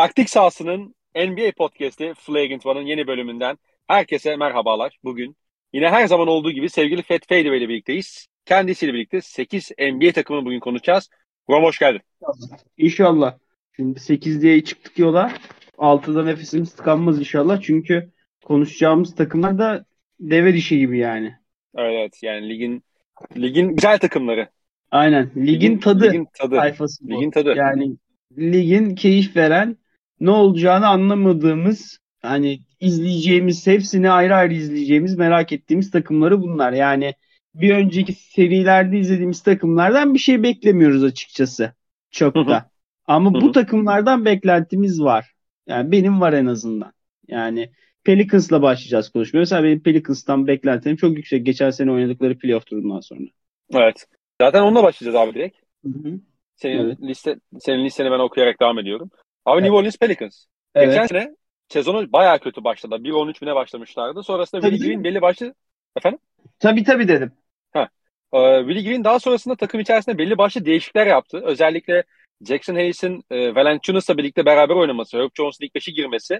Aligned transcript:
Taktik 0.00 0.30
sahasının 0.30 0.94
NBA 1.14 1.52
podcast'i 1.56 2.14
Flagrant 2.18 2.66
One'ın 2.66 2.86
yeni 2.86 3.06
bölümünden 3.06 3.58
herkese 3.86 4.36
merhabalar. 4.36 4.98
Bugün 5.04 5.36
yine 5.72 5.88
her 5.88 6.06
zaman 6.06 6.28
olduğu 6.28 6.50
gibi 6.50 6.70
sevgili 6.70 7.02
Fat 7.02 7.28
Fade 7.28 7.40
ile 7.40 7.68
birlikteyiz. 7.68 8.26
Kendisiyle 8.44 8.94
birlikte 8.94 9.20
8 9.20 9.70
NBA 9.78 10.12
takımını 10.12 10.44
bugün 10.44 10.60
konuşacağız. 10.60 11.10
Rom 11.50 11.64
hoş 11.64 11.78
geldin. 11.78 12.00
İnşallah. 12.78 13.38
Şimdi 13.76 14.00
8 14.00 14.42
diye 14.42 14.64
çıktık 14.64 14.98
yola. 14.98 15.32
6'da 15.78 16.24
nefesimiz 16.24 16.74
tıkanmaz 16.74 17.18
inşallah. 17.18 17.60
Çünkü 17.62 18.10
konuşacağımız 18.44 19.14
takımlar 19.14 19.58
da 19.58 19.84
deve 20.20 20.54
dişi 20.54 20.78
gibi 20.78 20.98
yani. 20.98 21.34
Evet 21.76 22.22
yani 22.22 22.48
ligin 22.48 22.84
ligin 23.36 23.68
güzel 23.68 23.98
takımları. 23.98 24.48
Aynen. 24.90 25.30
Ligin, 25.36 25.46
ligin 25.46 25.78
tadı. 25.78 26.04
Ligin 26.08 26.26
tadı. 26.34 26.56
Sayfası 26.56 27.04
bu. 27.04 27.10
Ligin 27.10 27.30
tadı. 27.30 27.54
Yani 27.56 27.96
ligin 28.38 28.94
keyif 28.94 29.36
veren 29.36 29.76
ne 30.20 30.30
olacağını 30.30 30.88
anlamadığımız 30.88 31.98
hani 32.22 32.60
izleyeceğimiz 32.80 33.66
hepsini 33.66 34.10
ayrı 34.10 34.34
ayrı 34.34 34.54
izleyeceğimiz 34.54 35.18
merak 35.18 35.52
ettiğimiz 35.52 35.90
takımları 35.90 36.42
bunlar. 36.42 36.72
Yani 36.72 37.14
bir 37.54 37.74
önceki 37.74 38.12
serilerde 38.12 38.98
izlediğimiz 38.98 39.42
takımlardan 39.42 40.14
bir 40.14 40.18
şey 40.18 40.42
beklemiyoruz 40.42 41.04
açıkçası. 41.04 41.72
Çok 42.10 42.34
da. 42.34 42.40
Hı 42.40 42.54
hı. 42.54 42.62
Ama 43.06 43.34
bu 43.34 43.52
takımlardan 43.52 44.24
beklentimiz 44.24 45.02
var. 45.02 45.34
Yani 45.66 45.92
benim 45.92 46.20
var 46.20 46.32
en 46.32 46.46
azından. 46.46 46.92
Yani 47.28 47.70
Pelicans'la 48.04 48.62
başlayacağız 48.62 49.10
konuşmaya. 49.10 49.40
Mesela 49.40 49.64
benim 49.64 49.82
Pelicans'tan 49.82 50.46
beklentilerim 50.46 50.96
çok 50.96 51.16
yüksek. 51.16 51.46
Geçen 51.46 51.70
sene 51.70 51.92
oynadıkları 51.92 52.38
playoff 52.38 52.66
turundan 52.66 53.00
sonra. 53.00 53.20
Evet. 53.74 54.06
Zaten 54.40 54.62
onunla 54.62 54.82
başlayacağız 54.82 55.16
abi 55.16 55.34
direkt. 55.34 55.56
Hı 55.84 55.88
hı. 55.88 56.20
Senin 56.56 56.78
evet. 56.78 57.00
liste 57.02 57.36
senin 57.60 57.84
listeni 57.84 58.10
ben 58.10 58.18
okuyarak 58.18 58.60
devam 58.60 58.78
ediyorum. 58.78 59.10
Abi 59.44 59.54
evet. 59.54 59.62
New 59.62 59.76
Orleans 59.78 59.96
Pelicans. 59.96 60.44
Evet. 60.74 60.88
Geçen 60.88 61.06
sene 61.06 61.34
sezonu 61.68 62.12
bayağı 62.12 62.38
kötü 62.38 62.64
başladı. 62.64 62.96
1-13 63.04 63.42
bine 63.42 63.54
başlamışlardı. 63.54 64.22
Sonrasında 64.22 64.62
Willie 64.62 64.88
Green 64.88 65.04
belli 65.04 65.22
başlı... 65.22 65.54
Efendim? 65.96 66.18
Tabii 66.58 66.84
tabii 66.84 67.08
dedim. 67.08 67.32
Ha. 67.72 67.88
Ee, 68.32 68.58
Willie 68.66 68.84
Green 68.84 69.04
daha 69.04 69.18
sonrasında 69.18 69.56
takım 69.56 69.80
içerisinde 69.80 70.18
belli 70.18 70.38
başlı 70.38 70.64
değişiklikler 70.64 71.06
yaptı. 71.06 71.40
Özellikle 71.44 72.04
Jackson 72.48 72.74
Hayes'in 72.74 73.24
e, 73.30 73.54
Valanciunas'la 73.54 74.16
birlikte 74.16 74.44
beraber 74.46 74.74
oynaması, 74.74 75.18
Herb 75.18 75.30
Jones'un 75.34 75.64
ilk 75.64 75.74
beşi 75.74 75.92
girmesi 75.92 76.34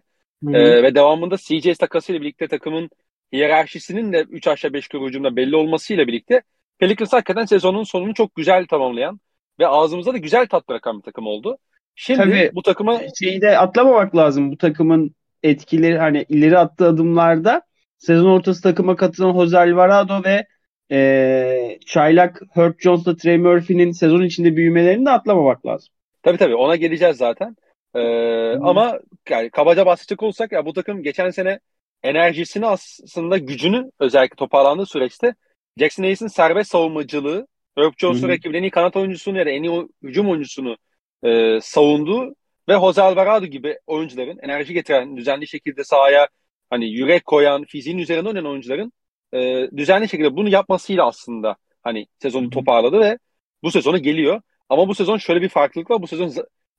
e, 0.48 0.83
ve 0.83 0.95
devamında 0.95 1.37
CJ 1.37 1.79
takasıyla 1.79 2.20
birlikte 2.20 2.48
takımın 2.48 2.91
hiyerarşisinin 3.33 4.12
de 4.12 4.20
3 4.31 4.47
aşağı 4.47 4.73
5 4.73 4.85
yukarı 4.85 5.03
ucunda 5.03 5.37
belli 5.37 5.57
olmasıyla 5.57 6.07
birlikte 6.07 6.42
Pelicans 6.79 7.12
hakikaten 7.12 7.45
sezonun 7.45 7.85
sonunu 7.85 8.14
çok 8.14 8.35
güzel 8.35 8.67
tamamlayan 8.67 9.20
ve 9.59 9.69
ağzımıza 9.69 10.12
da 10.12 10.19
güzel 10.19 10.47
tat 10.47 10.69
bırakan 10.69 10.98
bir 10.98 11.03
takım 11.03 11.27
oldu. 11.27 11.59
Şimdi 11.94 12.19
Tabii, 12.19 12.50
bu 12.55 12.62
takıma 12.62 13.00
şeyi 13.19 13.41
de 13.41 13.58
atlamamak 13.58 14.16
lazım. 14.16 14.52
Bu 14.52 14.56
takımın 14.56 15.14
etkileri 15.42 15.98
hani 15.98 16.27
ileri 16.28 16.58
attığı 16.58 16.86
adımlarda 16.86 17.62
sezon 17.98 18.30
ortası 18.30 18.62
takıma 18.62 18.96
katılan 18.96 19.33
Jose 19.33 19.58
Alvarado 19.58 20.24
ve 20.24 20.46
e, 20.92 21.78
Çaylak 21.86 22.41
Herb 22.55 22.74
Jones'la 22.78 23.16
Trey 23.16 23.38
Murphy'nin 23.38 23.91
sezon 23.91 24.22
içinde 24.22 24.56
büyümelerini 24.56 25.06
de 25.06 25.11
atlamamak 25.11 25.66
lazım. 25.66 25.94
Tabii 26.22 26.38
tabii 26.38 26.55
ona 26.55 26.77
geleceğiz 26.77 27.16
zaten. 27.16 27.56
Ee, 27.94 27.98
hmm. 27.98 28.66
Ama 28.66 28.98
yani 29.30 29.50
kabaca 29.50 29.86
bahsedecek 29.86 30.22
olsak 30.22 30.52
ya 30.52 30.66
bu 30.66 30.72
takım 30.72 31.02
geçen 31.02 31.30
sene 31.30 31.61
enerjisini 32.02 32.67
aslında 32.67 33.39
gücünü 33.39 33.90
özellikle 34.00 34.36
toparlandığı 34.36 34.86
süreçte 34.86 35.34
Jackson 35.79 36.02
Hayes'in 36.02 36.27
serbest 36.27 36.70
savunmacılığı 36.70 37.46
Herb 37.79 37.92
Jones'un 37.98 38.29
rakibinin 38.29 38.58
en 38.58 38.62
iyi 38.62 38.70
kanat 38.70 38.96
oyuncusunu 38.96 39.39
ya 39.39 39.46
da 39.46 39.50
en 39.50 39.62
iyi 39.62 39.89
hücum 40.02 40.29
oyuncusunu 40.30 40.77
e, 41.25 41.58
savunduğu 41.63 42.35
ve 42.69 42.75
Jose 42.75 43.03
Alvarado 43.03 43.47
gibi 43.47 43.79
oyuncuların 43.86 44.39
enerji 44.42 44.75
getiren, 44.75 45.17
düzenli 45.17 45.48
şekilde 45.48 45.85
sahaya 45.85 46.29
hani 46.70 46.86
yürek 46.91 47.25
koyan, 47.25 47.64
fiziğin 47.64 47.98
üzerinde 47.98 48.29
oynayan 48.29 48.47
oyuncuların 48.47 48.92
e, 49.33 49.69
düzenli 49.77 50.09
şekilde 50.09 50.36
bunu 50.36 50.48
yapmasıyla 50.48 51.07
aslında 51.07 51.57
hani 51.83 52.07
sezonu 52.19 52.51
toparladı 52.51 53.01
ve 53.01 53.19
bu 53.63 53.70
sezonu 53.70 53.98
geliyor. 53.98 54.41
Ama 54.69 54.89
bu 54.89 54.95
sezon 54.95 55.19
şöyle 55.19 55.42
bir 55.42 55.48
farklılık 55.48 55.91
var. 55.91 56.03
Bu 56.03 56.07
sezon 56.07 56.33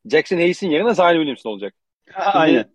Jackson 0.06 0.38
Hayes'in 0.38 0.70
yerine 0.70 0.94
Zion 0.94 1.14
Williamson 1.14 1.52
olacak. 1.52 1.74
Aynen. 2.16 2.66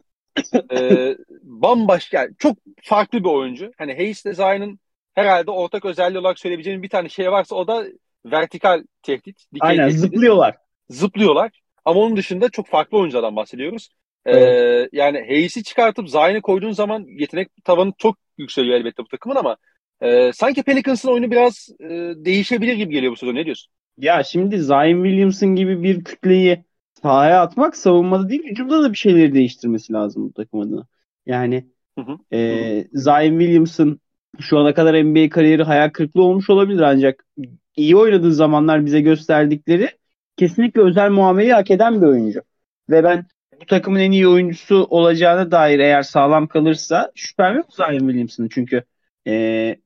e, 0.72 1.14
bambaşka, 1.42 2.18
yani 2.18 2.34
çok 2.38 2.56
farklı 2.82 3.18
bir 3.18 3.28
oyuncu. 3.28 3.70
Hani 3.78 3.94
Hayes 3.94 4.26
ile 4.26 4.34
Zion'ın 4.34 4.80
herhalde 5.14 5.50
ortak 5.50 5.84
özelliği 5.84 6.18
olarak 6.18 6.38
söyleyebileceğim 6.38 6.82
bir 6.82 6.88
tane 6.88 7.08
şey 7.08 7.32
varsa 7.32 7.56
o 7.56 7.66
da 7.66 7.86
vertikal 8.26 8.82
tehdit. 9.02 9.44
Aynen 9.60 9.88
tehdit. 9.88 10.00
zıplıyorlar. 10.00 10.56
Zıplıyorlar. 10.90 11.60
Ama 11.84 12.00
onun 12.00 12.16
dışında 12.16 12.48
çok 12.48 12.66
farklı 12.66 12.98
oyunculardan 12.98 13.36
bahsediyoruz. 13.36 13.88
Ee, 14.24 14.32
evet. 14.32 14.48
Ee, 14.48 14.88
yani 14.92 15.18
Hayes'i 15.18 15.62
çıkartıp 15.62 16.08
Zion'ı 16.08 16.42
koyduğun 16.42 16.72
zaman 16.72 17.06
yetenek 17.08 17.64
tavanı 17.64 17.92
çok 17.98 18.16
yükseliyor 18.38 18.76
elbette 18.76 19.02
bu 19.02 19.08
takımın 19.08 19.36
ama 19.36 19.56
e, 20.00 20.32
sanki 20.32 20.62
Pelicans'ın 20.62 21.08
oyunu 21.08 21.30
biraz 21.30 21.68
e, 21.80 21.88
değişebilir 22.16 22.74
gibi 22.74 22.92
geliyor 22.94 23.12
bu 23.12 23.16
sezon. 23.16 23.34
Ne 23.34 23.44
diyorsun? 23.44 23.72
Ya 23.98 24.22
şimdi 24.22 24.62
Zion 24.62 25.04
Williamson 25.04 25.56
gibi 25.56 25.82
bir 25.82 26.04
kütleyi 26.04 26.64
sahaya 27.02 27.42
atmak 27.42 27.76
savunmada 27.76 28.28
değil 28.28 28.44
hücumda 28.44 28.82
da 28.82 28.92
bir 28.92 28.96
şeyleri 28.96 29.34
değiştirmesi 29.34 29.92
lazım 29.92 30.28
bu 30.28 30.32
takım 30.32 30.60
adına. 30.60 30.86
Yani 31.26 31.66
hı 31.98 32.04
hı. 32.04 32.36
E, 32.36 32.88
Zion 32.92 33.38
Williamson 33.38 34.00
şu 34.40 34.58
ana 34.58 34.74
kadar 34.74 35.04
NBA 35.04 35.28
kariyeri 35.28 35.62
hayal 35.62 35.90
kırıklığı 35.90 36.22
olmuş 36.22 36.50
olabilir 36.50 36.80
ancak 36.80 37.26
iyi 37.76 37.96
oynadığı 37.96 38.32
zamanlar 38.32 38.86
bize 38.86 39.00
gösterdikleri 39.00 39.90
kesinlikle 40.36 40.80
özel 40.80 41.10
muameleyi 41.10 41.52
hak 41.52 41.70
eden 41.70 42.02
bir 42.02 42.06
oyuncu. 42.06 42.42
Ve 42.90 43.04
ben 43.04 43.26
bu 43.60 43.66
takımın 43.66 44.00
en 44.00 44.10
iyi 44.10 44.28
oyuncusu 44.28 44.86
olacağına 44.90 45.50
dair 45.50 45.78
eğer 45.78 46.02
sağlam 46.02 46.46
kalırsa 46.46 47.12
şüphem 47.14 47.56
yok 47.56 47.66
Zion 47.74 47.98
Williamson'ın. 47.98 48.48
Çünkü 48.48 48.84
e, 49.26 49.32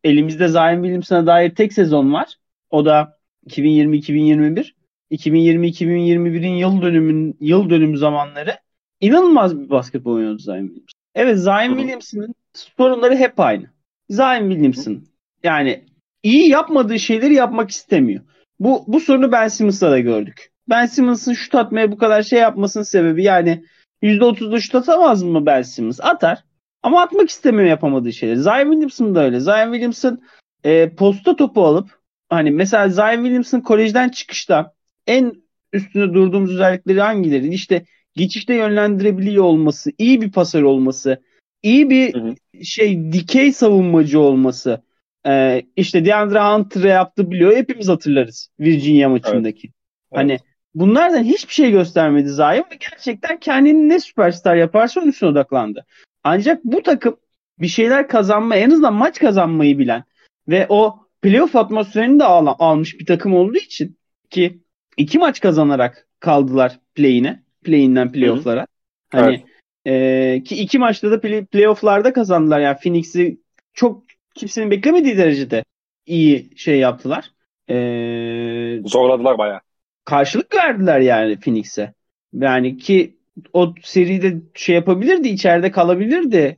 elimizde 0.04 0.48
Zion 0.48 0.74
Williamson'a 0.82 1.26
dair 1.26 1.54
tek 1.54 1.72
sezon 1.72 2.12
var. 2.12 2.36
O 2.70 2.84
da 2.84 3.18
2020-2021. 3.46 4.72
2020-2021'in 5.10 6.54
yıl 6.54 6.82
dönümün 6.82 7.36
yıl 7.40 7.70
dönümü 7.70 7.98
zamanları 7.98 8.56
inanılmaz 9.00 9.60
bir 9.60 9.70
basketbol 9.70 10.12
oynuyordu 10.12 10.38
Zion 10.38 10.66
Williamson. 10.66 11.00
Evet 11.14 11.38
Zion 11.38 11.76
Williamson'ın 11.76 12.34
sorunları 12.54 13.16
hep 13.16 13.40
aynı. 13.40 13.66
Zion 14.10 14.50
Williamson 14.50 15.04
yani 15.42 15.84
iyi 16.22 16.48
yapmadığı 16.48 16.98
şeyleri 16.98 17.34
yapmak 17.34 17.70
istemiyor. 17.70 18.20
Bu, 18.60 18.84
bu 18.86 19.00
sorunu 19.00 19.32
Ben 19.32 19.48
Simmons'ta 19.48 19.90
da 19.90 19.98
gördük. 19.98 20.52
Ben 20.68 20.86
Simmons'ın 20.86 21.32
şut 21.32 21.54
atmaya 21.54 21.92
bu 21.92 21.98
kadar 21.98 22.22
şey 22.22 22.38
yapmasının 22.38 22.84
sebebi 22.84 23.22
yani 23.22 23.64
%30'da 24.02 24.60
şut 24.60 24.74
atamaz 24.74 25.22
mı 25.22 25.46
Ben 25.46 25.62
Simmons? 25.62 26.00
Atar. 26.00 26.44
Ama 26.82 27.02
atmak 27.02 27.28
istemiyor 27.28 27.68
yapamadığı 27.68 28.12
şeyleri. 28.12 28.40
Zion 28.40 28.70
Williamson 28.72 29.14
da 29.14 29.24
öyle. 29.24 29.40
Zion 29.40 29.72
Williamson 29.72 30.20
e, 30.64 30.94
posta 30.94 31.36
topu 31.36 31.64
alıp 31.64 32.00
hani 32.28 32.50
mesela 32.50 32.88
Zion 32.88 33.22
Williamson 33.22 33.60
kolejden 33.60 34.08
çıkışta 34.08 34.74
en 35.06 35.32
üstünde 35.72 36.14
durduğumuz 36.14 36.50
özellikleri 36.50 37.00
hangileri? 37.00 37.54
İşte 37.54 37.84
geçişte 38.16 38.54
yönlendirebiliyor 38.54 39.44
olması, 39.44 39.92
iyi 39.98 40.20
bir 40.20 40.32
pasör 40.32 40.62
olması, 40.62 41.22
iyi 41.62 41.90
bir 41.90 42.14
hı 42.14 42.18
hı. 42.18 42.64
şey 42.64 43.12
dikey 43.12 43.52
savunmacı 43.52 44.20
olması. 44.20 44.82
Ee, 45.26 45.62
işte 45.76 46.04
DeAndre 46.04 46.40
Hunter'ı 46.40 46.86
yaptı 46.86 47.30
biliyor. 47.30 47.56
Hepimiz 47.56 47.88
hatırlarız 47.88 48.50
Virginia 48.60 49.08
maçındaki. 49.08 49.66
Evet. 49.66 49.74
Hani 50.14 50.32
evet. 50.32 50.42
bunlardan 50.74 51.22
hiçbir 51.22 51.52
şey 51.52 51.70
göstermedi 51.70 52.28
Zion 52.28 52.66
ve 52.72 52.78
gerçekten 52.90 53.40
kendini 53.40 53.88
ne 53.88 54.00
süperstar 54.00 54.56
yaparsa 54.56 55.00
onun 55.00 55.08
üstüne 55.08 55.30
odaklandı. 55.30 55.86
Ancak 56.24 56.64
bu 56.64 56.82
takım 56.82 57.16
bir 57.58 57.68
şeyler 57.68 58.08
kazanma, 58.08 58.56
en 58.56 58.70
azından 58.70 58.94
maç 58.94 59.18
kazanmayı 59.18 59.78
bilen 59.78 60.04
ve 60.48 60.66
o 60.68 60.98
playoff 61.22 61.56
atmosferini 61.56 62.18
de 62.18 62.24
al- 62.24 62.54
almış 62.58 63.00
bir 63.00 63.06
takım 63.06 63.34
olduğu 63.34 63.58
için 63.58 63.98
ki 64.30 64.60
iki 64.96 65.18
maç 65.18 65.40
kazanarak 65.40 66.08
kaldılar 66.20 66.78
play'ine. 66.94 67.42
Play'inden 67.64 68.12
playoff'lara. 68.12 68.66
Hani 69.10 69.44
evet. 69.84 70.38
e, 70.38 70.42
ki 70.42 70.56
iki 70.56 70.78
maçta 70.78 71.10
da 71.10 71.14
play- 71.14 71.46
playoff'larda 71.46 72.12
kazandılar. 72.12 72.60
Yani 72.60 72.76
Phoenix'i 72.82 73.40
çok 73.74 74.09
kimsenin 74.34 74.70
beklemediği 74.70 75.16
derecede 75.16 75.64
iyi 76.06 76.50
şey 76.56 76.78
yaptılar. 76.78 77.30
Ee, 77.68 78.82
Zorladılar 78.84 79.38
baya. 79.38 79.60
Karşılık 80.04 80.54
verdiler 80.54 81.00
yani 81.00 81.40
Phoenix'e. 81.40 81.94
Yani 82.32 82.76
ki 82.76 83.16
o 83.52 83.74
seride 83.82 84.36
şey 84.54 84.74
yapabilirdi, 84.74 85.28
içeride 85.28 85.70
kalabilirdi 85.70 86.56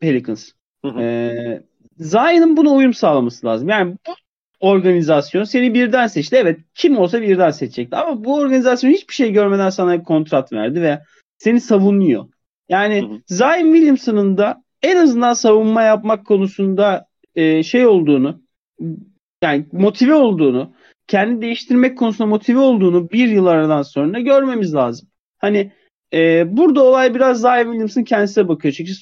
Pelicans. 0.00 0.50
Ee, 0.98 1.62
Zion'ın 1.98 2.56
buna 2.56 2.70
uyum 2.70 2.94
sağlaması 2.94 3.46
lazım. 3.46 3.68
Yani 3.68 3.96
bu 4.06 4.14
organizasyon 4.60 5.44
seni 5.44 5.74
birden 5.74 6.06
seçti. 6.06 6.36
Evet 6.36 6.60
kim 6.74 6.98
olsa 6.98 7.22
birden 7.22 7.50
seçecekti. 7.50 7.96
Ama 7.96 8.24
bu 8.24 8.36
organizasyon 8.36 8.90
hiçbir 8.90 9.14
şey 9.14 9.32
görmeden 9.32 9.70
sana 9.70 9.98
bir 9.98 10.04
kontrat 10.04 10.52
verdi 10.52 10.82
ve 10.82 11.00
seni 11.38 11.60
savunuyor. 11.60 12.28
Yani 12.68 13.02
hı 13.02 13.06
hı. 13.06 13.20
Zion 13.26 13.72
Williamson'ın 13.72 14.36
da 14.36 14.62
en 14.82 14.96
azından 14.96 15.32
savunma 15.32 15.82
yapmak 15.82 16.26
konusunda 16.26 17.06
e, 17.34 17.62
şey 17.62 17.86
olduğunu 17.86 18.42
yani 19.42 19.66
motive 19.72 20.14
olduğunu 20.14 20.74
kendi 21.06 21.42
değiştirmek 21.42 21.98
konusunda 21.98 22.28
motive 22.28 22.58
olduğunu 22.58 23.10
bir 23.10 23.28
yıl 23.28 23.46
aradan 23.46 23.82
sonra 23.82 24.20
görmemiz 24.20 24.74
lazım. 24.74 25.08
Hani 25.38 25.72
e, 26.12 26.44
burada 26.56 26.82
olay 26.82 27.14
biraz 27.14 27.40
Zion 27.40 27.64
Williams'ın 27.64 28.04
kendisine 28.04 28.48
bakıyor. 28.48 28.74
Çünkü 28.74 28.92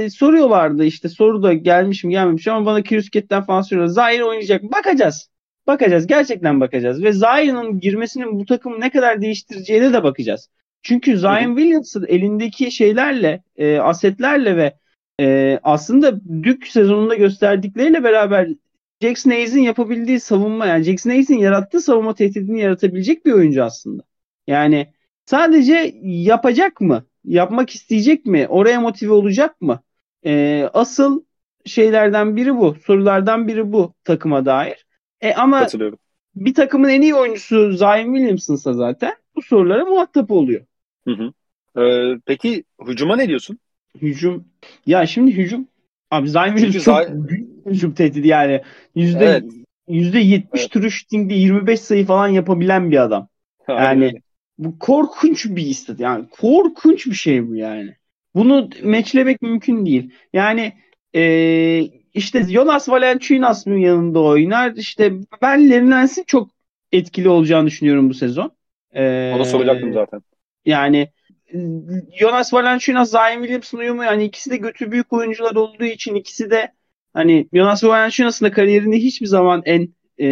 e, 0.00 0.10
soruyorlardı 0.10 0.84
işte 0.84 1.08
soru 1.08 1.42
da 1.42 1.52
gelmiş 1.52 2.04
mi 2.04 2.10
gelmemiş 2.10 2.48
ama 2.48 2.66
bana 2.66 2.82
Kirüsket'ten 2.82 3.42
falan 3.42 3.60
soruyorlar. 3.60 3.94
Zion 3.94 4.28
oynayacak 4.28 4.62
mı? 4.62 4.70
Bakacağız. 4.72 5.30
Bakacağız. 5.66 6.06
Gerçekten 6.06 6.60
bakacağız. 6.60 7.02
Ve 7.02 7.12
Zion'ın 7.12 7.80
girmesinin 7.80 8.40
bu 8.40 8.44
takımı 8.44 8.80
ne 8.80 8.90
kadar 8.90 9.22
değiştireceğine 9.22 9.92
de 9.92 10.02
bakacağız. 10.02 10.48
Çünkü 10.82 11.18
Zion 11.18 11.56
Williams'ın 11.56 12.06
elindeki 12.08 12.70
şeylerle, 12.70 13.42
e, 13.56 13.78
asetlerle 13.78 14.56
ve 14.56 14.74
e, 15.20 15.58
aslında 15.62 16.20
Dük 16.42 16.66
sezonunda 16.66 17.14
gösterdikleriyle 17.14 18.04
beraber 18.04 18.48
Jackson 19.02 19.30
Hayes'in 19.30 19.60
yapabildiği 19.60 20.20
savunma 20.20 20.66
yani 20.66 20.84
Jackson 20.84 21.10
Hayes'in 21.10 21.38
yarattığı 21.38 21.80
savunma 21.80 22.14
tehdidini 22.14 22.60
yaratabilecek 22.60 23.26
bir 23.26 23.32
oyuncu 23.32 23.64
aslında. 23.64 24.02
Yani 24.46 24.92
sadece 25.24 25.94
yapacak 26.02 26.80
mı? 26.80 27.04
Yapmak 27.24 27.70
isteyecek 27.70 28.26
mi? 28.26 28.46
Oraya 28.48 28.80
motive 28.80 29.12
olacak 29.12 29.60
mı? 29.60 29.80
E, 30.26 30.64
asıl 30.74 31.22
şeylerden 31.64 32.36
biri 32.36 32.56
bu. 32.56 32.76
Sorulardan 32.84 33.48
biri 33.48 33.72
bu 33.72 33.94
takıma 34.04 34.46
dair. 34.46 34.86
E, 35.20 35.34
ama 35.34 35.66
bir 36.34 36.54
takımın 36.54 36.88
en 36.88 37.02
iyi 37.02 37.14
oyuncusu 37.14 37.72
Zion 37.72 38.14
Williamson'sa 38.14 38.72
zaten 38.72 39.14
bu 39.36 39.42
sorulara 39.42 39.84
muhatap 39.84 40.30
oluyor. 40.30 40.64
Hı 41.04 41.10
hı. 41.10 41.32
Ee, 41.82 42.18
peki 42.26 42.64
hücuma 42.86 43.16
ne 43.16 43.28
diyorsun? 43.28 43.58
Hücum. 44.02 44.44
Ya 44.86 45.06
şimdi 45.06 45.32
hücum. 45.32 45.68
Abi 46.10 46.28
Zion 46.28 46.56
Williams 46.56 46.84
çok 46.84 47.04
Zion... 47.04 47.28
büyük 47.28 47.66
hücum 47.66 47.94
tehdidi 47.94 48.28
yani. 48.28 48.62
Yüzde 48.94 49.24
evet. 49.24 49.44
yüzde 49.88 50.18
yetmiş 50.18 50.60
evet. 50.60 50.72
true 50.72 50.90
shooting'de 50.90 51.34
25 51.34 51.80
sayı 51.80 52.06
falan 52.06 52.28
yapabilen 52.28 52.90
bir 52.90 53.02
adam. 53.02 53.28
Yani 53.68 54.12
bu 54.58 54.78
korkunç 54.78 55.46
bir 55.46 55.66
istat. 55.66 56.00
Yani 56.00 56.28
korkunç 56.28 57.06
bir 57.06 57.14
şey 57.14 57.48
bu 57.48 57.54
yani. 57.54 57.94
Bunu 58.34 58.70
meçlemek 58.82 59.42
mümkün 59.42 59.86
değil. 59.86 60.10
Yani 60.32 60.72
ee, 61.14 61.88
işte 62.14 62.42
Jonas 62.42 62.88
Valanciunas 62.88 63.66
mı 63.66 63.78
yanında 63.78 64.20
oynar? 64.20 64.72
İşte 64.72 65.12
ben 65.42 65.70
Lerinens'in 65.70 66.24
çok 66.24 66.50
etkili 66.92 67.28
olacağını 67.28 67.66
düşünüyorum 67.66 68.10
bu 68.10 68.14
sezon. 68.14 68.52
Ee, 68.94 69.32
Onu 69.36 69.44
soracaktım 69.44 69.92
zaten. 69.92 70.22
Yani 70.64 71.08
Jonas 72.18 72.52
Valanciunas, 72.52 73.10
Zion 73.10 73.40
Williamson 73.40 73.78
uyumu 73.78 74.04
yani 74.04 74.24
ikisi 74.24 74.50
de 74.50 74.56
götü 74.56 74.92
büyük 74.92 75.12
oyuncular 75.12 75.54
olduğu 75.54 75.84
için 75.84 76.14
ikisi 76.14 76.50
de 76.50 76.72
hani 77.14 77.48
Jonas 77.52 77.84
Valanciunas'ın 77.84 78.46
da 78.46 78.52
kariyerinde 78.52 78.96
hiçbir 78.96 79.26
zaman 79.26 79.62
en 79.64 79.88
e, 80.18 80.26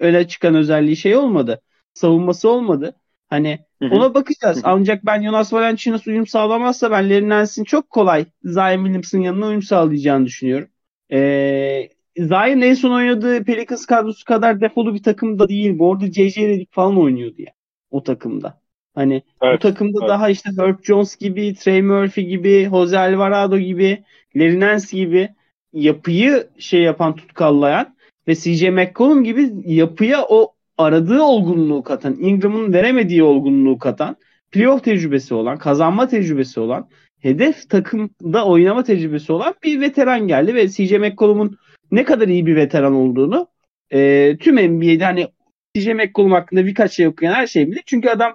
öne 0.00 0.28
çıkan 0.28 0.54
özelliği 0.54 0.96
şey 0.96 1.16
olmadı. 1.16 1.60
Savunması 1.94 2.48
olmadı. 2.48 2.94
Hani 3.28 3.58
Hı-hı. 3.82 3.94
ona 3.94 4.14
bakacağız. 4.14 4.56
Hı-hı. 4.56 4.66
Ancak 4.66 5.06
ben 5.06 5.22
Jonas 5.22 5.52
Valanciunas 5.52 6.06
uyum 6.06 6.26
sağlamazsa 6.26 6.90
ben 6.90 7.10
Larry 7.10 7.28
Nance'in 7.28 7.64
çok 7.64 7.90
kolay 7.90 8.24
Zion 8.44 8.84
Williamson'ın 8.84 9.22
yanına 9.22 9.46
uyum 9.46 9.62
sağlayacağını 9.62 10.26
düşünüyorum. 10.26 10.68
Ee, 11.12 11.88
Zion 12.16 12.60
en 12.60 12.74
son 12.74 12.90
oynadığı 12.90 13.44
Pelicans 13.44 13.86
kadrosu 13.86 14.24
kadar 14.24 14.60
defolu 14.60 14.94
bir 14.94 15.02
takım 15.02 15.38
da 15.38 15.48
değil. 15.48 15.78
Bu 15.78 15.92
arada 15.92 16.12
J.J. 16.12 16.48
Redick 16.48 16.72
falan 16.72 17.00
oynuyordu 17.00 17.42
ya 17.42 17.52
o 17.90 18.02
takımda. 18.02 18.61
Hani 18.94 19.22
evet, 19.42 19.54
bu 19.54 19.58
takımda 19.58 19.98
evet. 20.00 20.08
daha 20.08 20.28
işte 20.28 20.50
Herb 20.58 20.82
Jones 20.82 21.16
gibi, 21.16 21.54
Trey 21.54 21.82
Murphy 21.82 22.26
gibi, 22.26 22.68
Jose 22.70 22.98
Alvarado 22.98 23.58
gibi, 23.58 24.04
Nance 24.34 24.96
gibi 24.96 25.28
yapıyı 25.72 26.48
şey 26.58 26.82
yapan, 26.82 27.16
tutkallayan 27.16 27.96
ve 28.28 28.34
CJ 28.34 28.62
McCollum 28.62 29.24
gibi 29.24 29.50
yapıya 29.66 30.24
o 30.28 30.54
aradığı 30.78 31.22
olgunluğu 31.22 31.82
katan, 31.82 32.16
Ingram'ın 32.20 32.72
veremediği 32.72 33.22
olgunluğu 33.22 33.78
katan, 33.78 34.16
playoff 34.50 34.84
tecrübesi 34.84 35.34
olan, 35.34 35.58
kazanma 35.58 36.08
tecrübesi 36.08 36.60
olan, 36.60 36.88
hedef 37.20 37.70
takımda 37.70 38.46
oynama 38.46 38.84
tecrübesi 38.84 39.32
olan 39.32 39.54
bir 39.64 39.80
veteran 39.80 40.28
geldi 40.28 40.54
ve 40.54 40.68
CJ 40.68 40.92
McCollum'un 40.92 41.58
ne 41.90 42.04
kadar 42.04 42.28
iyi 42.28 42.46
bir 42.46 42.56
veteran 42.56 42.94
olduğunu 42.94 43.46
e, 43.92 44.36
tüm 44.40 44.56
NBA'de 44.56 45.04
hani 45.04 45.28
CJ 45.74 45.86
McCollum 45.86 46.32
hakkında 46.32 46.66
birkaç 46.66 46.92
şey 46.92 47.06
okuyan 47.06 47.32
her 47.32 47.46
şey 47.46 47.66
bilir. 47.66 47.82
Çünkü 47.86 48.08
adam 48.08 48.32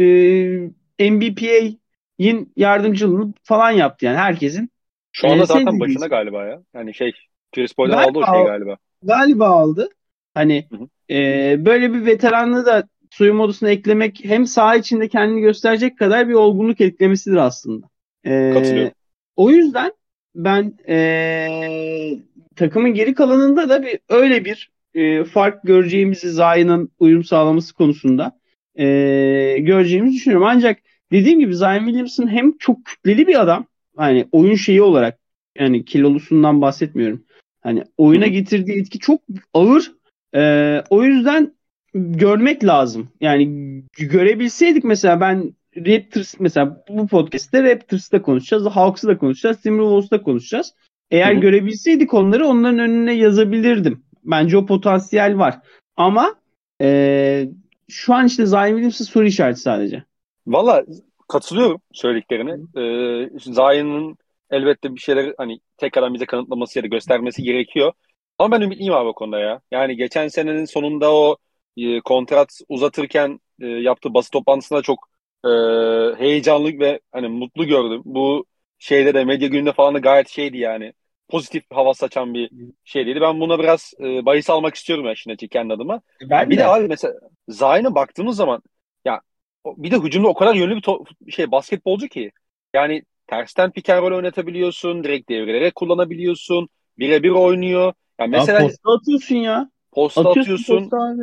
e, 0.00 1.10
NBPA'in 1.10 2.52
yardımcılığını 2.56 3.32
falan 3.42 3.70
yaptı 3.70 4.04
yani 4.04 4.16
herkesin. 4.16 4.70
Şu 5.12 5.28
anda 5.28 5.42
e, 5.42 5.46
zaten 5.46 5.80
başına 5.80 6.06
galiba 6.06 6.44
ya. 6.44 6.62
Yani 6.74 6.94
şey 6.94 7.12
Chris 7.54 7.74
Paul'dan 7.74 8.02
aldı 8.02 8.18
o 8.18 8.34
şey 8.34 8.44
galiba. 8.44 8.76
Galiba 9.02 9.48
aldı. 9.48 9.88
Hani 10.34 10.68
e, 11.10 11.16
böyle 11.64 11.92
bir 11.92 12.06
veteranlığı 12.06 12.66
da 12.66 12.88
soyunma 13.10 13.44
odasına 13.44 13.70
eklemek 13.70 14.24
hem 14.24 14.46
saha 14.46 14.76
içinde 14.76 15.08
kendini 15.08 15.40
gösterecek 15.40 15.98
kadar 15.98 16.28
bir 16.28 16.34
olgunluk 16.34 16.80
eklemesidir 16.80 17.36
aslında. 17.36 17.86
E, 18.24 18.52
Katılıyorum. 18.52 18.92
O 19.36 19.50
yüzden 19.50 19.92
ben 20.34 20.74
e, 20.88 22.18
takımın 22.56 22.94
geri 22.94 23.14
kalanında 23.14 23.68
da 23.68 23.82
bir 23.82 23.98
öyle 24.08 24.44
bir 24.44 24.70
e, 24.94 25.24
fark 25.24 25.62
göreceğimizi 25.62 26.30
Zion'ın 26.30 26.90
uyum 26.98 27.24
sağlaması 27.24 27.74
konusunda 27.74 28.39
e, 28.80 28.86
göreceğimizi 29.60 30.16
düşünüyorum. 30.16 30.46
Ancak 30.50 30.78
dediğim 31.12 31.40
gibi 31.40 31.54
Zion 31.54 31.84
Williamson 31.84 32.28
hem 32.28 32.58
çok 32.58 32.84
kütleli 32.84 33.26
bir 33.26 33.40
adam 33.40 33.66
hani 33.96 34.28
oyun 34.32 34.54
şeyi 34.54 34.82
olarak 34.82 35.18
yani 35.58 35.84
kilolusundan 35.84 36.60
bahsetmiyorum. 36.60 37.24
Hani 37.60 37.84
oyuna 37.96 38.26
getirdiği 38.26 38.80
etki 38.80 38.98
çok 38.98 39.20
ağır. 39.54 39.92
E, 40.34 40.82
o 40.90 41.04
yüzden 41.04 41.54
görmek 41.94 42.64
lazım. 42.64 43.08
Yani 43.20 43.46
görebilseydik 43.98 44.84
mesela 44.84 45.20
ben 45.20 45.54
Raptors 45.76 46.40
mesela 46.40 46.84
bu 46.88 47.06
podcast'te 47.06 47.62
Raptors'ta 47.62 48.22
konuşacağız, 48.22 48.66
Hawks'ı 48.66 49.08
da 49.08 49.18
konuşacağız, 49.18 49.60
Timberwolves'da 49.60 50.22
konuşacağız. 50.22 50.74
Eğer 51.10 51.32
Hı-hı. 51.32 51.40
görebilseydik 51.40 52.14
onları 52.14 52.46
onların 52.46 52.78
önüne 52.78 53.12
yazabilirdim. 53.12 54.02
Bence 54.24 54.56
o 54.56 54.66
potansiyel 54.66 55.38
var. 55.38 55.58
Ama 55.96 56.34
e, 56.82 57.48
şu 57.90 58.14
an 58.14 58.26
işte 58.26 58.46
Zion 58.46 58.66
Williams'ın 58.66 59.04
soru 59.04 59.26
işareti 59.26 59.60
sadece. 59.60 60.04
Valla 60.46 60.84
katılıyorum 61.28 61.80
söylediklerine. 61.92 62.52
Ee, 62.52 63.38
Zion'ın 63.38 64.16
elbette 64.50 64.94
bir 64.94 65.00
şeyler 65.00 65.34
hani 65.38 65.60
tekrardan 65.76 66.14
bize 66.14 66.26
kanıtlaması 66.26 66.78
ya 66.78 66.82
da 66.82 66.86
göstermesi 66.86 67.42
gerekiyor. 67.42 67.92
Ama 68.38 68.56
ben 68.56 68.60
ümitliyim 68.64 68.94
abi 68.94 69.08
o 69.08 69.14
konuda 69.14 69.38
ya. 69.38 69.60
Yani 69.70 69.96
geçen 69.96 70.28
senenin 70.28 70.64
sonunda 70.64 71.14
o 71.14 71.36
e, 71.76 72.00
kontrat 72.00 72.60
uzatırken 72.68 73.40
e, 73.60 73.66
yaptığı 73.66 74.14
basın 74.14 74.30
toplantısında 74.30 74.82
çok 74.82 75.08
e, 75.44 75.48
heyecanlı 76.18 76.78
ve 76.78 77.00
hani 77.12 77.28
mutlu 77.28 77.66
gördüm. 77.66 78.02
Bu 78.04 78.46
şeyde 78.78 79.14
de 79.14 79.24
medya 79.24 79.48
gününde 79.48 79.72
falan 79.72 79.94
da 79.94 79.98
gayet 79.98 80.28
şeydi 80.28 80.58
yani 80.58 80.92
pozitif 81.30 81.64
hava 81.70 81.94
saçan 81.94 82.34
bir 82.34 82.50
şeydi. 82.84 83.20
Ben 83.20 83.40
buna 83.40 83.58
biraz 83.58 83.94
e, 84.00 84.26
bahis 84.26 84.50
almak 84.50 84.74
istiyorum 84.74 85.06
ya 85.06 85.14
şimdi 85.14 85.48
kendi 85.48 85.74
adıma. 85.74 86.00
Ben 86.22 86.50
bir 86.50 86.56
de. 86.56 86.60
de 86.60 86.66
abi 86.66 86.88
mesela 86.88 87.14
Zayn'a 87.48 87.94
baktığımız 87.94 88.36
zaman 88.36 88.62
ya 89.04 89.20
bir 89.66 89.90
de 89.90 89.98
hücumda 89.98 90.28
o 90.28 90.34
kadar 90.34 90.54
yönlü 90.54 90.76
bir 90.76 90.82
to- 90.82 91.30
şey 91.30 91.50
basketbolcu 91.50 92.08
ki 92.08 92.32
yani 92.74 93.02
tersten 93.26 93.70
pick 93.70 93.90
and 93.90 94.02
roll 94.02 94.16
oynatabiliyorsun, 94.16 95.04
direkt 95.04 95.28
devreleri 95.28 95.70
kullanabiliyorsun, 95.70 96.68
birebir 96.98 97.30
oynuyor. 97.30 97.92
Yani 98.20 98.30
mesela 98.30 98.60
ya 98.60 98.66
posta 98.66 98.92
atıyorsun 98.92 99.36
ya. 99.36 99.70
Posta 99.92 100.20
atıyorsun. 100.20 100.52
atıyorsun. 100.52 100.80
Posta 100.80 101.14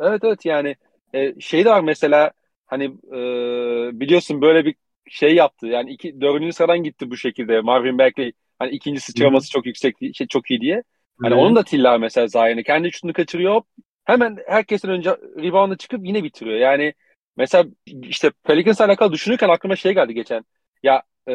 Evet 0.00 0.24
evet 0.24 0.46
yani 0.46 0.76
e, 1.14 1.40
şey 1.40 1.64
de 1.64 1.70
var 1.70 1.80
mesela 1.80 2.30
hani 2.66 2.84
e, 3.12 4.00
biliyorsun 4.00 4.42
böyle 4.42 4.64
bir 4.64 4.74
şey 5.08 5.34
yaptı. 5.34 5.66
Yani 5.66 5.90
iki, 5.90 6.20
dördüncü 6.20 6.52
sıradan 6.52 6.82
gitti 6.82 7.10
bu 7.10 7.16
şekilde. 7.16 7.60
Marvin 7.60 7.98
Bagley 7.98 8.32
hani 8.62 8.70
ikinci 8.72 9.00
sıçraması 9.00 9.50
çok 9.50 9.66
yüksek, 9.66 9.96
şey, 10.14 10.26
çok 10.26 10.50
iyi 10.50 10.60
diye. 10.60 10.82
Hani 11.22 11.34
onun 11.34 11.56
da 11.56 11.62
Tilla 11.62 11.98
mesela 11.98 12.26
Zayn'i. 12.26 12.64
Kendi 12.64 12.92
şutunu 12.92 13.12
kaçırıyor. 13.12 13.62
Hemen 14.04 14.38
herkesten 14.46 14.90
önce 14.90 15.10
rebound'a 15.10 15.76
çıkıp 15.76 16.06
yine 16.06 16.24
bitiriyor. 16.24 16.58
Yani 16.58 16.94
mesela 17.36 17.64
işte 17.86 18.30
Pelicans'la 18.44 18.84
alakalı 18.84 19.12
düşünürken 19.12 19.48
aklıma 19.48 19.76
şey 19.76 19.94
geldi 19.94 20.14
geçen. 20.14 20.44
Ya 20.82 21.02
e, 21.26 21.34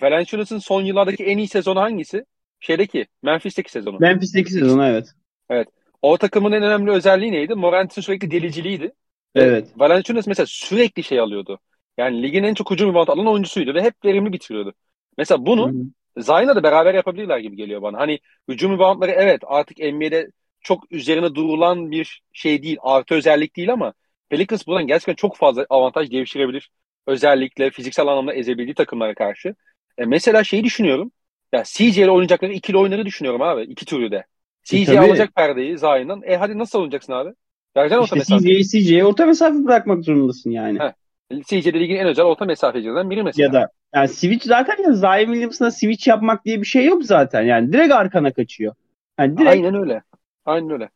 Valenciunas'ın 0.00 0.58
son 0.58 0.82
yıllardaki 0.82 1.24
en 1.24 1.38
iyi 1.38 1.48
sezonu 1.48 1.80
hangisi? 1.80 2.24
Şeydeki, 2.60 3.06
Memphis'teki 3.22 3.70
sezonu. 3.70 3.96
Memphis'teki 4.00 4.52
sezonu 4.52 4.86
evet. 4.86 5.08
Evet. 5.50 5.68
O 6.02 6.16
takımın 6.18 6.52
en 6.52 6.62
önemli 6.62 6.90
özelliği 6.90 7.32
neydi? 7.32 7.54
Morant'in 7.54 8.02
sürekli 8.02 8.30
deliciliğiydi. 8.30 8.92
Evet. 9.34 9.68
Valenciunas 9.76 10.26
mesela 10.26 10.46
sürekli 10.48 11.02
şey 11.02 11.20
alıyordu. 11.20 11.58
Yani 11.98 12.22
ligin 12.22 12.42
en 12.42 12.54
çok 12.54 12.70
hücum 12.70 12.90
rebound 12.90 13.08
alan 13.08 13.26
oyuncusuydu 13.26 13.74
ve 13.74 13.82
hep 13.82 13.94
verimli 14.04 14.32
bitiriyordu. 14.32 14.74
Mesela 15.18 15.46
bunu 15.46 15.72
Zion'la 16.18 16.56
da 16.56 16.62
beraber 16.62 16.94
yapabilirler 16.94 17.38
gibi 17.38 17.56
geliyor 17.56 17.82
bana. 17.82 17.98
Hani 17.98 18.18
hücum 18.48 18.72
reboundları 18.72 19.10
evet 19.10 19.42
artık 19.46 19.78
NBA'de 19.78 20.30
çok 20.60 20.92
üzerine 20.92 21.34
durulan 21.34 21.90
bir 21.90 22.22
şey 22.32 22.62
değil, 22.62 22.76
artı 22.80 23.14
özellik 23.14 23.56
değil 23.56 23.72
ama 23.72 23.92
Pelicans 24.28 24.66
buradan 24.66 24.86
gerçekten 24.86 25.14
çok 25.14 25.36
fazla 25.36 25.66
avantaj 25.70 26.10
devşirebilir. 26.10 26.70
Özellikle 27.06 27.70
fiziksel 27.70 28.06
anlamda 28.06 28.34
ezebildiği 28.34 28.74
takımlara 28.74 29.14
karşı. 29.14 29.54
E 29.98 30.04
mesela 30.04 30.44
şeyi 30.44 30.64
düşünüyorum. 30.64 31.12
Ya 31.52 31.62
CJ 31.66 31.98
ile 31.98 32.10
oynayacakları 32.10 32.52
ikili 32.52 32.78
oyunları 32.78 33.06
düşünüyorum 33.06 33.42
abi. 33.42 33.62
iki 33.62 33.84
türlü 33.84 34.10
de. 34.10 34.24
CJ 34.62 34.88
e, 34.88 35.00
alacak 35.00 35.34
perdeyi 35.34 35.78
Zion'dan. 35.78 36.22
E 36.22 36.36
hadi 36.36 36.58
nasıl 36.58 36.78
oynayacaksın 36.78 37.12
abi? 37.12 37.30
Vereceksin 37.76 38.02
orta 38.02 38.16
işte 38.16 38.34
mesafe. 38.34 38.48
CJ'yi 38.48 38.64
CJ'ye 38.64 39.04
orta 39.04 39.26
mesafe 39.26 39.64
bırakmak 39.64 40.04
zorundasın 40.04 40.50
yani. 40.50 40.78
Heh. 40.78 40.92
CJ'de 41.30 41.80
ligin 41.80 41.96
en 41.96 42.06
özel 42.06 42.24
orta 42.24 42.44
mesafecilerinden 42.44 43.10
biri 43.10 43.22
mesela. 43.22 43.46
Ya 43.46 43.52
da 43.52 43.68
yani 43.94 44.08
switch 44.08 44.46
zaten 44.46 44.82
ya 44.82 44.92
Zion 44.92 45.32
Williamson'a 45.32 45.70
switch 45.70 46.08
yapmak 46.08 46.44
diye 46.44 46.60
bir 46.60 46.66
şey 46.66 46.84
yok 46.84 47.04
zaten. 47.04 47.42
Yani 47.42 47.72
direkt 47.72 47.92
arkana 47.92 48.32
kaçıyor. 48.32 48.74
Yani 49.18 49.36
direkt 49.38 49.50
Aynen 49.50 49.74
öyle. 49.74 50.02
Aynen 50.44 50.70
öyle. 50.70 50.88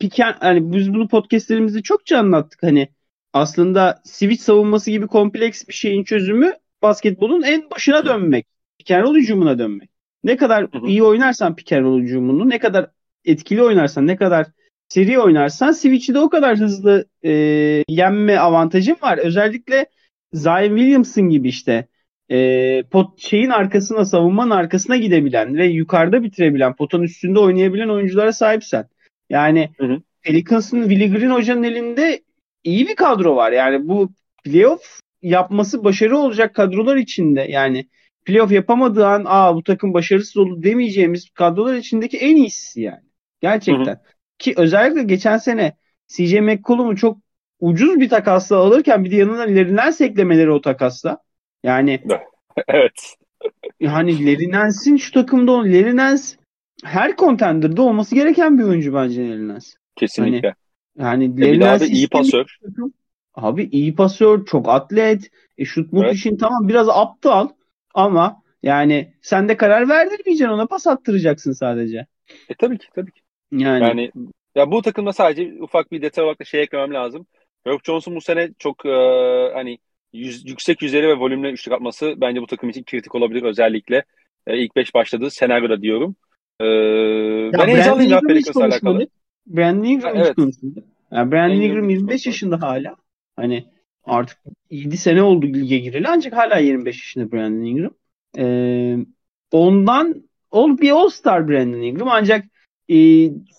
piken 0.00 0.34
hani 0.40 0.72
biz 0.72 0.94
bunu 0.94 1.08
podcastlerimizde 1.08 1.82
çokça 1.82 2.18
anlattık. 2.18 2.62
Hani 2.62 2.88
aslında 3.32 4.00
switch 4.04 4.42
savunması 4.42 4.90
gibi 4.90 5.06
kompleks 5.06 5.68
bir 5.68 5.72
şeyin 5.74 6.04
çözümü 6.04 6.54
basketbolun 6.82 7.42
en 7.42 7.70
başına 7.70 8.04
dönmek. 8.04 8.46
Pick 8.78 8.90
and 8.90 9.02
roll 9.02 9.14
hücumuna 9.16 9.58
dönmek. 9.58 9.90
Ne 10.24 10.36
kadar 10.36 10.62
Hı 10.72 10.78
hı. 10.78 10.86
iyi 10.86 11.02
oynarsan 11.02 11.56
pick 11.56 11.72
and 11.72 11.84
roll 11.84 12.00
hücumunu, 12.00 12.48
ne 12.48 12.58
kadar 12.58 12.90
etkili 13.24 13.62
oynarsan, 13.62 14.06
ne 14.06 14.16
kadar 14.16 14.46
seri 14.88 15.18
oynarsan 15.18 15.72
switch'i 15.72 16.14
de 16.14 16.18
o 16.18 16.30
kadar 16.30 16.56
hızlı 16.58 17.04
e, 17.24 17.32
yenme 17.88 18.38
avantajın 18.38 18.96
var. 19.02 19.18
Özellikle 19.18 19.86
Zion 20.32 20.76
Williamson 20.76 21.28
gibi 21.28 21.48
işte 21.48 21.88
e, 22.30 22.82
pot 22.82 23.20
şeyin 23.20 23.50
arkasına, 23.50 24.04
savunmanın 24.04 24.50
arkasına 24.50 24.96
gidebilen 24.96 25.56
ve 25.56 25.66
yukarıda 25.66 26.22
bitirebilen, 26.22 26.76
potanın 26.76 27.02
üstünde 27.02 27.38
oynayabilen 27.38 27.88
oyunculara 27.88 28.32
sahipsen. 28.32 28.88
Yani 29.30 29.70
Hı 29.78 29.86
hı. 29.86 30.00
Pelicans'ın 30.22 30.88
Willie 30.88 31.08
Green 31.08 31.30
hocanın 31.30 31.62
elinde 31.62 32.20
iyi 32.64 32.88
bir 32.88 32.96
kadro 32.96 33.36
var. 33.36 33.52
Yani 33.52 33.88
bu 33.88 34.10
playoff 34.44 35.00
yapması 35.22 35.84
başarı 35.84 36.18
olacak 36.18 36.54
kadrolar 36.54 36.96
içinde 36.96 37.40
yani 37.40 37.88
playoff 38.24 38.52
yapamadığı 38.52 39.06
an 39.06 39.24
aa 39.26 39.54
bu 39.54 39.62
takım 39.62 39.94
başarısız 39.94 40.36
olur 40.36 40.62
demeyeceğimiz 40.62 41.30
kadrolar 41.30 41.74
içindeki 41.74 42.18
en 42.18 42.36
iyisi 42.36 42.80
yani. 42.80 43.02
Gerçekten. 43.40 44.00
Ki 44.38 44.54
özellikle 44.56 45.02
geçen 45.02 45.38
sene 45.38 45.76
CJ 46.08 46.34
McCollum'u 46.34 46.96
çok 46.96 47.18
ucuz 47.60 48.00
bir 48.00 48.08
takasla 48.08 48.56
alırken 48.56 49.04
bir 49.04 49.10
de 49.10 49.16
yanına 49.16 49.40
Larry 49.40 49.76
Nance 49.76 50.04
eklemeleri 50.04 50.50
o 50.50 50.60
takasla. 50.60 51.18
Yani 51.62 52.02
evet. 52.68 53.14
yani 53.80 54.26
Larry 54.26 54.50
Nance'in 54.50 54.96
şu 54.96 55.12
takımda 55.12 55.58
Larry 55.58 55.96
Nance 55.96 56.22
her 56.84 57.16
contender'da 57.16 57.82
olması 57.82 58.14
gereken 58.14 58.58
bir 58.58 58.64
oyuncu 58.64 58.94
bence 58.94 59.48
Nance. 59.48 59.66
Kesinlikle. 59.96 60.54
Yani 60.98 61.24
E 61.24 61.60
Nance 61.60 61.86
iyi 61.86 62.08
pasör. 62.08 62.58
Abi 63.34 63.68
iyi 63.72 63.94
pasör, 63.94 64.44
çok 64.44 64.68
atlet. 64.68 65.30
E, 65.58 65.64
şut 65.64 65.94
Evet. 65.94 66.14
işin 66.14 66.36
tamam 66.36 66.68
biraz 66.68 66.88
aptal 66.88 67.48
ama 67.94 68.42
yani 68.62 69.14
sen 69.22 69.48
de 69.48 69.56
karar 69.56 69.88
verdirmeyeceksin 69.88 70.54
ona 70.54 70.66
pas 70.66 70.86
attıracaksın 70.86 71.52
sadece. 71.52 72.06
E 72.48 72.54
tabii 72.54 72.78
ki 72.78 72.86
tabii 72.94 73.12
ki. 73.12 73.20
Yani, 73.52 73.84
Yani 73.84 74.10
ya 74.54 74.70
bu 74.70 74.82
takımda 74.82 75.12
sadece 75.12 75.52
ufak 75.62 75.92
bir 75.92 76.02
detay 76.02 76.24
olarak 76.24 76.40
da 76.40 76.44
şey 76.44 76.62
eklemem 76.62 76.94
lazım. 76.94 77.26
Herb 77.64 77.78
Jones'un 77.84 78.16
bu 78.16 78.20
sene 78.20 78.50
çok 78.58 78.86
e, 78.86 78.90
hani 79.54 79.78
yüz- 80.12 80.48
yüksek 80.48 80.82
yüzeyli 80.82 81.08
ve 81.08 81.14
volümle 81.18 81.50
üçlük 81.50 81.74
atması 81.74 82.14
bence 82.16 82.40
bu 82.42 82.46
takım 82.46 82.68
için 82.70 82.84
kritik 82.84 83.14
olabilir 83.14 83.42
özellikle 83.42 84.04
e, 84.46 84.58
ilk 84.58 84.76
5 84.76 84.94
başladığı 84.94 85.30
senaryoda 85.30 85.82
diyorum. 85.82 86.16
E, 86.60 86.64
ya 86.64 87.52
ben 87.52 87.68
heyecanlıyım 87.68 88.10
ya 88.12 88.20
Brandon 88.22 88.28
Ingram 88.28 88.36
hiç 88.36 88.46
Pelicans'la 88.46 88.64
alakalı. 88.64 89.06
Brandon 89.46 89.84
Ingram 89.84 90.14
Ha, 90.14 90.20
hiç 90.20 90.26
evet. 90.26 90.36
konuşmadık. 90.36 90.84
Yani 91.12 91.32
Brandon 91.32 91.54
Ingram 91.54 91.64
Ingram 91.64 91.88
hiç 91.88 91.90
25 91.90 91.96
konuşmadık. 92.10 92.26
yaşında 92.26 92.62
hala. 92.62 92.96
Hani 93.36 93.64
artık 94.04 94.38
7 94.70 94.96
sene 94.96 95.22
oldu 95.22 95.46
lige 95.46 95.78
gireli 95.78 96.08
ancak 96.08 96.36
hala 96.36 96.58
25 96.58 96.96
yaşında 96.96 97.32
Brandon 97.32 97.64
Ingram. 97.64 97.92
Ee, 98.38 98.96
ondan 99.52 100.22
ol 100.50 100.78
bir 100.78 100.90
All-Star 100.90 101.48
Brandon 101.48 101.80
Ingram 101.80 102.08
ancak 102.08 102.44
e, 102.88 102.96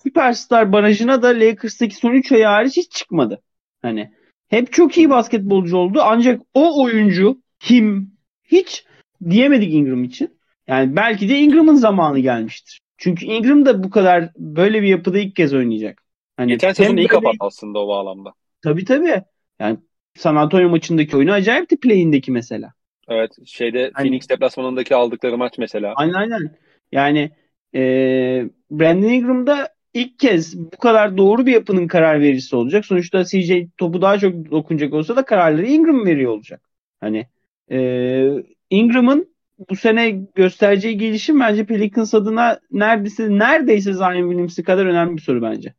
Süperstar 0.04 0.72
barajına 0.72 1.22
da 1.24 1.28
Lakers'taki 1.28 1.96
son 1.96 2.12
3 2.12 2.32
ay 2.32 2.42
hariç 2.42 2.78
hiç 2.78 2.92
çıkmadı. 2.92 3.42
Hani 3.82 4.12
hep 4.48 4.74
çok 4.74 4.98
iyi 4.98 5.10
basketbolcu 5.10 5.78
oldu 5.78 6.00
ancak 6.04 6.42
o 6.54 6.84
oyuncu 6.84 7.42
kim 7.60 8.12
hiç 8.44 8.86
diyemedik 9.30 9.74
Ingram 9.74 10.04
için. 10.04 10.40
Yani 10.68 10.96
belki 10.96 11.30
de 11.30 11.40
Ingram'ın 11.40 11.76
zamanı 11.76 12.20
gelmiştir. 12.20 12.82
Çünkü 12.98 13.26
Ingram 13.26 13.66
da 13.66 13.84
bu 13.84 13.90
kadar 13.90 14.30
böyle 14.38 14.82
bir 14.82 14.88
yapıda 14.88 15.20
ilk 15.20 15.36
kez 15.36 15.54
oynayacak. 15.54 16.04
Hani 16.38 16.52
Geçen 16.52 16.74
sezon 16.74 16.98
iyi 16.98 17.08
kapattı 17.08 17.38
aslında 17.40 17.80
o 17.80 17.88
bağlamda. 17.88 18.34
Tabii 18.62 18.86
tabii. 18.86 19.24
Yani 19.60 19.78
San 20.16 20.36
Antonio 20.36 20.70
maçındaki 20.70 21.18
oyunu 21.18 21.32
acayipti 21.32 21.80
play'indeki 21.80 22.32
mesela. 22.32 22.74
Evet 23.08 23.32
şeyde 23.46 23.92
Hani- 23.94 24.08
Phoenix 24.08 24.30
deplasmanındaki 24.30 24.96
aldıkları 24.96 25.38
maç 25.38 25.58
mesela. 25.58 25.94
Aynen 25.96 26.14
aynen. 26.14 26.58
Yani 26.92 27.32
eee 27.74 28.50
Brandon 28.72 29.10
Ingram 29.10 29.48
da 29.48 29.70
ilk 29.94 30.20
kez 30.20 30.60
bu 30.60 30.78
kadar 30.78 31.18
doğru 31.18 31.46
bir 31.46 31.54
yapının 31.54 31.88
karar 31.88 32.22
vericisi 32.22 32.56
olacak. 32.56 32.86
Sonuçta 32.86 33.26
CJ 33.26 33.52
topu 33.78 34.02
daha 34.02 34.20
çok 34.20 34.52
dokunacak 34.52 34.94
olsa 34.94 35.16
da 35.16 35.26
kararları 35.26 35.66
Ingram 35.66 36.06
veriyor 36.06 36.32
olacak. 36.32 36.62
Hani 37.00 37.28
eee, 37.70 38.44
Ingram'ın 38.70 39.30
bu 39.70 39.76
sene 39.76 40.10
göstereceği 40.36 40.98
gelişim 40.98 41.40
bence 41.40 41.66
Pelicans 41.66 42.14
adına 42.14 42.60
neredeyse 42.72 43.30
neredeyse 43.30 43.94
Zion 43.94 44.30
Williamson 44.30 44.64
kadar 44.64 44.86
önemli 44.86 45.18
bir 45.18 45.22
soru 45.22 45.42
bence. 45.42 45.74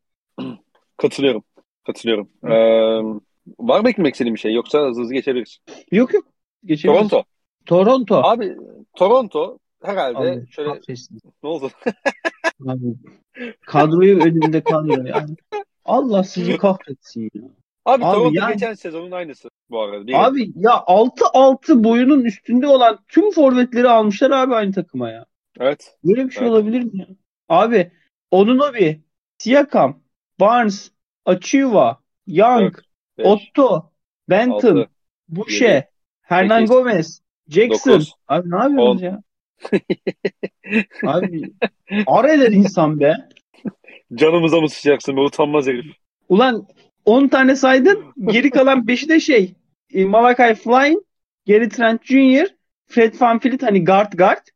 Katılıyorum. 0.97 1.43
Katılıyorum. 1.85 2.29
Ee, 2.43 2.51
var 3.59 3.79
mı 3.79 3.89
eklemek 3.89 4.13
istediğin 4.13 4.35
bir 4.35 4.39
şey? 4.39 4.53
Yoksa 4.53 4.79
hızlı 4.87 5.13
geçebiliriz. 5.13 5.57
Yok 5.91 6.13
yok. 6.13 6.25
Geçebiliriz. 6.65 7.09
Toronto. 7.09 7.23
Toronto. 7.65 8.15
Abi 8.15 8.55
Toronto 8.95 9.57
herhalde 9.83 10.17
Abi, 10.17 10.47
şöyle 10.51 10.69
kahretsin. 10.69 11.19
ne 11.43 11.49
oldu? 11.49 11.71
Abi, 12.67 12.95
kadroyu 13.65 14.19
önünde 14.19 14.63
kadro 14.63 15.03
yani. 15.07 15.35
Allah 15.85 16.23
sizi 16.23 16.57
kahretsin 16.57 17.29
ya. 17.33 17.41
Abi, 17.85 18.05
Abi 18.05 18.37
yani- 18.37 18.53
geçen 18.53 18.73
sezonun 18.73 19.11
aynısı 19.11 19.49
bu 19.69 19.81
arada. 19.81 20.07
Bir- 20.07 20.25
Abi 20.25 20.51
ya 20.55 20.71
6-6 20.71 21.83
boyunun 21.83 22.23
üstünde 22.23 22.67
olan 22.67 22.99
tüm 23.07 23.31
forvetleri 23.31 23.89
almışlar 23.89 24.31
abi 24.31 24.55
aynı 24.55 24.71
takıma 24.73 25.09
ya. 25.09 25.25
Evet. 25.59 25.97
Böyle 26.03 26.25
bir 26.25 26.31
şey 26.31 26.43
Evet. 26.43 26.51
olabilir 26.51 26.83
mi 26.83 26.99
ya? 26.99 27.07
Abi 27.49 27.91
Onunobi, 28.31 29.01
Siakam, 29.37 30.01
Barnes, 30.39 30.91
Achiuwa, 31.25 31.99
Young, 32.27 32.73
Dört, 32.75 32.85
beş, 33.17 33.25
Otto, 33.27 33.91
Benton, 34.29 34.55
altı, 34.55 34.89
Boucher, 35.27 35.75
yedi, 35.75 35.89
Hernan 36.21 36.57
sekiz, 36.59 36.69
Gomez, 36.71 37.21
Jackson. 37.49 37.93
dokuz, 37.93 38.13
Abi 38.27 38.51
ne 38.51 38.55
yapıyorsunuz 38.55 39.01
on. 39.01 39.05
ya? 39.05 39.21
Abi 41.05 41.41
ar 42.07 42.25
eder 42.25 42.51
insan 42.51 42.99
be. 42.99 43.13
Canımıza 44.15 44.61
mı 44.61 44.69
sıçacaksın 44.69 45.17
be 45.17 45.21
utanmaz 45.21 45.67
herif. 45.67 45.85
Ulan 46.29 46.67
10 47.05 47.27
tane 47.27 47.55
saydın. 47.55 48.05
Geri 48.25 48.49
kalan 48.49 48.79
5'i 48.87 49.09
de 49.09 49.19
şey. 49.19 49.53
e, 49.93 50.05
Malachi 50.05 50.55
Flynn, 50.55 51.05
Gary 51.47 51.69
Trent 51.69 52.05
Jr., 52.05 52.47
Fred 52.87 53.13
VanVleet 53.21 53.63
hani 53.63 53.85
guard 53.85 54.13
guard. 54.13 54.47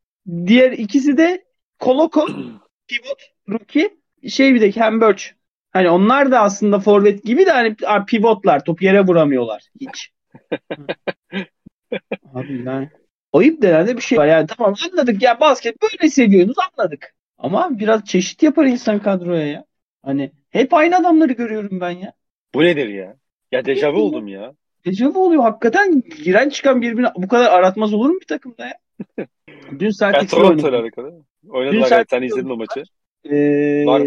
Diğer 0.45 0.71
ikisi 0.71 1.17
de 1.17 1.45
Koloko, 1.79 2.27
pivot, 2.87 3.21
rookie. 3.49 3.89
Şey 4.29 4.55
bir 4.55 4.61
de 4.61 4.71
Cam 4.71 5.01
Birch. 5.01 5.23
Hani 5.71 5.89
onlar 5.89 6.31
da 6.31 6.39
aslında 6.39 6.79
forvet 6.79 7.23
gibi 7.23 7.45
de 7.45 7.51
hani 7.51 7.75
pivotlar. 8.07 8.65
Top 8.65 8.81
yere 8.81 9.01
vuramıyorlar. 9.01 9.63
Hiç. 9.81 10.11
Abi 12.33 12.63
yani 12.65 12.89
ayıp 13.37 13.61
denen 13.61 13.87
de 13.87 13.97
bir 13.97 14.01
şey 14.01 14.17
var. 14.17 14.27
Yani 14.27 14.47
tamam 14.47 14.75
anladık 14.91 15.21
ya 15.21 15.39
basket 15.39 15.81
böyle 15.81 16.09
seviyorsunuz 16.09 16.55
anladık. 16.77 17.15
Ama 17.37 17.69
biraz 17.79 18.05
çeşit 18.05 18.43
yapar 18.43 18.65
insan 18.65 18.99
kadroya 18.99 19.47
ya. 19.47 19.65
Hani 20.03 20.31
hep 20.49 20.73
aynı 20.73 20.97
adamları 20.97 21.33
görüyorum 21.33 21.81
ben 21.81 21.89
ya. 21.89 22.13
Bu 22.55 22.63
nedir 22.63 22.87
ya? 22.87 23.15
Ya 23.51 23.65
dejavu 23.65 23.97
oldum 24.01 24.27
ya. 24.27 24.53
Dejavu 24.85 25.25
oluyor 25.25 25.43
hakikaten. 25.43 26.03
Giren 26.23 26.49
çıkan 26.49 26.81
birbirine 26.81 27.07
bu 27.17 27.27
kadar 27.27 27.51
aratmaz 27.51 27.93
olur 27.93 28.09
mu 28.09 28.17
bir 28.21 28.27
takımda 28.27 28.65
ya? 28.65 28.73
Dün 29.79 29.85
Ya 29.85 29.91
Celtics'le 29.91 30.29
Toronto 30.31 30.53
ile 30.69 30.75
oynadı. 30.75 30.77
alakalı. 30.83 31.23
Oynadılar 31.49 31.83
Dün. 31.83 31.89
Celtics'le 31.89 32.09
Sen 32.09 32.21
izledin 32.21 32.49
o 32.49 32.57
maçı. 32.57 32.83
Ee, 33.29 33.85
Var- 33.85 34.01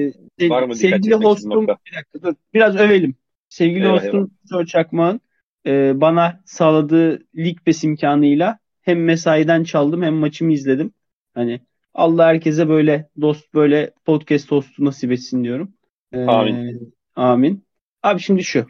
var 0.50 0.62
mı 0.62 0.75
sevgili 0.76 1.14
hostum 1.14 1.62
bir 1.66 1.97
dakika 1.97 2.23
dur 2.23 2.35
biraz 2.54 2.76
övelim. 2.76 3.14
Sevgili 3.49 3.85
Eyvah, 3.85 4.02
hostum 4.04 4.30
Sör 4.50 4.66
Çakmağ'ın 4.66 5.20
e, 5.66 6.00
bana 6.00 6.40
sağladığı 6.44 7.23
lig 7.37 7.58
pes 7.64 7.85
imkanıyla 7.85 8.58
hem 8.88 9.04
mesaiden 9.04 9.64
çaldım 9.64 10.02
hem 10.02 10.14
maçımı 10.14 10.52
izledim. 10.52 10.92
Hani 11.35 11.61
Allah 11.95 12.26
herkese 12.26 12.68
böyle 12.68 13.09
dost 13.21 13.54
böyle 13.54 13.90
podcast 14.04 14.50
hostu 14.50 14.85
nasip 14.85 15.12
etsin 15.12 15.45
diyorum. 15.45 15.75
Ee, 16.12 16.25
Amin. 16.25 16.95
Amin. 17.16 17.64
Abi 18.02 18.21
şimdi 18.21 18.45
şu. 18.45 18.66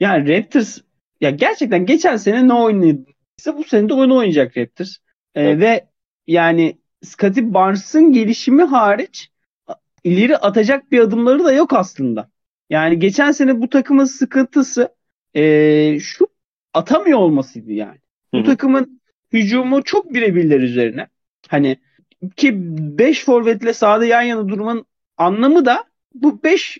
Yani 0.00 0.36
Raptors 0.36 0.78
ya 1.20 1.30
gerçekten 1.30 1.86
geçen 1.86 2.16
sene 2.16 2.48
ne 2.48 2.54
oynadıysa 2.54 3.58
bu 3.58 3.64
sene 3.64 3.88
de 3.88 3.94
oyunu 3.94 4.16
oynayacak 4.16 4.56
Raptors. 4.56 4.96
Ee, 5.34 5.42
Evet. 5.42 5.60
Ve 5.60 5.86
yani 6.26 6.78
Scottie 7.02 7.54
Barnes'ın 7.54 8.12
gelişimi 8.12 8.62
hariç 8.62 9.30
ileri 10.04 10.36
atacak 10.36 10.92
bir 10.92 10.98
adımları 10.98 11.44
da 11.44 11.52
yok 11.52 11.72
aslında. 11.72 12.30
Yani 12.70 12.98
geçen 12.98 13.32
sene 13.32 13.60
bu 13.60 13.68
takımın 13.68 14.04
sıkıntısı 14.04 14.94
ee, 15.34 15.98
şu 16.00 16.26
atamıyor 16.74 17.18
olmasıydı 17.18 17.72
yani. 17.72 17.98
Hı 18.34 18.38
Bu 18.38 18.44
takımın 18.44 19.00
hücumu 19.34 19.82
çok 19.82 20.14
birebirler 20.14 20.60
üzerine. 20.60 21.06
Hani 21.48 21.76
ki 22.36 22.52
5 22.98 23.24
forvetle 23.24 23.72
sahada 23.72 24.04
yan 24.04 24.22
yana 24.22 24.48
durmanın 24.48 24.86
anlamı 25.16 25.64
da 25.64 25.84
bu 26.14 26.42
5 26.42 26.78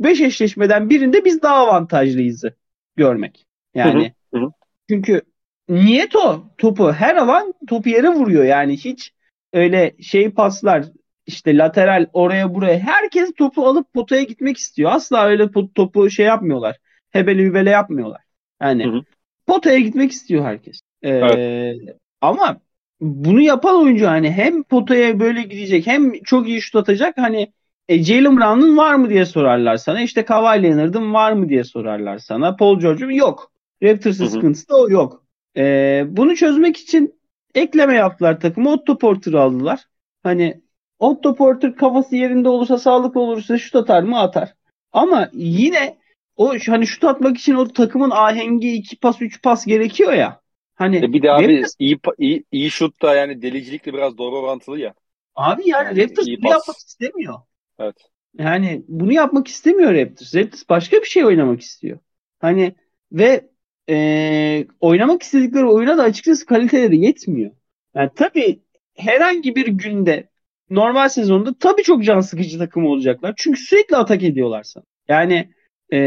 5 0.00 0.20
eşleşmeden 0.20 0.90
birinde 0.90 1.24
biz 1.24 1.42
daha 1.42 1.56
avantajlıyızı 1.56 2.54
görmek. 2.96 3.46
Yani 3.74 4.12
Hı 4.34 4.38
hı, 4.38 4.44
hı. 4.44 4.50
Çünkü 4.90 5.22
niyet 5.68 6.16
o. 6.16 6.44
Topu 6.58 6.92
her 6.92 7.16
alan 7.16 7.54
topu 7.68 7.88
yere 7.88 8.08
vuruyor 8.08 8.44
yani 8.44 8.76
hiç 8.76 9.14
öyle 9.52 9.94
şey 10.02 10.30
paslar 10.30 10.84
işte 11.26 11.56
lateral 11.56 12.06
oraya 12.12 12.54
buraya 12.54 12.78
herkes 12.78 13.32
topu 13.34 13.66
alıp 13.66 13.92
potaya 13.92 14.22
gitmek 14.22 14.56
istiyor. 14.56 14.90
Asla 14.92 15.26
öyle 15.26 15.50
topu 15.74 16.10
şey 16.10 16.26
yapmıyorlar. 16.26 16.76
Hebeli 17.10 17.42
hübele 17.42 17.70
yapmıyorlar. 17.70 18.20
Yani 18.62 18.86
hı 18.86 18.88
hı. 18.88 19.02
potaya 19.46 19.78
gitmek 19.78 20.10
istiyor 20.10 20.44
herkes. 20.44 20.80
Ee, 21.02 21.10
evet. 21.10 21.96
Ama 22.20 22.60
bunu 23.00 23.40
yapan 23.40 23.82
oyuncu 23.82 24.06
hani 24.06 24.30
hem 24.30 24.62
potaya 24.62 25.20
böyle 25.20 25.42
gidecek 25.42 25.86
hem 25.86 26.12
çok 26.22 26.48
iyi 26.48 26.62
şut 26.62 26.76
atacak 26.76 27.18
hani 27.18 27.52
e, 27.88 28.02
Jalen 28.02 28.36
Brown'un 28.36 28.76
var 28.76 28.94
mı 28.94 29.10
diye 29.10 29.26
sorarlar 29.26 29.76
sana. 29.76 30.00
İşte 30.00 30.24
Kawhi 30.24 30.62
Leonard'ın 30.62 31.14
var 31.14 31.32
mı 31.32 31.48
diye 31.48 31.64
sorarlar 31.64 32.18
sana. 32.18 32.56
Paul 32.56 32.80
George'un 32.80 33.10
yok. 33.10 33.52
Raptors'ın 33.82 34.26
sıkıntısı 34.26 34.68
da 34.68 34.76
o 34.76 34.90
yok. 34.90 35.24
E, 35.56 36.04
bunu 36.08 36.36
çözmek 36.36 36.76
için 36.76 37.14
ekleme 37.54 37.94
yaptılar 37.94 38.40
takımı. 38.40 38.70
Otto 38.70 38.98
Porter'ı 38.98 39.40
aldılar. 39.40 39.80
Hani 40.22 40.60
Otto 40.98 41.34
Porter 41.34 41.76
kafası 41.76 42.16
yerinde 42.16 42.48
olursa 42.48 42.78
sağlıklı 42.78 43.20
olursa 43.20 43.58
şut 43.58 43.76
atar 43.76 44.02
mı 44.02 44.18
atar. 44.18 44.54
Ama 44.92 45.30
yine 45.32 45.96
o 46.36 46.54
hani 46.66 46.86
şut 46.86 47.04
atmak 47.04 47.38
için 47.38 47.54
o 47.54 47.68
takımın 47.68 48.10
ahengi 48.10 48.72
iki 48.72 48.96
pas 48.96 49.22
üç 49.22 49.42
pas 49.42 49.66
gerekiyor 49.66 50.12
ya. 50.12 50.40
Hani 50.80 50.96
e 50.96 51.12
bir 51.12 51.22
de 51.22 51.32
abi 51.32 51.56
Raptors, 51.56 51.74
iyi, 51.78 51.98
iyi, 52.18 52.44
iyi 52.52 52.70
şut 52.70 53.02
da 53.02 53.14
yani 53.14 53.42
delicilikle 53.42 53.94
biraz 53.94 54.18
doğru 54.18 54.38
orantılı 54.38 54.78
ya. 54.78 54.94
Abi 55.34 55.62
yani, 55.68 55.86
yani 55.86 56.02
Raptors 56.02 56.26
bunu 56.26 56.50
yapmak 56.50 56.76
istemiyor. 56.76 57.34
Evet. 57.78 57.96
Yani 58.38 58.82
bunu 58.88 59.12
yapmak 59.12 59.48
istemiyor 59.48 59.94
Raptors. 59.94 60.34
Raptors 60.34 60.68
başka 60.68 60.96
bir 60.96 61.06
şey 61.06 61.24
oynamak 61.24 61.60
istiyor. 61.60 61.98
Hani 62.38 62.74
ve 63.12 63.50
e, 63.88 64.66
oynamak 64.80 65.22
istedikleri 65.22 65.64
oyuna 65.64 65.98
da 65.98 66.02
açıkçası 66.02 66.46
kaliteleri 66.46 66.98
yetmiyor. 66.98 67.50
Yani 67.94 68.10
tabii 68.16 68.62
herhangi 68.96 69.56
bir 69.56 69.66
günde 69.66 70.28
normal 70.70 71.08
sezonda 71.08 71.54
tabii 71.60 71.82
çok 71.82 72.04
can 72.04 72.20
sıkıcı 72.20 72.58
takım 72.58 72.86
olacaklar. 72.86 73.34
Çünkü 73.36 73.60
sürekli 73.60 73.96
atak 73.96 74.22
ediyorlar 74.22 74.62
sana. 74.62 74.84
Yani 75.08 75.50
e, 75.92 75.98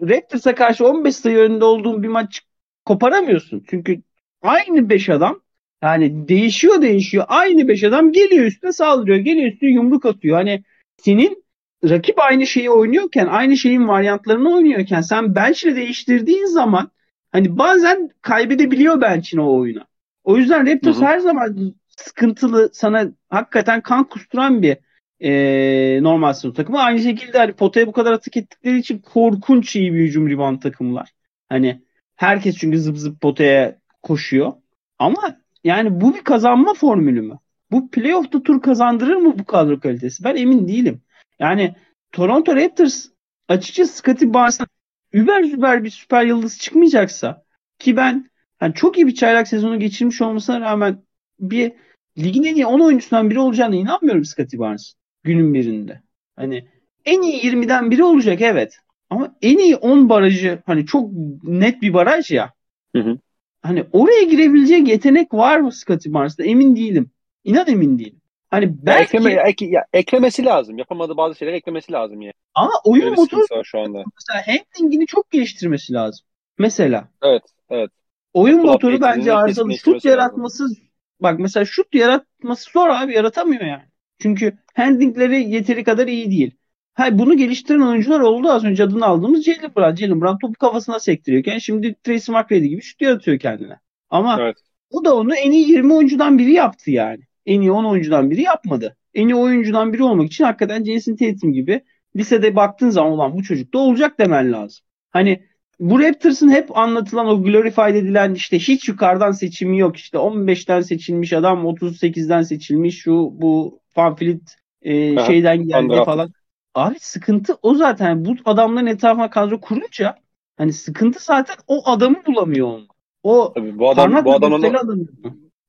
Raptors'a 0.00 0.54
karşı 0.54 0.86
15 0.86 1.16
sayı 1.16 1.38
önünde 1.38 1.64
olduğun 1.64 2.02
bir 2.02 2.08
maç 2.08 2.42
koparamıyorsun. 2.84 3.64
Çünkü 3.70 4.02
aynı 4.42 4.88
5 4.88 5.08
adam 5.08 5.40
yani 5.82 6.28
değişiyor 6.28 6.82
değişiyor. 6.82 7.24
Aynı 7.28 7.68
5 7.68 7.84
adam 7.84 8.12
geliyor 8.12 8.44
üstüne 8.44 8.72
saldırıyor. 8.72 9.18
Geliyor 9.18 9.52
üstüne 9.52 9.70
yumruk 9.70 10.06
atıyor. 10.06 10.36
Hani 10.36 10.64
senin 10.96 11.44
rakip 11.84 12.20
aynı 12.20 12.46
şeyi 12.46 12.70
oynuyorken, 12.70 13.26
aynı 13.26 13.56
şeyin 13.56 13.88
varyantlarını 13.88 14.54
oynuyorken 14.54 15.00
sen 15.00 15.34
bench'le 15.34 15.76
değiştirdiğin 15.76 16.46
zaman 16.46 16.90
hani 17.32 17.58
bazen 17.58 18.10
kaybedebiliyor 18.22 19.00
bench'in 19.00 19.38
o 19.38 19.58
oyuna. 19.58 19.86
O 20.24 20.36
yüzden 20.36 20.66
Raptors 20.66 20.96
hı 20.96 21.00
hı. 21.00 21.04
her 21.04 21.18
zaman 21.18 21.74
sıkıntılı, 21.96 22.70
sana 22.72 23.12
hakikaten 23.28 23.80
kan 23.80 24.04
kusturan 24.04 24.62
bir 24.62 24.76
e, 25.20 26.02
normal 26.02 26.32
sınıf 26.32 26.56
takımı. 26.56 26.80
Aynı 26.80 27.00
şekilde 27.00 27.38
hani 27.38 27.52
potaya 27.52 27.86
bu 27.86 27.92
kadar 27.92 28.12
atık 28.12 28.36
ettikleri 28.36 28.78
için 28.78 28.98
korkunç 28.98 29.76
iyi 29.76 29.94
bir 29.94 29.98
hücum 29.98 30.30
rebound 30.30 30.60
takımlar. 30.60 31.10
Hani 31.48 31.82
herkes 32.22 32.56
çünkü 32.56 32.78
zıp 32.78 32.98
zıp 32.98 33.20
potaya 33.20 33.78
koşuyor. 34.02 34.52
Ama 34.98 35.36
yani 35.64 36.00
bu 36.00 36.14
bir 36.14 36.24
kazanma 36.24 36.74
formülü 36.74 37.22
mü? 37.22 37.38
Bu 37.70 37.90
playoff'ta 37.90 38.42
tur 38.42 38.62
kazandırır 38.62 39.16
mı 39.16 39.38
bu 39.38 39.44
kadro 39.44 39.80
kalitesi? 39.80 40.24
Ben 40.24 40.36
emin 40.36 40.68
değilim. 40.68 41.02
Yani 41.38 41.74
Toronto 42.12 42.56
Raptors 42.56 43.08
açıkçası 43.48 43.96
Scottie 43.96 44.34
Barnes'tan 44.34 44.66
über 45.12 45.44
über 45.44 45.84
bir 45.84 45.90
süper 45.90 46.24
yıldız 46.24 46.58
çıkmayacaksa 46.58 47.44
ki 47.78 47.96
ben 47.96 48.30
yani 48.60 48.74
çok 48.74 48.98
iyi 48.98 49.06
bir 49.06 49.14
çaylak 49.14 49.48
sezonu 49.48 49.78
geçirmiş 49.78 50.20
olmasına 50.22 50.60
rağmen 50.60 51.02
bir 51.40 51.72
ligin 52.18 52.44
en 52.44 52.54
iyi 52.54 52.66
10 52.66 52.80
oyuncusundan 52.80 53.30
biri 53.30 53.38
olacağına 53.38 53.74
inanmıyorum 53.74 54.24
Scottie 54.24 54.60
Barnes 54.60 54.94
günün 55.22 55.54
birinde. 55.54 56.02
Hani 56.36 56.68
en 57.04 57.22
iyi 57.22 57.42
20'den 57.42 57.90
biri 57.90 58.04
olacak 58.04 58.40
evet. 58.40 58.80
Ama 59.12 59.34
en 59.42 59.58
iyi 59.58 59.76
10 59.76 60.08
barajı 60.08 60.62
hani 60.66 60.86
çok 60.86 61.10
net 61.42 61.82
bir 61.82 61.94
baraj 61.94 62.30
ya. 62.30 62.52
Hı 62.96 63.02
hı. 63.02 63.18
Hani 63.62 63.84
oraya 63.92 64.22
girebilecek 64.22 64.88
yetenek 64.88 65.34
var 65.34 65.60
mı 65.60 65.72
Scottie 65.72 66.12
Barnes'ta 66.12 66.44
emin 66.44 66.76
değilim. 66.76 67.10
İnan 67.44 67.68
emin 67.68 67.98
değilim. 67.98 68.20
Hani 68.50 68.86
belki... 68.86 69.16
Ya 69.16 69.20
ekleme, 69.22 69.42
ek, 69.48 69.66
ya, 69.66 69.84
eklemesi 69.92 70.44
lazım. 70.44 70.78
Yapamadığı 70.78 71.16
bazı 71.16 71.38
şeyler 71.38 71.52
eklemesi 71.52 71.92
lazım 71.92 72.20
yani. 72.20 72.32
Ama 72.54 72.72
oyun 72.84 73.14
motoru 73.14 73.64
şu 73.64 73.80
anda. 73.80 74.04
mesela 74.14 74.42
handlingini 74.46 75.06
çok 75.06 75.30
geliştirmesi 75.30 75.92
lazım. 75.92 76.26
Mesela. 76.58 77.08
Evet, 77.22 77.42
evet. 77.70 77.90
Oyun 78.34 78.58
Apple 78.58 78.70
motoru 78.70 79.00
bence 79.00 79.32
arızalı. 79.32 79.74
Şut 79.74 80.04
yaratması 80.04 80.62
lazım. 80.62 80.76
bak 81.20 81.38
mesela 81.38 81.64
şut 81.64 81.94
yaratması 81.94 82.70
zor 82.72 82.88
abi 82.88 83.14
yaratamıyor 83.14 83.64
yani. 83.64 83.84
Çünkü 84.18 84.58
handlingleri 84.74 85.50
yeteri 85.50 85.84
kadar 85.84 86.06
iyi 86.06 86.30
değil. 86.30 86.54
Ha, 86.94 87.18
bunu 87.18 87.36
geliştiren 87.36 87.80
oyuncular 87.80 88.20
oldu 88.20 88.50
az 88.50 88.64
önce 88.64 88.82
adını 88.82 89.06
aldığımız 89.06 89.44
Jalen 89.44 89.74
Brown. 89.76 89.94
Jalen 89.96 90.20
Brown 90.20 90.38
topu 90.38 90.54
kafasına 90.54 90.98
sektiriyorken 90.98 91.58
şimdi 91.58 91.94
Tracy 92.04 92.32
McGrady 92.32 92.66
gibi 92.66 92.82
şut 92.82 93.00
yaratıyor 93.00 93.38
kendine. 93.38 93.78
Ama 94.10 94.38
evet. 94.40 94.56
o 94.90 95.04
da 95.04 95.16
onu 95.16 95.34
en 95.34 95.50
iyi 95.50 95.68
20 95.70 95.94
oyuncudan 95.94 96.38
biri 96.38 96.52
yaptı 96.52 96.90
yani 96.90 97.20
en 97.46 97.60
iyi 97.60 97.72
10 97.72 97.84
oyuncudan 97.84 98.30
biri 98.30 98.42
yapmadı. 98.42 98.96
En 99.14 99.28
iyi 99.28 99.34
oyuncudan 99.34 99.92
biri 99.92 100.02
olmak 100.02 100.26
için 100.26 100.44
hakikaten 100.44 100.84
Jason 100.84 101.16
Tatum 101.16 101.52
gibi 101.52 101.80
lisede 102.16 102.56
baktığın 102.56 102.90
zaman 102.90 103.12
olan 103.12 103.34
bu 103.34 103.42
çocuk 103.42 103.74
da 103.74 103.78
olacak 103.78 104.18
demen 104.18 104.52
lazım. 104.52 104.84
Hani 105.10 105.42
bu 105.80 106.00
Raptors'ın 106.00 106.50
hep 106.50 106.78
anlatılan 106.78 107.26
o 107.26 107.42
glorified 107.42 107.94
edilen 107.94 108.34
işte 108.34 108.58
hiç 108.58 108.88
yukarıdan 108.88 109.32
seçimi 109.32 109.78
yok 109.78 109.96
işte 109.96 110.18
15'ten 110.18 110.80
seçilmiş 110.80 111.32
adam 111.32 111.64
38'den 111.64 112.42
seçilmiş 112.42 112.98
şu 112.98 113.12
bu 113.32 113.80
fanfilit 113.88 114.56
e, 114.82 115.24
şeyden 115.26 115.68
geldi 115.68 115.96
falan. 116.04 116.32
Abi 116.74 116.98
sıkıntı 117.00 117.58
o 117.62 117.74
zaten 117.74 118.24
bu 118.24 118.34
adamların 118.44 118.86
etrafına 118.86 119.30
kadro 119.30 119.60
kurunca 119.60 120.16
hani 120.56 120.72
sıkıntı 120.72 121.24
zaten 121.24 121.56
o 121.66 121.90
adamı 121.90 122.16
bulamıyor 122.26 122.66
onu. 122.66 122.86
O 123.22 123.52
Tabii 123.54 123.78
bu 123.78 123.90
adam 123.90 124.24
bu 124.24 124.34
adamın 124.34 124.62
adamı. 124.62 125.06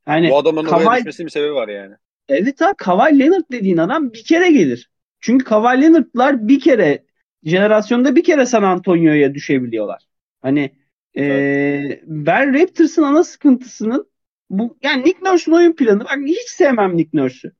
Yani 0.07 0.29
bu 0.29 0.37
adamın 0.37 0.65
oraya 0.65 0.97
düşmesinin 0.97 1.25
bir 1.25 1.31
sebebi 1.31 1.53
var 1.53 1.67
yani. 1.67 1.95
Evet 2.27 2.61
abi 2.61 2.75
Kawhi 2.77 3.19
Leonard 3.19 3.43
dediğin 3.51 3.77
adam 3.77 4.13
bir 4.13 4.23
kere 4.23 4.51
gelir. 4.51 4.89
Çünkü 5.19 5.45
Kawhi 5.45 5.81
Leonard'lar 5.81 6.47
bir 6.47 6.59
kere 6.59 7.03
jenerasyonda 7.43 8.15
bir 8.15 8.23
kere 8.23 8.45
San 8.45 8.63
Antonio'ya 8.63 9.33
düşebiliyorlar. 9.33 10.03
Hani 10.41 10.71
evet. 11.15 11.31
ee, 11.31 12.03
ben 12.05 12.53
Raptors'ın 12.53 13.03
ana 13.03 13.23
sıkıntısının 13.23 14.07
bu 14.49 14.77
yani 14.83 15.03
Nick 15.03 15.19
Nurse'un 15.29 15.55
oyun 15.55 15.73
planı 15.73 15.99
bak 15.99 16.17
hiç 16.25 16.49
sevmem 16.49 16.97
Nick 16.97 17.09
Nurse'ü. 17.13 17.51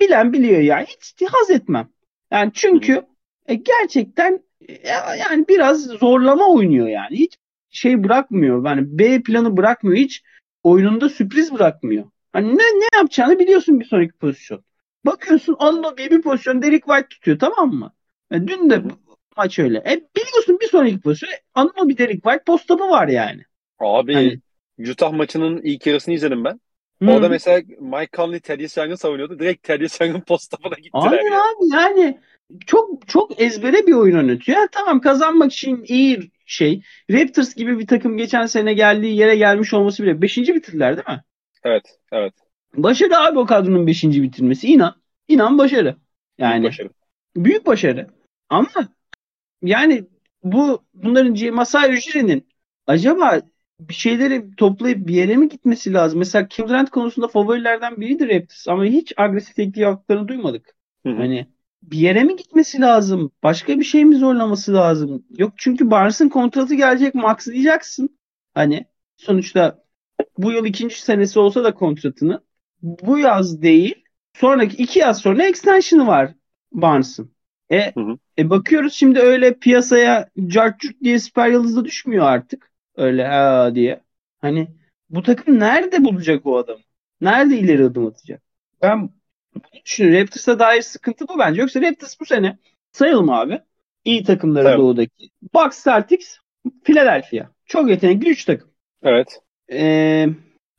Bilen 0.00 0.32
biliyor 0.32 0.60
yani 0.60 0.86
hiç 0.86 1.30
haz 1.32 1.50
etmem. 1.50 1.88
Yani 2.32 2.50
çünkü 2.54 3.02
e, 3.46 3.54
gerçekten 3.54 4.42
e, 4.68 4.88
yani 5.18 5.48
biraz 5.48 5.84
zorlama 5.84 6.48
oynuyor 6.48 6.88
yani. 6.88 7.16
Hiç 7.16 7.36
şey 7.70 8.04
bırakmıyor. 8.04 8.66
Yani 8.66 8.98
B 8.98 9.22
planı 9.22 9.56
bırakmıyor. 9.56 9.96
Hiç 9.96 10.22
oyununda 10.62 11.08
sürpriz 11.08 11.54
bırakmıyor. 11.54 12.04
Hani 12.32 12.58
ne, 12.58 12.62
ne 12.62 12.96
yapacağını 12.96 13.38
biliyorsun 13.38 13.80
bir 13.80 13.84
sonraki 13.84 14.12
pozisyon. 14.12 14.64
Bakıyorsun 15.06 15.56
Allah 15.58 15.96
bir 15.96 16.22
pozisyon 16.22 16.62
Derek 16.62 16.84
White 16.84 17.08
tutuyor 17.08 17.38
tamam 17.38 17.74
mı? 17.74 17.92
Yani 18.30 18.44
e, 18.44 18.48
dün 18.48 18.70
de 18.70 18.82
maç 19.36 19.58
öyle. 19.58 19.78
E, 19.78 20.00
biliyorsun 20.16 20.60
bir 20.60 20.68
sonraki 20.68 21.00
pozisyon 21.00 21.30
Anadolu 21.54 21.88
bir 21.88 21.98
Derek 21.98 22.22
White 22.22 22.44
postapı 22.46 22.88
var 22.88 23.08
yani. 23.08 23.42
Abi 23.78 24.14
hani, 24.14 24.40
Utah 24.90 25.12
maçının 25.12 25.62
ilk 25.62 25.86
yarısını 25.86 26.14
izledim 26.14 26.44
ben. 26.44 26.60
Hı. 27.02 27.10
Orada 27.10 27.28
mesela 27.28 27.62
Mike 27.80 28.16
Conley 28.16 28.40
Thaddeus 28.40 28.76
Young'ı 28.76 28.96
savunuyordu. 28.96 29.38
Direkt 29.38 29.62
Thaddeus 29.62 30.00
Young'ın 30.00 30.20
postapına 30.26 30.74
gittiler. 30.74 31.10
Aynen 31.10 31.24
yani. 31.24 31.36
abi 31.36 31.74
yani 31.74 32.18
çok 32.66 33.08
çok 33.08 33.40
ezbere 33.40 33.86
bir 33.86 33.92
oyun 33.92 34.16
oynatıyor. 34.16 34.58
Ya, 34.58 34.68
tamam 34.72 35.00
kazanmak 35.00 35.52
için 35.52 35.84
iyi 35.84 36.30
şey. 36.46 36.82
Raptors 37.10 37.54
gibi 37.54 37.78
bir 37.78 37.86
takım 37.86 38.16
geçen 38.16 38.46
sene 38.46 38.74
geldiği 38.74 39.16
yere 39.16 39.36
gelmiş 39.36 39.74
olması 39.74 40.02
bile. 40.02 40.22
Beşinci 40.22 40.54
bitirdiler 40.54 40.96
değil 40.96 41.08
mi? 41.08 41.22
Evet, 41.64 41.82
evet. 42.12 42.34
Başarı 42.74 43.18
abi 43.18 43.38
o 43.38 43.46
kadronun 43.46 43.86
beşinci 43.86 44.22
bitirmesi. 44.22 44.66
İnan. 44.68 44.94
İnan 45.28 45.58
başarı. 45.58 45.96
Yani 46.38 46.62
büyük 46.62 46.72
başarı. 46.72 46.90
Büyük 47.36 47.66
başarı. 47.66 48.06
Ama 48.48 48.68
yani 49.62 50.04
bu 50.42 50.84
bunların 50.94 51.54
Masai 51.54 51.92
Ujiri'nin 51.92 52.48
acaba 52.86 53.40
bir 53.88 53.94
şeyleri 53.94 54.56
toplayıp 54.56 55.06
bir 55.06 55.14
yere 55.14 55.36
mi 55.36 55.48
gitmesi 55.48 55.92
lazım? 55.92 56.18
Mesela 56.18 56.48
Kim 56.48 56.68
Durant 56.68 56.90
konusunda 56.90 57.28
favorilerden 57.28 58.00
biridir 58.00 58.28
Raptors 58.28 58.68
ama 58.68 58.84
hiç 58.84 59.12
agresif 59.16 59.56
teklif 59.56 59.76
yaptıklarını 59.76 60.28
duymadık. 60.28 60.76
Hı 61.06 61.12
hı. 61.12 61.16
Hani 61.16 61.46
bir 61.82 61.98
yere 61.98 62.24
mi 62.24 62.36
gitmesi 62.36 62.80
lazım? 62.80 63.30
Başka 63.42 63.78
bir 63.78 63.84
şey 63.84 64.04
mi 64.04 64.16
zorlaması 64.16 64.74
lazım? 64.74 65.24
Yok 65.38 65.52
çünkü 65.56 65.90
Barnes'ın 65.90 66.28
kontratı 66.28 66.74
gelecek 66.74 67.14
max 67.14 67.46
diyeceksin. 67.46 68.18
Hani 68.54 68.86
sonuçta 69.16 69.84
bu 70.38 70.52
yıl 70.52 70.64
ikinci 70.66 71.02
senesi 71.02 71.38
olsa 71.38 71.64
da 71.64 71.74
kontratını 71.74 72.40
bu 72.82 73.18
yaz 73.18 73.62
değil 73.62 74.04
sonraki 74.34 74.76
iki 74.82 74.98
yaz 74.98 75.18
sonra 75.18 75.46
extension'ı 75.46 76.06
var 76.06 76.34
Barnes'ın. 76.72 77.32
E, 77.70 77.94
hı 77.94 78.00
hı. 78.00 78.18
e 78.38 78.50
bakıyoruz 78.50 78.92
şimdi 78.92 79.18
öyle 79.20 79.58
piyasaya 79.58 80.28
cartçurt 80.46 81.00
diye 81.00 81.18
süper 81.18 81.48
yıldızda 81.48 81.84
düşmüyor 81.84 82.26
artık. 82.26 82.71
Öyle 82.96 83.26
ha 83.26 83.74
diye. 83.74 84.00
Hani 84.40 84.68
bu 85.10 85.22
takım 85.22 85.60
nerede 85.60 86.04
bulacak 86.04 86.46
o 86.46 86.56
adamı? 86.58 86.80
Nerede 87.20 87.58
ileri 87.58 87.84
adım 87.84 88.06
atacak? 88.06 88.42
Ben 88.82 89.10
düşünüyorum. 89.84 90.20
Raptors'a 90.20 90.58
dair 90.58 90.82
sıkıntı 90.82 91.28
bu 91.28 91.38
bence. 91.38 91.60
Yoksa 91.60 91.82
Raptors 91.82 92.20
bu 92.20 92.24
sene 92.24 92.58
sayalım 92.92 93.30
abi. 93.30 93.60
İyi 94.04 94.24
takımları 94.24 94.68
evet. 94.68 94.78
doğudaki. 94.78 95.30
Bucks, 95.54 95.84
Celtics, 95.84 96.38
Philadelphia. 96.84 97.46
Çok 97.66 97.90
yetenekli 97.90 98.30
3 98.30 98.44
takım. 98.44 98.70
Evet. 99.02 99.40
Ee, 99.72 100.28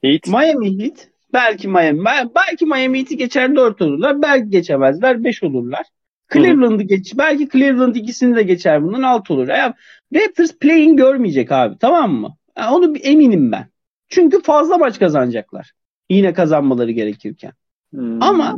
Heat. 0.02 0.28
Miami 0.28 0.84
Heat. 0.84 1.08
Belki 1.34 1.68
Miami. 1.68 2.06
Belki 2.36 2.66
Miami 2.66 3.00
Heat'i 3.00 3.18
geçer 3.18 3.56
4 3.56 3.82
olurlar. 3.82 4.22
Belki 4.22 4.50
geçemezler 4.50 5.24
5 5.24 5.44
olurlar. 5.44 5.86
Cleveland'ı 6.34 6.84
geç. 6.84 7.18
Belki 7.18 7.50
Cleveland 7.50 7.96
ikisini 7.96 8.36
de 8.36 8.44
geçer 8.44 8.84
bundan 8.84 9.02
6 9.02 9.34
olur. 9.34 9.48
Yani 9.48 9.74
Raptors 10.16 10.58
play'in 10.58 10.98
görmeyecek 10.98 11.52
abi. 11.52 11.78
Tamam 11.80 12.12
mı? 12.12 12.36
Yani 12.58 12.76
onu 12.76 12.96
bir 12.96 13.06
eminim 13.06 13.52
ben. 13.52 13.68
Çünkü 14.10 14.42
fazla 14.42 14.78
maç 14.78 15.00
kazanacaklar. 15.00 15.72
Yine 16.10 16.34
kazanmaları 16.34 16.92
gerekirken. 16.92 17.52
Hmm. 17.94 18.24
Ama 18.24 18.56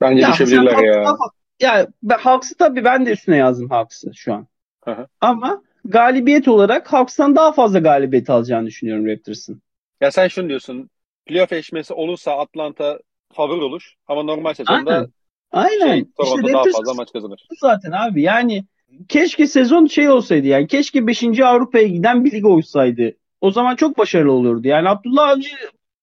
bence 0.00 0.22
ya 0.22 0.32
düşebilirler 0.32 0.78
ya. 0.78 1.16
Ya 1.60 1.86
ben, 2.02 2.18
Hawks'ı 2.18 2.56
tabii 2.56 2.84
ben 2.84 3.06
de 3.06 3.10
üstüne 3.10 3.36
yazdım 3.36 3.70
Hawks'ı 3.70 4.10
şu 4.14 4.34
an. 4.34 4.46
Aha. 4.86 5.06
Ama 5.20 5.62
galibiyet 5.84 6.48
olarak 6.48 6.92
Hawks'tan 6.92 7.36
daha 7.36 7.52
fazla 7.52 7.78
galibiyet 7.78 8.30
alacağını 8.30 8.66
düşünüyorum 8.66 9.06
Raptors'ın. 9.06 9.62
Ya 10.00 10.10
sen 10.10 10.28
şunu 10.28 10.48
diyorsun. 10.48 10.90
Playoff 11.26 11.52
eşmesi 11.52 11.94
olursa 11.94 12.38
Atlanta 12.38 12.98
favori 13.32 13.60
olur. 13.60 13.94
Ama 14.06 14.22
normal 14.22 14.54
sezonda 14.54 14.94
Aynen. 14.94 15.08
Aynen. 15.54 15.94
Şey, 15.94 16.04
Toronto 16.16 16.40
işte 16.40 16.52
daha 16.52 16.64
fazla 16.64 16.94
maç 16.94 17.12
kazanır. 17.12 17.48
Zaten 17.60 17.92
abi 17.92 18.22
yani 18.22 18.64
keşke 19.08 19.46
sezon 19.46 19.86
şey 19.86 20.10
olsaydı 20.10 20.46
yani 20.46 20.66
keşke 20.66 21.06
5. 21.06 21.40
Avrupa'ya 21.40 21.86
giden 21.86 22.24
bir 22.24 22.32
lig 22.32 22.46
olsaydı. 22.46 23.12
O 23.40 23.50
zaman 23.50 23.76
çok 23.76 23.98
başarılı 23.98 24.32
olurdu. 24.32 24.68
Yani 24.68 24.88
Abdullah 24.88 25.28
Avcı 25.28 25.48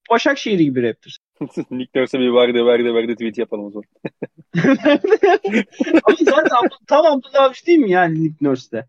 Başakşehir 0.10 0.60
gibi 0.60 0.84
Raptors. 0.84 1.18
Nick 1.72 2.00
Nurse'e 2.00 2.20
bir 2.20 2.30
vardı 2.30 2.66
vardı 2.66 2.94
vardı 2.94 3.14
tweet 3.14 3.38
yapalım 3.38 3.66
o 3.66 3.70
zaman. 3.70 3.86
Ama 6.04 6.18
zaten 6.20 6.70
tam 6.88 7.06
Abdullah 7.06 7.44
Avcı 7.44 7.66
değil 7.66 7.80
mi 7.80 7.92
yani 7.92 8.24
Nick 8.24 8.36
Nurse'de? 8.42 8.86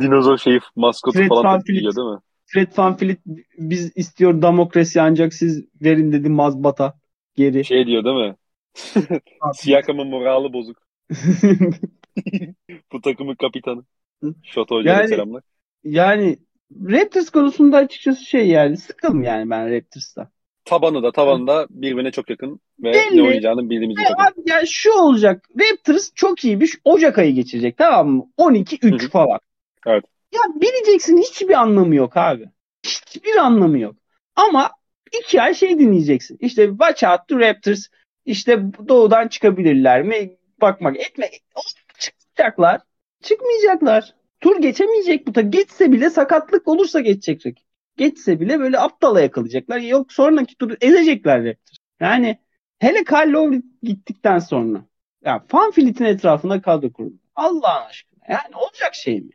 Dinozor 0.00 0.38
şeyi 0.38 0.60
maskotu 0.76 1.18
Fred 1.18 1.28
falan 1.28 1.62
biliyor 1.64 1.96
değil 1.96 2.08
mi? 2.08 2.18
Fred 2.46 2.78
Van 2.78 2.96
Fleet 2.96 3.20
biz 3.58 3.96
istiyor 3.96 4.42
demokrasi 4.42 5.00
ancak 5.00 5.34
siz 5.34 5.64
verin 5.82 6.12
dedi 6.12 6.28
mazbata 6.28 6.99
geri. 7.40 7.64
Şey 7.64 7.86
diyor 7.86 8.04
değil 8.04 8.16
mi? 8.16 8.36
Siyakam'ın 9.54 10.06
morali 10.06 10.52
bozuk. 10.52 10.76
Bu 12.92 13.00
takımın 13.00 13.34
kapitanı. 13.34 13.84
Şoto 14.42 14.76
hocaya 14.76 14.96
yani, 14.96 15.08
selamlar. 15.08 15.42
Yani 15.84 16.38
Raptors 16.72 17.30
konusunda 17.30 17.76
açıkçası 17.76 18.24
şey 18.24 18.48
yani 18.48 18.76
sıkılım 18.76 19.22
yani 19.22 19.50
ben 19.50 19.72
Raptors'ta. 19.72 20.30
Tabanı 20.64 21.02
da 21.02 21.12
tavanı 21.12 21.46
da 21.46 21.66
birbirine 21.70 22.10
çok 22.10 22.30
yakın 22.30 22.60
ve 22.82 22.92
Belli. 22.92 23.16
ne 23.16 23.22
oynayacağını 23.22 23.70
bildiğimiz 23.70 23.96
bir 23.96 24.02
takım. 24.02 24.20
Abi 24.20 24.50
yani 24.50 24.66
şu 24.66 24.92
olacak. 24.92 25.48
Raptors 25.60 26.14
çok 26.14 26.44
iyi 26.44 26.60
bir 26.60 26.80
Ocak 26.84 27.18
ayı 27.18 27.34
geçirecek 27.34 27.76
tamam 27.76 28.08
mı? 28.08 28.30
12-3 28.38 29.10
falan. 29.10 29.38
Evet. 29.86 30.04
Ya 30.34 30.40
bileceksin 30.60 31.18
hiçbir 31.18 31.60
anlamı 31.60 31.94
yok 31.94 32.16
abi. 32.16 32.44
Hiçbir 32.86 33.36
anlamı 33.36 33.78
yok. 33.78 33.96
Ama 34.36 34.70
iki 35.20 35.42
ay 35.42 35.54
şey 35.54 35.78
dinleyeceksin. 35.78 36.38
İşte 36.40 36.68
watch 36.68 37.04
out 37.04 37.28
the 37.28 37.38
Raptors. 37.38 37.86
İşte 38.24 38.62
doğudan 38.88 39.28
çıkabilirler 39.28 40.02
mi? 40.02 40.36
Bakmak 40.60 40.96
etme. 40.96 41.30
Çıkacaklar. 41.98 42.80
Çıkmayacaklar. 43.22 44.14
Tur 44.40 44.62
geçemeyecek 44.62 45.26
bu. 45.26 45.50
Geçse 45.50 45.92
bile 45.92 46.10
sakatlık 46.10 46.68
olursa 46.68 47.00
geçecek. 47.00 47.64
Geçse 47.96 48.40
bile 48.40 48.60
böyle 48.60 48.78
aptala 48.78 49.20
yakalayacaklar. 49.20 49.78
Yok 49.78 50.12
sonraki 50.12 50.56
turu 50.56 50.76
ezecekler 50.80 51.44
Raptors. 51.44 51.76
Yani 52.00 52.38
hele 52.78 53.04
Kyle 53.04 53.62
gittikten 53.82 54.38
sonra. 54.38 54.84
Ya 55.24 55.44
fan 55.48 55.70
filitin 55.70 56.04
etrafında 56.04 56.62
kadro 56.62 56.92
kuruldu. 56.92 57.18
Allah'ın 57.34 57.86
aşkına. 57.88 58.20
Yani 58.28 58.56
olacak 58.56 58.94
şey 58.94 59.20
mi? 59.20 59.30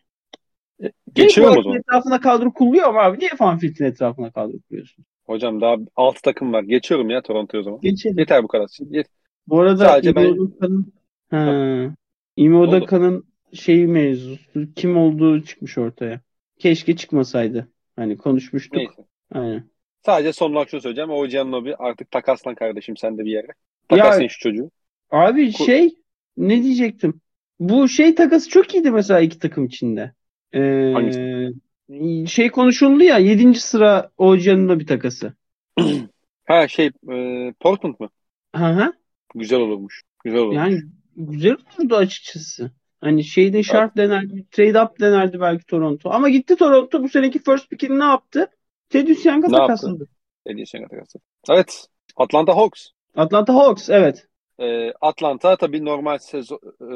Geçiyor 1.13 1.65
mu 1.65 1.77
etrafına 1.77 2.19
kadro 2.19 2.53
kuruluyor 2.53 2.88
ama 2.88 3.01
abi 3.01 3.19
niye 3.19 3.29
fan 3.29 3.57
filitin 3.57 3.85
etrafına 3.85 4.31
kadro 4.31 4.53
kuruyorsun? 4.69 5.05
Hocam 5.25 5.61
daha 5.61 5.75
6 5.95 6.21
takım 6.21 6.53
var. 6.53 6.63
Geçiyorum 6.63 7.09
ya 7.09 7.21
Toronto'ya 7.21 7.61
o 7.61 7.63
zaman. 7.63 7.79
Geçelim. 7.81 8.19
Yeter 8.19 8.43
bu 8.43 8.47
kadar. 8.47 8.69
Yet 8.89 9.07
bu 9.47 9.59
arada 9.59 9.85
Sadece 9.89 10.15
ben... 10.15 10.38
ha, 11.29 11.95
Ime 12.35 12.57
Odaka'nın 12.57 13.25
şeyi 13.53 13.88
mevzusu 13.88 14.73
kim 14.75 14.97
olduğu 14.97 15.41
çıkmış 15.43 15.77
ortaya. 15.77 16.21
Keşke 16.59 16.95
çıkmasaydı. 16.95 17.67
Hani 17.95 18.17
konuşmuştuk. 18.17 18.77
Neyse. 18.77 19.05
Aynen. 19.31 19.69
Sadece 20.05 20.33
son 20.33 20.51
olarak 20.51 20.69
şunu 20.69 20.81
söyleyeceğim. 20.81 21.09
O 21.09 21.27
Giannobi 21.27 21.75
artık 21.75 22.11
takaslan 22.11 22.55
kardeşim 22.55 22.97
sen 22.97 23.17
de 23.17 23.25
bir 23.25 23.31
yere. 23.31 23.47
Takaslan 23.89 24.21
ya, 24.21 24.29
şu 24.29 24.39
çocuğu. 24.39 24.71
Abi 25.11 25.53
Kur- 25.53 25.65
şey 25.65 25.95
ne 26.38 26.63
diyecektim? 26.63 27.21
Bu 27.59 27.88
şey 27.89 28.15
takası 28.15 28.49
çok 28.49 28.75
iyiydi 28.75 28.91
mesela 28.91 29.19
iki 29.19 29.39
takım 29.39 29.65
içinde. 29.65 30.11
Ee, 30.53 30.91
Hangisi? 30.93 31.53
Şey 32.28 32.50
konuşuldu 32.50 33.04
ya 33.04 33.17
7. 33.17 33.56
sıra 33.56 34.12
Oğuzcan'ın 34.17 34.80
bir 34.80 34.88
takası. 34.88 35.34
ha 36.45 36.67
şey 36.67 36.86
e, 36.86 37.54
Portland 37.60 37.95
mı? 38.00 38.10
Hı 38.56 38.65
hı. 38.65 38.93
Güzel 39.36 39.60
olurmuş. 39.60 40.02
Güzel 40.24 40.39
olurmuş. 40.39 40.58
Yani 40.58 40.82
güzel 41.15 41.58
olurdu 41.80 41.95
açıkçası. 41.95 42.71
Hani 43.02 43.24
şeyde 43.24 43.63
şart 43.63 43.98
denerdi, 43.98 44.45
trade 44.52 44.82
up 44.82 45.00
denerdi 45.00 45.39
belki 45.39 45.65
Toronto. 45.65 46.10
Ama 46.10 46.30
gitti 46.30 46.56
Toronto 46.56 47.04
bu 47.04 47.10
seneki 47.10 47.39
first 47.39 47.69
pick'ini 47.69 48.00
ne 48.00 48.04
yaptı? 48.04 48.48
Teddy 48.89 49.28
Young'a 49.28 49.48
takasladı. 49.48 50.08
Teddy 50.45 50.63
Young'a 50.74 50.88
takasladı. 50.89 51.24
Evet. 51.50 51.88
Atlanta 52.15 52.56
Hawks. 52.56 52.88
Atlanta 53.15 53.54
Hawks 53.54 53.89
evet. 53.89 54.28
Ee, 54.60 54.91
Atlanta 55.02 55.56
tabii 55.56 55.86
normal 55.86 56.17
sezon 56.17 56.60
e, 56.82 56.88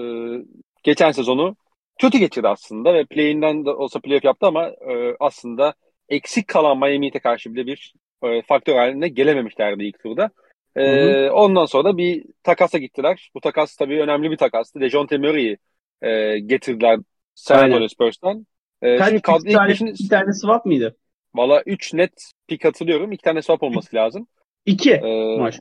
geçen 0.84 1.12
sezonu 1.12 1.56
kötü 2.00 2.18
geçirdi 2.18 2.48
aslında 2.48 2.94
ve 2.94 3.06
play'inden 3.06 3.66
de 3.66 3.70
olsa 3.70 4.00
playoff 4.00 4.24
yaptı 4.24 4.48
ama 4.48 4.68
e, 4.68 5.16
aslında 5.20 5.74
eksik 6.10 6.48
kalan 6.48 6.78
Miami'ye 6.78 7.12
karşı 7.12 7.54
bile 7.54 7.66
bir 7.66 7.94
e, 8.24 8.42
faktör 8.42 8.76
haline 8.76 9.08
gelememişlerdi 9.08 9.84
ilk 9.84 10.04
turda. 10.04 10.30
E, 10.76 11.30
ondan 11.30 11.66
sonra 11.66 11.84
da 11.84 11.98
bir 11.98 12.26
takasa 12.44 12.78
gittiler. 12.78 13.32
Bu 13.36 13.42
takas 13.42 13.76
tabii 13.76 14.02
önemli 14.02 14.32
bir 14.32 14.38
takastı. 14.38 14.80
Dejounte 14.80 15.18
Murray'i 15.18 15.58
e, 16.02 16.40
getirdiler 16.40 17.00
San 17.36 17.64
Antonio 17.64 17.88
Spurs'tan. 17.88 18.48
E, 18.82 18.98
Kaç, 18.98 19.10
şimdi 19.10 19.22
kadro 19.22 19.52
tane, 19.52 19.70
beşin... 19.70 19.88
bir 19.88 20.10
tane 20.10 20.34
swap 20.34 20.66
mıydı? 20.66 20.98
Valla 21.36 21.64
3 21.66 21.94
net 21.94 22.32
pick 22.48 22.66
hatırlıyorum. 22.66 23.12
2 23.12 23.24
tane 23.24 23.42
swap 23.42 23.64
olması 23.64 23.96
lazım. 23.96 24.28
2 24.66 24.92
ee, 24.92 25.38
maç. 25.38 25.60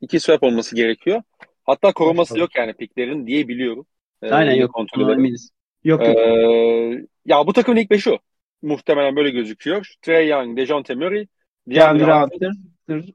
2 0.00 0.20
swap 0.20 0.42
olması 0.42 0.76
gerekiyor. 0.76 1.22
Hatta 1.64 1.92
koruması 1.92 2.38
yok 2.38 2.56
yani 2.56 2.72
picklerin 2.72 3.26
diye 3.26 3.48
biliyorum. 3.48 3.86
Ee, 4.22 4.30
Aynen 4.30 4.54
yok. 4.54 4.72
Kontrol 4.72 5.16
Yok 5.84 6.06
yok. 6.06 6.16
Ee, 6.18 7.06
ya 7.26 7.46
bu 7.46 7.52
takımın 7.52 7.80
ilk 7.80 7.90
beşi 7.90 8.10
o. 8.10 8.18
Muhtemelen 8.62 9.16
böyle 9.16 9.30
gözüküyor. 9.30 9.94
Trey 10.02 10.28
Young, 10.28 10.56
Dejounte 10.56 10.94
Murray, 10.94 11.26
DeAndre 11.66 12.20
Hunter, 12.20 12.50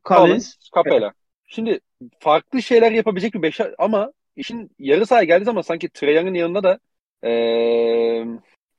Collins, 0.06 0.56
Capela. 0.76 1.14
Şimdi 1.48 1.80
farklı 2.20 2.62
şeyler 2.62 2.92
yapabilecek 2.92 3.34
bir 3.34 3.42
beş 3.42 3.60
ama 3.78 4.12
işin 4.36 4.72
yarı 4.80 5.06
sahaya 5.06 5.24
geldiği 5.24 5.46
zaman 5.46 5.62
sanki 5.62 5.90
Trey 5.90 6.16
Young'ın 6.16 6.34
yanında 6.34 6.64
da 6.64 6.80
ee, 7.24 7.30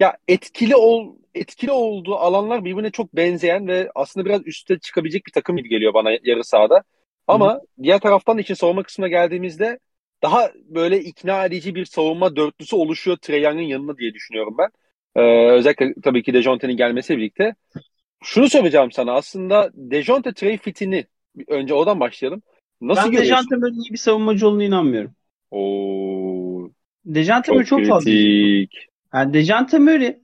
ya 0.01 0.17
etkili 0.29 0.77
ol 0.77 1.17
etkili 1.35 1.73
olduğu 1.73 2.17
alanlar 2.17 2.65
birbirine 2.65 2.91
çok 2.91 3.17
benzeyen 3.17 3.69
ve 3.69 3.91
aslında 3.95 4.27
biraz 4.27 4.47
üstte 4.47 4.79
çıkabilecek 4.79 5.27
bir 5.27 5.33
takım 5.33 5.57
gibi 5.57 5.69
geliyor 5.69 5.95
bana 5.95 6.11
yarı 6.23 6.45
sahada. 6.45 6.83
Ama 7.27 7.55
Hı. 7.55 7.61
diğer 7.83 8.01
taraftan 8.01 8.39
için 8.39 8.55
savunma 8.55 8.83
kısmına 8.83 9.09
geldiğimizde 9.09 9.79
daha 10.23 10.51
böyle 10.69 11.01
ikna 11.01 11.45
edici 11.45 11.75
bir 11.75 11.85
savunma 11.85 12.37
dörtlüsü 12.37 12.77
oluşuyor 12.77 13.17
Trey 13.17 13.43
Young'ın 13.43 13.63
yanına 13.63 13.99
diye 13.99 14.15
düşünüyorum 14.15 14.57
ben. 14.59 14.69
Ee, 15.17 15.51
özellikle 15.51 15.95
tabii 16.03 16.23
ki 16.23 16.35
Dejounte'nin 16.35 16.77
gelmesiyle 16.77 17.21
birlikte. 17.21 17.55
Şunu 18.23 18.51
soracağım 18.51 18.93
sana 18.93 19.13
aslında 19.13 19.71
Dejounte 19.75 20.33
Trey 20.33 20.59
fitini 20.59 21.05
önce 21.49 21.75
oradan 21.75 22.01
başlayalım. 22.01 22.43
Nasıl 22.81 23.03
ben 23.03 23.11
görüyorsun? 23.11 23.33
Dejounte 23.33 23.63
böyle 23.63 23.75
iyi 23.75 23.93
bir 23.93 23.99
savunmacı 23.99 24.49
olduğunu 24.49 24.63
inanmıyorum. 24.63 25.15
Oo. 25.51 26.71
Dejounte 27.05 27.53
Murray 27.53 27.67
çok 27.67 27.87
fazla. 27.87 28.11
Yani 28.11 29.33
Dejounte 29.33 29.79
Murray 29.79 30.17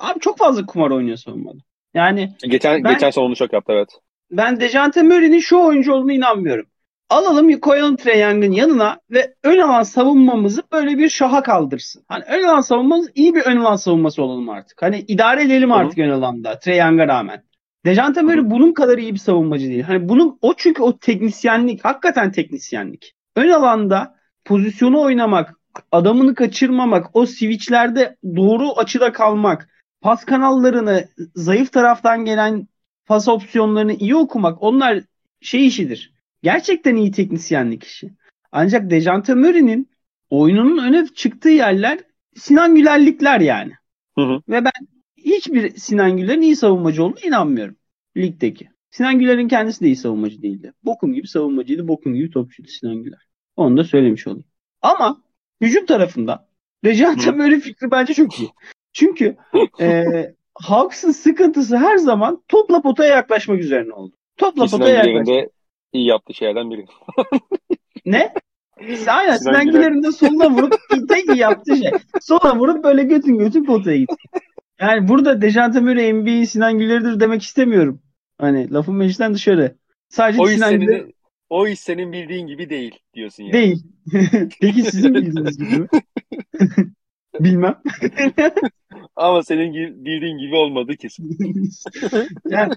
abi 0.00 0.20
çok 0.20 0.38
fazla 0.38 0.66
kumar 0.66 0.90
oynuyor 0.90 1.16
savunmada. 1.16 1.58
Yani 1.94 2.32
geçen 2.48 2.84
ben, 2.84 2.92
geçen 2.92 3.10
sene 3.10 3.24
onu 3.24 3.36
çok 3.36 3.52
yaptı 3.52 3.72
evet. 3.72 3.88
Ben 4.30 4.60
Dejounte 4.60 5.02
Murray'nin 5.02 5.40
şu 5.40 5.58
oyuncu 5.58 5.92
olduğunu 5.92 6.12
inanmıyorum. 6.12 6.66
Alalım 7.10 7.60
koyalım 7.60 7.96
Trey 7.96 8.20
Young'ın 8.20 8.52
yanına 8.52 9.00
ve 9.10 9.34
ön 9.42 9.58
alan 9.58 9.82
savunmamızı 9.82 10.62
böyle 10.72 10.98
bir 10.98 11.08
şaha 11.08 11.42
kaldırsın. 11.42 12.04
Hani 12.08 12.24
ön 12.24 12.44
alan 12.44 12.60
savunmamız 12.60 13.10
iyi 13.14 13.34
bir 13.34 13.42
ön 13.42 13.56
alan 13.56 13.76
savunması 13.76 14.22
olalım 14.22 14.48
artık. 14.48 14.82
Hani 14.82 14.98
idare 15.08 15.42
edelim 15.42 15.72
artık 15.72 15.98
Hı-hı. 15.98 16.06
ön 16.06 16.10
alanda 16.10 16.58
Trey 16.58 16.78
Young'a 16.78 17.08
rağmen. 17.08 17.44
Dejante 17.84 18.22
Murray 18.22 18.50
bunun 18.50 18.72
kadar 18.72 18.98
iyi 18.98 19.14
bir 19.14 19.18
savunmacı 19.18 19.66
değil. 19.66 19.82
Hani 19.82 20.08
bunun 20.08 20.38
o 20.42 20.54
çünkü 20.56 20.82
o 20.82 20.98
teknisyenlik, 20.98 21.84
hakikaten 21.84 22.32
teknisyenlik. 22.32 23.14
Ön 23.36 23.48
alanda 23.48 24.16
pozisyonu 24.44 25.00
oynamak, 25.00 25.54
adamını 25.92 26.34
kaçırmamak, 26.34 27.16
o 27.16 27.26
switchlerde 27.26 28.16
doğru 28.36 28.72
açıda 28.72 29.12
kalmak, 29.12 29.68
pas 30.00 30.24
kanallarını 30.24 31.08
zayıf 31.34 31.72
taraftan 31.72 32.24
gelen 32.24 32.68
pas 33.06 33.28
opsiyonlarını 33.28 33.92
iyi 33.92 34.16
okumak 34.16 34.62
onlar 34.62 35.00
şey 35.40 35.66
işidir. 35.66 36.13
Gerçekten 36.44 36.96
iyi 36.96 37.10
teknisyenlik 37.10 37.84
işi. 37.84 38.10
Ancak 38.52 38.90
Dejante 38.90 39.34
Murray'nin 39.34 39.90
oyununun 40.30 40.84
öne 40.84 41.06
çıktığı 41.14 41.48
yerler 41.48 41.98
Sinan 42.36 42.74
Gülerlikler 42.74 43.40
yani. 43.40 43.72
Hı 44.18 44.20
hı. 44.20 44.42
Ve 44.48 44.64
ben 44.64 44.86
hiçbir 45.16 45.76
Sinan 45.76 46.16
Güler'in 46.16 46.42
iyi 46.42 46.56
savunmacı 46.56 47.04
olduğuna 47.04 47.20
inanmıyorum. 47.26 47.76
Ligdeki. 48.16 48.68
Sinan 48.90 49.18
Güler'in 49.18 49.48
kendisi 49.48 49.80
de 49.80 49.86
iyi 49.86 49.96
savunmacı 49.96 50.42
değildi. 50.42 50.72
Bokum 50.82 51.14
gibi 51.14 51.28
savunmacıydı, 51.28 51.88
bokum 51.88 52.14
gibi 52.14 52.30
topçuydu 52.30 52.68
Sinan 52.68 53.02
Güler. 53.02 53.20
Onu 53.56 53.76
da 53.76 53.84
söylemiş 53.84 54.26
olayım. 54.26 54.44
Ama 54.82 55.22
hücum 55.60 55.86
tarafında 55.86 56.48
Dejante 56.84 57.30
Murray 57.30 57.60
fikri 57.60 57.90
bence 57.90 58.14
çok 58.14 58.40
iyi. 58.40 58.48
Çünkü 58.92 59.36
e, 59.80 60.04
Hawks'ın 60.54 61.10
sıkıntısı 61.10 61.76
her 61.76 61.96
zaman 61.96 62.42
topla 62.48 62.82
potaya 62.82 63.16
yaklaşmak 63.16 63.60
üzerine 63.60 63.92
oldu. 63.92 64.16
Topla 64.36 64.68
Sinan 64.68 64.80
potaya 64.80 65.04
yaklaşmak. 65.04 65.53
De 65.94 65.98
iyi 65.98 66.08
yaptığı 66.08 66.34
şeylerden 66.34 66.70
biri. 66.70 66.84
Ne? 68.06 68.32
Aynen 68.80 68.96
Sinan 68.96 69.36
Sinan 69.36 69.64
Güler. 69.66 69.72
Güler'in 69.72 70.02
de 70.02 70.12
soluna 70.12 70.50
vurup 70.50 70.74
tek 71.08 71.28
iyi 71.28 71.38
yaptığı 71.38 71.76
şey. 71.76 71.90
Sola 72.20 72.58
vurup 72.58 72.84
böyle 72.84 73.02
götün 73.02 73.38
götün 73.38 73.64
potaya 73.64 73.96
gitti. 73.96 74.14
Yani 74.80 75.08
burada 75.08 75.42
Dejante 75.42 75.80
Murray 75.80 76.12
NBA'in 76.12 76.44
Sinan 76.44 76.78
Güler'idir 76.78 77.20
demek 77.20 77.42
istemiyorum. 77.42 78.02
Hani 78.38 78.72
lafın 78.72 78.94
meclisten 78.94 79.34
dışarı. 79.34 79.76
Sadece 80.08 80.42
O 80.42 80.46
Sinan 80.46 80.80
Güler 80.80 80.98
senin, 80.98 81.14
o 81.50 81.68
iş 81.68 81.80
senin 81.80 82.12
bildiğin 82.12 82.46
gibi 82.46 82.70
değil 82.70 82.98
diyorsun 83.14 83.44
yani. 83.44 83.52
değil. 83.52 83.82
Peki 84.60 84.82
sizin 84.82 85.14
bildiğiniz 85.14 85.58
gibi 85.58 85.78
mi? 85.78 85.88
Bilmem. 87.40 87.82
Ama 89.16 89.42
senin 89.42 89.74
bildiğin 90.04 90.38
gibi 90.38 90.56
olmadı 90.56 90.96
kesin. 90.96 91.38
yani 92.48 92.72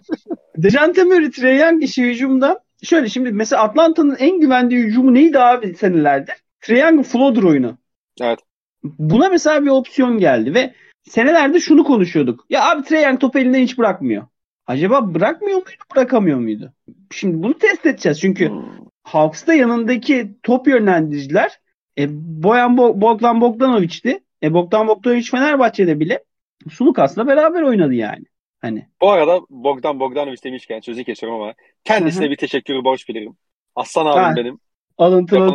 Dejante 0.57 1.03
Murray, 1.03 1.31
Trae 1.31 1.55
Young 1.55 1.83
işi 1.83 2.03
hücumda 2.03 2.66
şöyle 2.83 3.09
şimdi 3.09 3.31
mesela 3.31 3.63
Atlanta'nın 3.63 4.15
en 4.15 4.39
güvendiği 4.39 4.83
hücumu 4.83 5.13
neydi 5.13 5.39
abi 5.39 5.73
senelerdir? 5.75 6.35
Young'ın 6.67 7.03
floater 7.03 7.43
oyunu. 7.43 7.77
Evet. 8.21 8.39
Buna 8.83 9.29
mesela 9.29 9.65
bir 9.65 9.69
opsiyon 9.69 10.17
geldi 10.17 10.53
ve 10.53 10.73
senelerde 11.03 11.59
şunu 11.59 11.83
konuşuyorduk. 11.83 12.45
Ya 12.49 12.69
abi 12.69 12.93
Young 12.93 13.19
topu 13.19 13.39
elinden 13.39 13.61
hiç 13.61 13.77
bırakmıyor. 13.77 14.27
Acaba 14.67 15.13
bırakmıyor 15.13 15.57
muydu, 15.57 15.69
bırakamıyor 15.95 16.39
muydu? 16.39 16.73
Şimdi 17.11 17.43
bunu 17.43 17.57
test 17.57 17.85
edeceğiz 17.85 18.19
çünkü 18.19 18.49
Hmm. 18.49 18.63
Hawks'ta 19.03 19.53
yanındaki 19.53 20.37
top 20.43 20.67
yönlendiriciler 20.67 21.59
e, 21.99 22.07
Boyan 22.43 22.77
Bo- 22.77 23.01
Bogdan 23.01 23.41
Bogdanovic'ti. 23.41 24.19
E, 24.43 24.53
Bogdan 24.53 24.87
Bogdanovic 24.87 25.23
Fenerbahçe'de 25.23 25.99
bile 25.99 26.23
Sulukas'la 26.69 27.27
beraber 27.27 27.61
oynadı 27.61 27.93
yani. 27.93 28.25
Hani 28.61 28.87
Bu 29.01 29.09
arada 29.09 29.41
Bogdan 29.49 29.99
Bogdanovic 29.99 30.43
demişken 30.43 30.79
sözü 30.79 31.03
kesiyorum 31.03 31.41
ama 31.41 31.53
kendisine 31.83 32.25
Hı 32.25 32.31
bir 32.31 32.35
teşekkürü 32.35 32.83
borç 32.83 33.09
bilirim. 33.09 33.37
Aslan 33.75 34.05
abim 34.05 34.23
Ha, 34.23 34.35
benim. 34.35 34.59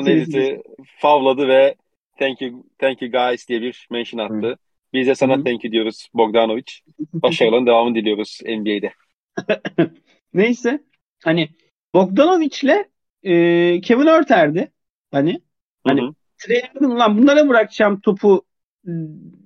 tweet'i. 0.01 0.39
editi 0.41 0.63
favladı 0.99 1.49
ve 1.49 1.75
thank 2.19 2.43
you, 2.43 2.67
thank 2.79 3.03
you 3.03 3.11
guys 3.11 3.49
diye 3.49 3.63
bir 3.63 3.87
mention 3.91 4.21
attı. 4.21 4.59
Biz 4.93 5.07
de 5.07 5.15
sana 5.15 5.37
Hı. 5.37 5.45
thank 5.45 5.65
you 5.65 5.73
diyoruz 5.73 6.09
Bogdanovic. 6.15 6.65
Başarıların 7.13 7.67
devamını 7.67 7.95
diliyoruz 7.95 8.41
NBA'de. 8.47 8.93
Neyse 10.35 10.81
hani 11.25 11.49
Bogdanovic'le 11.95 12.85
e, 13.23 13.81
Kevin 13.81 14.07
Örter'di. 14.07 14.73
Hani 15.11 15.41
Hani- 15.87 16.01
Hı 16.01 16.07
hı. 16.07 16.13
Young'ın 16.49 16.99
lan 16.99 17.19
bunlara 17.19 17.49
bırakacağım 17.49 18.01
topu 18.01 18.43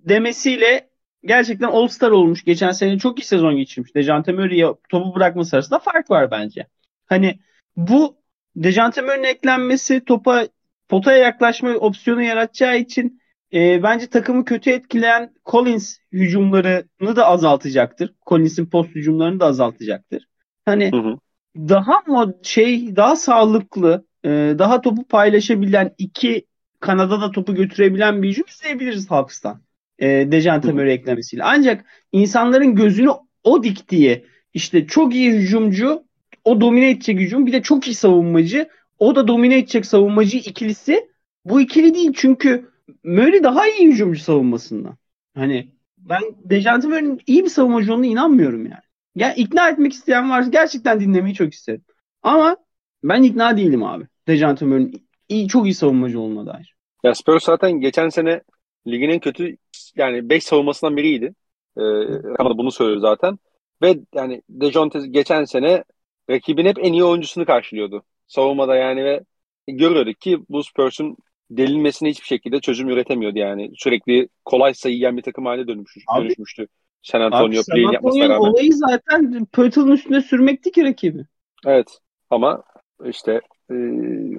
demesiyle 0.08 0.88
gerçekten 1.26 1.68
All-Star 1.68 2.10
olmuş. 2.10 2.44
Geçen 2.44 2.70
sene 2.70 2.98
çok 2.98 3.20
iyi 3.20 3.24
sezon 3.24 3.56
geçirmiş. 3.56 3.94
Dejante 3.94 4.32
Murray'e 4.32 4.66
topu 4.88 5.14
bırakması 5.14 5.56
arasında 5.56 5.78
fark 5.78 6.10
var 6.10 6.30
bence. 6.30 6.66
Hani 7.06 7.38
bu 7.76 8.16
Dejante 8.56 9.02
Murray'nin 9.02 9.24
eklenmesi 9.24 10.04
topa 10.04 10.46
potaya 10.88 11.18
yaklaşma 11.18 11.70
opsiyonu 11.70 12.22
yaratacağı 12.22 12.78
için 12.78 13.20
e, 13.52 13.82
bence 13.82 14.06
takımı 14.06 14.44
kötü 14.44 14.70
etkileyen 14.70 15.34
Collins 15.46 15.98
hücumlarını 16.12 17.16
da 17.16 17.26
azaltacaktır. 17.26 18.14
Collins'in 18.26 18.66
post 18.66 18.90
hücumlarını 18.90 19.40
da 19.40 19.46
azaltacaktır. 19.46 20.26
Hani 20.64 20.92
Hı 20.92 20.96
hı. 20.96 21.18
daha 21.56 22.00
mı 22.06 22.34
şey 22.42 22.96
daha 22.96 23.16
sağlıklı 23.16 24.06
e, 24.24 24.28
daha 24.58 24.80
topu 24.80 25.04
paylaşabilen 25.04 25.94
iki 25.98 26.46
kanada 26.80 27.20
da 27.20 27.30
topu 27.30 27.54
götürebilen 27.54 28.22
bir 28.22 28.28
hücum 28.28 28.44
izleyebiliriz 28.48 29.10
Hawks'tan. 29.10 29.65
E, 29.98 30.32
Dejante. 30.32 30.72
Murray 30.72 30.94
eklemesiyle. 30.94 31.44
Ancak 31.44 31.84
insanların 32.12 32.74
gözünü 32.74 33.10
o 33.44 33.62
diktiği 33.62 34.26
işte 34.54 34.86
çok 34.86 35.14
iyi 35.14 35.32
hücumcu 35.32 36.04
o 36.44 36.60
domine 36.60 36.90
edecek 36.90 37.18
hücum 37.18 37.46
bir 37.46 37.52
de 37.52 37.62
çok 37.62 37.86
iyi 37.88 37.94
savunmacı 37.94 38.68
o 38.98 39.16
da 39.16 39.28
domine 39.28 39.58
edecek 39.58 39.86
savunmacı 39.86 40.36
ikilisi 40.36 41.08
bu 41.44 41.60
ikili 41.60 41.94
değil 41.94 42.12
çünkü 42.16 42.70
Murray 43.04 43.42
daha 43.42 43.68
iyi 43.68 43.88
hücumcu 43.88 44.20
savunmasında. 44.20 44.96
Hani 45.34 45.68
ben 45.98 46.22
Dejante 46.44 46.88
Murray'nin 46.88 47.20
iyi 47.26 47.44
bir 47.44 47.48
savunmacı 47.48 47.94
olduğuna 47.94 48.06
inanmıyorum 48.06 48.66
yani. 48.66 48.82
Ya 49.14 49.34
ikna 49.34 49.68
etmek 49.68 49.92
isteyen 49.92 50.30
varsa 50.30 50.50
gerçekten 50.50 51.00
dinlemeyi 51.00 51.34
çok 51.34 51.54
isterim. 51.54 51.82
Ama 52.22 52.56
ben 53.04 53.22
ikna 53.22 53.56
değilim 53.56 53.82
abi. 53.82 54.04
Dejante 54.28 54.64
Murray'nin 54.64 55.08
iyi, 55.28 55.48
çok 55.48 55.66
iyi 55.66 55.74
savunmacı 55.74 56.20
olduğuna 56.20 56.46
dair. 56.54 56.76
Ya 57.04 57.14
Spurs 57.14 57.44
zaten 57.44 57.72
geçen 57.72 58.08
sene 58.08 58.40
ligin 58.86 59.08
en 59.10 59.20
kötü 59.20 59.56
yani 59.96 60.30
5 60.30 60.44
savunmasından 60.44 60.96
biriydi. 60.96 61.34
Ee, 61.76 61.82
Rakamda 61.82 62.50
da 62.54 62.58
bunu 62.58 62.72
söylüyor 62.72 63.00
zaten. 63.00 63.38
Ve 63.82 63.98
yani 64.14 64.42
Dejounte 64.48 64.98
geçen 65.06 65.44
sene 65.44 65.84
rakibin 66.30 66.66
hep 66.66 66.78
en 66.78 66.92
iyi 66.92 67.04
oyuncusunu 67.04 67.44
karşılıyordu. 67.44 68.02
Savunmada 68.26 68.76
yani 68.76 69.04
ve 69.04 69.20
görüyorduk 69.68 70.20
ki 70.20 70.38
bu 70.48 70.64
Spurs'un 70.64 71.16
delinmesine 71.50 72.10
hiçbir 72.10 72.26
şekilde 72.26 72.60
çözüm 72.60 72.88
üretemiyordu 72.88 73.38
yani. 73.38 73.70
Sürekli 73.76 74.28
kolay 74.44 74.74
sayı 74.74 74.94
yiyen 74.94 75.16
bir 75.16 75.22
takım 75.22 75.46
haline 75.46 75.68
dönmüş, 75.68 75.96
Abi- 76.06 76.24
dönüşmüştü. 76.24 76.66
San 77.02 77.20
Antonio 77.20 77.62
play'in 77.68 77.92
yapmasına 77.92 78.28
rağmen. 78.28 78.48
olayı 78.50 78.72
zaten 78.72 79.46
Pötl'ün 79.52 79.92
üstüne 79.92 80.20
sürmekti 80.20 80.72
ki 80.72 80.84
rakibi. 80.84 81.26
Evet 81.66 81.98
ama 82.30 82.62
işte 83.04 83.40
e, 83.70 83.74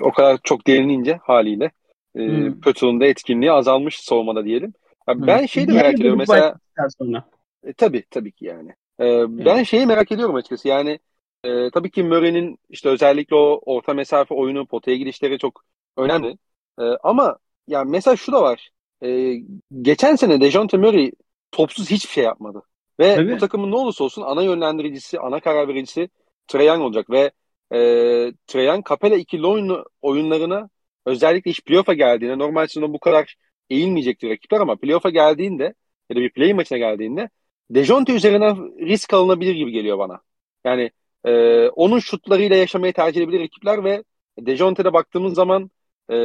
o 0.01 0.11
kadar 0.11 0.39
çok 0.43 0.67
delinince 0.67 1.19
haliyle 1.23 1.71
e, 2.17 2.27
Hmm. 2.27 2.61
Pötül'ün 2.61 2.99
de 2.99 3.07
etkinliği 3.07 3.51
azalmış 3.51 3.99
savunmada 3.99 4.45
diyelim. 4.45 4.73
Ya 5.07 5.27
ben 5.27 5.45
şeyi 5.45 5.67
de 5.67 5.71
merak 5.71 5.93
ediyorum 5.93 6.17
grup 6.17 6.29
mesela 6.29 6.55
sonra. 6.99 7.23
e, 7.63 7.73
tabii 7.73 8.03
tabii 8.09 8.31
ki 8.31 8.45
yani. 8.45 8.71
E, 8.99 9.05
ben 9.45 9.63
şeyi 9.63 9.85
merak 9.85 10.11
ediyorum 10.11 10.35
açıkçası 10.35 10.67
yani 10.67 10.99
e, 11.43 11.69
tabii 11.71 11.91
ki 11.91 12.03
Murray'nin 12.03 12.59
işte 12.69 12.89
özellikle 12.89 13.35
o 13.35 13.61
orta 13.65 13.93
mesafe 13.93 14.35
oyunu 14.35 14.65
potaya 14.65 14.97
gidişleri 14.97 15.39
çok 15.39 15.63
önemli. 15.97 16.37
E, 16.79 16.83
ama 17.03 17.37
ya 17.67 17.83
mesela 17.83 18.15
şu 18.15 18.31
da 18.31 18.41
var. 18.41 18.69
E, 19.03 19.33
geçen 19.81 20.15
sene 20.15 20.41
Dejounte 20.41 20.77
Murray 20.77 21.11
topsuz 21.51 21.89
hiçbir 21.91 22.11
şey 22.11 22.23
yapmadı. 22.23 22.61
Ve 22.99 23.15
Tabii. 23.15 23.31
bu 23.31 23.37
takımın 23.37 23.71
ne 23.71 23.75
olursa 23.75 24.03
olsun 24.03 24.21
ana 24.21 24.43
yönlendiricisi, 24.43 25.19
ana 25.19 25.39
karar 25.39 25.67
vericisi 25.67 26.09
Young 26.53 26.81
olacak 26.81 27.09
ve 27.09 27.31
e, 27.71 27.77
Trae 28.47 28.63
Young 28.63 28.89
Capela 28.89 29.15
ikili 29.15 29.47
oyunu, 29.47 29.85
oyunlarına 30.01 30.69
özellikle 31.07 31.51
iş 31.51 31.61
playoff'a 31.61 31.93
geldiğinde 31.93 32.37
normal 32.39 32.67
sezonda 32.67 32.93
bu 32.93 32.99
kadar 32.99 33.35
eğilmeyecektir 33.69 34.29
rakipler 34.29 34.59
ama 34.59 34.75
playoff'a 34.75 35.09
geldiğinde 35.09 35.73
ya 36.09 36.15
da 36.15 36.19
bir 36.21 36.29
play 36.33 36.53
maçına 36.53 36.77
geldiğinde 36.77 37.29
Dejounte 37.71 38.13
üzerinden 38.15 38.55
risk 38.87 39.13
alınabilir 39.13 39.55
gibi 39.55 39.71
geliyor 39.71 39.97
bana. 39.99 40.21
Yani 40.65 40.91
e, 41.25 41.67
onun 41.69 41.99
şutlarıyla 41.99 42.55
yaşamayı 42.55 42.93
tercih 42.93 43.21
edebilir 43.21 43.39
rakipler 43.39 43.83
ve 43.83 44.03
Dejounte'de 44.39 44.93
baktığımız 44.93 45.33
zaman 45.35 45.71
e, 46.09 46.15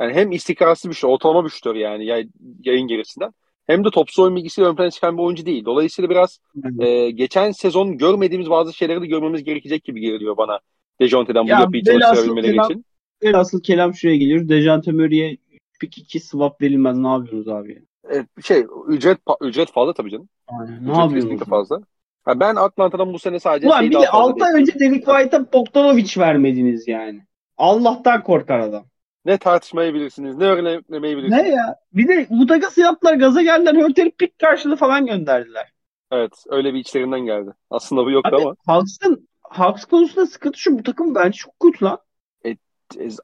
yani 0.00 0.14
hem 0.14 0.32
istikrarsız 0.32 0.90
bir 0.90 0.94
şut, 0.96 1.10
ortalama 1.10 1.44
bir 1.44 1.50
şutör 1.50 1.74
yani 1.74 2.06
yay- 2.06 2.28
yayın 2.64 2.88
gerisinden 2.88 3.32
hem 3.66 3.84
de 3.84 3.90
topsuz 3.90 4.18
oyun 4.18 4.36
bilgisiyle 4.36 4.68
ön 4.68 4.76
plana 4.76 4.90
çıkan 4.90 5.18
bir 5.18 5.22
oyuncu 5.22 5.46
değil. 5.46 5.64
Dolayısıyla 5.64 6.10
biraz 6.10 6.38
e, 6.78 7.10
geçen 7.10 7.50
sezon 7.50 7.98
görmediğimiz 7.98 8.50
bazı 8.50 8.72
şeyleri 8.72 9.02
de 9.02 9.06
görmemiz 9.06 9.44
gerekecek 9.44 9.84
gibi 9.84 10.00
geliyor 10.00 10.36
bana 10.36 10.60
Dejounte'den 11.00 11.44
bu 11.44 11.48
Ya 11.48 11.60
yapıyı 11.60 11.82
çalıştırabilmeleri 11.82 12.56
için. 12.58 12.84
Velhasıl 13.22 13.60
kelam 13.62 13.94
şuraya 13.94 14.16
geliyor. 14.16 14.48
Dejante 14.48 14.92
Murray'e 14.92 15.36
pick 15.80 15.98
2 15.98 16.20
swap 16.20 16.62
verilmez. 16.62 16.98
Ne 16.98 17.08
yapıyorsunuz 17.08 17.48
abi? 17.48 17.82
E, 18.12 18.42
şey 18.42 18.66
ücret 18.88 19.18
ücret 19.40 19.72
fazla 19.72 19.94
tabii 19.94 20.10
canım. 20.10 20.28
Aynen. 20.48 20.88
Ne 20.88 20.98
yapıyorsunuz? 20.98 21.48
fazla. 21.48 21.80
Ha, 22.24 22.40
ben 22.40 22.56
Atlanta'dan 22.56 23.12
bu 23.12 23.18
sene 23.18 23.40
sadece 23.40 23.68
Ulan 23.68 23.78
şeyi 23.78 23.90
bir 23.90 23.96
de 23.96 24.06
fazla 24.06 24.18
6 24.18 24.44
ay 24.44 24.52
önce 24.54 24.80
Derek 24.80 25.04
White'a 25.06 25.52
Bogdanovic 25.52 26.10
vermediniz 26.18 26.88
yani. 26.88 27.20
Allah'tan 27.56 28.22
korkar 28.22 28.58
adam. 28.58 28.84
Ne 29.24 29.38
tartışmayı 29.38 29.94
bilirsiniz, 29.94 30.36
ne 30.36 30.44
öğrenmeyi 30.44 31.16
bilirsiniz. 31.16 31.42
Ne 31.42 31.48
ya? 31.48 31.76
Bir 31.92 32.08
de 32.08 32.26
bu 32.30 32.46
takası 32.46 32.80
yaptılar 32.80 33.14
gaza 33.14 33.42
geldiler. 33.42 33.74
Hörter'i 33.74 34.10
pick 34.10 34.38
karşılığı 34.38 34.76
falan 34.76 35.06
gönderdiler. 35.06 35.72
Evet, 36.12 36.44
öyle 36.48 36.74
bir 36.74 36.78
içlerinden 36.78 37.20
geldi. 37.20 37.50
Aslında 37.70 38.04
bu 38.04 38.10
yoktu 38.10 38.30
Abi 38.34 38.42
ama 38.42 38.56
Hawks'ın 38.66 39.28
Hawks 39.42 39.84
konusunda 39.84 40.26
sıkıntı 40.26 40.58
şu. 40.58 40.78
Bu 40.78 40.82
takım 40.82 41.14
bence 41.14 41.36
çok 41.36 41.60
kötü 41.60 41.84
lan. 41.84 41.98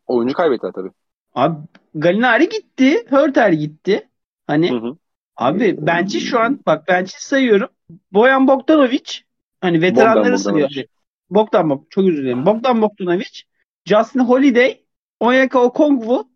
Oyuncu 0.06 0.34
kaybettiler 0.34 0.72
tabii. 0.72 0.90
Abi 1.34 1.56
Galinari 1.94 2.48
gitti. 2.48 3.04
Hörter 3.08 3.52
gitti. 3.52 4.08
Hani 4.46 4.70
Hı 4.70 4.76
hı. 4.76 4.96
Abi 5.36 5.86
bench'i 5.86 6.20
şu 6.20 6.40
an 6.40 6.60
bak 6.66 6.88
bench'i 6.88 7.26
sayıyorum. 7.26 7.68
Boyan 8.12 8.48
Bogdanovic 8.48 9.20
hani 9.60 9.82
veteranları 9.82 10.38
sayıyor. 10.38 10.70
Bogdan 11.30 11.70
Bog 11.70 11.90
çok 11.90 12.04
özür 12.04 12.22
dilerim. 12.22 12.46
Bogdan 12.46 12.82
Bogdanovic, 12.82 13.42
Justin 13.84 14.20
Holiday, 14.20 14.80
Onyeka 15.20 15.62
Okongwu, 15.62 16.30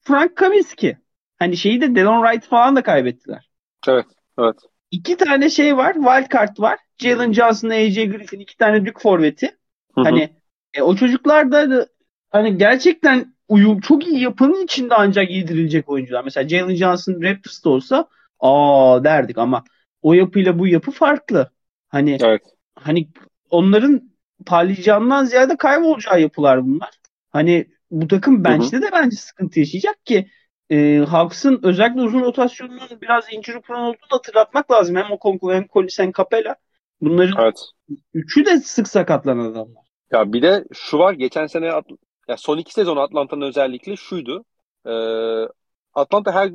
Frank 0.00 0.36
Kaminsky. 0.36 0.96
Hani 1.38 1.56
şeyi 1.56 1.80
de 1.80 1.94
Delon 1.94 2.24
Wright 2.24 2.44
falan 2.44 2.76
da 2.76 2.82
kaybettiler. 2.82 3.50
Evet, 3.88 4.06
evet. 4.38 4.56
İki 4.90 5.16
tane 5.16 5.50
şey 5.50 5.76
var. 5.76 5.94
Wild 5.94 6.32
card 6.32 6.58
var. 6.58 6.78
Jalen 6.98 7.32
Johnson, 7.32 7.68
AJ 7.68 7.94
Griffin 7.94 8.40
iki 8.40 8.56
tane 8.56 8.86
Duke 8.86 9.02
forveti. 9.02 9.56
Hani 9.94 10.30
e, 10.74 10.82
o 10.82 10.96
çocuklar 10.96 11.52
da 11.52 11.86
hani 12.32 12.58
gerçekten 12.58 13.34
uyum 13.48 13.80
çok 13.80 14.06
iyi 14.06 14.20
yapının 14.20 14.64
içinde 14.64 14.94
ancak 14.94 15.30
yedirilecek 15.30 15.88
oyuncular. 15.88 16.24
Mesela 16.24 16.48
Jalen 16.48 16.74
Johnson 16.74 17.22
Raptors'ta 17.22 17.70
olsa 17.70 18.08
aa 18.40 19.04
derdik 19.04 19.38
ama 19.38 19.64
o 20.02 20.12
yapıyla 20.12 20.58
bu 20.58 20.66
yapı 20.66 20.90
farklı. 20.90 21.50
Hani 21.88 22.18
evet. 22.22 22.42
hani 22.74 23.08
onların 23.50 24.12
parlayacağından 24.46 25.24
ziyade 25.24 25.56
kaybolacağı 25.56 26.20
yapılar 26.20 26.66
bunlar. 26.66 26.90
Hani 27.30 27.66
bu 27.90 28.08
takım 28.08 28.44
bench'te 28.44 28.82
de 28.82 28.86
bence 28.92 29.16
sıkıntı 29.16 29.58
yaşayacak 29.58 30.06
ki 30.06 30.28
e, 30.70 30.98
Hawks'ın 30.98 31.60
özellikle 31.62 32.02
uzun 32.02 32.20
rotasyonunun 32.20 33.00
biraz 33.02 33.24
injury 33.32 33.60
prone 33.60 33.80
olduğunu 33.80 34.10
hatırlatmak 34.10 34.70
lazım. 34.70 34.96
Hem 34.96 35.12
Okonkwo 35.12 35.52
hem 35.52 35.66
Collins 35.72 35.98
hem 35.98 36.12
Capella. 36.12 36.56
Bunların 37.00 37.44
evet. 37.44 37.60
üçü 38.14 38.44
de 38.44 38.60
sık 38.60 38.88
sakatlanan 38.88 39.52
adamlar. 39.52 39.84
Ya 40.12 40.32
bir 40.32 40.42
de 40.42 40.64
şu 40.72 40.98
var 40.98 41.12
geçen 41.12 41.46
sene 41.46 41.66
ya 42.32 42.36
son 42.36 42.58
iki 42.58 42.72
sezon 42.72 42.96
Atlanta'nın 42.96 43.46
özellikle 43.46 43.96
şuydu. 43.96 44.44
E, 44.86 44.92
Atlanta 45.94 46.32
her 46.32 46.50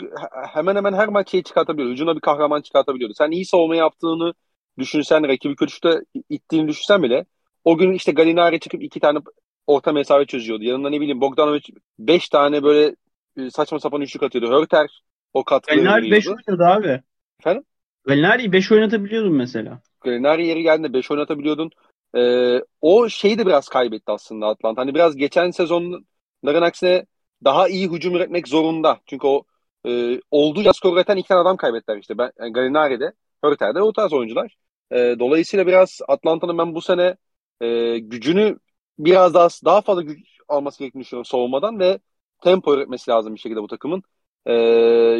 hemen 0.54 0.76
hemen 0.76 0.94
her 0.94 1.08
maç 1.08 1.32
şey 1.32 1.44
çıkartabiliyordu. 1.44 1.94
Ucuna 1.94 2.16
bir 2.16 2.22
kahraman 2.22 2.62
çıkartabiliyordu. 2.62 3.14
Sen 3.14 3.32
iyi 3.32 3.46
savunma 3.46 3.76
yaptığını 3.76 4.34
düşünsen, 4.80 5.28
rakibi 5.28 5.56
kötü 5.56 6.04
ittiğini 6.30 6.68
düşünsen 6.68 7.04
bile 7.04 7.26
o 7.66 7.78
gün 7.78 7.94
işte 7.94 8.12
Galinari 8.12 8.60
çıkıp 8.60 8.84
iki 8.84 9.00
tane 9.00 9.20
orta 9.68 9.92
mesafe 9.92 10.26
çözüyordu. 10.26 10.64
Yanında 10.64 10.90
ne 10.90 11.02
bileyim 11.02 11.22
Bogdanovic 11.22 11.64
beş 12.00 12.30
tane 12.30 12.64
böyle 12.64 12.96
e, 13.38 13.50
saçma 13.50 13.80
sapan 13.80 14.02
üçlük 14.02 14.24
atıyordu. 14.24 14.52
Hörter 14.52 15.02
o 15.34 15.44
katkıları 15.44 15.80
Galinari 15.80 16.12
beş 16.12 16.28
oynuyordu 16.28 16.64
abi. 16.64 17.02
Efendim? 17.40 17.64
Galinari'yi 18.06 18.52
beş 18.52 18.72
oynatabiliyordun 18.72 19.34
mesela. 19.34 19.82
Galinari 20.02 20.48
yeri 20.48 20.64
geldiğinde 20.64 20.94
beş 20.94 21.12
oynatabiliyordun. 21.12 21.72
Ee, 22.16 22.62
o 22.82 23.10
şeyi 23.10 23.38
de 23.38 23.46
biraz 23.46 23.70
kaybetti 23.70 24.12
aslında 24.12 24.48
Atlanta. 24.48 24.82
Hani 24.82 24.96
biraz 24.96 25.16
geçen 25.16 25.52
sezonların 25.52 26.62
aksine 26.62 27.06
daha 27.44 27.68
iyi 27.68 27.90
hücum 27.92 28.16
üretmek 28.16 28.48
zorunda. 28.48 29.00
Çünkü 29.06 29.28
o 29.28 29.44
e, 29.88 30.22
olduğu 30.32 30.74
skor 30.74 30.94
üreten 30.94 31.18
iki 31.18 31.28
tane 31.28 31.42
adam 31.42 31.58
kaybettiler 31.58 31.98
işte. 31.98 32.18
Ben, 32.18 32.32
yani 32.40 32.54
Galinari'de, 32.54 33.14
Hörter'de 33.44 33.82
o 33.82 33.94
tarz 33.94 34.14
oyuncular. 34.14 34.56
E, 34.92 35.16
dolayısıyla 35.20 35.68
biraz 35.68 36.00
Atlanta'nın 36.08 36.58
ben 36.58 36.76
bu 36.76 36.82
sene 36.82 37.16
e, 37.62 37.98
gücünü 38.00 38.60
biraz 39.00 39.34
daha 39.34 39.48
daha 39.66 39.82
fazla 39.82 40.02
güç 40.02 40.20
alması 40.48 40.80
gerektiğini 40.80 41.02
düşünüyorum 41.02 41.26
savunmadan 41.26 41.80
ve 41.80 42.00
tempo 42.44 42.74
üretmesi 42.76 43.12
lazım 43.12 43.36
bir 43.36 43.40
şekilde 43.40 43.62
bu 43.62 43.68
takımın. 43.68 44.04
E, 44.46 44.54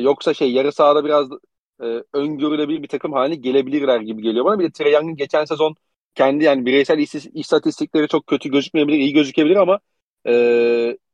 yoksa 0.02 0.34
şey 0.34 0.52
yarı 0.52 0.72
sahada 0.72 1.06
biraz 1.06 1.28
e, 1.84 2.04
öngörülebilir 2.14 2.84
bir 2.84 2.88
takım 2.88 3.14
haline 3.14 3.36
gelebilirler 3.36 4.02
gibi 4.02 4.22
geliyor 4.22 4.46
bana. 4.46 4.60
Bir 4.60 4.66
de 4.66 4.72
Trey 4.72 4.94
Young'ın 4.94 5.16
geçen 5.16 5.46
sezon 5.46 5.76
kendi 6.18 6.44
yani 6.44 6.66
bireysel 6.66 7.00
istatistikleri 7.34 8.08
çok 8.08 8.28
kötü 8.28 8.52
gözükmeyebilir, 8.52 8.98
iyi 8.98 9.14
gözükebilir 9.14 9.56
ama 9.56 9.80
e, 10.28 10.34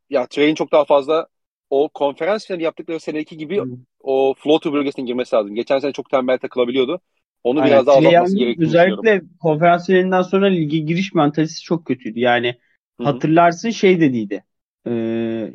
ya 0.09 0.27
Trey'in 0.27 0.55
çok 0.55 0.71
daha 0.71 0.85
fazla 0.85 1.27
o 1.69 1.89
konferans 1.89 2.47
finali 2.47 2.63
yaptıkları 2.63 2.99
seneki 2.99 3.37
gibi 3.37 3.61
hmm. 3.61 3.77
o 3.99 4.33
floater 4.37 4.73
bölgesine 4.73 5.05
girmesi 5.05 5.35
lazım. 5.35 5.55
Geçen 5.55 5.79
sene 5.79 5.91
çok 5.91 6.09
tembel 6.09 6.37
takılabiliyordu. 6.37 7.01
Onu 7.43 7.59
Aynen. 7.59 7.71
biraz 7.71 7.87
daha 7.87 7.97
azaltması 7.97 8.37
gerektiğini 8.37 8.67
Özellikle 8.67 9.21
konferans 9.39 9.87
finalinden 9.87 10.21
sonra 10.21 10.45
lige 10.45 10.77
giriş 10.77 11.13
mentalitesi 11.13 11.61
çok 11.61 11.85
kötüydü. 11.85 12.19
Yani 12.19 12.47
Hı-hı. 12.47 13.07
hatırlarsın 13.07 13.69
şey 13.69 13.99
dediydi. 13.99 14.43
E, 14.87 14.91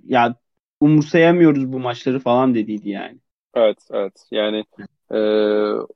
ya 0.04 0.34
umursayamıyoruz 0.80 1.72
bu 1.72 1.78
maçları 1.78 2.20
falan 2.20 2.54
dediydi 2.54 2.88
yani. 2.88 3.18
Evet, 3.54 3.78
evet. 3.90 4.26
Yani 4.30 4.64
e, 5.10 5.18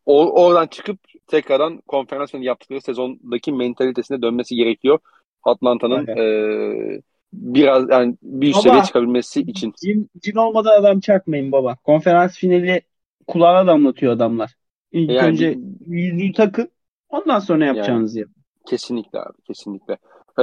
o, 0.07 0.42
oradan 0.42 0.66
çıkıp 0.66 0.98
tekrardan 1.27 1.81
konferans 1.81 2.31
finali 2.31 2.46
yaptıkları 2.46 2.81
sezondaki 2.81 3.53
mentalitesine 3.53 4.22
dönmesi 4.22 4.57
gerekiyor. 4.57 4.98
Atlanta'nın 5.44 6.07
e, 6.07 7.03
biraz 7.33 7.90
yani 7.90 8.16
bir 8.22 8.51
üst 8.51 8.62
seviye 8.62 8.83
çıkabilmesi 8.83 9.40
için. 9.40 9.75
Cin, 9.83 10.11
cin 10.22 10.37
olmadan 10.37 10.81
adam 10.81 11.01
çakmayın 11.01 11.53
baba. 11.53 11.77
Konferans 11.77 12.38
finali 12.38 12.83
kulağına 13.27 13.66
damlatıyor 13.66 14.12
adamlar. 14.12 14.55
İlk 14.92 15.11
yani, 15.11 15.29
önce 15.29 15.59
yüzüğü 15.87 16.33
takın. 16.33 16.68
Ondan 17.09 17.38
sonra 17.38 17.64
yapacağınızı 17.64 18.18
yani, 18.18 18.29
yapın. 18.29 18.42
Kesinlikle 18.66 19.18
abi. 19.18 19.42
Kesinlikle. 19.46 19.92
Ee, 20.38 20.42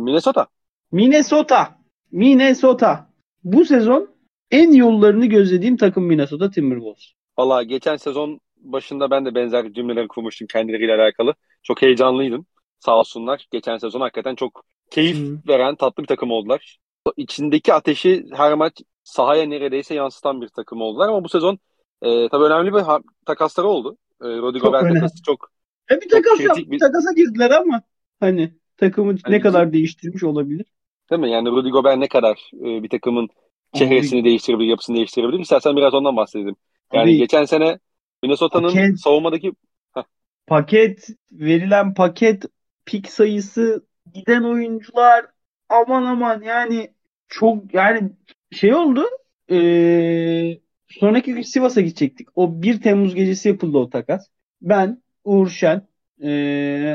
Minnesota. 0.00 0.46
Minnesota. 0.92 1.78
Minnesota. 2.12 3.10
Bu 3.44 3.64
sezon 3.64 4.10
en 4.50 4.72
yollarını 4.72 5.26
gözlediğim 5.26 5.76
takım 5.76 6.04
Minnesota 6.04 6.50
Timberwolves. 6.50 7.12
Valla 7.38 7.62
geçen 7.62 7.96
sezon 7.96 8.40
başında 8.56 9.10
ben 9.10 9.24
de 9.24 9.34
benzer 9.34 9.72
cümleler 9.72 10.08
kurmuştum 10.08 10.46
kendileriyle 10.46 10.94
alakalı. 10.94 11.34
Çok 11.62 11.82
heyecanlıydım. 11.82 12.46
Sağ 12.78 12.98
olsunlar. 12.98 13.46
Geçen 13.50 13.78
sezon 13.78 14.00
hakikaten 14.00 14.34
çok 14.34 14.64
keyif 14.90 15.16
hmm. 15.16 15.38
veren 15.48 15.74
tatlı 15.74 16.02
bir 16.02 16.08
takım 16.08 16.30
oldular. 16.30 16.78
İçindeki 17.16 17.74
ateşi 17.74 18.26
her 18.32 18.54
maç 18.54 18.82
sahaya 19.04 19.46
neredeyse 19.46 19.94
yansıtan 19.94 20.40
bir 20.40 20.48
takım 20.48 20.80
oldular 20.80 21.08
ama 21.08 21.24
bu 21.24 21.28
sezon 21.28 21.58
e, 22.02 22.28
tabii 22.28 22.44
önemli 22.44 22.74
bir 22.74 22.80
ha- 22.80 23.00
takasları 23.26 23.66
oldu. 23.66 23.96
E, 24.22 24.24
Rudy 24.24 24.58
Gobert 24.58 24.94
takası 24.94 25.22
çok 25.22 25.50
e 25.90 26.00
bir 26.00 26.08
takas 26.08 26.40
yap, 26.40 26.56
bir... 26.56 26.78
takasa 26.78 27.12
girdiler 27.12 27.50
ama 27.50 27.82
hani 28.20 28.54
takımı 28.76 29.16
hani 29.22 29.34
ne 29.34 29.40
kadar 29.40 29.72
değiştirmiş 29.72 30.24
olabilir. 30.24 30.66
Değil 31.10 31.20
mi? 31.20 31.30
Yani 31.30 31.50
Rudy 31.50 31.68
Gobert 31.68 31.98
ne 31.98 32.08
kadar 32.08 32.50
e, 32.54 32.82
bir 32.82 32.88
takımın 32.88 33.28
çehresini 33.74 34.24
değiştirebilir, 34.24 34.68
yapısını 34.68 34.96
değiştirebilir. 34.96 35.38
İstersen 35.38 35.76
biraz 35.76 35.94
ondan 35.94 36.16
bahsedelim. 36.16 36.56
Yani 36.92 37.10
Abi, 37.10 37.16
geçen 37.16 37.44
sene 37.44 37.78
Minnesota'nın 38.22 38.94
savunmadaki 38.94 39.52
paket 40.46 41.08
verilen 41.32 41.94
paket 41.94 42.44
pik 42.84 43.10
sayısı 43.10 43.86
giden 44.14 44.42
oyuncular 44.42 45.26
aman 45.68 46.04
aman 46.04 46.42
yani 46.42 46.90
çok 47.28 47.74
yani 47.74 48.10
şey 48.52 48.74
oldu 48.74 49.04
ee, 49.50 50.60
sonraki 50.88 51.34
gün 51.34 51.42
Sivas'a 51.42 51.80
gidecektik. 51.80 52.28
O 52.34 52.62
1 52.62 52.80
Temmuz 52.80 53.14
gecesi 53.14 53.48
yapıldı 53.48 53.78
o 53.78 53.90
takas. 53.90 54.26
Ben, 54.62 55.02
Uğur 55.24 55.48
Şen, 55.48 55.88
e, 56.22 56.30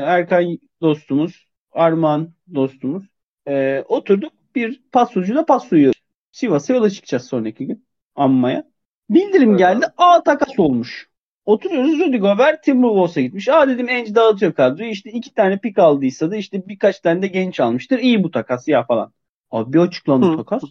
Erkan 0.04 0.58
dostumuz, 0.80 1.48
Armağan 1.72 2.34
dostumuz 2.54 3.04
e, 3.48 3.84
oturduk 3.88 4.32
bir 4.54 4.82
pasoncuyla 4.92 5.46
pasoyu 5.46 5.90
Sivas'a 6.32 6.74
yola 6.74 6.90
çıkacağız 6.90 7.24
sonraki 7.24 7.66
gün 7.66 7.86
Amma'ya. 8.14 8.64
Bildirim 9.10 9.50
evet. 9.50 9.58
geldi. 9.58 9.86
A 9.96 10.22
takas 10.22 10.58
olmuş. 10.58 11.08
Oturuyoruz 11.44 11.98
Rudy 11.98 12.16
Gobert 12.16 12.62
Timberwolves'a 12.62 13.20
gitmiş. 13.20 13.48
Aa 13.48 13.68
dedim 13.68 13.88
Enci 13.88 14.14
dağıtıyor 14.14 14.52
kadroyu. 14.52 14.90
İşte 14.90 15.10
iki 15.10 15.34
tane 15.34 15.58
pik 15.58 15.78
aldıysa 15.78 16.30
da 16.30 16.36
işte 16.36 16.68
birkaç 16.68 17.00
tane 17.00 17.22
de 17.22 17.26
genç 17.26 17.60
almıştır. 17.60 17.98
İyi 17.98 18.22
bu 18.22 18.30
takas 18.30 18.68
ya 18.68 18.84
falan. 18.84 19.12
Abi 19.50 19.72
bir 19.72 19.78
açıklandı 19.78 20.36
takas. 20.36 20.62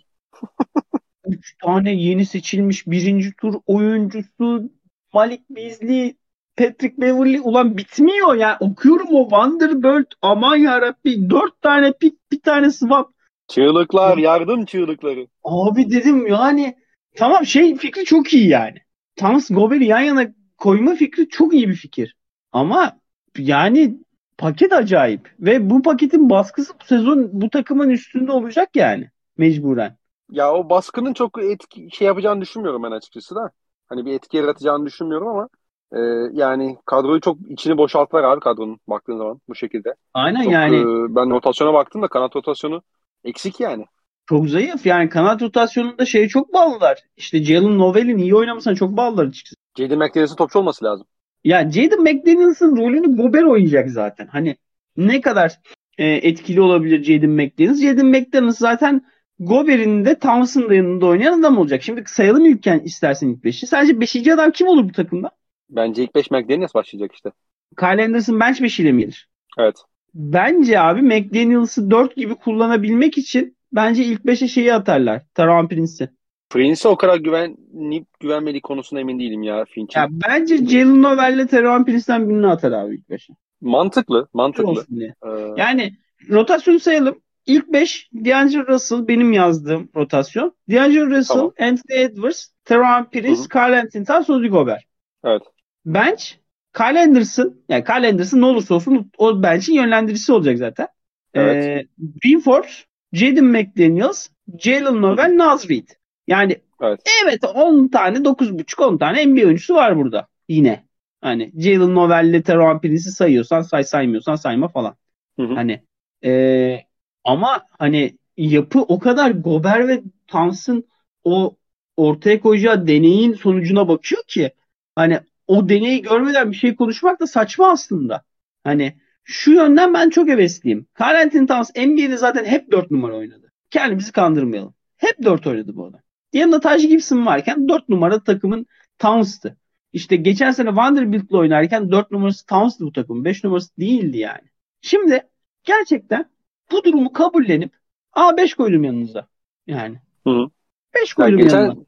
Üç 1.27 1.55
tane 1.63 1.93
yeni 1.93 2.25
seçilmiş 2.25 2.88
birinci 2.88 3.36
tur 3.36 3.53
oyuncusu 3.65 4.69
Malik 5.13 5.49
Beasley 5.49 6.15
Patrick 6.57 7.01
Beverly 7.01 7.39
ulan 7.43 7.77
bitmiyor 7.77 8.36
ya. 8.36 8.57
Okuyorum 8.59 9.07
o 9.11 9.31
Vanderbilt 9.31 10.07
aman 10.21 10.55
yarabbi 10.55 11.29
dört 11.29 11.61
tane 11.61 11.93
pik 11.93 12.31
bir 12.31 12.41
tane 12.41 12.71
swap. 12.71 13.09
Çığlıklar 13.47 14.17
yardım 14.17 14.65
çığlıkları. 14.65 15.27
Abi 15.43 15.91
dedim 15.91 16.27
yani 16.27 16.75
tamam 17.18 17.45
şey 17.45 17.76
fikri 17.76 18.05
çok 18.05 18.34
iyi 18.34 18.47
yani. 18.49 18.78
Thomas 19.16 19.49
Gobert'i 19.49 19.86
yan 19.86 19.99
yana 19.99 20.28
koyma 20.57 20.95
fikri 20.95 21.30
çok 21.30 21.53
iyi 21.53 21.70
bir 21.70 21.76
fikir. 21.76 22.16
Ama 22.51 22.99
yani 23.38 23.97
paket 24.38 24.74
acayip. 24.74 25.36
Ve 25.39 25.70
bu 25.70 25.82
paketin 25.82 26.30
baskısı 26.30 26.74
bu 26.82 26.86
sezon 26.86 27.30
bu 27.34 27.49
takımın 27.49 27.89
üstünde 27.89 28.32
olacak 28.32 28.70
yani. 28.76 29.09
Mecburen. 29.38 29.97
Ya 30.32 30.53
o 30.53 30.70
baskının 30.70 31.13
çok 31.13 31.43
etki 31.43 31.89
şey 31.91 32.07
yapacağını 32.07 32.41
düşünmüyorum 32.41 32.84
ben 32.84 32.91
açıkçası 32.91 33.36
da. 33.36 33.51
Hani 33.88 34.05
bir 34.05 34.13
etki 34.13 34.38
yaratacağını 34.38 34.86
düşünmüyorum 34.86 35.28
ama 35.28 35.49
e, 35.93 35.99
yani 36.34 36.78
kadroyu 36.86 37.22
çok 37.22 37.38
içini 37.49 37.78
boşalttılar 37.78 38.24
abi 38.24 38.39
kadronun 38.39 38.80
baktığın 38.88 39.18
zaman 39.18 39.41
bu 39.49 39.55
şekilde. 39.55 39.95
Aynen 40.13 40.43
çok, 40.43 40.53
yani. 40.53 40.76
E, 40.76 41.16
ben 41.16 41.30
rotasyona 41.30 41.74
baktım 41.74 42.01
da 42.01 42.07
kanat 42.07 42.36
rotasyonu 42.36 42.82
eksik 43.24 43.59
yani. 43.59 43.86
Çok 44.30 44.49
zayıf. 44.49 44.86
Yani 44.86 45.09
kanat 45.09 45.41
rotasyonunda 45.41 46.05
şey 46.05 46.28
çok 46.28 46.53
bağlılar. 46.53 46.99
İşte 47.17 47.43
Jalen 47.43 47.78
Novel'in 47.78 48.17
iyi 48.17 48.36
oynamasına 48.36 48.76
çok 48.76 48.97
bağlılar 48.97 49.26
açıkçası. 49.26 49.55
Jaden 49.78 49.97
McDaniels'ın 49.97 50.36
topçu 50.36 50.59
olması 50.59 50.86
lazım. 50.86 51.07
Ya 51.43 51.71
Jaden 51.71 52.01
McDaniels'ın 52.01 52.78
rolünü 52.78 53.17
Gober 53.17 53.43
oynayacak 53.43 53.89
zaten. 53.89 54.28
Hani 54.28 54.55
ne 54.97 55.21
kadar 55.21 55.59
e, 55.97 56.05
etkili 56.05 56.61
olabilir 56.61 57.03
Jaden 57.03 57.30
McDaniels? 57.30 57.82
Jaden 57.82 58.05
McDaniels 58.05 58.57
zaten 58.57 59.01
Gober'in 59.39 60.05
de 60.05 60.19
da 60.21 60.76
yanında 60.76 61.05
oynayan 61.05 61.39
adam 61.39 61.57
olacak. 61.57 61.84
Şimdi 61.84 62.03
sayalım 62.05 62.45
ilkken 62.45 62.80
istersen 62.80 63.28
ilk 63.28 63.43
beşi. 63.43 63.67
Sadece 63.67 63.99
beşinci 63.99 64.34
adam 64.34 64.51
kim 64.51 64.67
olur 64.67 64.89
bu 64.89 64.91
takımda? 64.91 65.32
Bence 65.69 66.03
ilk 66.03 66.15
5 66.15 66.32
McDaniels 66.32 66.76
başlayacak 66.76 67.11
işte. 67.13 67.32
Kyle 67.80 68.03
Anderson 68.03 68.39
bench 68.39 68.61
5 68.61 68.80
ile 68.80 68.91
mi 68.91 69.01
gelir? 69.01 69.30
Evet. 69.59 69.76
Bence 70.13 70.80
abi 70.80 71.01
McDaniels'ı 71.01 71.91
4 71.91 72.15
gibi 72.15 72.36
kullanabilmek 72.36 73.17
için 73.17 73.55
bence 73.76 74.03
ilk 74.03 74.21
5'e 74.21 74.47
şeyi 74.47 74.73
atarlar. 74.73 75.21
Taron 75.34 75.67
Prince'i. 75.67 76.09
Prince'e 76.49 76.89
o 76.89 76.97
kadar 76.97 77.17
güvenip 77.17 78.07
güvenmediği 78.19 78.61
konusunda 78.61 79.01
emin 79.01 79.19
değilim 79.19 79.43
ya 79.43 79.65
Finch'in. 79.65 79.99
Ya 79.99 80.07
bence 80.11 80.57
Jalen 80.57 81.01
Novell'le 81.01 81.47
Teron 81.47 81.84
Prince'den 81.84 82.30
birini 82.30 82.47
atar 82.47 82.71
abi 82.71 82.95
ilk 82.95 83.09
5'e. 83.09 83.36
Mantıklı, 83.61 84.28
mantıklı. 84.34 84.86
Ee... 85.26 85.30
Yani 85.57 85.93
rotasyonu 86.30 86.80
sayalım. 86.80 87.19
İlk 87.45 87.73
5 87.73 88.09
D'Angelo 88.13 88.67
Russell 88.67 89.07
benim 89.07 89.34
yazdığım 89.34 89.89
rotasyon. 89.95 90.55
D'Angelo 90.71 91.05
Russell, 91.07 91.36
tamam. 91.36 91.53
Anthony 91.59 92.01
Edwards, 92.01 92.47
Teron 92.65 93.03
Prince, 93.03 93.41
Carl 93.55 93.73
Anthony 93.73 94.05
Towns, 94.05 94.30
Rudy 94.30 94.47
Gobert. 94.47 94.84
Evet. 95.23 95.41
Bench 95.86 96.36
Kyle 96.73 96.99
Anderson, 96.99 97.55
yani 97.69 97.84
Kyle 97.84 98.07
Anderson 98.07 98.41
ne 98.41 98.45
olursa 98.45 98.76
olsun 98.76 99.11
o 99.17 99.43
bench'in 99.43 99.73
yönlendiricisi 99.73 100.34
olacak 100.34 100.57
zaten. 100.57 100.88
Evet. 101.34 101.65
Ee, 101.65 101.88
Green 102.23 102.39
Forbes, 102.39 102.86
Jaden 103.16 103.45
McDaniels, 103.45 104.30
Jalen 104.59 105.01
Noel, 105.01 105.38
Naz 105.38 105.70
Reid. 105.70 105.88
Yani 106.28 106.61
evet. 106.82 107.01
evet 107.24 107.43
10 107.55 107.88
tane 107.88 108.18
9.5 108.18 108.84
10 108.84 108.97
tane 108.97 109.26
NBA 109.26 109.45
oyuncusu 109.45 109.76
var 109.76 109.97
burada 109.97 110.28
yine. 110.49 110.86
Hani 111.22 111.51
Jalen 111.57 111.95
Noel 111.95 112.26
ile 112.30 112.43
Teron 112.43 112.80
Prince'i 112.80 113.11
sayıyorsan 113.11 113.61
say 113.61 113.84
saymıyorsan 113.84 114.36
sayma 114.36 114.68
falan. 114.68 114.95
Hı 115.39 115.43
hı. 115.43 115.53
Hani 115.53 115.82
e, 116.24 116.82
ama 117.24 117.61
hani 117.80 118.18
yapı 118.38 118.82
o 118.82 118.99
kadar 118.99 119.32
Gober 119.32 119.88
ve 119.88 120.03
Thompson 120.28 120.84
o 121.24 121.55
ortaya 121.97 122.39
koyacağı 122.39 122.88
deneyin 122.88 123.34
sonucuna 123.34 123.88
bakıyor 123.88 124.24
ki 124.28 124.51
hani 124.95 125.20
o 125.47 125.70
deneyi 125.70 126.01
görmeden 126.01 126.51
bir 126.51 126.55
şey 126.55 126.76
konuşmak 126.76 127.20
da 127.20 127.28
saçma 127.28 127.72
aslında. 127.72 128.24
Hani 128.63 128.95
şu 129.26 129.51
yönden 129.51 129.93
ben 129.93 130.09
çok 130.09 130.28
hevesliyim. 130.28 130.88
Carl 131.01 131.21
Anthony 131.21 131.47
Towns 131.47 131.69
NBA'de 131.76 132.17
zaten 132.17 132.45
hep 132.45 132.71
4 132.71 132.91
numara 132.91 133.15
oynadı. 133.15 133.51
Kendimizi 133.69 134.11
kandırmayalım. 134.11 134.73
Hep 134.97 135.23
4 135.23 135.47
oynadı 135.47 135.76
bu 135.76 135.86
adam. 135.86 135.99
Yanında 136.34 136.59
Taj 136.59 136.88
Gibson 136.88 137.26
varken 137.26 137.69
4 137.69 137.89
numara 137.89 138.23
takımın 138.23 138.65
Towns'tı. 138.99 139.57
İşte 139.93 140.15
geçen 140.15 140.51
sene 140.51 140.76
Vanderbilt'le 140.76 141.34
oynarken 141.34 141.91
4 141.91 142.11
numarası 142.11 142.45
Towns'tı 142.45 142.86
bu 142.86 142.91
takım. 142.91 143.26
5 143.26 143.43
numarası 143.43 143.78
değildi 143.80 144.17
yani. 144.17 144.49
Şimdi 144.82 145.28
gerçekten 145.63 146.30
bu 146.71 146.84
durumu 146.84 147.13
kabullenip 147.13 147.71
A5 148.15 148.55
koydum 148.55 148.84
yanınıza. 148.84 149.28
Yani. 149.67 149.99
Hı 150.28 150.49
5 150.95 151.13
koydum 151.13 151.38
geçen, 151.38 151.61
yanına. 151.61 151.86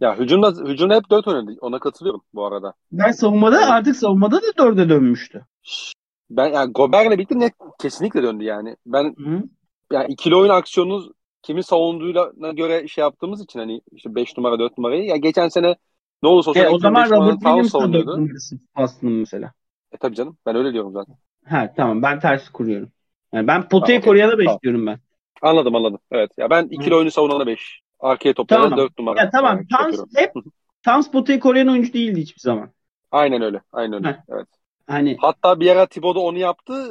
Ya 0.00 0.18
hücumda, 0.18 0.50
hücumda 0.68 0.94
hep 0.94 1.10
4 1.10 1.28
oynadı. 1.28 1.56
Ona 1.60 1.78
katılıyorum 1.78 2.22
bu 2.34 2.46
arada. 2.46 2.74
Ben 2.92 3.10
savunmada 3.10 3.70
artık 3.70 3.96
savunmada 3.96 4.42
da 4.42 4.46
4'e 4.46 4.88
dönmüştü. 4.88 5.46
Ben 6.30 6.48
yani 6.48 6.72
Gober'le 6.72 7.10
birlikte 7.10 7.38
net 7.38 7.52
kesinlikle 7.80 8.22
döndü 8.22 8.44
yani. 8.44 8.76
Ben 8.86 9.04
Hı. 9.04 9.42
yani 9.92 10.12
ikili 10.12 10.36
oyun 10.36 10.50
aksiyonu 10.50 11.14
kimin 11.42 11.60
savunduğuna 11.60 12.52
göre 12.52 12.88
şey 12.88 13.02
yaptığımız 13.02 13.40
için 13.40 13.58
hani 13.58 13.80
işte 13.92 14.14
5 14.14 14.36
numara 14.36 14.58
4 14.58 14.78
numarayı 14.78 15.04
ya 15.04 15.16
geçen 15.16 15.48
sene 15.48 15.76
ne 16.22 16.28
olursa 16.28 16.50
olsun 16.50 16.60
e, 16.60 16.68
o 16.68 16.78
zaman 16.78 17.10
Robert 17.10 17.34
Williams'ın 17.34 17.92
4 17.92 18.06
numarası 18.06 18.56
aslında 18.74 19.12
mesela. 19.12 19.52
E 19.92 19.96
tabii 19.96 20.14
canım 20.14 20.36
ben 20.46 20.56
öyle 20.56 20.72
diyorum 20.72 20.92
zaten. 20.92 21.16
Ha 21.44 21.72
tamam 21.76 22.02
ben 22.02 22.20
ters 22.20 22.48
kuruyorum. 22.48 22.88
Yani 23.32 23.46
ben 23.46 23.68
potayı 23.68 24.00
tamam, 24.00 24.10
koruyana 24.10 24.38
5 24.38 24.44
tamam. 24.44 24.60
diyorum 24.62 24.86
ben. 24.86 24.98
Anladım 25.42 25.74
anladım. 25.74 25.98
Evet. 26.10 26.30
Ya 26.38 26.50
ben 26.50 26.66
ikili 26.70 26.90
Hı. 26.90 26.96
oyunu 26.96 27.10
savunana 27.10 27.46
5. 27.46 27.80
Arkaya 28.00 28.34
toplayan 28.34 28.62
tamam. 28.62 28.78
4 28.78 28.98
numara. 28.98 29.20
Ya 29.20 29.30
tamam. 29.30 29.56
Yani 29.56 29.66
Tams 29.68 30.04
hep 30.16 30.32
Tams 30.82 31.10
potayı 31.10 31.40
koruyan 31.40 31.68
oyuncu 31.68 31.92
değildi 31.92 32.20
hiçbir 32.20 32.40
zaman. 32.40 32.70
Aynen 33.10 33.42
öyle. 33.42 33.60
Aynen 33.72 33.94
öyle. 33.94 34.08
Heh. 34.08 34.16
Evet. 34.28 34.48
Hani 34.86 35.16
Hatta 35.20 35.60
bir 35.60 35.70
ara 35.70 35.86
Thibodeau 35.86 36.26
onu 36.26 36.38
yaptı 36.38 36.88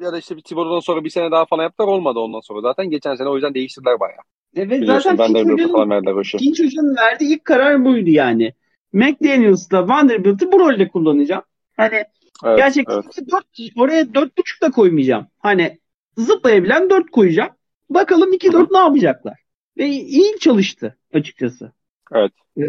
ya 0.00 0.12
da 0.12 0.18
işte 0.18 0.36
bir 0.36 0.42
Thibodeau'dan 0.42 0.80
sonra 0.80 1.04
bir 1.04 1.10
sene 1.10 1.30
daha 1.30 1.44
falan 1.44 1.62
yaptılar 1.62 1.88
olmadı 1.88 2.18
ondan 2.18 2.40
sonra 2.40 2.60
zaten. 2.60 2.90
Geçen 2.90 3.14
sene 3.14 3.28
o 3.28 3.34
yüzden 3.34 3.54
değiştirdiler 3.54 4.00
bayağı. 4.00 4.20
Evet 4.56 4.80
Biliyorsun, 4.80 5.10
zaten 5.10 5.26
Finch 5.26 5.52
Hoca'nın, 5.52 6.22
Finch 6.22 6.60
Hoca'nın 6.60 6.96
verdiği 6.96 7.34
ilk 7.34 7.44
karar 7.44 7.84
buydu 7.84 8.10
yani. 8.10 8.52
McDaniels'la 8.92 9.88
Vanderbilt'i 9.88 10.52
bu 10.52 10.60
rolde 10.60 10.88
kullanacağım. 10.88 11.42
Hani 11.76 12.04
evet, 12.44 12.56
gerçekten 12.56 12.94
evet. 12.94 13.30
4, 13.32 13.44
oraya 13.76 14.02
4.5 14.02 14.62
da 14.62 14.70
koymayacağım. 14.70 15.26
Hani 15.38 15.78
zıplayabilen 16.16 16.90
4 16.90 17.10
koyacağım. 17.10 17.50
Bakalım 17.90 18.32
2-4 18.32 18.72
ne 18.72 18.78
yapacaklar. 18.78 19.38
Ve 19.78 19.86
iyi 19.88 20.38
çalıştı 20.40 20.98
açıkçası. 21.14 21.72
Evet. 22.12 22.32
Ee, 22.56 22.62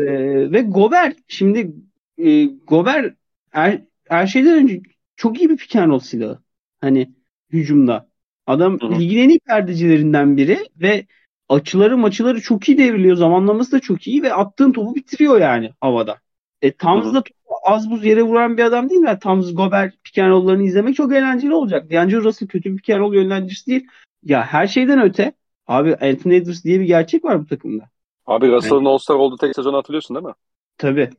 ve 0.51 0.61
Gober 0.61 1.13
şimdi 1.27 1.71
e, 2.17 2.45
Gober 2.45 3.13
her, 3.49 3.81
her 4.09 4.27
şeyden 4.27 4.53
önce 4.53 4.81
çok 5.15 5.39
iyi 5.39 5.49
bir 5.49 5.57
pick 5.57 5.75
and 5.75 5.91
roll 5.91 5.99
silahı. 5.99 6.39
Hani 6.81 7.13
hücumda. 7.51 8.09
Adam 8.47 8.79
Hı-hı. 8.81 8.99
ligin 8.99 9.17
en 9.17 9.29
iyi 9.29 9.39
perdecilerinden 9.39 10.37
biri 10.37 10.59
ve 10.75 11.05
açıları 11.49 11.97
maçıları 11.97 12.41
çok 12.41 12.69
iyi 12.69 12.77
devriliyor. 12.77 13.15
Zamanlaması 13.15 13.71
da 13.71 13.79
çok 13.79 14.07
iyi 14.07 14.23
ve 14.23 14.33
attığın 14.33 14.71
topu 14.71 14.95
bitiriyor 14.95 15.41
yani 15.41 15.71
havada. 15.81 16.19
E, 16.61 16.71
Tams 16.71 17.13
da 17.13 17.23
az 17.63 17.91
buz 17.91 18.05
yere 18.05 18.23
vuran 18.23 18.57
bir 18.57 18.63
adam 18.63 18.89
değil 18.89 19.01
mi? 19.01 19.07
Yani 19.07 19.19
Tams 19.19 19.53
Gober 19.53 19.91
pick 20.03 20.17
and 20.17 20.29
roll'larını 20.29 20.63
izlemek 20.63 20.95
çok 20.95 21.13
eğlenceli 21.13 21.53
olacak. 21.53 21.91
D'Angelo 21.91 22.23
Russell 22.23 22.47
kötü 22.47 22.71
bir 22.71 22.77
pick 22.77 22.89
and 22.89 22.99
roll 22.99 23.13
yönlendiricisi 23.13 23.67
değil. 23.67 23.87
Ya 24.23 24.43
her 24.43 24.67
şeyden 24.67 25.01
öte 25.01 25.33
Abi 25.67 25.95
Anthony 25.95 26.35
Edwards 26.35 26.63
diye 26.63 26.79
bir 26.79 26.85
gerçek 26.85 27.23
var 27.23 27.41
bu 27.41 27.45
takımda. 27.45 27.89
Abi 28.25 28.51
Russell'ın 28.51 28.75
yani. 28.75 28.89
All-Star 28.89 29.15
olduğu 29.15 29.37
tek 29.37 29.55
sezonu 29.55 29.77
hatırlıyorsun 29.77 30.15
değil 30.15 30.25
mi? 30.25 30.33
Tabii. 30.77 31.09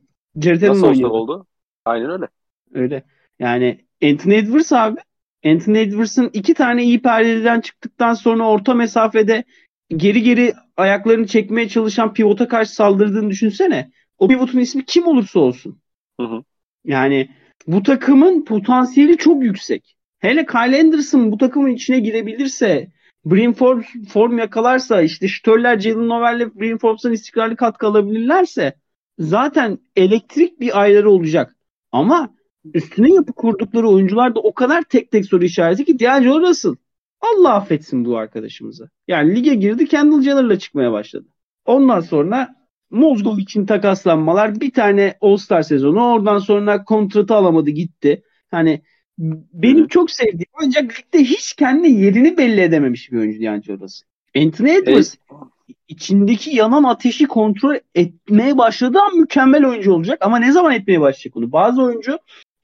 Jared 0.41 0.61
Nasıl 0.61 0.87
All-Star 0.87 1.09
oldu? 1.09 1.45
Aynen 1.85 2.09
öyle. 2.09 2.27
Öyle. 2.73 3.03
Yani 3.39 3.85
Anthony 4.03 4.35
Edwards 4.35 4.73
abi. 4.73 4.99
Anthony 5.45 5.81
Edwards'ın 5.81 6.29
iki 6.33 6.53
tane 6.53 6.83
iyi 6.83 7.01
perdeden 7.01 7.61
çıktıktan 7.61 8.13
sonra 8.13 8.49
orta 8.49 8.73
mesafede 8.73 9.43
geri 9.89 10.23
geri 10.23 10.53
ayaklarını 10.77 11.27
çekmeye 11.27 11.69
çalışan 11.69 12.13
pivota 12.13 12.47
karşı 12.47 12.73
saldırdığını 12.73 13.29
düşünsene. 13.29 13.91
O 14.17 14.27
pivotun 14.27 14.59
ismi 14.59 14.85
kim 14.85 15.07
olursa 15.07 15.39
olsun. 15.39 15.81
Hı 16.19 16.27
hı. 16.27 16.43
Yani 16.85 17.29
bu 17.67 17.83
takımın 17.83 18.45
potansiyeli 18.45 19.17
çok 19.17 19.43
yüksek. 19.43 19.97
Hele 20.19 20.45
Kyle 20.45 20.81
Anderson 20.81 21.31
bu 21.31 21.37
takımın 21.37 21.69
içine 21.69 21.99
girebilirse 21.99 22.91
Brim 23.25 23.53
form, 23.53 23.83
form 24.09 24.37
yakalarsa 24.37 25.01
işte 25.01 25.27
Störler, 25.27 25.79
Jalen 25.79 26.07
Novel 26.07 26.37
ile 26.37 26.55
Brim 26.55 26.77
Forbes'tan 26.77 27.13
istikrarlı 27.13 27.55
katkı 27.55 27.87
alabilirlerse 27.87 28.73
zaten 29.19 29.77
elektrik 29.95 30.59
bir 30.59 30.81
ayları 30.81 31.11
olacak. 31.11 31.55
Ama 31.91 32.36
üstüne 32.73 33.13
yapı 33.13 33.33
kurdukları 33.33 33.89
oyuncular 33.89 34.35
da 34.35 34.39
o 34.39 34.53
kadar 34.53 34.83
tek 34.83 35.11
tek 35.11 35.25
soru 35.25 35.43
işareti 35.43 35.85
ki 35.85 35.99
D'Angelo 35.99 36.41
Russell. 36.41 36.75
Allah 37.21 37.53
affetsin 37.53 38.05
bu 38.05 38.17
arkadaşımızı. 38.17 38.89
Yani 39.07 39.35
lige 39.35 39.55
girdi 39.55 39.87
Kendall 39.87 40.21
Jenner'la 40.21 40.59
çıkmaya 40.59 40.91
başladı. 40.91 41.27
Ondan 41.65 41.99
sonra 41.99 42.55
Mozgov 42.89 43.37
için 43.37 43.65
takaslanmalar 43.65 44.61
bir 44.61 44.71
tane 44.71 45.17
All-Star 45.21 45.61
sezonu 45.61 46.13
oradan 46.13 46.39
sonra 46.39 46.83
kontratı 46.83 47.33
alamadı 47.35 47.69
gitti. 47.69 48.23
Hani 48.51 48.81
benim 49.53 49.87
çok 49.87 50.11
sevdiğim 50.11 50.51
ancak 50.53 50.99
ligde 50.99 51.23
hiç 51.23 51.53
kendi 51.53 51.89
yerini 51.89 52.37
belli 52.37 52.61
edememiş 52.61 53.11
bir 53.11 53.17
oyuncu 53.17 53.41
D'Angelo 53.41 53.79
Russell. 53.79 54.07
Anthony 54.37 54.75
Edwards 54.75 55.15
evet. 55.31 55.47
içindeki 55.87 56.55
yanan 56.55 56.83
ateşi 56.83 57.27
kontrol 57.27 57.75
etmeye 57.95 58.57
başladığı 58.57 58.99
an 58.99 59.17
mükemmel 59.17 59.65
oyuncu 59.65 59.93
olacak 59.93 60.17
ama 60.21 60.39
ne 60.39 60.51
zaman 60.51 60.73
etmeye 60.73 61.01
başlayacak 61.01 61.37
onu? 61.37 61.51
Bazı 61.51 61.81
oyuncu 61.81 62.19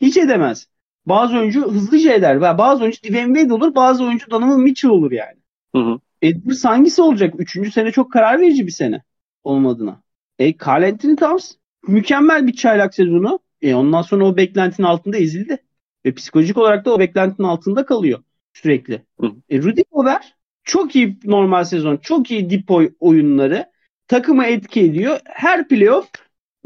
hiç 0.05 0.17
edemez. 0.17 0.67
Bazı 1.05 1.37
oyuncu 1.37 1.71
hızlıca 1.71 2.13
eder. 2.13 2.41
Bazı 2.41 2.83
oyuncu 2.83 2.99
Dwayne 3.03 3.35
Wade 3.39 3.53
olur. 3.53 3.75
Bazı 3.75 4.03
oyuncu 4.03 4.31
Donovan 4.31 4.59
Mitchell 4.59 4.91
olur 4.91 5.11
yani. 5.11 5.37
Hı 5.75 5.81
hı. 5.81 5.99
Edwards 6.21 6.65
hangisi 6.65 7.01
olacak? 7.01 7.33
Üçüncü 7.37 7.71
sene 7.71 7.91
çok 7.91 8.11
karar 8.13 8.39
verici 8.41 8.67
bir 8.67 8.71
sene 8.71 9.03
olmadığına. 9.43 10.01
E 10.39 10.53
Carl 10.57 10.83
Anthony 10.83 11.15
Towns 11.15 11.51
mükemmel 11.87 12.47
bir 12.47 12.53
çaylak 12.53 12.95
sezonu. 12.95 13.39
E 13.61 13.75
ondan 13.75 14.01
sonra 14.01 14.25
o 14.25 14.37
beklentinin 14.37 14.87
altında 14.87 15.17
ezildi. 15.17 15.57
Ve 16.05 16.13
psikolojik 16.13 16.57
olarak 16.57 16.85
da 16.85 16.93
o 16.93 16.99
beklentinin 16.99 17.47
altında 17.47 17.85
kalıyor 17.85 18.23
sürekli. 18.53 19.01
Hı. 19.19 19.31
E, 19.49 19.61
Rudy 19.61 19.81
Gobert 19.91 20.33
çok 20.63 20.95
iyi 20.95 21.19
normal 21.23 21.63
sezon, 21.63 21.97
çok 21.97 22.31
iyi 22.31 22.49
dip 22.49 22.71
oyunları 22.99 23.71
takıma 24.07 24.45
etki 24.45 24.81
ediyor. 24.81 25.19
Her 25.25 25.67
playoff 25.67 26.09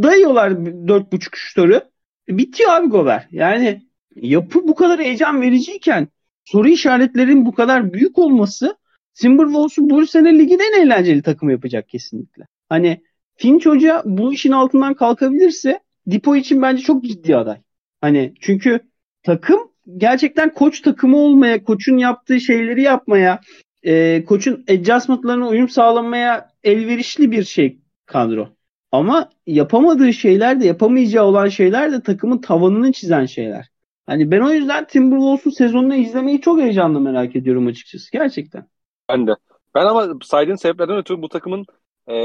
dayıyorlar 0.04 0.52
4.5 0.52 1.36
şutörü. 1.36 1.82
Bitiyor 2.30 2.72
abi 2.72 2.88
Gobert. 2.88 3.34
Yani 3.34 3.82
yapı 4.16 4.68
bu 4.68 4.76
kadar 4.76 5.00
heyecan 5.00 5.42
vericiyken 5.42 6.08
soru 6.46 6.68
işaretlerin 6.68 7.46
bu 7.46 7.54
kadar 7.54 7.94
büyük 7.94 8.18
olması 8.18 8.78
Timberwolves'u 9.14 9.90
bu 9.90 10.08
sene 10.08 10.40
ligin 10.40 10.60
en 10.60 10.82
eğlenceli 10.82 11.22
takımı 11.22 11.52
yapacak 11.52 11.90
kesinlikle. 11.90 12.44
Hani 12.70 13.02
Finch 13.36 13.66
Hoca 13.66 14.02
bu 14.06 14.34
işin 14.34 14.52
altından 14.52 14.94
kalkabilirse 14.94 15.80
Dipo 16.10 16.36
için 16.36 16.62
bence 16.62 16.84
çok 16.84 17.04
ciddi 17.04 17.36
aday. 17.36 17.58
Hani 18.02 18.34
çünkü 18.42 18.80
takım 19.24 19.60
gerçekten 19.98 20.54
koç 20.54 20.82
takımı 20.82 21.18
olmaya, 21.18 21.64
koçun 21.64 21.98
yaptığı 21.98 22.40
şeyleri 22.40 22.82
yapmaya, 22.82 23.42
e, 23.84 24.24
koçun 24.26 24.66
adjustment'larına 24.70 25.48
uyum 25.48 25.70
sağlamaya 25.70 26.50
elverişli 26.64 27.32
bir 27.32 27.44
şey 27.44 27.80
kadro. 28.06 28.57
Ama 28.92 29.30
yapamadığı 29.48 30.14
şeyler 30.14 30.62
de 30.62 30.66
yapamayacağı 30.66 31.26
olan 31.26 31.48
şeyler 31.48 31.92
de 31.92 32.02
takımın 32.02 32.38
tavanını 32.38 32.92
çizen 32.92 33.26
şeyler. 33.26 33.70
Hani 34.06 34.32
ben 34.32 34.42
o 34.42 34.52
yüzden 34.52 34.88
Timberwolves'un 34.88 35.52
sezonunu 35.52 35.96
izlemeyi 35.96 36.42
çok 36.42 36.60
heyecanlı 36.60 37.00
merak 37.00 37.36
ediyorum 37.36 37.68
açıkçası. 37.68 38.12
Gerçekten. 38.12 38.68
Ben 39.10 39.28
de. 39.28 39.32
Ben 39.76 39.86
ama 39.86 40.08
saydığın 40.24 40.56
sebeplerden 40.56 40.98
ötürü 40.98 41.22
bu 41.22 41.30
takımın 41.30 41.66
e, 42.10 42.16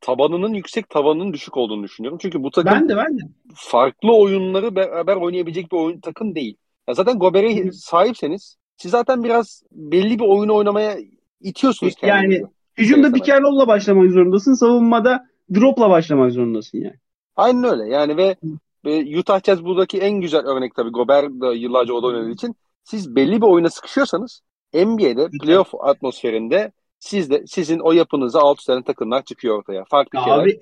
tabanının 0.00 0.54
yüksek 0.54 0.88
tavanının 0.88 1.32
düşük 1.32 1.56
olduğunu 1.56 1.82
düşünüyorum. 1.82 2.18
Çünkü 2.22 2.42
bu 2.42 2.50
takım 2.50 2.72
ben 2.72 2.88
de, 2.88 2.96
ben 2.96 3.18
de. 3.18 3.22
farklı 3.54 4.16
oyunları 4.16 4.76
beraber 4.76 5.16
oynayabilecek 5.16 5.72
bir 5.72 5.76
oyun 5.76 6.00
takım 6.00 6.34
değil. 6.34 6.56
Ya 6.88 6.94
zaten 6.94 7.18
Gober'e 7.18 7.72
sahipseniz 7.72 8.56
siz 8.76 8.90
zaten 8.90 9.24
biraz 9.24 9.62
belli 9.72 10.18
bir 10.18 10.24
oyunu 10.24 10.54
oynamaya 10.54 10.96
itiyorsunuz 11.40 11.94
kendinizi. 11.94 12.40
Yani 12.40 12.50
hücumda 12.78 13.12
pick 13.12 13.28
and 13.28 13.68
başlamak 13.68 14.10
zorundasın. 14.10 14.54
Savunmada 14.54 15.29
dropla 15.54 15.90
başlamak 15.90 16.32
zorundasın 16.32 16.78
yani. 16.78 16.96
Aynen 17.36 17.64
öyle. 17.64 17.94
Yani 17.94 18.16
ve, 18.16 18.36
ve 18.84 19.18
Utah 19.18 19.42
Jazz 19.42 19.64
buradaki 19.64 19.98
en 19.98 20.20
güzel 20.20 20.46
örnek 20.46 20.74
tabii. 20.74 20.90
Gober 20.90 21.40
da 21.40 21.54
yıllarca 21.54 21.92
orada 21.92 22.06
oynadığı 22.06 22.30
için 22.30 22.54
siz 22.84 23.16
belli 23.16 23.36
bir 23.36 23.46
oyuna 23.46 23.70
sıkışıyorsanız 23.70 24.40
NBA'de 24.74 25.28
playoff 25.42 25.74
atmosferinde 25.80 26.72
siz 26.98 27.30
de 27.30 27.44
sizin 27.46 27.78
o 27.78 27.92
yapınıza 27.92 28.40
alt 28.40 28.58
üstten 28.58 28.82
takımlar 28.82 29.24
çıkıyor 29.24 29.58
ortaya. 29.58 29.84
Farklı 29.84 30.18
ya 30.18 30.24
şeyler 30.24 30.42
abi, 30.42 30.60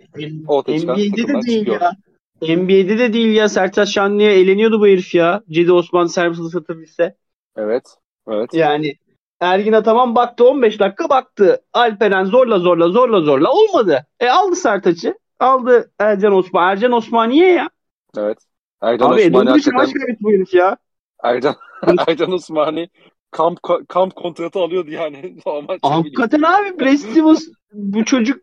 ortaya 0.49 0.81
çıkan 0.81 0.95
NBA'de 0.95 1.11
takımlar 1.11 1.43
de 1.43 1.47
değil 1.47 1.59
çıkıyor. 1.59 1.81
Ya. 1.81 2.57
NBA'de 2.57 2.99
de 2.99 3.13
değil 3.13 3.37
ya. 3.37 3.49
Sertaç 3.49 3.89
Şanlı'ya 3.89 4.33
eğleniyordu 4.33 4.81
bu 4.81 4.87
herif 4.87 5.15
ya. 5.15 5.43
Cedi 5.51 5.73
Osman 5.73 6.07
Serbs'ı 6.07 6.49
satabilse. 6.49 7.15
Evet. 7.57 7.85
Evet. 8.29 8.55
Yani 8.55 8.95
Ergin 9.41 9.73
Ataman 9.73 10.15
baktı 10.15 10.49
15 10.49 10.81
dakika 10.81 11.09
baktı. 11.09 11.63
Alperen 11.73 12.25
zorla 12.25 12.59
zorla 12.59 12.89
zorla 12.89 13.21
zorla 13.21 13.53
olmadı. 13.53 14.07
E 14.21 14.29
aldı 14.29 14.57
Sertaç'ı. 14.57 15.15
Aldı 15.41 15.91
Ercan 15.99 16.33
Osman. 16.33 16.71
Ercan 16.71 16.93
Osmaniye 16.93 17.53
ya. 17.53 17.69
Evet. 18.17 18.39
Ercan 18.83 19.07
Abi 19.07 19.21
Osmani 19.21 19.51
hakikaten... 19.51 19.75
maç 19.75 19.91
bu 20.21 20.31
herif 20.33 20.55
ya. 20.55 20.77
Ercan, 21.23 21.55
Ercan 22.09 22.33
Osmani 22.33 22.89
kamp 23.31 23.59
kamp 23.89 24.17
kontratı 24.17 24.59
alıyordu 24.59 24.91
yani. 24.91 25.37
Hakikaten 25.83 26.43
abi 26.43 26.81
Brad 26.81 27.37
bu 27.73 28.05
çocuk 28.05 28.41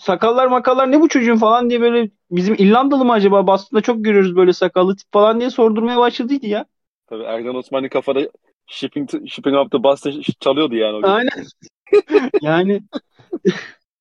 sakallar 0.00 0.46
makallar 0.46 0.90
ne 0.90 1.00
bu 1.00 1.08
çocuğun 1.08 1.36
falan 1.36 1.70
diye 1.70 1.80
böyle 1.80 2.10
bizim 2.30 2.54
İrlandalı 2.54 3.04
mı 3.04 3.12
acaba 3.12 3.46
Boston'da 3.46 3.80
çok 3.80 4.04
görüyoruz 4.04 4.36
böyle 4.36 4.52
sakallı 4.52 4.96
tip 4.96 5.12
falan 5.12 5.40
diye 5.40 5.50
sordurmaya 5.50 5.98
başladıydı 5.98 6.46
ya. 6.46 6.64
Tabii 7.06 7.22
Ergan 7.22 7.54
Osman'ın 7.54 7.88
kafada 7.88 8.20
shipping, 8.68 9.10
shipping 9.28 9.56
up 9.56 9.72
the 9.72 9.82
Boston 9.82 10.22
çalıyordu 10.40 10.74
yani. 10.74 10.96
O 10.96 11.02
gün. 11.02 11.08
Aynen. 11.08 11.46
yani 12.42 12.80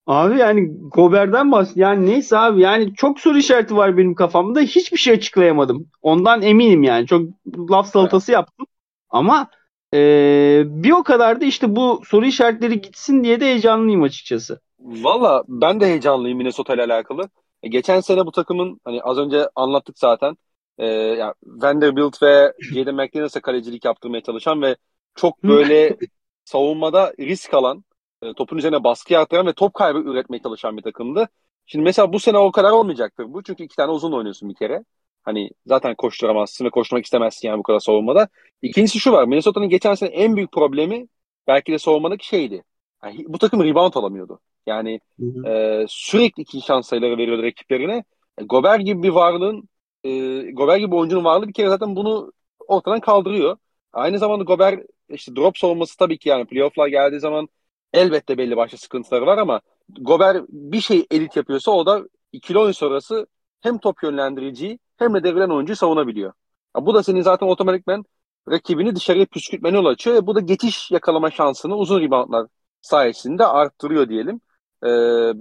abi 0.07 0.39
yani 0.39 0.69
Gober'den 0.93 1.51
bahs 1.51 1.71
yani 1.77 2.05
neyse 2.05 2.37
abi 2.37 2.61
yani 2.61 2.93
çok 2.95 3.19
soru 3.19 3.37
işareti 3.37 3.75
var 3.75 3.97
benim 3.97 4.15
kafamda 4.15 4.59
hiçbir 4.59 4.97
şey 4.97 5.13
açıklayamadım. 5.13 5.87
Ondan 6.01 6.41
eminim 6.41 6.83
yani 6.83 7.07
çok 7.07 7.21
laf 7.69 7.87
salatası 7.87 8.31
yaptım 8.31 8.67
ama 9.09 9.47
ee, 9.93 10.63
bir 10.65 10.91
o 10.91 11.03
kadar 11.03 11.41
da 11.41 11.45
işte 11.45 11.75
bu 11.75 12.01
soru 12.05 12.25
işaretleri 12.25 12.81
gitsin 12.81 13.23
diye 13.23 13.39
de 13.39 13.45
heyecanlıyım 13.45 14.03
açıkçası. 14.03 14.59
Valla 14.79 15.43
ben 15.47 15.79
de 15.79 15.85
heyecanlıyım 15.85 16.37
Minnesota 16.37 16.73
ile 16.73 16.83
alakalı. 16.83 17.29
E, 17.63 17.67
geçen 17.67 17.99
sene 17.99 18.25
bu 18.25 18.31
takımın 18.31 18.79
hani 18.83 19.01
az 19.01 19.17
önce 19.17 19.49
anlattık 19.55 19.99
zaten. 19.99 20.37
E, 20.77 20.85
yani 20.87 21.33
Vanderbilt 21.43 22.23
ve 22.23 22.53
Jaden 22.59 22.95
McDaniels'e 22.95 23.39
kalecilik 23.39 23.85
yaptırmaya 23.85 24.21
çalışan 24.21 24.61
ve 24.61 24.75
çok 25.15 25.43
böyle 25.43 25.97
savunmada 26.45 27.13
risk 27.19 27.53
alan, 27.53 27.83
e, 28.21 28.33
topun 28.33 28.57
üzerine 28.57 28.83
baskı 28.83 29.19
artıran 29.19 29.47
ve 29.47 29.53
top 29.53 29.73
kaybı 29.73 29.99
üretmeye 29.99 30.41
çalışan 30.41 30.77
bir 30.77 30.81
takımdı. 30.81 31.27
Şimdi 31.65 31.83
mesela 31.83 32.13
bu 32.13 32.19
sene 32.19 32.37
o 32.37 32.51
kadar 32.51 32.71
olmayacaktır 32.71 33.33
bu. 33.33 33.43
Çünkü 33.43 33.63
iki 33.63 33.75
tane 33.75 33.91
uzun 33.91 34.11
oynuyorsun 34.11 34.49
bir 34.49 34.55
kere. 34.55 34.83
Hani 35.23 35.49
zaten 35.65 35.95
koşturamazsın 35.95 36.65
ve 36.65 36.69
koşmak 36.69 37.05
istemezsin 37.05 37.47
yani 37.47 37.59
bu 37.59 37.63
kadar 37.63 37.79
savunmada. 37.79 38.27
İkincisi 38.61 38.99
şu 38.99 39.11
var. 39.11 39.25
Minnesota'nın 39.25 39.69
geçen 39.69 39.93
sene 39.93 40.09
en 40.09 40.35
büyük 40.35 40.51
problemi 40.51 41.07
belki 41.47 41.71
de 41.71 41.79
savunmadaki 41.79 42.27
şeydi. 42.27 42.63
Yani 43.03 43.25
bu 43.27 43.37
takım 43.37 43.63
rebound 43.63 43.93
alamıyordu. 43.93 44.39
Yani 44.67 44.99
e, 45.45 45.85
sürekli 45.87 46.41
iki 46.41 46.61
şans 46.61 46.87
sayıları 46.87 47.17
veriyordu 47.17 47.43
rakiplerine. 47.43 48.03
E, 48.37 48.43
Gober 48.43 48.79
gibi 48.79 49.03
bir 49.03 49.09
varlığın 49.09 49.69
e, 50.03 50.41
Gober 50.51 50.77
gibi 50.77 50.95
oyuncunun 50.95 51.23
varlığı 51.25 51.47
bir 51.47 51.53
kere 51.53 51.69
zaten 51.69 51.95
bunu 51.95 52.31
ortadan 52.67 52.99
kaldırıyor. 52.99 53.57
Aynı 53.93 54.19
zamanda 54.19 54.43
Gober 54.43 54.79
işte 55.09 55.35
drop 55.35 55.57
savunması 55.57 55.97
tabii 55.97 56.17
ki 56.17 56.29
yani 56.29 56.45
playoff'lar 56.45 56.87
geldiği 56.87 57.19
zaman 57.19 57.49
elbette 57.93 58.37
belli 58.37 58.57
başlı 58.57 58.77
sıkıntıları 58.77 59.25
var 59.25 59.37
ama 59.37 59.61
Gober 59.89 60.43
bir 60.49 60.81
şey 60.81 61.05
elit 61.11 61.35
yapıyorsa 61.35 61.71
o 61.71 61.85
da 61.85 62.03
ikili 62.31 62.59
oyun 62.59 62.71
sonrası 62.71 63.27
hem 63.61 63.77
top 63.77 64.03
yönlendiriciyi 64.03 64.79
hem 64.97 65.13
de 65.13 65.23
devrilen 65.23 65.49
oyuncuyu 65.49 65.75
savunabiliyor. 65.75 66.33
Ya 66.77 66.85
bu 66.85 66.93
da 66.93 67.03
senin 67.03 67.21
zaten 67.21 67.47
otomatikmen 67.47 68.03
rakibini 68.49 68.95
dışarıya 68.95 69.25
püskürtmene 69.25 69.75
yol 69.77 69.85
açıyor 69.85 70.15
ve 70.15 70.27
bu 70.27 70.35
da 70.35 70.39
geçiş 70.39 70.91
yakalama 70.91 71.31
şansını 71.31 71.75
uzun 71.75 72.01
reboundlar 72.01 72.47
sayesinde 72.81 73.45
arttırıyor 73.45 74.09
diyelim. 74.09 74.41
Ee, 74.83 74.87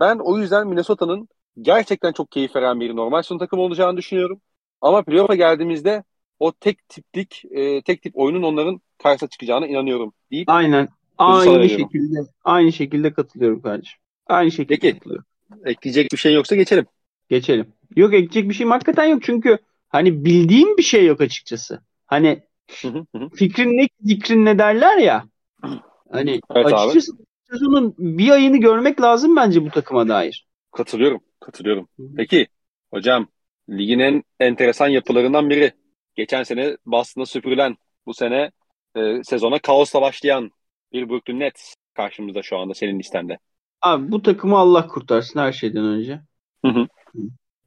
ben 0.01 0.19
o 0.19 0.39
yüzden 0.39 0.67
Minnesota'nın 0.69 1.29
gerçekten 1.61 2.13
çok 2.13 2.33
keyif 2.33 2.57
veren 2.57 2.81
bir 2.81 2.97
normal 2.97 3.23
son 3.23 3.39
takım 3.39 3.59
olacağını 3.59 3.97
düşünüyorum. 3.97 4.41
Ama 4.81 5.03
playoff'a 5.03 5.35
geldiğimizde 5.35 6.05
o 6.39 6.53
tek 6.53 6.89
tiplik, 6.89 7.43
e, 7.51 7.83
tek 7.83 8.03
tip 8.03 8.19
oyunun 8.19 8.43
onların 8.43 8.81
karşısına 9.03 9.29
çıkacağına 9.29 9.67
inanıyorum 9.67 10.13
deyip 10.31 10.49
Aynen. 10.49 10.89
Aynı 11.19 11.69
şekilde 11.69 12.19
aynı 12.45 12.73
şekilde 12.73 13.13
katılıyorum 13.13 13.63
kardeşim. 13.63 13.99
Aynı 14.27 14.51
şekilde 14.51 14.79
Peki, 14.79 14.93
katılıyorum. 14.93 15.25
Ekleyecek 15.65 16.13
bir 16.13 16.17
şey 16.17 16.35
yoksa 16.35 16.57
geçelim. 16.57 16.87
Geçelim. 17.29 17.67
Yok 17.97 18.15
ekleyecek 18.15 18.49
bir 18.49 18.55
şeyim 18.55 18.71
hakikaten 18.71 19.05
yok 19.05 19.23
çünkü 19.23 19.59
hani 19.89 20.25
bildiğim 20.25 20.77
bir 20.77 20.83
şey 20.83 21.07
yok 21.07 21.21
açıkçası. 21.21 21.81
Hani 22.07 22.43
fikrin 23.35 23.79
ne 23.79 23.89
fikrin 24.07 24.45
ne 24.45 24.59
derler 24.59 24.99
ya. 24.99 25.25
Hani 26.13 26.41
evet, 26.55 26.67
açıkçası 26.67 27.13
abi. 27.13 27.25
sezonun 27.51 27.95
bir 27.99 28.31
ayını 28.31 28.57
görmek 28.57 29.01
lazım 29.01 29.37
bence 29.37 29.65
bu 29.65 29.71
takıma 29.71 30.09
dair. 30.09 30.46
Katılıyorum. 30.77 31.21
Katılıyorum. 31.41 31.89
Peki 32.17 32.47
hocam 32.91 33.29
ligin 33.71 33.99
en 33.99 34.23
enteresan 34.41 34.89
yapılarından 34.89 35.51
biri. 35.51 35.73
Geçen 36.15 36.43
sene 36.43 36.77
Boston'a 36.87 37.27
süpürülen 37.27 37.77
bu 38.07 38.15
sene 38.15 38.51
e, 38.97 39.25
sezona 39.25 39.59
kaosla 39.59 40.03
başlayan 40.03 40.51
bir 40.93 41.09
Brooklyn 41.09 41.41
Nets 41.41 41.75
karşımızda 41.95 42.43
şu 42.43 42.59
anda 42.59 42.75
senin 42.75 42.99
listende. 42.99 43.39
Abi 43.83 44.13
bu 44.13 44.23
takımı 44.23 44.59
Allah 44.59 44.87
kurtarsın 44.87 45.41
her 45.41 45.53
şeyden 45.53 45.85
önce. 45.85 46.21
Hı 46.65 46.69
hı. 46.69 46.87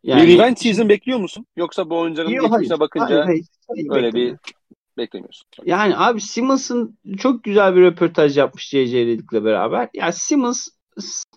Yani, 0.04 0.28
bir 0.28 0.38
revenge 0.38 0.56
season 0.56 0.90
bekliyor 0.90 1.20
musun? 1.20 1.46
Yoksa 1.56 1.90
bu 1.90 2.00
oyuncuların 2.00 2.30
yok, 2.30 2.46
geçmişine 2.46 2.70
hayır, 2.70 2.80
bakınca 2.80 3.06
hayır, 3.06 3.26
hayır, 3.26 3.46
hayır, 3.68 3.88
öyle 3.92 4.14
bir 4.14 4.36
beklemiyorsun. 4.98 5.48
Yani 5.66 5.98
abi 5.98 6.22
Simmons'ın 6.22 6.98
çok 7.18 7.44
güzel 7.44 7.76
bir 7.76 7.82
röportaj 7.82 8.38
yapmış 8.38 8.70
JJ 8.70 8.94
Redick'le 8.94 9.44
beraber. 9.44 9.90
Yani 9.94 10.14
Simmons 10.14 10.68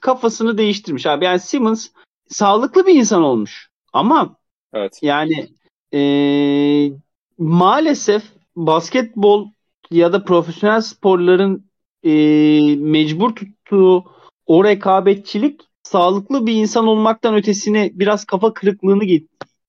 kafasını 0.00 0.58
değiştirmiş 0.58 1.06
abi. 1.06 1.24
Yani 1.24 1.40
Simmons 1.40 1.88
sağlıklı 2.28 2.86
bir 2.86 2.94
insan 2.94 3.22
olmuş. 3.22 3.68
Ama 3.92 4.36
evet. 4.74 4.98
yani 5.02 5.48
e, 5.94 6.00
maalesef 7.38 8.22
basketbol 8.56 9.48
ya 9.90 10.12
da 10.12 10.24
profesyonel 10.24 10.80
sporların 10.80 11.66
e, 12.02 12.12
mecbur 12.76 13.34
tuttuğu 13.34 14.04
o 14.46 14.64
rekabetçilik 14.64 15.60
sağlıklı 15.82 16.46
bir 16.46 16.54
insan 16.54 16.86
olmaktan 16.86 17.34
ötesine 17.34 17.90
biraz 17.94 18.24
kafa 18.24 18.54
kırıklığını 18.54 19.04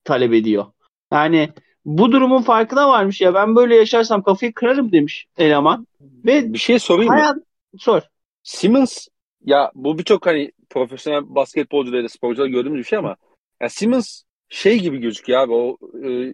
talep 0.03 0.33
ediyor. 0.33 0.65
Yani 1.11 1.49
bu 1.85 2.11
durumun 2.11 2.41
farkına 2.41 2.89
varmış 2.89 3.21
ya 3.21 3.33
ben 3.33 3.55
böyle 3.55 3.75
yaşarsam 3.75 4.23
kafayı 4.23 4.53
kırarım 4.53 4.91
demiş 4.91 5.27
eleman. 5.37 5.87
Ve 6.01 6.53
bir 6.53 6.57
şey 6.57 6.79
sorayım 6.79 7.13
hayat... 7.13 7.35
mı? 7.35 7.41
Sor. 7.79 8.01
Simmons 8.43 9.07
ya 9.45 9.71
bu 9.75 9.97
birçok 9.99 10.25
hani 10.25 10.51
profesyonel 10.69 11.35
basketbolcu 11.35 11.95
ya 11.95 12.03
da 12.03 12.09
sporcular 12.09 12.47
gördüğümüz 12.47 12.79
bir 12.79 12.83
şey 12.83 12.99
ama 12.99 13.15
ya 13.61 13.69
Simmons 13.69 14.23
şey 14.49 14.79
gibi 14.79 14.97
gözüküyor 14.97 15.39
abi 15.39 15.53
o 15.53 15.77
e, 16.03 16.33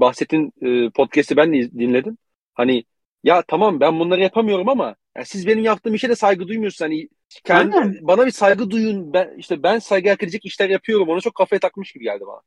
bahsettiğin 0.00 0.52
e, 0.62 0.90
podcast'i 0.90 1.36
ben 1.36 1.52
de 1.52 1.70
dinledim. 1.70 2.18
Hani 2.54 2.84
ya 3.24 3.42
tamam 3.48 3.80
ben 3.80 3.98
bunları 3.98 4.20
yapamıyorum 4.20 4.68
ama 4.68 4.96
ya 5.16 5.24
siz 5.24 5.46
benim 5.46 5.64
yaptığım 5.64 5.94
işe 5.94 6.08
de 6.08 6.14
saygı 6.16 6.48
duymuyorsunuz. 6.48 6.90
Hani 6.90 7.08
kendi, 7.44 7.98
bana 8.02 8.26
bir 8.26 8.30
saygı 8.30 8.70
duyun. 8.70 9.12
Ben 9.12 9.34
işte 9.38 9.62
ben 9.62 9.78
saygı 9.78 10.10
hak 10.10 10.22
edecek 10.22 10.44
işler 10.44 10.70
yapıyorum. 10.70 11.08
Ona 11.08 11.20
çok 11.20 11.34
kafaya 11.34 11.60
takmış 11.60 11.92
gibi 11.92 12.04
geldi 12.04 12.24
bana. 12.26 12.40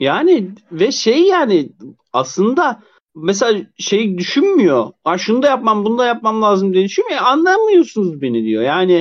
Yani 0.00 0.50
ve 0.72 0.92
şey 0.92 1.22
yani 1.22 1.68
aslında 2.12 2.82
mesela 3.14 3.60
şey 3.78 4.18
düşünmüyor. 4.18 4.92
Ha 5.04 5.18
şunu 5.18 5.42
da 5.42 5.46
yapmam, 5.46 5.84
bunu 5.84 5.98
da 5.98 6.06
yapmam 6.06 6.42
lazım 6.42 6.74
diye 6.74 6.84
düşünmüyor. 6.84 7.20
Anlamıyorsunuz 7.22 8.22
beni 8.22 8.44
diyor. 8.44 8.62
Yani 8.62 8.92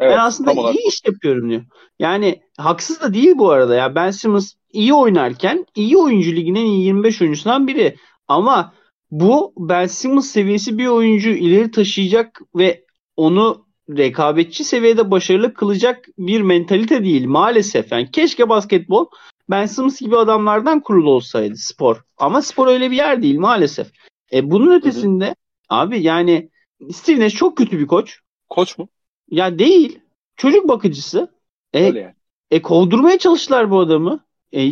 evet, 0.00 0.12
ben 0.12 0.18
aslında 0.18 0.52
iyi 0.52 0.60
olarak. 0.60 0.76
iş 0.76 1.00
yapıyorum 1.06 1.50
diyor. 1.50 1.62
Yani 1.98 2.40
haksız 2.58 3.00
da 3.00 3.14
değil 3.14 3.32
bu 3.36 3.50
arada 3.50 3.74
ya. 3.74 3.94
Ben 3.94 4.10
Simmons 4.10 4.52
iyi 4.72 4.94
oynarken 4.94 5.66
iyi 5.74 5.96
oyuncu 5.96 6.32
liginin 6.32 6.66
25 6.66 7.22
oyuncusundan 7.22 7.66
biri. 7.66 7.96
Ama 8.28 8.72
bu 9.10 9.52
Ben 9.56 9.86
Simmons 9.86 10.26
seviyesi 10.26 10.78
bir 10.78 10.86
oyuncu 10.86 11.30
ileri 11.30 11.70
taşıyacak 11.70 12.40
ve 12.56 12.84
onu 13.16 13.66
rekabetçi 13.90 14.64
seviyede 14.64 15.10
başarılı 15.10 15.54
kılacak 15.54 16.06
bir 16.18 16.40
mentalite 16.40 17.04
değil 17.04 17.26
maalesef. 17.26 17.92
Yani 17.92 18.10
keşke 18.10 18.48
basketbol 18.48 19.06
Ben 19.50 19.66
Simmons 19.66 20.00
gibi 20.00 20.16
adamlardan 20.16 20.80
kurulu 20.80 21.10
olsaydı 21.10 21.56
spor. 21.56 22.04
Ama 22.16 22.42
spor 22.42 22.66
öyle 22.66 22.90
bir 22.90 22.96
yer 22.96 23.22
değil 23.22 23.38
maalesef. 23.38 23.92
E 24.32 24.50
bunun 24.50 24.74
ötesinde 24.74 25.26
hı 25.26 25.30
hı. 25.30 25.34
abi 25.68 26.02
yani 26.02 26.50
Steve 26.92 27.20
Nash 27.20 27.34
çok 27.34 27.56
kötü 27.56 27.78
bir 27.78 27.86
koç. 27.86 28.18
Koç 28.48 28.78
mu? 28.78 28.88
Ya 29.30 29.58
değil. 29.58 29.98
Çocuk 30.36 30.68
bakıcısı. 30.68 31.34
E, 31.72 31.86
öyle 31.86 32.00
yani. 32.00 32.14
E 32.50 32.62
kovdurmaya 32.62 33.18
çalıştılar 33.18 33.70
bu 33.70 33.80
adamı. 33.80 34.24
E, 34.52 34.62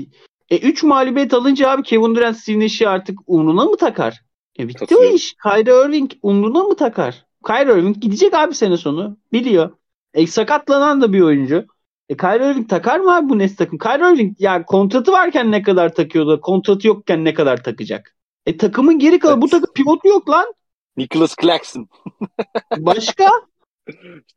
e 0.51 0.59
3 0.59 0.83
mağlubiyet 0.83 1.35
alınca 1.35 1.71
abi 1.71 1.83
Kevin 1.83 2.15
Durant 2.15 2.37
Steve 2.37 2.61
Nash'i 2.61 2.89
artık 2.89 3.19
umruna 3.27 3.65
mı 3.65 3.77
takar? 3.77 4.23
E 4.59 4.69
bitti 4.69 4.97
o 4.97 5.05
iş. 5.05 5.35
Kyrie 5.43 5.87
Irving 5.87 6.13
umruna 6.23 6.63
mı 6.63 6.77
takar? 6.77 7.27
Kyrie 7.47 7.73
Irving 7.73 7.97
gidecek 8.01 8.35
abi 8.35 8.55
sene 8.55 8.77
sonu. 8.77 9.17
Biliyor. 9.33 9.71
E, 10.15 10.27
sakatlanan 10.27 11.01
da 11.01 11.13
bir 11.13 11.21
oyuncu. 11.21 11.67
E 12.13 12.17
Kyrie 12.17 12.51
Irving 12.51 12.69
takar 12.69 13.01
mı 13.01 13.17
abi 13.17 13.29
bu 13.29 13.39
Nets 13.39 13.57
takım? 13.57 13.79
Kyrie 13.79 14.13
Irving 14.15 14.37
yani 14.39 14.65
kontratı 14.65 15.13
varken 15.13 15.51
ne 15.51 15.63
kadar 15.63 15.95
takıyordu? 15.95 16.41
Kontratı 16.41 16.87
yokken 16.87 17.25
ne 17.25 17.35
kadar 17.35 17.65
takacak? 17.65 18.17
E 18.47 18.57
takımın 18.57 18.99
geri 18.99 19.19
kalan 19.19 19.35
evet. 19.35 19.43
bu 19.43 19.49
takım 19.49 19.73
pivotu 19.75 20.09
yok 20.09 20.31
lan. 20.31 20.55
Nicholas 20.97 21.37
Claxton. 21.43 21.89
Başka? 22.79 23.29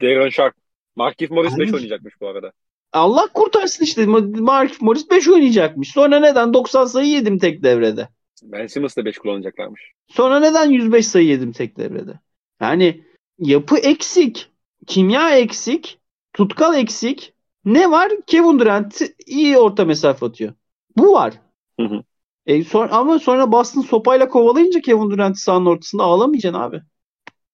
Darren 0.02 0.30
Sharp. 0.30 0.56
Markif 0.96 1.32
Morris 1.32 1.58
5 1.58 1.74
oynayacakmış 1.74 2.22
bu 2.22 2.28
arada. 2.28 2.52
Allah 2.94 3.28
kurtarsın 3.34 3.84
işte. 3.84 4.06
Markif 4.06 4.82
Morris 4.82 5.10
5 5.12 5.28
oynayacakmış. 5.28 5.92
Sonra 5.92 6.20
neden 6.20 6.54
90 6.54 6.86
sayı 6.86 7.08
yedim 7.08 7.38
tek 7.40 7.64
devrede? 7.64 8.10
Ben 8.44 8.68
Simmons 8.68 8.98
da 8.98 9.06
5 9.06 9.18
kullanacaklarmış. 9.18 9.92
Sonra 10.08 10.40
neden 10.40 10.70
105 10.70 11.08
sayı 11.08 11.28
yedim 11.28 11.52
tek 11.52 11.78
devrede? 11.78 12.20
Yani 12.62 13.04
yapı 13.40 13.78
eksik. 13.78 14.52
Kimya 14.88 15.38
eksik. 15.38 16.00
Tutkal 16.34 16.78
eksik. 16.78 17.35
Ne 17.66 17.92
var? 17.92 18.12
Kevin 18.28 18.60
Durant 18.60 19.02
iyi 19.26 19.58
orta 19.58 19.86
mesafe 19.86 20.26
atıyor. 20.26 20.54
Bu 20.98 21.14
var. 21.14 21.34
Hı 21.80 21.86
hı. 21.86 22.04
E 22.46 22.64
sonra, 22.64 22.92
ama 22.92 23.20
sonra 23.20 23.52
Boston 23.52 23.82
sopayla 23.82 24.30
kovalayınca 24.30 24.82
Kevin 24.82 25.12
Durant'i 25.12 25.40
sahanın 25.40 25.66
ortasında 25.66 26.04
ağlamayacaksın 26.04 26.60
abi. 26.60 26.82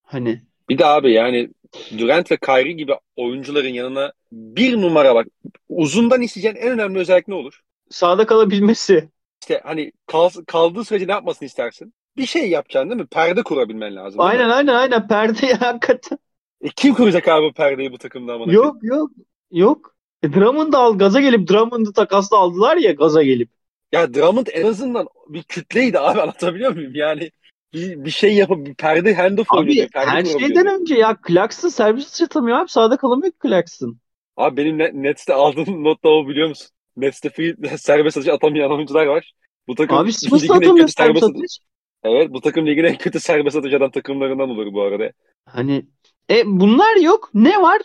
Hani. 0.03 0.41
Bir 0.69 0.77
de 0.77 0.85
abi 0.85 1.11
yani 1.11 1.49
Durant 1.97 2.31
ve 2.31 2.37
Kyrie 2.37 2.71
gibi 2.71 2.93
oyuncuların 3.15 3.73
yanına 3.73 4.13
bir 4.31 4.81
numara 4.81 5.15
bak. 5.15 5.27
Uzundan 5.69 6.21
isteyeceğin 6.21 6.55
en 6.55 6.71
önemli 6.71 6.99
özellik 6.99 7.27
ne 7.27 7.35
olur? 7.35 7.61
Sağda 7.89 8.25
kalabilmesi. 8.25 9.09
İşte 9.41 9.61
hani 9.63 9.91
kal, 10.07 10.29
kaldığı 10.47 10.85
sürece 10.85 11.07
ne 11.07 11.11
yapmasını 11.11 11.45
istersin? 11.45 11.93
Bir 12.17 12.25
şey 12.25 12.49
yapacaksın 12.49 12.89
değil 12.89 13.01
mi? 13.01 13.07
Perde 13.07 13.43
kurabilmen 13.43 13.95
lazım. 13.95 14.21
Aynen 14.21 14.49
aynen 14.49 14.75
aynen. 14.75 15.07
Perde 15.07 15.53
hakikaten. 15.53 16.17
E, 16.61 16.69
kim 16.69 16.93
kuracak 16.93 17.27
abi 17.27 17.53
perdeyi 17.53 17.91
bu 17.91 17.97
takımda 17.97 18.33
ama? 18.33 18.53
Yok 18.53 18.77
yok. 18.81 19.11
Yok. 19.51 19.95
E, 20.23 20.33
Drummond'u 20.33 20.77
al 20.77 20.97
gaza 20.97 21.21
gelip 21.21 21.49
Drummond'u 21.49 21.93
takasla 21.93 22.37
aldılar 22.37 22.77
ya 22.77 22.91
gaza 22.91 23.23
gelip. 23.23 23.49
Ya 23.91 24.13
Drummond 24.13 24.47
en 24.53 24.65
azından 24.65 25.07
bir 25.29 25.43
kütleydi 25.43 25.99
abi 25.99 26.21
anlatabiliyor 26.21 26.75
muyum? 26.75 26.95
Yani 26.95 27.31
bir, 27.73 28.05
bir 28.05 28.11
şey 28.11 28.35
yapıp 28.35 28.65
bir 28.65 28.73
perde 28.73 29.15
handoff. 29.15 29.47
Abi 29.51 29.87
her 29.93 30.25
şeyden 30.25 30.67
önce 30.67 30.95
ya 30.95 31.17
Clarkson 31.27 31.69
servis 31.69 32.21
atamıyor 32.21 32.57
abi 32.57 32.69
sağda 32.69 32.97
kalamıyor 32.97 33.33
Clarkson. 33.43 33.97
Abi 34.37 34.57
benim 34.57 35.03
Nets'te 35.03 35.33
aldığım 35.33 35.83
not 35.83 36.03
da 36.03 36.09
o 36.09 36.27
biliyor 36.27 36.49
musun? 36.49 36.67
Nets'te 36.97 37.29
free 37.29 37.55
serbest 37.77 38.17
atış 38.17 38.29
atamayan 38.29 38.71
oyuncular 38.71 39.05
var. 39.05 39.33
Bu 39.67 39.75
takım 39.75 39.97
abi 39.97 40.13
Smith 40.13 40.51
atamıyor 40.51 40.87
serbest 40.87 41.23
atış. 41.23 41.59
Evet 42.03 42.29
bu 42.29 42.41
takım 42.41 42.67
ligin 42.67 42.83
en 42.83 42.97
kötü 42.97 43.19
serbest 43.19 43.57
atış 43.57 43.73
atan 43.73 43.91
takımlarından 43.91 44.49
olur 44.49 44.73
bu 44.73 44.81
arada. 44.81 45.11
Hani 45.45 45.85
e 46.29 46.43
bunlar 46.45 46.95
yok. 46.95 47.29
Ne 47.33 47.61
var? 47.61 47.81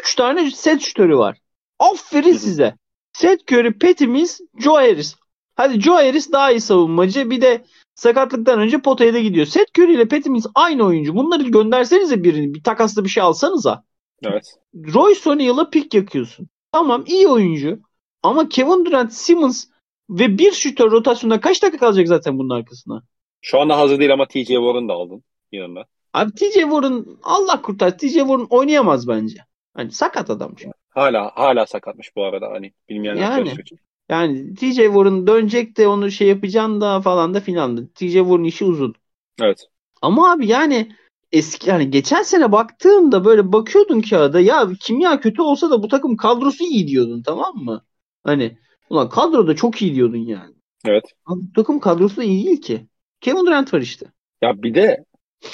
Üç 0.00 0.14
tane 0.14 0.50
set 0.50 0.82
şütörü 0.82 1.16
var. 1.16 1.38
Aferin 1.78 2.32
size. 2.32 2.74
Seth 3.12 3.52
Curry, 3.52 4.06
Mills, 4.06 4.40
Joe 4.58 4.74
Harris. 4.74 5.16
Hadi 5.56 5.80
Joe 5.80 5.94
Harris 5.94 6.32
daha 6.32 6.50
iyi 6.50 6.60
savunmacı. 6.60 7.30
Bir 7.30 7.40
de 7.40 7.64
sakatlıktan 7.94 8.60
önce 8.60 8.78
potaya 8.78 9.14
da 9.14 9.18
gidiyor. 9.18 9.46
Seth 9.46 9.78
Curry 9.78 9.94
ile 9.94 10.30
Mills 10.30 10.46
aynı 10.54 10.84
oyuncu. 10.84 11.14
Bunları 11.16 11.42
göndersenize 11.42 12.24
birini. 12.24 12.54
Bir 12.54 12.62
takaslı 12.62 13.04
bir 13.04 13.08
şey 13.08 13.22
alsanıza. 13.22 13.82
Evet. 14.22 14.54
Royce 14.74 15.30
O'Neal'a 15.30 15.70
pik 15.70 15.94
yakıyorsun. 15.94 16.48
Tamam 16.72 17.04
iyi 17.06 17.28
oyuncu. 17.28 17.80
Ama 18.22 18.48
Kevin 18.48 18.84
Durant, 18.84 19.12
Simmons 19.12 19.64
ve 20.10 20.38
bir 20.38 20.52
şütör 20.52 20.90
rotasyonda 20.90 21.40
kaç 21.40 21.62
dakika 21.62 21.78
kalacak 21.78 22.08
zaten 22.08 22.38
bunun 22.38 22.50
arkasına? 22.50 23.02
Şu 23.40 23.60
anda 23.60 23.78
hazır 23.78 23.98
değil 23.98 24.12
ama 24.12 24.26
TJ 24.26 24.46
Warren 24.46 24.88
da 24.88 24.92
aldın 24.92 25.22
yanında. 25.52 25.84
Abi 26.14 26.32
TJ 26.32 26.54
Warren 26.54 27.06
Allah 27.22 27.62
kurtar. 27.62 27.98
TJ 27.98 28.12
Warren 28.12 28.46
oynayamaz 28.50 29.08
bence. 29.08 29.38
Hani 29.74 29.92
sakat 29.92 30.30
adam 30.30 30.54
çünkü. 30.56 30.72
Hala 30.98 31.30
hala 31.34 31.66
sakatmış 31.66 32.16
bu 32.16 32.24
arada 32.24 32.50
hani 32.50 32.72
bilmeyenler 32.88 33.22
yani, 33.22 33.48
için. 33.48 33.78
Yani 34.08 34.54
TJ 34.54 34.76
Warren 34.76 35.26
dönecek 35.26 35.76
de 35.76 35.88
onu 35.88 36.10
şey 36.10 36.28
yapacaksın 36.28 36.80
da 36.80 37.00
falan 37.00 37.34
da 37.34 37.40
filan 37.40 37.76
da. 37.76 37.86
TJ 37.94 38.12
Warren 38.12 38.44
işi 38.44 38.64
uzun. 38.64 38.94
Evet. 39.42 39.66
Ama 40.02 40.32
abi 40.32 40.46
yani 40.46 40.92
eski 41.32 41.70
yani 41.70 41.90
geçen 41.90 42.22
sene 42.22 42.52
baktığında 42.52 43.24
böyle 43.24 43.52
bakıyordun 43.52 44.00
kağıda 44.00 44.40
ya 44.40 44.68
kimya 44.80 45.20
kötü 45.20 45.42
olsa 45.42 45.70
da 45.70 45.82
bu 45.82 45.88
takım 45.88 46.16
kadrosu 46.16 46.64
iyi 46.64 46.88
diyordun 46.88 47.22
tamam 47.22 47.56
mı? 47.56 47.84
Hani 48.24 48.58
ulan 48.90 49.08
kadroda 49.08 49.56
çok 49.56 49.82
iyi 49.82 49.94
diyordun 49.94 50.26
yani. 50.26 50.54
Evet. 50.86 51.04
Abi, 51.26 51.40
bu 51.40 51.52
takım 51.52 51.80
kadrosu 51.80 52.16
da 52.16 52.24
iyi 52.24 52.46
değil 52.46 52.60
ki. 52.60 52.86
Kevin 53.20 53.46
Durant 53.46 53.74
var 53.74 53.80
işte. 53.80 54.06
Ya 54.42 54.62
bir 54.62 54.74
de 54.74 55.04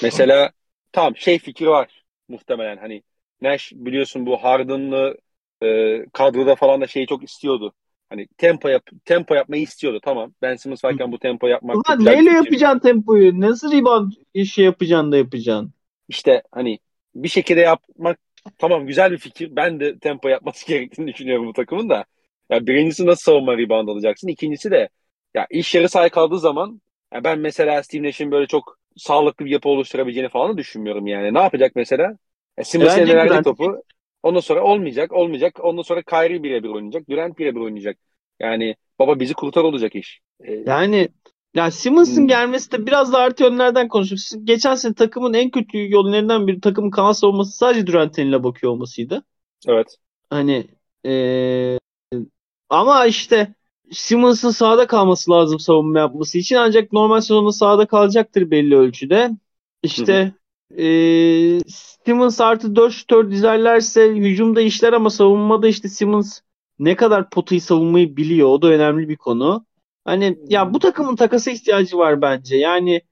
mesela 0.02 0.50
tamam 0.92 1.16
şey 1.16 1.38
fikri 1.38 1.68
var 1.68 2.04
muhtemelen 2.28 2.76
hani 2.76 3.02
Nash 3.40 3.72
biliyorsun 3.74 4.26
bu 4.26 4.36
Harden'lı 4.36 5.18
e, 5.62 6.00
kadroda 6.12 6.54
falan 6.54 6.80
da 6.80 6.86
şeyi 6.86 7.06
çok 7.06 7.24
istiyordu. 7.24 7.72
Hani 8.08 8.26
tempo 8.36 8.68
yap 8.68 8.82
tempo 9.04 9.34
yapmayı 9.34 9.62
istiyordu 9.62 10.00
tamam. 10.02 10.34
Ben 10.42 10.56
Simmons 10.56 10.84
varken 10.84 11.12
bu 11.12 11.18
tempo 11.18 11.46
yapmak 11.46 11.76
Ulan 11.76 12.04
neyle 12.04 12.30
yapacaksın 12.30 12.78
tempoyu? 12.78 13.40
Nasıl 13.40 13.72
rebound 13.72 14.12
işi 14.34 14.62
yapacaksın 14.62 15.12
da 15.12 15.16
yapacaksın? 15.16 15.72
İşte 16.08 16.42
hani 16.52 16.78
bir 17.14 17.28
şekilde 17.28 17.60
yapmak 17.60 18.18
tamam 18.58 18.86
güzel 18.86 19.12
bir 19.12 19.18
fikir. 19.18 19.56
Ben 19.56 19.80
de 19.80 19.98
tempo 19.98 20.28
yapması 20.28 20.66
gerektiğini 20.72 21.12
düşünüyorum 21.12 21.46
bu 21.46 21.52
takımın 21.52 21.88
da. 21.88 22.04
Ya 22.50 22.66
birincisi 22.66 23.06
nasıl 23.06 23.22
savunma 23.22 23.58
rebound 23.58 23.88
alacaksın? 23.88 24.28
İkincisi 24.28 24.70
de 24.70 24.88
ya 25.34 25.46
iş 25.50 25.74
yarı 25.74 25.88
sahaya 25.88 26.10
kaldığı 26.10 26.38
zaman 26.38 26.80
ya 27.14 27.24
ben 27.24 27.38
mesela 27.38 27.82
Steve 27.82 28.02
Nash'in 28.02 28.30
böyle 28.30 28.46
çok 28.46 28.78
sağlıklı 28.96 29.44
bir 29.44 29.50
yapı 29.50 29.68
oluşturabileceğini 29.68 30.28
falan 30.28 30.52
da 30.52 30.58
düşünmüyorum 30.58 31.06
yani. 31.06 31.34
Ne 31.34 31.38
yapacak 31.38 31.72
mesela? 31.76 32.18
E, 32.58 32.64
Simmons'e 32.64 33.16
verdiği 33.16 33.42
topu 33.42 33.82
Ondan 34.24 34.40
sonra 34.40 34.64
olmayacak, 34.64 35.12
olmayacak. 35.12 35.58
Ondan 35.62 35.82
sonra 35.82 36.02
Kyrie 36.02 36.42
birebir 36.42 36.68
oynayacak. 36.68 37.08
Durant 37.08 37.38
birebir 37.38 37.60
oynayacak. 37.60 37.98
Yani 38.40 38.76
baba 38.98 39.20
bizi 39.20 39.34
kurtar 39.34 39.64
olacak 39.64 39.94
iş. 39.94 40.20
Ee, 40.40 40.52
yani 40.66 41.08
ya 41.54 41.70
Simmons'ın 41.70 42.20
hmm. 42.20 42.28
gelmesi 42.28 42.72
de 42.72 42.86
biraz 42.86 43.12
da 43.12 43.18
artı 43.18 43.42
yönlerden 43.42 43.88
konuşuyoruz. 43.88 44.32
Geçen 44.44 44.74
sene 44.74 44.94
takımın 44.94 45.34
en 45.34 45.50
kötü 45.50 45.90
yollarından 45.90 46.46
bir 46.46 46.60
takımın 46.60 46.90
kanal 46.90 47.12
savunması 47.12 47.56
sadece 47.56 47.86
Durant'in 47.86 48.22
eline 48.22 48.44
bakıyor 48.44 48.72
olmasıydı. 48.72 49.22
Evet. 49.68 49.96
Hani 50.30 50.66
ee, 51.06 51.78
ama 52.68 53.06
işte 53.06 53.54
Simmons'ın 53.92 54.50
sahada 54.50 54.86
kalması 54.86 55.30
lazım 55.30 55.58
savunma 55.58 55.98
yapması 55.98 56.38
için. 56.38 56.56
Ancak 56.56 56.92
normal 56.92 57.20
sezonda 57.20 57.52
sahada 57.52 57.86
kalacaktır 57.86 58.50
belli 58.50 58.76
ölçüde. 58.76 59.30
İşte 59.82 60.32
e, 60.78 61.60
Simmons 62.04 62.40
artı 62.40 62.76
4 62.76 62.92
şutör 62.92 63.30
dizerlerse 63.30 64.08
hücumda 64.08 64.60
işler 64.60 64.92
ama 64.92 65.10
savunmada 65.10 65.68
işte 65.68 65.88
Simmons 65.88 66.40
ne 66.78 66.96
kadar 66.96 67.30
potayı 67.30 67.60
savunmayı 67.60 68.16
biliyor. 68.16 68.48
O 68.48 68.62
da 68.62 68.68
önemli 68.68 69.08
bir 69.08 69.16
konu. 69.16 69.66
Hani 70.04 70.38
ya 70.48 70.74
bu 70.74 70.78
takımın 70.78 71.16
takası 71.16 71.50
ihtiyacı 71.50 71.98
var 71.98 72.22
bence. 72.22 72.56
Yani 72.56 73.02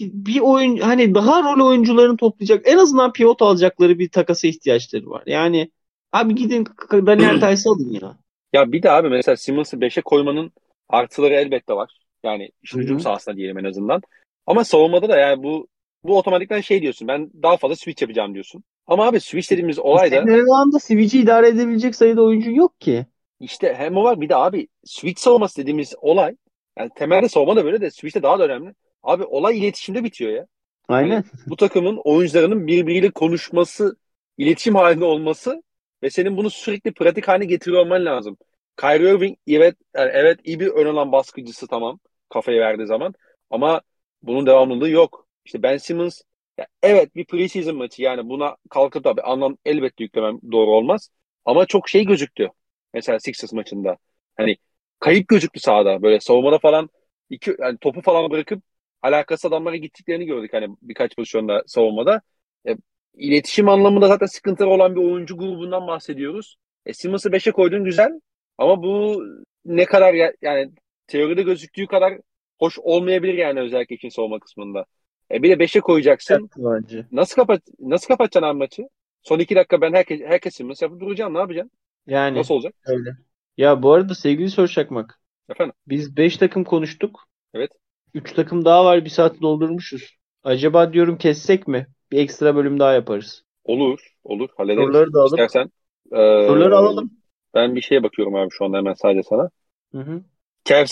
bir 0.00 0.40
oyun 0.40 0.76
hani 0.76 1.14
daha 1.14 1.42
rol 1.42 1.66
oyuncularını 1.66 2.16
toplayacak 2.16 2.68
en 2.68 2.78
azından 2.78 3.12
pivot 3.12 3.42
alacakları 3.42 3.98
bir 3.98 4.08
takasa 4.08 4.48
ihtiyaçları 4.48 5.10
var. 5.10 5.22
Yani 5.26 5.70
abi 6.12 6.34
gidin 6.34 6.66
Daniel 6.92 7.34
Tice'ı 7.40 7.72
alın 7.72 7.90
ya. 7.90 8.18
Ya 8.52 8.72
bir 8.72 8.82
de 8.82 8.90
abi 8.90 9.08
mesela 9.08 9.36
Simmons'ı 9.36 9.76
5'e 9.76 10.02
koymanın 10.02 10.52
artıları 10.88 11.34
elbette 11.34 11.74
var. 11.74 11.98
Yani 12.24 12.50
işte 12.62 12.78
hücum 12.78 13.00
sahasında 13.00 13.36
diyelim 13.36 13.58
en 13.58 13.64
azından. 13.64 14.02
Ama 14.46 14.64
savunmada 14.64 15.08
da 15.08 15.16
yani 15.16 15.42
bu 15.42 15.68
bu 16.04 16.18
otomatikten 16.18 16.60
şey 16.60 16.82
diyorsun. 16.82 17.08
Ben 17.08 17.30
daha 17.42 17.56
fazla 17.56 17.76
switch 17.76 18.02
yapacağım 18.02 18.34
diyorsun. 18.34 18.64
Ama 18.86 19.06
abi 19.06 19.20
switch 19.20 19.50
dediğimiz 19.50 19.78
olay 19.78 20.10
da... 20.10 20.16
Senin 20.16 20.46
switch'i 20.78 21.20
idare 21.20 21.48
edebilecek 21.48 21.94
sayıda 21.94 22.22
oyuncu 22.22 22.50
yok 22.50 22.80
ki. 22.80 23.06
İşte 23.40 23.74
hem 23.74 23.96
o 23.96 24.04
var 24.04 24.20
bir 24.20 24.28
de 24.28 24.36
abi 24.36 24.68
switch 24.84 25.20
savunması 25.20 25.62
dediğimiz 25.62 25.94
olay 26.00 26.36
yani 26.78 26.90
temelde 26.96 27.28
savunma 27.28 27.56
da 27.56 27.64
böyle 27.64 27.80
de 27.80 27.90
switch'te 27.90 28.22
daha 28.22 28.38
da 28.38 28.44
önemli. 28.44 28.74
Abi 29.02 29.24
olay 29.24 29.58
iletişimde 29.58 30.04
bitiyor 30.04 30.32
ya. 30.32 30.46
Aynen. 30.88 31.14
Yani 31.14 31.24
bu 31.46 31.56
takımın 31.56 32.00
oyuncularının 32.04 32.66
birbiriyle 32.66 33.10
konuşması, 33.10 33.96
iletişim 34.38 34.74
halinde 34.74 35.04
olması 35.04 35.62
ve 36.02 36.10
senin 36.10 36.36
bunu 36.36 36.50
sürekli 36.50 36.92
pratik 36.92 37.28
haline 37.28 37.44
getiriyor 37.44 37.82
olman 37.82 38.04
lazım. 38.04 38.36
Kyrie 38.80 39.10
Irving 39.10 39.38
evet 39.46 39.76
yani 39.96 40.10
evet 40.14 40.40
iyi 40.44 40.60
bir 40.60 40.68
ön 40.68 40.86
alan 40.86 41.12
baskıcısı 41.12 41.66
tamam 41.66 41.98
kafayı 42.28 42.60
verdiği 42.60 42.86
zaman 42.86 43.14
ama 43.50 43.80
bunun 44.22 44.46
devamlılığı 44.46 44.90
yok. 44.90 45.26
İşte 45.50 45.62
Ben 45.62 45.76
Simmons 45.76 46.22
Ya 46.58 46.66
evet 46.82 47.14
bir 47.16 47.24
preseason 47.26 47.76
maçı 47.76 48.02
yani 48.02 48.28
buna 48.28 48.56
kalkıp 48.70 49.04
da 49.04 49.16
bir 49.16 49.32
anlam 49.32 49.56
elbette 49.64 50.04
yüklemem 50.04 50.38
doğru 50.52 50.70
olmaz. 50.70 51.10
Ama 51.44 51.66
çok 51.66 51.88
şey 51.88 52.04
gözüktü. 52.06 52.48
Mesela 52.94 53.20
Sixers 53.20 53.52
maçında. 53.52 53.96
Hani 54.36 54.56
kayıp 55.00 55.28
gözüktü 55.28 55.60
sahada. 55.60 56.02
Böyle 56.02 56.20
savunmada 56.20 56.58
falan 56.58 56.90
iki, 57.30 57.56
yani 57.60 57.78
topu 57.78 58.00
falan 58.02 58.30
bırakıp 58.30 58.62
alakası 59.02 59.48
adamlara 59.48 59.76
gittiklerini 59.76 60.26
gördük 60.26 60.52
hani 60.52 60.68
birkaç 60.82 61.16
pozisyonda 61.16 61.62
savunmada. 61.66 62.20
E, 62.68 62.76
iletişim 63.14 63.68
anlamında 63.68 64.08
zaten 64.08 64.26
sıkıntılı 64.26 64.68
olan 64.68 64.94
bir 64.96 65.00
oyuncu 65.00 65.36
grubundan 65.38 65.86
bahsediyoruz. 65.86 66.56
E, 66.86 66.92
Simmons'ı 66.94 67.32
5'e 67.32 67.52
koydun 67.52 67.84
güzel 67.84 68.20
ama 68.58 68.82
bu 68.82 69.24
ne 69.64 69.84
kadar 69.84 70.14
ya, 70.14 70.32
yani 70.42 70.72
teoride 71.06 71.42
gözüktüğü 71.42 71.86
kadar 71.86 72.18
hoş 72.58 72.78
olmayabilir 72.78 73.34
yani 73.34 73.60
özellikle 73.60 73.96
için 73.96 74.08
savunma 74.08 74.40
kısmında. 74.40 74.86
E, 75.32 75.42
bir 75.42 75.50
de 75.50 75.64
5'e 75.64 75.80
koyacaksın. 75.80 76.50
bence. 76.56 77.06
Nasıl 77.12 77.34
kapat 77.36 77.62
nasıl 77.80 78.08
kapatacaksın 78.08 78.48
abi 78.48 78.58
maçı? 78.58 78.88
Son 79.22 79.38
iki 79.38 79.54
dakika 79.56 79.80
ben 79.80 79.92
herkes 79.92 80.20
herkes 80.20 80.54
Simmons 80.54 80.82
yapıp 80.82 81.00
duracağım 81.00 81.34
ne 81.34 81.38
yapacaksın? 81.38 81.70
Yani 82.06 82.38
Nasıl 82.38 82.54
olacak? 82.54 82.74
öyle. 82.86 83.10
Ya 83.56 83.82
bu 83.82 83.92
arada 83.92 84.14
sevgili 84.14 84.50
Soru 84.50 84.68
Çakmak. 84.68 85.20
Efendim? 85.50 85.74
Biz 85.88 86.16
5 86.16 86.36
takım 86.36 86.64
konuştuk. 86.64 87.28
Evet. 87.54 87.70
3 88.14 88.32
takım 88.32 88.64
daha 88.64 88.84
var. 88.84 89.04
Bir 89.04 89.10
saat 89.10 89.40
doldurmuşuz. 89.42 90.16
Acaba 90.44 90.92
diyorum 90.92 91.18
kessek 91.18 91.68
mi? 91.68 91.86
Bir 92.12 92.18
ekstra 92.18 92.56
bölüm 92.56 92.78
daha 92.80 92.92
yaparız. 92.92 93.44
Olur. 93.64 94.00
Olur. 94.24 94.48
Hallederiz. 94.56 94.84
Soruları 94.86 95.12
da 95.12 95.18
alıp- 95.20 95.40
İstersen. 95.40 95.70
e, 96.12 96.46
Soruları 96.46 96.76
alalım. 96.76 97.10
Ben 97.54 97.74
bir 97.74 97.80
şeye 97.80 98.02
bakıyorum 98.02 98.34
abi 98.34 98.50
şu 98.50 98.64
anda 98.64 98.76
hemen 98.76 98.94
sadece 98.94 99.22
sana. 99.22 99.50
Hı 99.92 99.98
hı. 99.98 100.22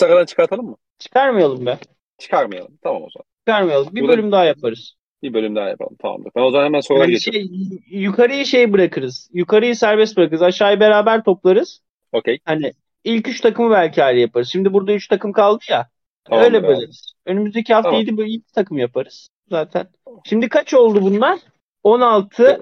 Aradan 0.05 0.25
çıkartalım 0.25 0.65
mı? 0.65 0.75
Çıkarmayalım 0.99 1.65
be. 1.65 1.77
Çıkarmayalım. 2.17 2.77
Tamam 2.81 3.03
o 3.03 3.07
zaman. 3.09 3.25
Çıkarmayalım. 3.49 3.95
Bir 3.95 4.01
Burada- 4.01 4.13
bölüm 4.17 4.31
daha 4.31 4.45
yaparız. 4.45 4.93
Bir 5.23 5.33
bölüm 5.33 5.55
daha 5.55 5.69
yapalım. 5.69 5.95
Tamamdır. 6.01 6.31
Ben 6.35 6.41
o 6.41 6.51
zaman 6.51 6.65
hemen 6.65 6.79
sorular 6.79 7.03
Yani 7.03 7.13
geçiyorum. 7.13 7.49
şey, 7.89 7.99
yukarıyı 7.99 8.45
şey 8.45 8.73
bırakırız. 8.73 9.29
Yukarıyı 9.33 9.75
serbest 9.75 10.17
bırakırız. 10.17 10.41
Aşağıyı 10.41 10.79
beraber 10.79 11.23
toplarız. 11.23 11.81
Okey. 12.11 12.39
Hani 12.45 12.73
ilk 13.03 13.27
üç 13.27 13.41
takımı 13.41 13.71
belki 13.71 14.03
ayrı 14.03 14.19
yaparız. 14.19 14.49
Şimdi 14.49 14.73
burada 14.73 14.93
üç 14.93 15.07
takım 15.07 15.31
kaldı 15.31 15.63
ya. 15.69 15.89
Tamamdır 16.23 16.47
öyle 16.47 16.57
abi. 16.57 16.67
böleriz. 16.67 17.13
Önümüzdeki 17.25 17.73
hafta 17.73 17.89
Tamam. 17.89 18.01
yedi 18.01 18.17
böyle 18.17 18.29
iki 18.29 18.51
takım 18.51 18.77
yaparız 18.77 19.27
zaten. 19.49 19.87
Şimdi 20.25 20.49
kaç 20.49 20.73
oldu 20.73 21.01
bunlar? 21.01 21.39
16, 21.83 22.61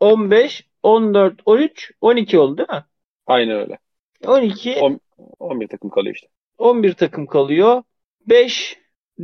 15, 0.00 0.64
14, 0.82 1.40
13, 1.44 1.92
12 2.00 2.38
oldu 2.38 2.58
değil 2.58 2.68
mi? 2.68 2.84
Aynen 3.26 3.56
öyle. 3.56 3.78
12, 4.26 4.76
On- 4.80 5.00
11 5.38 5.68
takım 5.68 5.90
kalıyor 5.90 6.14
işte. 6.14 6.28
11 6.58 6.92
takım 6.94 7.26
kalıyor. 7.26 7.82
5, 8.26 8.78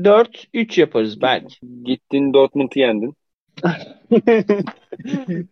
4, 0.05 0.45
3 0.55 0.79
yaparız 0.79 1.23
belki. 1.23 1.57
Gittin 1.85 2.33
Dortmund'u 2.33 2.79
yendin. 2.79 3.15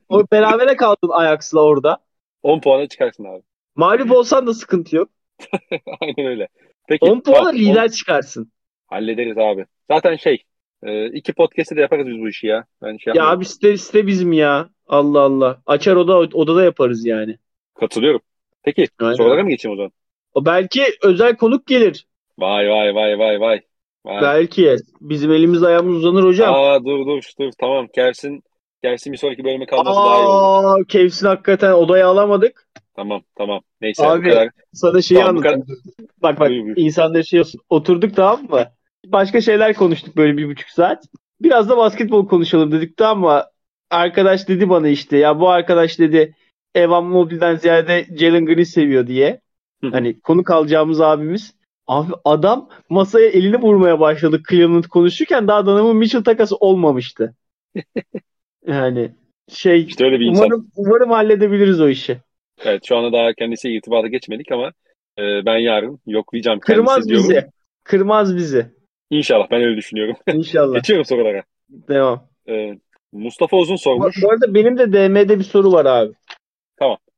o 0.09 0.25
berabere 0.33 0.77
kaldın 0.77 1.11
Ajax'la 1.13 1.61
orada. 1.61 1.99
10 2.43 2.61
puana 2.61 2.89
çıkarsın 2.89 3.25
abi. 3.25 3.43
Mağlup 3.77 4.13
olsan 4.13 4.47
da 4.47 4.55
sıkıntı 4.55 4.97
yok. 4.97 5.11
Aynen 6.01 6.27
öyle. 6.27 6.49
Peki. 6.89 7.05
10 7.05 7.21
puanla 7.21 7.39
tamam, 7.39 7.57
lider 7.57 7.85
on- 7.85 7.89
çıkarsın. 7.89 8.53
Hallederiz 8.87 9.39
abi. 9.39 9.67
Zaten 9.91 10.17
şey 10.17 10.43
e, 10.83 11.07
iki 11.07 11.33
podcast'te 11.33 11.77
de 11.77 11.81
yaparız 11.81 12.07
biz 12.07 12.19
bu 12.21 12.29
işi 12.29 12.47
ya. 12.47 12.65
Ben 12.83 12.97
şey 12.97 13.13
Ya 13.17 13.27
abi 13.27 13.45
site, 13.45 13.77
site 13.77 14.07
bizim 14.07 14.33
ya. 14.33 14.69
Allah 14.87 15.21
Allah. 15.21 15.63
Açar 15.67 15.97
oda 15.97 16.19
odada 16.19 16.65
yaparız 16.65 17.07
yani. 17.07 17.39
Katılıyorum. 17.75 18.21
Peki 18.63 18.87
Aynen. 19.01 19.15
sorulara 19.15 19.43
mı 19.43 19.51
geçeyim 19.51 19.73
o 19.73 19.77
zaman? 19.77 19.93
O 20.35 20.45
belki 20.45 20.83
özel 21.03 21.37
konuk 21.37 21.67
gelir. 21.67 22.07
Vay 22.39 22.71
vay 22.71 22.95
vay 22.95 23.19
vay 23.19 23.41
vay. 23.41 23.61
Vay. 24.07 24.23
Belki. 24.23 24.77
Bizim 25.01 25.33
elimiz 25.33 25.63
ayağımız 25.63 25.97
uzanır 25.97 26.25
hocam. 26.25 26.55
Aa 26.55 26.85
dur 26.85 27.07
dur 27.07 27.23
dur 27.41 27.51
tamam. 27.61 27.87
Gelsin 27.95 28.43
Gelsin 28.83 29.13
bir 29.13 29.19
sonraki 29.19 29.45
bölüme 29.45 29.67
kalması 29.67 29.97
daha 30.01 30.17
iyi 30.19 30.27
olur. 30.27 30.81
Aa, 30.81 30.85
Kevsin 30.89 31.27
hakikaten 31.27 31.73
odaya 31.73 32.09
alamadık. 32.09 32.67
Tamam 32.97 33.23
tamam. 33.35 33.61
Neyse 33.81 34.07
Abi, 34.07 34.21
bu 34.25 34.29
kadar. 34.31 34.49
Sana 34.73 35.03
şeyi 35.03 35.19
Tamam, 35.21 35.37
bu 35.37 35.41
kadar- 35.41 35.55
anlatayım. 35.55 35.81
Bak 36.23 36.41
bak 36.41 36.49
Buyur, 36.49 36.65
buyur. 36.65 36.77
insanlar 36.77 37.23
şey 37.23 37.41
olsun. 37.41 37.61
Oturduk 37.71 38.17
tamam 38.17 38.41
mı? 38.51 38.65
Başka 39.07 39.41
şeyler 39.41 39.75
konuştuk 39.75 40.17
böyle 40.17 40.37
bir 40.37 40.49
buçuk 40.49 40.69
saat. 40.69 41.05
Biraz 41.43 41.69
da 41.69 41.77
basketbol 41.77 42.29
konuşalım 42.29 42.73
dedik 42.73 42.97
tamam 42.97 43.21
mı? 43.21 43.45
Arkadaş 43.91 44.49
dedi 44.49 44.69
bana 44.69 44.89
işte 44.89 45.17
ya 45.17 45.41
bu 45.41 45.49
arkadaş 45.51 45.99
dedi 45.99 46.35
Evan 46.75 47.05
Mobley'den 47.05 47.57
ziyade 47.57 48.07
Jalen 48.19 48.47
Green 48.47 48.63
seviyor 48.63 49.07
diye. 49.07 49.41
Hı. 49.85 49.89
Hani 49.91 50.21
konuk 50.21 50.51
alacağımız 50.51 51.01
abimiz. 51.01 51.55
Abi 51.87 52.13
adam 52.25 52.69
masaya 52.89 53.29
elini 53.29 53.57
vurmaya 53.61 54.01
başladı 54.01 54.43
Cleveland 54.51 54.85
konuşurken 54.85 55.49
daha 55.49 55.67
Donovan 55.67 55.97
Mitchell 55.97 56.25
takası 56.25 56.57
olmamıştı. 56.57 57.35
yani 58.67 59.11
şey 59.53 59.83
İşte 59.83 60.05
öyle 60.05 60.21
bir 60.21 60.27
insan. 60.27 60.47
umarım, 60.47 60.69
umarım 60.77 61.11
halledebiliriz 61.11 61.81
o 61.81 61.89
işi. 61.89 62.19
Evet 62.65 62.85
şu 62.85 62.97
anda 62.97 63.13
daha 63.13 63.33
kendisiyle 63.33 63.75
irtibata 63.77 64.09
geçmedik 64.09 64.53
ama 64.53 64.73
e, 65.19 65.23
ben 65.47 65.59
yarın 65.59 66.01
yoklayacağım 66.07 66.61
Kırmaz 66.61 66.95
kendisi 66.95 67.09
diyorum. 67.09 67.29
bizi. 67.31 67.51
Kırmaz 67.85 68.37
bizi. 68.37 68.67
İnşallah 69.11 69.51
ben 69.51 69.63
öyle 69.63 69.77
düşünüyorum. 69.77 70.17
İnşallah. 70.33 70.75
Geçiyorum 70.75 71.05
sorulara. 71.05 71.43
Devam. 71.71 72.29
E, 72.49 72.79
Mustafa 73.13 73.57
Uzun 73.57 73.77
sormuş. 73.77 74.23
bu 74.23 74.31
arada 74.31 74.55
benim 74.55 74.79
de 74.79 74.93
DM'de 74.93 75.39
bir 75.39 75.45
soru 75.45 75.73
var 75.73 75.87
abi. 75.87 76.13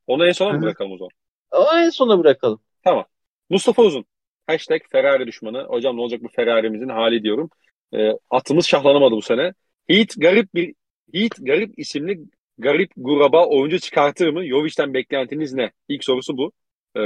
Onu 0.06 0.26
en 0.26 0.32
sona 0.32 0.52
mı 0.52 0.62
bırakalım 0.62 0.92
o 0.92 0.96
zaman? 0.96 1.10
O 1.50 1.78
en 1.78 1.90
sona 1.90 2.18
bırakalım. 2.18 2.60
Mustafa 3.50 3.82
Uzun. 3.82 4.04
Hashtag 4.46 4.80
Ferrari 4.92 5.26
düşmanı. 5.26 5.64
Hocam 5.68 5.96
ne 5.96 6.00
olacak 6.00 6.22
bu 6.22 6.28
Ferrari'mizin 6.28 6.88
hali 6.88 7.22
diyorum. 7.22 7.50
E, 7.94 8.10
atımız 8.30 8.66
şahlanamadı 8.66 9.14
bu 9.14 9.22
sene. 9.22 9.52
Heat 9.88 10.14
garip 10.16 10.54
bir 10.54 10.74
Heat 11.14 11.32
garip 11.38 11.78
isimli 11.78 12.18
garip 12.58 12.90
guraba 12.96 13.46
oyuncu 13.46 13.78
çıkartır 13.78 14.28
mı? 14.28 14.46
Jovic'ten 14.46 14.94
beklentiniz 14.94 15.54
ne? 15.54 15.70
İlk 15.88 16.04
sorusu 16.04 16.36
bu. 16.36 16.52
E, 16.96 17.02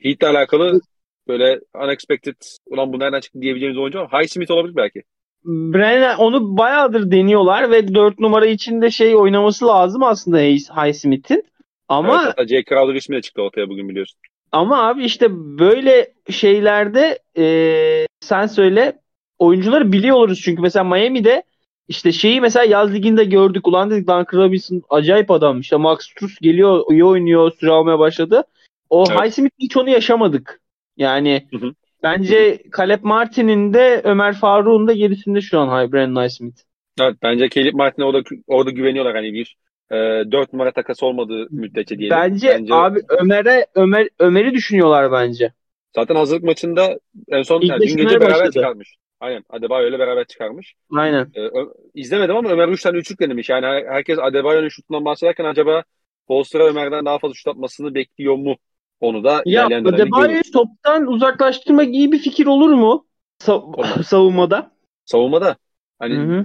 Heat'le 0.00 0.22
alakalı 0.24 0.80
böyle 1.28 1.60
unexpected 1.84 2.36
ulan 2.66 2.92
bu 2.92 2.98
nereden 2.98 3.20
çıktı 3.20 3.40
diyebileceğimiz 3.40 3.78
oyuncu 3.78 3.98
var. 3.98 4.08
Highsmith 4.08 4.50
olabilir 4.50 4.76
belki. 4.76 5.02
Brennan 5.44 6.18
onu 6.18 6.58
bayağıdır 6.58 7.10
deniyorlar 7.10 7.70
ve 7.70 7.94
4 7.94 8.18
numara 8.18 8.46
içinde 8.46 8.90
şey 8.90 9.16
oynaması 9.16 9.66
lazım 9.66 10.02
aslında 10.02 10.38
Highsmith'in. 10.38 11.44
Ama 11.88 12.34
Evet, 12.38 12.48
Jay 12.48 12.64
Crowder 12.64 12.94
ismi 12.94 13.16
de 13.16 13.20
çıktı 13.20 13.42
ortaya 13.42 13.68
bugün 13.68 13.88
biliyorsun. 13.88 14.20
Ama 14.54 14.88
abi 14.88 15.04
işte 15.04 15.28
böyle 15.32 16.12
şeylerde 16.30 17.18
eee, 17.36 18.06
sen 18.20 18.46
söyle 18.46 18.98
oyuncuları 19.38 19.92
biliyor 19.92 20.16
oluruz 20.16 20.40
çünkü 20.44 20.62
mesela 20.62 20.84
Miami'de 20.84 21.42
işte 21.88 22.12
şeyi 22.12 22.40
mesela 22.40 22.64
yaz 22.64 22.94
liginde 22.94 23.24
gördük. 23.24 23.68
Ulan 23.68 23.90
dedik 23.90 24.08
Duncan 24.08 24.26
Robinson 24.32 24.82
acayip 24.90 25.30
adam. 25.30 25.60
İşte 25.60 25.76
Max 25.76 25.98
Strus 26.00 26.38
geliyor, 26.38 26.84
iyi 26.90 27.04
oynuyor, 27.04 27.52
süre 27.60 27.70
almaya 27.70 27.98
başladı. 27.98 28.44
O 28.90 29.04
Evet. 29.10 29.20
Highsmith 29.20 29.54
hiç 29.58 29.76
onu 29.76 29.90
yaşamadık. 29.90 30.60
Yani 30.96 31.48
Hı 31.50 31.56
hı. 31.56 31.72
bence 32.02 32.62
Caleb 32.76 33.02
Martin'in 33.02 33.74
de 33.74 34.00
Ömer 34.04 34.34
Faruk'un 34.34 34.88
da 34.88 34.92
gerisinde 34.92 35.40
şu 35.40 35.58
an 35.58 35.92
Brandon 35.92 36.22
Highsmith. 36.22 36.56
Evet, 37.00 37.16
bence 37.22 37.48
Caleb 37.48 37.74
Martin'e 37.74 38.04
orada, 38.04 38.22
orada 38.46 38.70
güveniyorlar 38.70 39.14
hani 39.14 39.32
bir 39.32 39.56
e, 39.90 39.94
4 40.32 40.52
numara 40.52 40.72
takası 40.72 41.06
olmadığı 41.06 41.46
müddetçe 41.50 41.98
diyelim. 41.98 42.16
Bence, 42.16 42.64
abi 42.70 43.00
Ömer'e 43.08 43.66
Ömer 43.74 44.08
Ömer'i 44.18 44.54
düşünüyorlar 44.54 45.12
bence. 45.12 45.52
Zaten 45.94 46.14
hazırlık 46.14 46.44
maçında 46.44 46.98
en 47.28 47.42
son 47.42 47.60
İlk 47.60 47.70
yani 47.70 47.80
dün 47.80 47.96
gece 47.96 48.20
beraber 48.20 48.28
başladı. 48.28 48.50
çıkarmış. 48.50 48.94
Aynen 49.20 49.44
Adebayo 49.50 49.88
ile 49.88 49.98
beraber 49.98 50.24
çıkarmış. 50.24 50.74
Aynen. 50.96 51.30
E, 51.34 51.40
Ö- 51.40 51.72
izlemedim 51.94 52.36
ama 52.36 52.48
Ömer 52.48 52.68
3 52.68 52.82
tane 52.82 52.98
üçlük 52.98 53.20
denemiş. 53.20 53.48
Yani 53.48 53.66
her- 53.66 53.86
herkes 53.86 54.18
Adebayo'nun 54.18 54.68
şutundan 54.68 55.04
bahsederken 55.04 55.44
acaba 55.44 55.82
Bolster'a 56.28 56.66
Ömer'den 56.66 57.04
daha 57.04 57.18
fazla 57.18 57.34
şut 57.34 57.48
atmasını 57.48 57.94
bekliyor 57.94 58.34
mu? 58.36 58.56
Onu 59.00 59.24
da 59.24 59.42
Ya 59.46 59.66
Adebayo'yu 59.66 60.42
toptan 60.52 61.06
uzaklaştırmak 61.06 61.94
iyi 61.94 62.12
bir 62.12 62.18
fikir 62.18 62.46
olur 62.46 62.70
mu? 62.70 63.06
Sa- 63.42 64.02
savunmada. 64.04 64.70
Savunmada 65.04 65.56
hani 65.98 66.14
Hı 66.14 66.20
hı. 66.20 66.44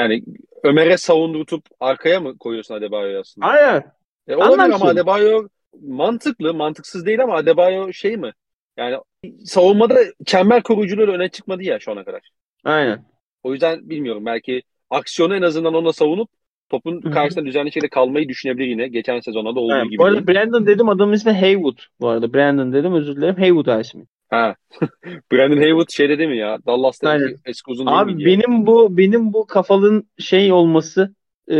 Yani 0.00 0.22
Ömer'e 0.64 0.96
savundurup 0.96 1.64
arkaya 1.80 2.20
mı 2.20 2.38
koyuyorsun 2.38 2.74
Adebayo'yu 2.74 3.20
aslında? 3.20 3.46
Aynen. 3.46 3.82
E, 4.28 4.36
olabilir 4.36 4.52
Anlarsın. 4.52 4.72
ama 4.72 4.90
Adebayo 4.90 5.48
mantıklı, 5.82 6.54
mantıksız 6.54 7.06
değil 7.06 7.22
ama 7.22 7.36
Adebayo 7.36 7.92
şey 7.92 8.16
mi? 8.16 8.32
Yani 8.76 8.96
savunmada 9.44 9.98
çember 10.26 10.62
koruyuculuğuyla 10.62 11.14
öne 11.14 11.28
çıkmadı 11.28 11.62
ya 11.62 11.80
şu 11.80 11.92
ana 11.92 12.04
kadar. 12.04 12.20
Aynen. 12.64 13.04
O 13.42 13.52
yüzden 13.52 13.90
bilmiyorum 13.90 14.26
belki 14.26 14.62
aksiyonu 14.90 15.36
en 15.36 15.42
azından 15.42 15.74
onunla 15.74 15.92
savunup 15.92 16.28
topun 16.68 17.00
karşısında 17.00 17.46
düzenli 17.46 17.72
şekilde 17.72 17.88
kalmayı 17.88 18.28
düşünebilir 18.28 18.66
yine. 18.66 18.88
Geçen 18.88 19.20
sezonda 19.20 19.54
da 19.54 19.60
olduğu 19.60 19.72
Aynen. 19.72 19.88
gibi. 19.88 19.98
Bu 19.98 20.04
arada 20.04 20.26
Brandon 20.26 20.66
dedim 20.66 20.88
adamın 20.88 21.12
ismi 21.12 21.32
Haywood. 21.32 21.78
Bu 22.00 22.08
arada 22.08 22.34
Brandon 22.34 22.72
dedim 22.72 22.94
özür 22.94 23.16
dilerim. 23.16 23.36
Haywood 23.36 23.80
ismi. 23.80 24.06
Ha. 24.30 24.56
Brandon 25.32 25.56
Haywood 25.56 25.90
şeyde 25.90 26.18
değil 26.18 26.30
mi 26.30 26.38
ya? 26.38 26.58
Dallas'ta 26.66 27.18
eski, 27.46 27.70
uzun 27.70 27.86
değil 27.86 27.98
Abi 27.98 28.22
ya? 28.22 28.26
benim 28.26 28.66
bu 28.66 28.96
benim 28.96 29.32
bu 29.32 29.46
kafalın 29.46 30.08
şey 30.18 30.52
olması 30.52 31.14
eee, 31.48 31.56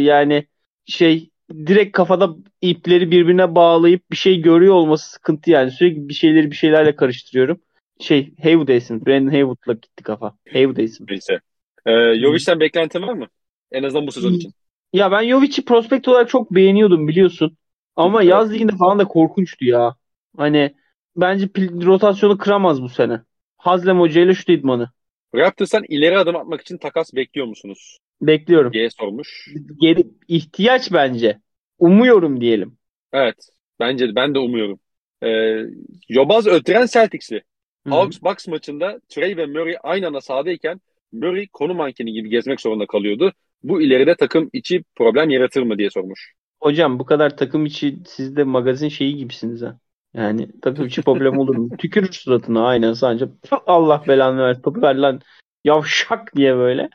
yani 0.00 0.46
şey 0.86 1.30
direkt 1.50 1.96
kafada 1.96 2.36
ipleri 2.60 3.10
birbirine 3.10 3.54
bağlayıp 3.54 4.10
bir 4.10 4.16
şey 4.16 4.40
görüyor 4.42 4.74
olması 4.74 5.10
sıkıntı 5.10 5.50
yani. 5.50 5.70
Sürekli 5.70 6.08
bir 6.08 6.14
şeyleri 6.14 6.50
bir 6.50 6.56
şeylerle 6.56 6.96
karıştırıyorum. 6.96 7.60
Şey 8.00 8.34
Haywood 8.42 8.68
isim. 8.68 9.06
Brandon 9.06 9.30
Haywood'la 9.30 9.72
gitti 9.72 10.02
kafa. 10.02 10.36
Haywood 10.52 10.76
isim. 10.76 11.06
Neyse. 11.10 11.40
Ee, 11.86 12.14
Jovic'ten 12.20 12.60
beklentin 12.60 13.02
var 13.02 13.12
mı? 13.12 13.26
En 13.72 13.82
azından 13.82 14.06
bu 14.06 14.12
sezon 14.12 14.32
için. 14.32 14.52
Ya 14.92 15.12
ben 15.12 15.28
Jovic'i 15.28 15.64
prospekt 15.64 16.08
olarak 16.08 16.28
çok 16.28 16.54
beğeniyordum 16.54 17.08
biliyorsun. 17.08 17.56
Ama 17.96 18.22
evet. 18.22 18.30
yaz 18.30 18.52
liginde 18.52 18.76
falan 18.76 18.98
da 18.98 19.04
korkunçtu 19.04 19.64
ya. 19.64 19.94
Hani 20.36 20.74
bence 21.20 21.48
rotasyonu 21.86 22.38
kıramaz 22.38 22.82
bu 22.82 22.88
sene. 22.88 23.20
Hazlem 23.56 24.00
Hoca 24.00 24.22
ile 24.22 24.34
şu 24.34 24.52
idmanı. 24.52 24.90
Raptors'tan 25.34 25.84
ileri 25.88 26.18
adım 26.18 26.36
atmak 26.36 26.60
için 26.60 26.78
takas 26.78 27.14
bekliyor 27.14 27.46
musunuz? 27.46 27.98
Bekliyorum. 28.22 28.72
diye 28.72 28.90
sormuş. 28.90 29.48
Geri, 29.80 30.04
ihtiyaç 30.28 30.92
bence. 30.92 31.40
Umuyorum 31.78 32.40
diyelim. 32.40 32.78
Evet. 33.12 33.48
Bence 33.80 34.14
ben 34.14 34.34
de 34.34 34.38
umuyorum. 34.38 34.80
Ee, 35.22 35.62
Yobaz 36.08 36.46
ötüren 36.46 36.86
Celtics'i. 36.86 37.42
Hawks 37.88 38.22
Bucks 38.22 38.48
maçında 38.48 39.00
Trey 39.08 39.36
ve 39.36 39.46
Murray 39.46 39.76
aynı 39.82 40.06
anda 40.06 40.20
sahadayken 40.20 40.80
Murray 41.12 41.46
konu 41.52 41.74
mankeni 41.74 42.12
gibi 42.12 42.28
gezmek 42.28 42.60
zorunda 42.60 42.86
kalıyordu. 42.86 43.32
Bu 43.62 43.82
ileride 43.82 44.14
takım 44.14 44.50
içi 44.52 44.84
problem 44.96 45.30
yaratır 45.30 45.62
mı 45.62 45.78
diye 45.78 45.90
sormuş. 45.90 46.32
Hocam 46.60 46.98
bu 46.98 47.04
kadar 47.04 47.36
takım 47.36 47.66
içi 47.66 47.96
siz 48.06 48.36
de 48.36 48.44
magazin 48.44 48.88
şeyi 48.88 49.16
gibisiniz 49.16 49.62
ha. 49.62 49.78
Yani 50.14 50.48
takım 50.62 50.86
içi 50.86 51.02
problem 51.02 51.38
olur 51.38 51.56
mu? 51.56 51.76
Tükürür 51.78 52.12
suratına 52.12 52.66
aynen 52.66 52.92
sadece. 52.92 53.28
Allah 53.66 54.04
belanı 54.08 54.42
ver 54.42 54.62
topu 54.62 54.82
ver 54.82 54.94
lan 54.94 55.20
yavşak 55.64 56.36
diye 56.36 56.56
böyle. 56.56 56.88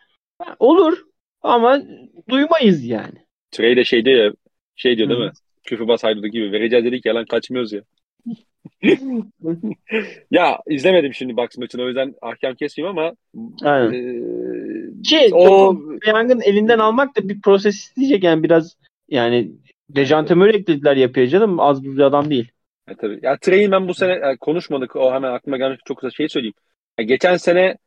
Olur 0.59 0.97
ama 1.41 1.81
duymayız 2.29 2.85
yani. 2.85 3.25
Trey 3.51 3.77
de 3.77 3.83
şey 3.83 4.05
diyor 4.05 4.25
ya 4.25 4.33
şey 4.75 4.97
diyor 4.97 5.09
değil 5.09 5.19
Hı. 5.19 5.23
mi? 5.25 5.31
Küfürbaz 5.63 6.03
haydudu 6.03 6.27
gibi 6.27 6.51
vereceğiz 6.51 6.85
dedik 6.85 7.05
ya 7.05 7.15
lan 7.15 7.25
kaçmıyoruz 7.25 7.73
ya. 7.73 7.81
ya 10.31 10.59
izlemedim 10.69 11.13
şimdi 11.13 11.37
Bucks 11.37 11.57
maçını 11.57 11.83
o 11.83 11.87
yüzden 11.87 12.13
ahkam 12.21 12.55
kesmeyeyim 12.55 12.97
ama 12.97 13.13
Aynen. 13.61 13.93
E, 13.93 15.01
Ki 15.03 15.29
o 15.33 15.75
yangın 16.07 16.41
elinden 16.41 16.79
almak 16.79 17.17
da 17.17 17.29
bir 17.29 17.41
proses 17.41 17.75
isteyecek 17.75 18.23
yani 18.23 18.43
biraz 18.43 18.77
yani 19.09 19.51
Dejante 19.89 20.33
Murray 20.33 20.55
eklediler 20.55 20.95
yapıyor 20.95 21.27
canım 21.27 21.59
az 21.59 21.83
bir 21.83 21.99
adam 21.99 22.29
değil. 22.29 22.51
Ya, 22.87 22.95
tabii. 22.95 23.19
Ya 23.23 23.37
Trey'in 23.37 23.71
ben 23.71 23.87
bu 23.87 23.93
sene 23.93 24.11
yani 24.11 24.37
konuşmadık 24.37 24.95
o 24.95 25.13
hemen 25.13 25.33
aklıma 25.33 25.57
gelmiş 25.57 25.79
çok 25.85 25.97
kısa 25.97 26.11
şey 26.11 26.29
söyleyeyim. 26.29 26.55
Yani 26.99 27.07
geçen 27.07 27.37
sene 27.37 27.77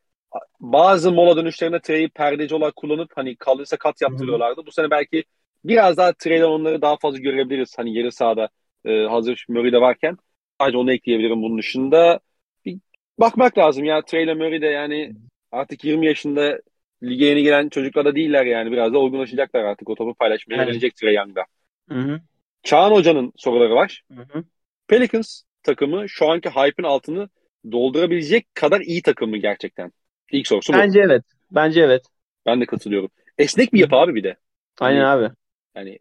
bazı 0.60 1.12
mola 1.12 1.36
dönüşlerinde 1.36 1.80
Trey'i 1.80 2.08
perdeci 2.08 2.54
olarak 2.54 2.76
kullanıp 2.76 3.10
hani 3.14 3.36
kalırsa 3.36 3.76
kat 3.76 4.02
yaptırıyorlardı. 4.02 4.66
Bu 4.66 4.72
sene 4.72 4.90
belki 4.90 5.24
biraz 5.64 5.96
daha 5.96 6.12
Trey'den 6.12 6.46
onları 6.46 6.82
daha 6.82 6.96
fazla 6.96 7.18
görebiliriz. 7.18 7.78
Hani 7.78 7.98
yarı 7.98 8.12
sahada 8.12 8.48
e, 8.84 9.04
hazır 9.04 9.46
Murray 9.48 9.72
de 9.72 9.80
varken. 9.80 10.16
Sadece 10.60 10.78
onu 10.78 10.92
ekleyebilirim 10.92 11.42
bunun 11.42 11.58
dışında. 11.58 12.20
Bir 12.64 12.78
bakmak 13.18 13.58
lazım 13.58 13.84
ya 13.84 14.02
Trey 14.02 14.24
ile 14.24 14.34
Murray 14.34 14.62
de 14.62 14.66
yani 14.66 15.12
artık 15.52 15.84
20 15.84 16.06
yaşında 16.06 16.60
lige 17.02 17.24
yeni 17.24 17.42
gelen 17.42 17.68
çocuklar 17.68 18.04
da 18.04 18.14
değiller 18.14 18.46
yani. 18.46 18.72
Biraz 18.72 18.92
da 18.92 18.98
olgunlaşacaklar 18.98 19.64
artık. 19.64 19.88
O 19.88 19.94
topu 19.94 20.14
paylaşmaya 20.14 20.62
evet. 20.62 20.96
Trey 20.96 21.14
Young'da. 21.14 21.44
Hı 21.88 21.98
hı. 21.98 22.20
Çağan 22.62 22.90
Hoca'nın 22.90 23.32
soruları 23.36 23.74
var. 23.74 24.02
Hı 24.16 24.22
hı. 24.22 24.44
Pelicans 24.88 25.42
takımı 25.62 26.08
şu 26.08 26.28
anki 26.28 26.48
hype'ın 26.48 26.86
altını 26.86 27.28
doldurabilecek 27.72 28.54
kadar 28.54 28.80
iyi 28.80 29.02
takım 29.02 29.30
mı 29.30 29.36
gerçekten? 29.36 29.92
İlk 30.32 30.46
sorusu 30.46 30.72
bu. 30.72 30.76
Bence 30.76 31.00
evet. 31.00 31.22
Bence 31.50 31.80
evet. 31.80 32.02
Ben 32.46 32.60
de 32.60 32.66
katılıyorum. 32.66 33.10
Esnek 33.38 33.72
bir 33.72 33.78
yapı 33.78 33.96
abi 33.96 34.14
bir 34.14 34.24
de. 34.24 34.36
Aynen 34.80 35.04
hani, 35.04 35.26
abi. 35.26 35.34
Yani 35.76 35.98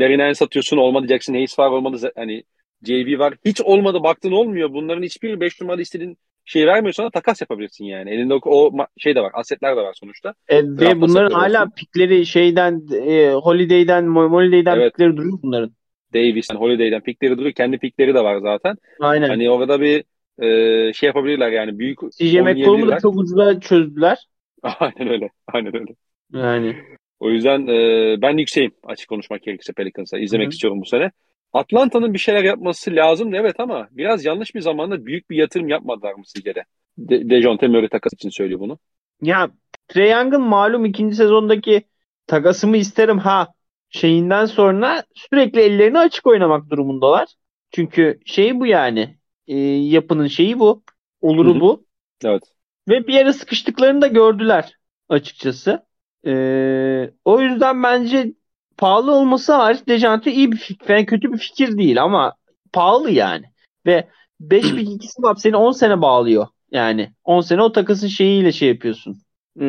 Larry 0.00 0.18
Nance 0.18 0.34
satıyorsun 0.34 0.76
olmadı 0.76 1.06
Jackson 1.08 1.34
Hayes 1.34 1.58
var 1.58 1.70
olmadı 1.70 2.12
hani 2.16 2.44
JV 2.82 3.18
var. 3.18 3.34
Hiç 3.44 3.60
olmadı 3.60 4.02
baktın 4.02 4.32
olmuyor. 4.32 4.72
Bunların 4.72 5.02
hiçbir 5.02 5.40
5 5.40 5.60
numara 5.60 5.80
istediğin 5.80 6.18
şey 6.44 6.66
vermiyor 6.66 6.92
sana 6.92 7.10
takas 7.10 7.40
yapabilirsin 7.40 7.84
yani. 7.84 8.10
Elinde 8.10 8.34
o, 8.34 8.40
o 8.44 8.86
şey 8.98 9.14
de 9.14 9.20
var. 9.20 9.30
Asetler 9.34 9.76
de 9.76 9.80
var 9.80 9.94
sonuçta. 10.00 10.34
E, 10.48 10.62
ve 10.62 11.00
bunların 11.00 11.30
hala 11.30 11.62
olsun. 11.62 11.72
pikleri 11.76 12.26
şeyden 12.26 12.82
e, 12.92 13.30
Holiday'den 13.30 14.06
Holiday'den 14.06 14.76
evet. 14.76 14.92
pikleri 14.92 15.16
duruyor 15.16 15.38
bunların. 15.42 15.74
Davis'ten 16.14 16.56
Holiday'den 16.56 17.00
pikleri 17.00 17.38
duruyor. 17.38 17.52
Kendi 17.54 17.78
pikleri 17.78 18.14
de 18.14 18.24
var 18.24 18.38
zaten. 18.38 18.76
Aynen. 19.00 19.28
Hani 19.28 19.50
orada 19.50 19.80
bir 19.80 20.04
e, 20.42 20.92
şey 20.92 21.06
yapabilirler 21.06 21.50
yani. 21.50 21.78
Büyük 21.78 21.98
CJ 22.18 22.34
McCollum'u 22.34 22.88
da 22.88 22.98
çok 23.00 23.16
ucuza 23.16 23.60
çözdüler. 23.60 24.18
Aynen 24.62 25.08
öyle. 25.08 25.30
Aynen 25.46 25.76
öyle. 25.76 25.94
Yani. 26.32 26.76
O 27.20 27.30
yüzden 27.30 27.66
e, 27.66 28.16
ben 28.22 28.36
yükseğim 28.36 28.72
açık 28.84 29.08
konuşmak 29.08 29.42
gerekirse 29.42 29.72
Pelicans'a. 29.72 30.18
İzlemek 30.18 30.44
Hı-hı. 30.44 30.52
istiyorum 30.52 30.80
bu 30.80 30.86
sene. 30.86 31.10
Atlanta'nın 31.52 32.14
bir 32.14 32.18
şeyler 32.18 32.44
yapması 32.44 32.96
lazım 32.96 33.34
evet 33.34 33.60
ama 33.60 33.88
biraz 33.90 34.24
yanlış 34.24 34.54
bir 34.54 34.60
zamanda 34.60 35.06
büyük 35.06 35.30
bir 35.30 35.36
yatırım 35.36 35.68
yapmadılar 35.68 36.14
mı 36.14 36.22
sizce 36.26 36.54
de? 36.54 36.64
De 36.98 37.30
Dejounte 37.30 37.68
Murray 37.68 37.88
takas 37.88 38.12
için 38.12 38.28
söylüyor 38.28 38.60
bunu. 38.60 38.78
Ya 39.22 39.50
Trey 39.88 40.10
Young'ın 40.10 40.42
malum 40.42 40.84
ikinci 40.84 41.16
sezondaki 41.16 41.82
takasımı 42.26 42.76
isterim 42.76 43.18
ha 43.18 43.48
şeyinden 43.94 44.46
sonra 44.46 45.04
sürekli 45.14 45.60
ellerini 45.60 45.98
açık 45.98 46.26
oynamak 46.26 46.70
durumundalar. 46.70 47.28
Çünkü 47.70 48.20
şey 48.24 48.60
bu 48.60 48.66
yani 48.66 49.16
e, 49.46 49.56
yapının 49.66 50.26
şeyi 50.26 50.58
bu. 50.58 50.82
Oluru 51.20 51.50
Hı-hı. 51.50 51.60
bu. 51.60 51.84
Evet. 52.24 52.42
Ve 52.88 53.06
bir 53.06 53.12
yere 53.12 53.32
sıkıştıklarını 53.32 54.02
da 54.02 54.06
gördüler 54.06 54.72
açıkçası. 55.08 55.86
Ee, 56.26 57.10
o 57.24 57.40
yüzden 57.40 57.82
bence 57.82 58.32
pahalı 58.76 59.12
olması 59.12 59.52
hariç 59.52 59.80
Dejante 59.88 60.32
iyi 60.32 60.52
bir 60.52 60.56
fikir. 60.56 60.88
Yani 60.88 61.06
kötü 61.06 61.32
bir 61.32 61.38
fikir 61.38 61.78
değil 61.78 62.02
ama 62.02 62.34
pahalı 62.72 63.10
yani. 63.10 63.44
Ve 63.86 64.08
5 64.40 64.64
bir 64.76 64.80
ikisi 64.80 65.22
var 65.22 65.34
seni 65.34 65.56
10 65.56 65.72
sene 65.72 66.02
bağlıyor. 66.02 66.46
Yani 66.70 67.12
10 67.24 67.40
sene 67.40 67.62
o 67.62 67.72
takasın 67.72 68.08
şeyiyle 68.08 68.52
şey 68.52 68.68
yapıyorsun. 68.68 69.18
Ee, 69.60 69.64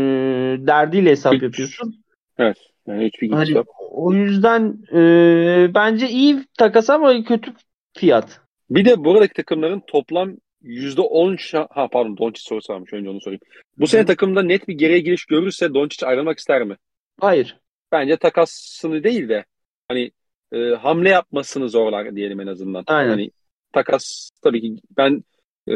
derdiyle 0.59 1.09
hesap 1.09 1.33
yapıyorsun. 1.33 2.03
Evet. 2.37 2.57
Yani 2.87 3.05
hiçbir 3.05 3.31
hani, 3.31 3.63
o 3.95 4.13
yüzden 4.13 4.77
e, 4.93 5.73
bence 5.73 6.09
iyi 6.09 6.45
takas 6.57 6.89
ama 6.89 7.23
kötü 7.23 7.53
fiyat. 7.97 8.41
Bir 8.69 8.85
de 8.85 9.03
buradaki 9.03 9.33
takımların 9.33 9.81
toplam 9.87 10.35
%10 10.61 11.35
şa- 11.35 11.67
ha 11.69 11.87
pardon 11.87 12.17
Doncic 12.17 12.43
sorusu 12.43 12.73
varmış 12.73 12.93
önce 12.93 13.09
onu 13.09 13.21
sorayım. 13.21 13.41
Bu 13.77 13.87
sene 13.87 14.05
takımda 14.05 14.43
net 14.43 14.67
bir 14.67 14.73
geriye 14.73 14.99
giriş 14.99 15.25
görürse 15.25 15.73
Doncic 15.73 16.05
ayrılmak 16.05 16.39
ister 16.39 16.63
mi? 16.63 16.77
Hayır. 17.19 17.57
Bence 17.91 18.17
takasını 18.17 19.03
değil 19.03 19.29
de 19.29 19.45
hani 19.87 20.11
e, 20.51 20.57
hamle 20.69 21.09
yapmasını 21.09 21.69
zorlar 21.69 22.15
diyelim 22.15 22.39
en 22.39 22.47
azından. 22.47 22.83
Aynen. 22.87 23.09
Hani 23.09 23.31
takas 23.73 24.29
tabii 24.43 24.61
ki 24.61 24.81
ben 24.97 25.23
e, 25.67 25.73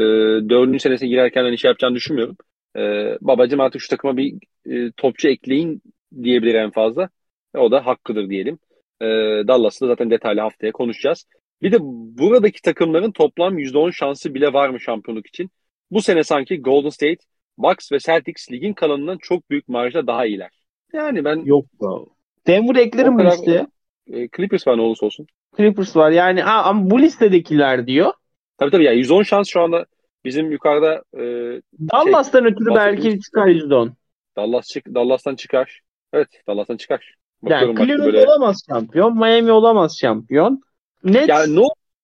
dördüncü 0.50 0.80
senesine 0.80 1.10
girerken 1.10 1.44
hani 1.44 1.58
şey 1.58 1.70
yapacağını 1.70 1.96
düşünmüyorum. 1.96 2.38
E, 2.78 2.82
babacım 3.22 3.60
artık 3.60 3.82
şu 3.82 3.90
takıma 3.90 4.18
bir 4.18 4.36
e, 4.66 4.92
topçu 4.98 5.28
ekleyin 5.28 5.82
diyebilir 6.24 6.54
en 6.54 6.72
fazla. 6.72 7.10
O 7.58 7.72
da 7.72 7.86
hakkıdır 7.86 8.30
diyelim. 8.30 8.60
E, 9.02 9.06
Dallas'ta 9.48 9.88
zaten 9.88 10.10
detaylı 10.10 10.42
haftaya 10.42 10.72
konuşacağız. 10.72 11.26
Bir 11.62 11.72
de 11.72 11.78
buradaki 11.82 12.62
takımların 12.62 13.12
toplam 13.12 13.60
%10 13.60 13.94
şansı 13.94 14.34
bile 14.34 14.54
var 14.54 14.70
mı 14.70 14.80
şampiyonluk 14.80 15.28
için? 15.28 15.50
Bu 15.92 16.02
sene 16.02 16.24
sanki 16.24 16.62
Golden 16.62 16.90
State, 16.90 17.18
Bucks 17.58 17.92
ve 17.92 18.00
Celtics 18.00 18.52
ligin 18.52 18.74
kalanından 18.74 19.18
çok 19.18 19.50
büyük 19.50 19.68
marjda 19.68 20.08
daha 20.08 20.26
iyiler. 20.26 20.50
Yani 20.94 21.26
ben... 21.26 21.36
Yok 21.46 21.66
be. 21.82 21.86
Denver 22.48 22.76
eklerim 22.76 23.20
bu 23.20 23.26
listeye. 23.26 23.68
E, 24.08 24.28
Clippers 24.38 24.68
var 24.68 24.78
ne 24.78 24.82
olursa 24.82 25.06
olsun. 25.06 25.28
Clippers 25.58 25.96
var 25.96 26.12
yani 26.12 26.42
ha, 26.42 26.64
ama 26.64 26.90
bu 26.90 27.02
listedekiler 27.02 27.88
diyor. 27.88 28.14
Tabii 28.58 28.72
tabii 28.72 28.84
ya 28.84 28.92
yani 28.92 29.00
110 29.00 29.24
şans 29.24 29.50
şu 29.50 29.62
anda 29.62 29.86
bizim 30.26 30.52
yukarıda 30.52 31.04
e, 31.14 31.24
Dallas'tan 31.92 32.40
şey, 32.40 32.52
ötürü 32.52 32.76
belki 32.76 33.20
çıkar 33.20 33.48
%10. 33.48 33.92
Dallas 34.38 34.68
çık 34.68 34.86
Dallas'tan 34.86 35.36
çıkar. 35.36 35.82
Evet 36.14 36.28
Dallas'tan 36.48 36.78
çıkar. 36.78 37.16
Bakıyorum 37.44 37.78
yani 37.78 37.88
Cleveland 37.88 38.14
böyle... 38.14 38.26
olamaz 38.26 38.64
şampiyon. 38.70 39.18
Miami 39.18 39.52
olamaz 39.52 39.98
şampiyon. 40.00 40.62
Nets 41.04 41.30
ya 41.30 41.46
ne 41.48 41.62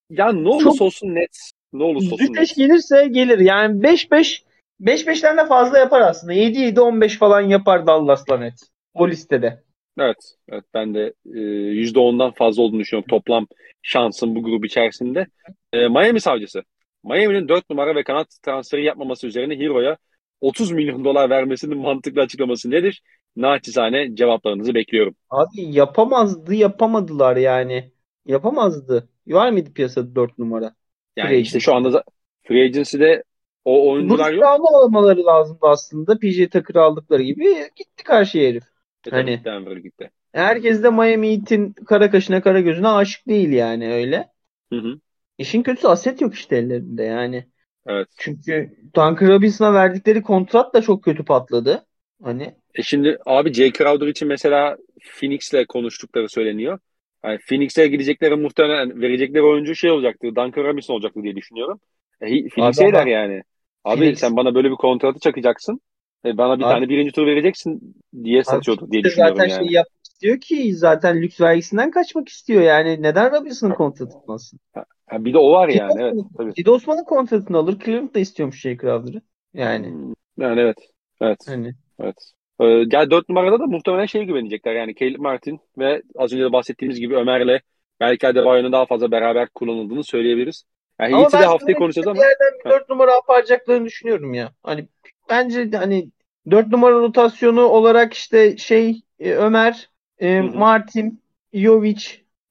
ya 0.09 0.31
ne 0.31 0.49
olursa 0.49 0.71
çok... 0.71 0.81
olsun 0.81 1.07
Nets. 1.07 1.51
Ne 1.73 1.83
olursa 1.83 2.13
olsun. 2.13 2.33
Nets. 2.33 2.55
gelirse 2.55 3.07
gelir. 3.07 3.39
Yani 3.39 3.81
5-5 3.81 4.41
5-5'ten 4.81 5.38
de 5.38 5.45
fazla 5.45 5.77
yapar 5.77 6.01
aslında. 6.01 6.33
7-7-15 6.33 7.17
falan 7.17 7.41
yapar 7.41 7.88
Dallas'la 7.88 8.38
Nets. 8.38 8.63
O 8.93 9.09
listede. 9.09 9.63
Evet. 9.99 10.17
Evet 10.49 10.63
ben 10.73 10.93
de 10.93 11.13
e, 11.25 11.39
%10'dan 11.39 12.31
fazla 12.31 12.61
olduğunu 12.63 12.79
düşünüyorum 12.79 13.07
toplam 13.09 13.47
şansın 13.81 14.36
bu 14.36 14.43
grup 14.43 14.65
içerisinde. 14.65 15.27
E, 15.73 15.88
Miami 15.88 16.21
savcısı. 16.21 16.63
Miami'nin 17.03 17.47
4 17.47 17.69
numara 17.69 17.95
ve 17.95 18.03
kanat 18.03 18.27
transferi 18.43 18.83
yapmaması 18.83 19.27
üzerine 19.27 19.59
Hero'ya 19.59 19.97
30 20.41 20.71
milyon 20.71 21.05
dolar 21.05 21.29
vermesinin 21.29 21.77
mantıklı 21.77 22.21
açıklaması 22.21 22.71
nedir? 22.71 23.01
Naçizane 23.36 24.15
cevaplarınızı 24.15 24.73
bekliyorum. 24.73 25.15
Abi 25.29 25.61
yapamazdı 25.61 26.53
yapamadılar 26.53 27.38
yani. 27.38 27.91
Yapamazdı. 28.25 29.09
Var 29.27 29.51
mıydı 29.51 29.73
piyasada 29.73 30.15
4 30.15 30.38
numara? 30.38 30.75
Yani 31.15 31.29
Free 31.29 31.39
işte 31.39 31.59
şu 31.59 31.75
anda 31.75 32.03
Free 32.43 32.63
Agency'de 32.63 33.23
o 33.65 33.91
oyuncular 33.91 34.31
yok. 34.31 34.59
Bunu 34.59 34.77
almaları 34.77 35.25
lazımdı 35.25 35.59
aslında. 35.61 36.19
PJ 36.19 36.49
Tucker'ı 36.49 36.81
aldıkları 36.81 37.23
gibi 37.23 37.69
gitti 37.75 38.03
karşı 38.03 38.38
herif. 38.39 38.63
E, 39.07 39.09
hani 39.09 39.41
Denver 39.45 39.77
gitti. 39.77 40.11
Herkes 40.31 40.83
de 40.83 40.89
Miami 40.89 41.31
Heat'in 41.31 41.73
kara 41.73 42.11
kaşına 42.11 42.41
kara 42.41 42.61
gözüne 42.61 42.88
aşık 42.88 43.27
değil 43.27 43.49
yani 43.49 43.93
öyle. 43.93 44.29
Hı 44.73 44.79
hı. 44.79 44.99
İşin 45.38 45.63
kötüsü 45.63 45.88
aset 45.88 46.21
yok 46.21 46.33
işte 46.33 46.57
ellerinde 46.57 47.03
yani. 47.03 47.45
Evet. 47.88 48.07
Çünkü 48.17 48.77
Duncan 48.95 49.27
Robinson'a 49.27 49.73
verdikleri 49.73 50.21
kontrat 50.21 50.73
da 50.73 50.81
çok 50.81 51.03
kötü 51.03 51.25
patladı. 51.25 51.86
Hani 52.23 52.55
E 52.76 52.84
şimdi 52.84 53.17
abi 53.26 53.53
Jay 53.53 53.71
Crowder 53.71 54.07
için 54.07 54.28
mesela 54.28 54.78
Phoenix'le 55.19 55.65
konuştukları 55.67 56.30
söyleniyor. 56.30 56.80
Yani 57.23 57.39
Phoenix'e 57.49 57.88
gidecekleri 57.88 58.36
muhtemelen 58.36 59.01
verecekleri 59.01 59.43
oyuncu 59.43 59.76
şey 59.76 59.91
olacaktı. 59.91 60.28
Duncan 60.28 60.63
Robinson 60.63 60.93
olacaktı 60.93 61.23
diye 61.23 61.36
düşünüyorum. 61.36 61.80
E, 62.21 62.47
Phoenix'e 62.47 62.88
eder 62.88 63.05
yani. 63.05 63.41
Abi 63.84 63.99
Phoenix. 63.99 64.19
sen 64.19 64.36
bana 64.36 64.55
böyle 64.55 64.71
bir 64.71 64.76
kontratı 64.76 65.19
çakacaksın. 65.19 65.82
E, 66.26 66.38
bana 66.38 66.59
bir 66.59 66.63
abi, 66.63 66.73
tane 66.73 66.89
birinci 66.89 67.11
tur 67.11 67.28
vereceksin 67.28 67.95
diye 68.23 68.43
satıyordu 68.43 68.91
diye 68.91 69.03
düşünüyorum 69.03 69.38
zaten 69.38 69.49
yani. 69.49 69.65
Şey 69.65 69.73
yapmak 69.73 70.05
istiyor 70.05 70.39
ki 70.39 70.76
zaten 70.76 71.21
lüks 71.21 71.41
vergisinden 71.41 71.91
kaçmak 71.91 72.30
istiyor 72.30 72.61
yani. 72.61 73.01
Neden 73.01 73.32
Robinson'ın 73.32 73.73
kontratı 73.73 74.11
tutmasın? 74.11 74.59
Ha, 75.07 75.26
bir 75.26 75.34
de 75.34 75.38
o 75.38 75.51
var 75.51 75.69
yani. 75.69 75.91
Osman'ın, 75.91 76.13
evet, 76.13 76.26
tabii. 76.38 76.53
Cedi 76.53 76.69
Osman'ın 76.69 77.03
kontratını 77.03 77.57
alır. 77.57 77.80
Cleveland 77.86 78.15
da 78.15 78.19
istiyormuş 78.19 78.61
Jay 78.61 78.78
Crowder'ı. 78.78 79.21
Yani. 79.53 79.88
Hmm, 79.88 80.13
yani 80.38 80.61
evet. 80.61 80.78
Evet. 81.21 81.39
Hani. 81.47 81.73
Evet. 81.99 82.34
Ee, 82.60 82.66
yani 82.66 83.12
4 83.12 83.30
numarada 83.30 83.60
da 83.60 83.66
muhtemelen 83.66 84.06
şeye 84.06 84.26
güvenecekler. 84.26 84.76
Yani 84.76 84.95
Caleb 84.95 85.20
Martin 85.20 85.60
ve 85.78 86.01
az 86.16 86.34
önce 86.34 86.43
de 86.43 86.51
bahsettiğimiz 86.53 86.99
gibi 86.99 87.16
Ömer'le 87.16 87.60
belki 87.99 88.28
Adebayo'nun 88.28 88.72
daha 88.72 88.86
fazla 88.86 89.12
beraber 89.12 89.49
kullanıldığını 89.49 90.03
söyleyebiliriz. 90.03 90.64
Yani 90.99 91.16
ama 91.16 91.30
ben 91.34 91.41
de 91.41 91.45
haftaya 91.45 91.78
konuşacağız 91.78 92.08
ama. 92.08 92.18
Yerden 92.18 92.60
bir 92.66 92.70
4 92.70 92.89
numara 92.89 93.12
yapacaklarını 93.12 93.86
düşünüyorum 93.86 94.34
ya. 94.34 94.51
Hani 94.64 94.88
bence 95.30 95.70
hani 95.78 96.10
4 96.51 96.68
numara 96.68 96.95
rotasyonu 96.95 97.62
olarak 97.62 98.14
işte 98.14 98.58
şey 98.58 99.01
e, 99.20 99.34
Ömer, 99.34 99.89
e, 100.20 100.41
Martin, 100.41 101.22
Jovic 101.53 102.06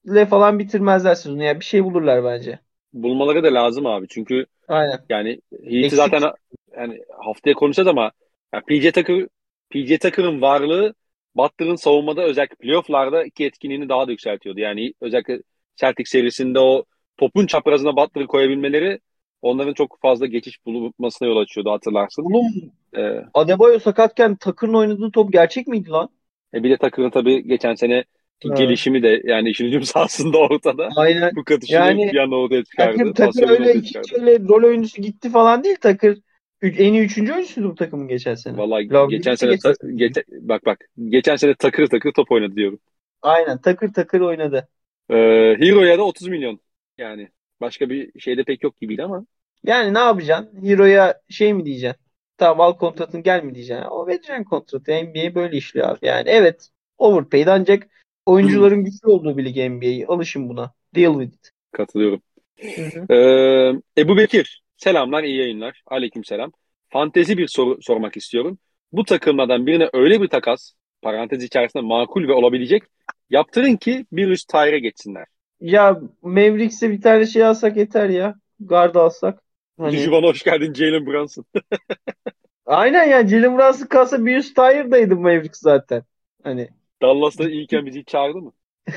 ile 0.05 0.25
falan 0.25 0.59
bitirmezler 0.59 1.15
sezonu. 1.15 1.43
Yani 1.43 1.59
bir 1.59 1.65
şey 1.65 1.83
bulurlar 1.83 2.23
bence. 2.23 2.59
Bulmaları 2.93 3.43
da 3.43 3.53
lazım 3.53 3.85
abi. 3.85 4.07
Çünkü 4.09 4.45
Aynen. 4.67 4.99
yani 5.09 5.41
Heat'i 5.63 5.95
zaten 5.95 6.21
yani 6.77 7.01
haftaya 7.25 7.53
konuşacağız 7.53 7.87
ama 7.87 8.11
yani 8.53 8.63
PJ 8.67 8.91
Tucker 8.91 9.27
PJ 9.69 9.99
Tucker'ın 9.99 10.41
varlığı 10.41 10.93
Butler'ın 11.35 11.75
savunmada 11.75 12.23
özellikle 12.23 12.55
playoff'larda 12.55 13.23
iki 13.23 13.45
etkinliğini 13.45 13.89
daha 13.89 14.07
da 14.07 14.11
yükseltiyordu. 14.11 14.59
Yani 14.59 14.93
özellikle 15.01 15.41
Celtic 15.75 16.09
serisinde 16.09 16.59
o 16.59 16.85
topun 17.17 17.45
çaprazına 17.45 17.95
Butler'ı 17.95 18.27
koyabilmeleri 18.27 18.99
onların 19.41 19.73
çok 19.73 20.01
fazla 20.01 20.25
geçiş 20.25 20.65
bulmasına 20.65 21.27
yol 21.27 21.37
açıyordu 21.37 21.71
hatırlarsın. 21.71 22.23
Oğlum 22.23 22.45
ee, 22.97 23.21
Adebayo 23.33 23.79
sakatken 23.79 24.35
Takır'ın 24.35 24.73
oynadığı 24.73 25.11
top 25.11 25.33
gerçek 25.33 25.67
miydi 25.67 25.89
lan? 25.89 26.09
E 26.53 26.63
bir 26.63 26.69
de 26.69 26.77
Takır'ın 26.77 27.09
tabii 27.09 27.47
geçen 27.47 27.75
sene 27.75 28.03
evet. 28.45 28.57
gelişimi 28.57 29.03
de 29.03 29.21
yani 29.25 29.49
işin 29.49 29.65
hücum 29.65 29.83
sahasında 29.83 30.37
ortada. 30.37 30.89
Aynen. 30.95 31.31
Bu 31.35 31.43
katışını 31.43 31.77
yani, 31.77 32.09
bir 32.13 32.17
anda 32.17 32.35
ortaya 32.35 32.63
çıkardı. 32.63 32.97
Takır, 32.97 33.13
takır 33.13 33.49
öyle 33.49 33.73
iki 33.73 33.99
öyle 34.13 34.39
rol 34.39 34.63
oyuncusu 34.63 35.01
gitti 35.01 35.29
falan 35.29 35.63
değil 35.63 35.75
Takır. 36.65 36.79
En 36.79 36.93
iyi 36.93 37.01
üçüncü 37.01 37.33
oyuncusuydu 37.33 37.69
bu 37.69 37.75
takımın 37.75 38.07
geçen 38.07 38.35
sene. 38.35 38.57
Vallahi 38.57 38.89
Love 38.89 39.15
geçen 39.15 39.35
sene 39.35 39.51
geçen 39.51 39.97
geç, 39.97 40.17
bak 40.27 40.65
bak 40.65 40.79
geçen 41.09 41.35
sene 41.35 41.55
takır 41.55 41.87
takır 41.87 42.11
top 42.11 42.31
oynadı 42.31 42.55
diyorum. 42.55 42.79
Aynen 43.21 43.61
takır 43.61 43.93
takır 43.93 44.21
oynadı. 44.21 44.67
Ee, 45.09 45.15
Hero'ya 45.59 45.97
da 45.97 46.03
30 46.03 46.27
milyon. 46.27 46.59
Yani 46.97 47.29
başka 47.61 47.89
bir 47.89 48.19
şeyde 48.19 48.43
pek 48.43 48.63
yok 48.63 48.77
gibiydi 48.77 49.03
ama. 49.03 49.25
Yani 49.63 49.93
ne 49.93 49.99
yapacaksın? 49.99 50.65
Hero'ya 50.65 51.21
şey 51.29 51.53
mi 51.53 51.65
diyeceksin? 51.65 52.01
Tamam 52.37 52.61
al 52.61 52.77
kontratın 52.77 53.23
gel 53.23 53.43
mi 53.43 53.55
diyeceksin. 53.55 53.85
O 53.85 54.07
vereceksin 54.07 54.43
kontratı. 54.43 54.91
NBA 54.91 55.35
böyle 55.35 55.57
işliyor 55.57 55.89
abi. 55.89 55.97
Yani 56.01 56.29
evet 56.29 56.69
overpaid 56.97 57.47
ancak 57.47 57.87
oyuncuların 58.25 58.83
güçlü 58.83 59.07
olduğu 59.07 59.37
bir 59.37 59.45
lig 59.45 59.71
NBA'yi. 59.71 60.07
Alışın 60.07 60.49
buna. 60.49 60.73
Deal 60.95 61.13
with 61.13 61.35
it. 61.35 61.51
Katılıyorum. 61.71 62.21
Ee, 63.09 64.01
Ebu 64.01 64.17
Bekir. 64.17 64.64
Selamlar, 64.77 65.23
iyi 65.23 65.37
yayınlar. 65.37 65.81
Aleyküm 65.87 66.23
selam. 66.23 66.51
Fantezi 66.89 67.37
bir 67.37 67.47
soru 67.47 67.81
sormak 67.81 68.17
istiyorum. 68.17 68.57
Bu 68.91 69.03
takımlardan 69.03 69.67
birine 69.67 69.89
öyle 69.93 70.21
bir 70.21 70.27
takas, 70.27 70.73
parantez 71.01 71.43
içerisinde 71.43 71.83
makul 71.83 72.27
ve 72.27 72.33
olabilecek, 72.33 72.83
yaptırın 73.29 73.75
ki 73.75 74.05
bir 74.11 74.27
üst 74.27 74.47
tayre 74.47 74.79
geçsinler. 74.79 75.25
Ya 75.61 76.01
Mavericks'e 76.21 76.91
bir 76.91 77.01
tane 77.01 77.25
şey 77.25 77.43
alsak 77.43 77.77
yeter 77.77 78.09
ya. 78.09 78.35
Guard 78.59 78.95
alsak. 78.95 79.43
Hani... 79.79 79.97
Juvan 79.97 80.23
hoş 80.23 80.43
geldin 80.43 80.73
Jalen 80.73 81.05
Brunson. 81.05 81.45
Aynen 82.65 83.03
ya 83.03 83.27
Jalen 83.27 83.57
Brunson 83.57 83.85
kalsa 83.85 84.25
bir 84.25 84.37
üst 84.37 84.55
tire'daydı 84.55 85.15
Mavericks 85.15 85.59
zaten. 85.59 86.03
Hani. 86.43 86.69
Dallas'ta 87.01 87.49
iyiyken 87.49 87.85
bizi 87.85 88.05
çağırdı 88.05 88.37
mı? 88.37 88.51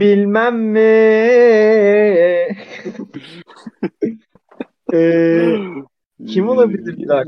Bilmem 0.00 0.56
mi? 0.56 0.80
ee, 4.94 5.56
kim 6.28 6.48
olabilir 6.48 6.96
bir 6.98 7.06
guard? 7.06 7.26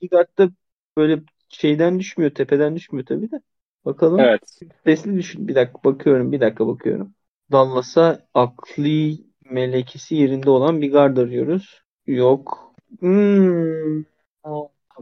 İki 0.00 0.08
guard 0.08 0.38
da 0.38 0.50
böyle 0.96 1.22
şeyden 1.48 2.00
düşmüyor, 2.00 2.30
tepeden 2.30 2.76
düşmüyor 2.76 3.06
tabii 3.06 3.30
de. 3.30 3.40
Bakalım. 3.84 4.20
Evet. 4.20 4.60
Sesli 4.84 5.16
düşün. 5.16 5.48
Bir 5.48 5.54
dakika 5.54 5.84
bakıyorum, 5.84 6.32
bir 6.32 6.40
dakika 6.40 6.66
bakıyorum. 6.66 7.14
Dallas'a 7.52 8.18
akli 8.34 9.18
melekesi 9.50 10.16
yerinde 10.16 10.50
olan 10.50 10.82
bir 10.82 10.92
guard 10.92 11.16
arıyoruz. 11.16 11.82
Yok. 12.06 12.74
Hmm. 13.00 14.04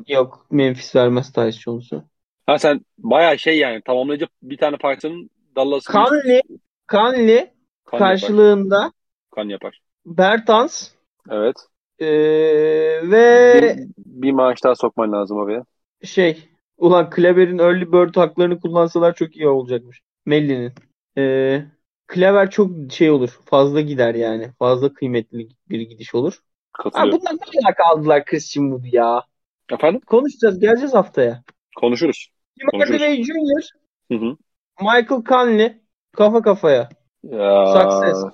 Yok. 0.09 0.47
Memphis 0.51 0.97
vermez 0.97 1.33
Tyus 1.33 1.61
Jones'u. 1.61 2.05
Ha 2.47 2.59
sen 2.59 2.81
bayağı 2.99 3.39
şey 3.39 3.59
yani 3.59 3.83
tamamlayıcı 3.83 4.27
bir 4.43 4.57
tane 4.57 4.77
parçanın 4.77 5.31
Dallas'ın 5.57 5.93
Conley 5.93 6.43
Conley 6.91 7.51
kan 7.85 7.99
karşılığında 7.99 8.77
yapar. 8.77 8.93
kan 9.31 9.49
yapar. 9.49 9.81
Bertans 10.07 10.91
Evet. 11.31 11.57
Ee, 11.99 12.07
ve 13.11 13.55
bir, 13.63 13.89
bir 13.99 14.33
maaş 14.33 14.65
daha 14.65 14.75
sokman 14.75 15.13
lazım 15.13 15.37
oraya. 15.37 15.65
Şey 16.05 16.49
ulan 16.79 17.11
Kleber'in 17.11 17.59
early 17.59 17.93
bird 17.93 18.17
haklarını 18.17 18.61
kullansalar 18.61 19.15
çok 19.15 19.37
iyi 19.37 19.49
olacakmış. 19.49 20.01
Melli'nin. 20.27 20.73
Ee, 21.19 21.63
Kleber 22.07 22.51
çok 22.51 22.71
şey 22.93 23.11
olur. 23.11 23.41
Fazla 23.45 23.81
gider 23.81 24.15
yani. 24.15 24.51
Fazla 24.59 24.93
kıymetli 24.95 25.49
bir 25.69 25.81
gidiş 25.81 26.15
olur. 26.15 26.39
Abi 26.85 27.13
bunlar 27.13 27.33
ne 27.33 27.61
kadar 27.61 27.75
kaldılar 27.77 28.25
Christian 28.25 28.71
Wood 28.71 28.93
ya? 28.93 29.23
Efendim? 29.73 30.01
Konuşacağız. 30.07 30.59
Geleceğiz 30.59 30.95
haftaya. 30.95 31.43
Konuşuruz. 31.77 32.29
Tim 32.59 32.81
Hardaway 32.81 33.23
Jr. 33.23 33.71
Hı 34.13 34.15
hı. 34.15 34.37
Michael 34.81 35.25
Conley 35.29 35.80
kafa 36.17 36.43
kafaya. 36.43 36.89
Ya. 37.23 37.67
Success. 37.67 38.25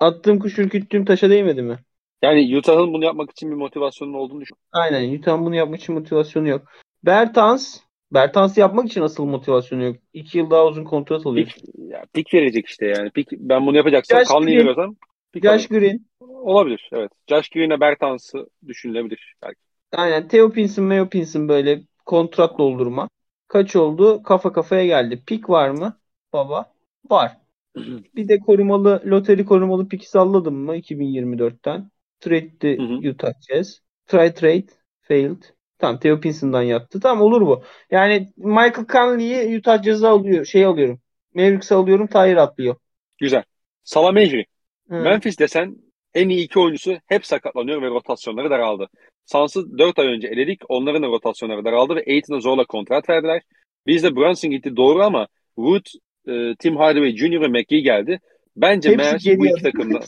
Attığım 0.00 0.38
kuş 0.38 0.58
ürküttüğüm 0.58 1.04
taşa 1.04 1.30
değmedi 1.30 1.62
mi? 1.62 1.78
Yani 2.22 2.58
Utah'ın 2.58 2.92
bunu 2.92 3.04
yapmak 3.04 3.30
için 3.30 3.50
bir 3.50 3.56
motivasyonun 3.56 4.14
olduğunu 4.14 4.40
düşün. 4.40 4.56
Aynen. 4.72 5.18
Utah'ın 5.18 5.44
bunu 5.46 5.54
yapmak 5.54 5.80
için 5.80 5.94
motivasyonu 5.94 6.48
yok. 6.48 6.62
Bertans 7.02 7.80
Bertans 8.14 8.58
yapmak 8.58 8.86
için 8.86 9.02
asıl 9.02 9.24
motivasyonu 9.24 9.82
yok. 9.82 9.96
İki 10.12 10.38
yıl 10.38 10.50
daha 10.50 10.66
uzun 10.66 10.84
kontrat 10.84 11.26
alıyor. 11.26 11.46
Pik, 11.46 11.64
ya, 11.78 12.04
pik 12.12 12.34
verecek 12.34 12.66
işte 12.66 12.86
yani. 12.86 13.10
Pik, 13.10 13.32
ben 13.32 13.66
bunu 13.66 13.76
yapacaksam 13.76 14.24
Conley'i 14.24 14.58
veriyorsam 14.58 14.96
Josh 15.42 15.68
Green. 15.68 16.06
Olabilir 16.20 16.90
evet. 16.92 17.10
Josh 17.28 17.48
Green'e 17.48 17.80
Bertans'ı 17.80 18.46
düşünülebilir 18.66 19.34
belki. 19.42 19.60
Aynen. 19.92 20.28
Theo 20.28 20.50
Pinson, 20.50 20.84
Meo 20.84 21.08
Pinson 21.08 21.48
böyle 21.48 21.82
kontrat 22.06 22.58
doldurma. 22.58 23.08
Kaç 23.48 23.76
oldu? 23.76 24.22
Kafa 24.22 24.52
kafaya 24.52 24.86
geldi. 24.86 25.22
Pik 25.26 25.50
var 25.50 25.70
mı? 25.70 25.98
Baba. 26.32 26.73
Var. 27.10 27.36
bir 28.16 28.28
de 28.28 28.38
korumalı, 28.38 29.02
loteri 29.06 29.44
korumalı 29.44 29.88
piki 29.88 30.08
salladım 30.08 30.54
mı 30.54 30.76
2024'ten? 30.76 31.90
Trade'di 32.20 32.78
Utah 33.08 33.32
Jazz. 33.48 33.80
Try 34.06 34.34
trade. 34.34 34.66
Failed. 35.02 35.42
Tamam 35.78 36.00
Theo 36.00 36.20
Pinson'dan 36.20 36.62
yattı. 36.62 37.00
Tamam 37.00 37.22
olur 37.22 37.40
bu. 37.40 37.62
Yani 37.90 38.32
Michael 38.36 38.86
Conley'i 38.86 39.58
Utah 39.58 39.82
Jazz'a 39.82 40.08
alıyor. 40.10 40.44
Şey 40.44 40.64
alıyorum. 40.64 41.00
Mavericks'e 41.34 41.74
alıyorum. 41.74 42.06
Tyre 42.06 42.40
atlıyor. 42.40 42.76
Güzel. 43.18 43.42
Salam 43.84 44.16
Ejri. 44.16 44.46
Memphis 44.88 45.38
desen 45.38 45.76
en 46.14 46.28
iyi 46.28 46.44
iki 46.44 46.58
oyuncusu 46.58 46.96
hep 47.06 47.26
sakatlanıyor 47.26 47.82
ve 47.82 47.86
rotasyonları 47.86 48.50
daraldı. 48.50 48.88
Suns'ı 49.26 49.78
4 49.78 49.98
ay 49.98 50.06
önce 50.06 50.28
eledik. 50.28 50.60
Onların 50.68 51.02
da 51.02 51.06
rotasyonları 51.06 51.64
daraldı 51.64 51.96
ve 51.96 52.04
Aiton'a 52.08 52.40
zorla 52.40 52.64
kontrat 52.64 53.08
verdiler. 53.08 53.42
Bizde 53.86 54.16
Brunson 54.16 54.50
gitti 54.50 54.76
doğru 54.76 55.02
ama 55.02 55.28
Wood, 55.56 55.84
e, 56.28 56.54
Tim 56.58 56.76
Hardaway 56.76 57.16
Jr. 57.16 57.40
ve 57.40 57.48
McGee 57.48 57.80
geldi. 57.80 58.20
Bence 58.56 58.96
Mavs 58.96 59.26
bu 59.26 59.46
iki 59.46 59.62
takımdan 59.62 60.02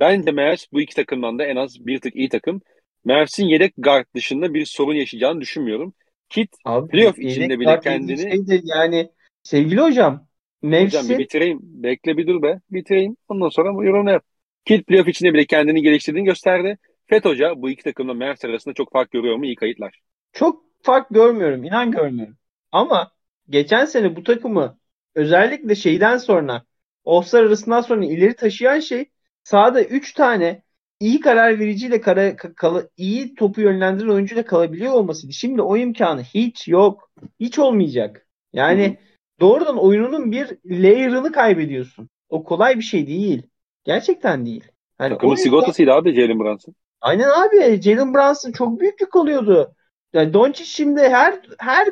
bence 0.00 0.30
Mavs 0.30 0.64
bu 0.72 0.80
iki 0.80 0.94
takımdan 0.94 1.38
da 1.38 1.44
en 1.44 1.56
az 1.56 1.86
bir 1.86 2.00
tık 2.00 2.16
iyi 2.16 2.28
takım. 2.28 2.60
Mavs'in 3.04 3.46
yedek 3.46 3.74
guard 3.78 4.06
dışında 4.14 4.54
bir 4.54 4.64
sorun 4.64 4.94
yaşayacağını 4.94 5.40
düşünmüyorum. 5.40 5.94
Kit 6.28 6.56
Abi, 6.64 6.88
playoff 6.88 7.18
içinde 7.18 7.60
bile 7.60 7.80
kendini 7.80 8.18
şeydi 8.18 8.60
yani 8.64 9.10
sevgili 9.42 9.80
hocam 9.80 10.26
Mavs'in 10.62 10.86
Hocam 10.86 11.08
bir 11.08 11.18
bitireyim. 11.18 11.58
Bekle 11.62 12.16
bir 12.16 12.26
dur 12.26 12.42
be. 12.42 12.60
Bitireyim. 12.70 13.16
Ondan 13.28 13.48
sonra 13.48 13.74
bu 13.74 13.84
yorumu 13.84 14.10
yap. 14.10 14.24
Kit 14.64 14.86
playoff 14.86 15.08
içinde 15.08 15.34
bile 15.34 15.44
kendini 15.44 15.82
geliştirdiğini 15.82 16.26
gösterdi. 16.26 16.78
Fet 17.06 17.24
Hoca 17.24 17.52
bu 17.56 17.70
iki 17.70 17.82
takımla 17.82 18.14
Mavs 18.14 18.44
arasında 18.44 18.74
çok 18.74 18.92
fark 18.92 19.10
görüyor 19.10 19.36
mu? 19.36 19.46
İyi 19.46 19.54
kayıtlar. 19.54 20.00
Çok 20.32 20.64
fark 20.82 21.10
görmüyorum. 21.10 21.64
inan 21.64 21.90
görmüyorum. 21.90 22.36
Ama 22.72 23.12
geçen 23.48 23.84
sene 23.84 24.16
bu 24.16 24.22
takımı 24.22 24.78
özellikle 25.14 25.74
şeyden 25.74 26.16
sonra 26.16 26.62
All-Star 27.04 27.44
arasından 27.44 27.80
sonra 27.80 28.04
ileri 28.04 28.36
taşıyan 28.36 28.80
şey 28.80 29.10
sahada 29.44 29.82
3 29.82 30.12
tane 30.12 30.62
iyi 31.00 31.20
karar 31.20 31.58
vericiyle 31.58 32.00
kara, 32.00 32.36
kala, 32.36 32.82
iyi 32.96 33.34
topu 33.34 33.60
yönlendiren 33.60 34.08
oyuncuyla 34.08 34.44
kalabiliyor 34.44 34.92
olmasıydı. 34.92 35.32
Şimdi 35.32 35.62
o 35.62 35.76
imkanı 35.76 36.22
hiç 36.22 36.68
yok. 36.68 37.10
Hiç 37.40 37.58
olmayacak. 37.58 38.26
Yani 38.52 38.86
Hı-hı. 38.86 38.96
doğrudan 39.40 39.78
oyununun 39.78 40.32
bir 40.32 40.58
layer'ını 40.64 41.32
kaybediyorsun. 41.32 42.08
O 42.28 42.44
kolay 42.44 42.76
bir 42.76 42.82
şey 42.82 43.06
değil. 43.06 43.42
Gerçekten 43.84 44.46
değil. 44.46 44.64
Yani 45.00 45.12
Takımın 45.12 45.32
yüzden... 45.32 45.44
sigortasıydı 45.44 45.92
abi 45.92 46.14
Jalen 46.14 46.40
Brunson. 46.40 46.74
Aynen 47.00 47.28
abi. 47.28 47.82
Jalen 47.82 48.14
Brunson 48.14 48.52
çok 48.52 48.80
büyük 48.80 49.00
yük 49.00 49.16
oluyordu. 49.16 49.74
Yani 50.12 50.32
Doncic 50.32 50.64
şimdi 50.64 51.00
her 51.00 51.40
her 51.58 51.88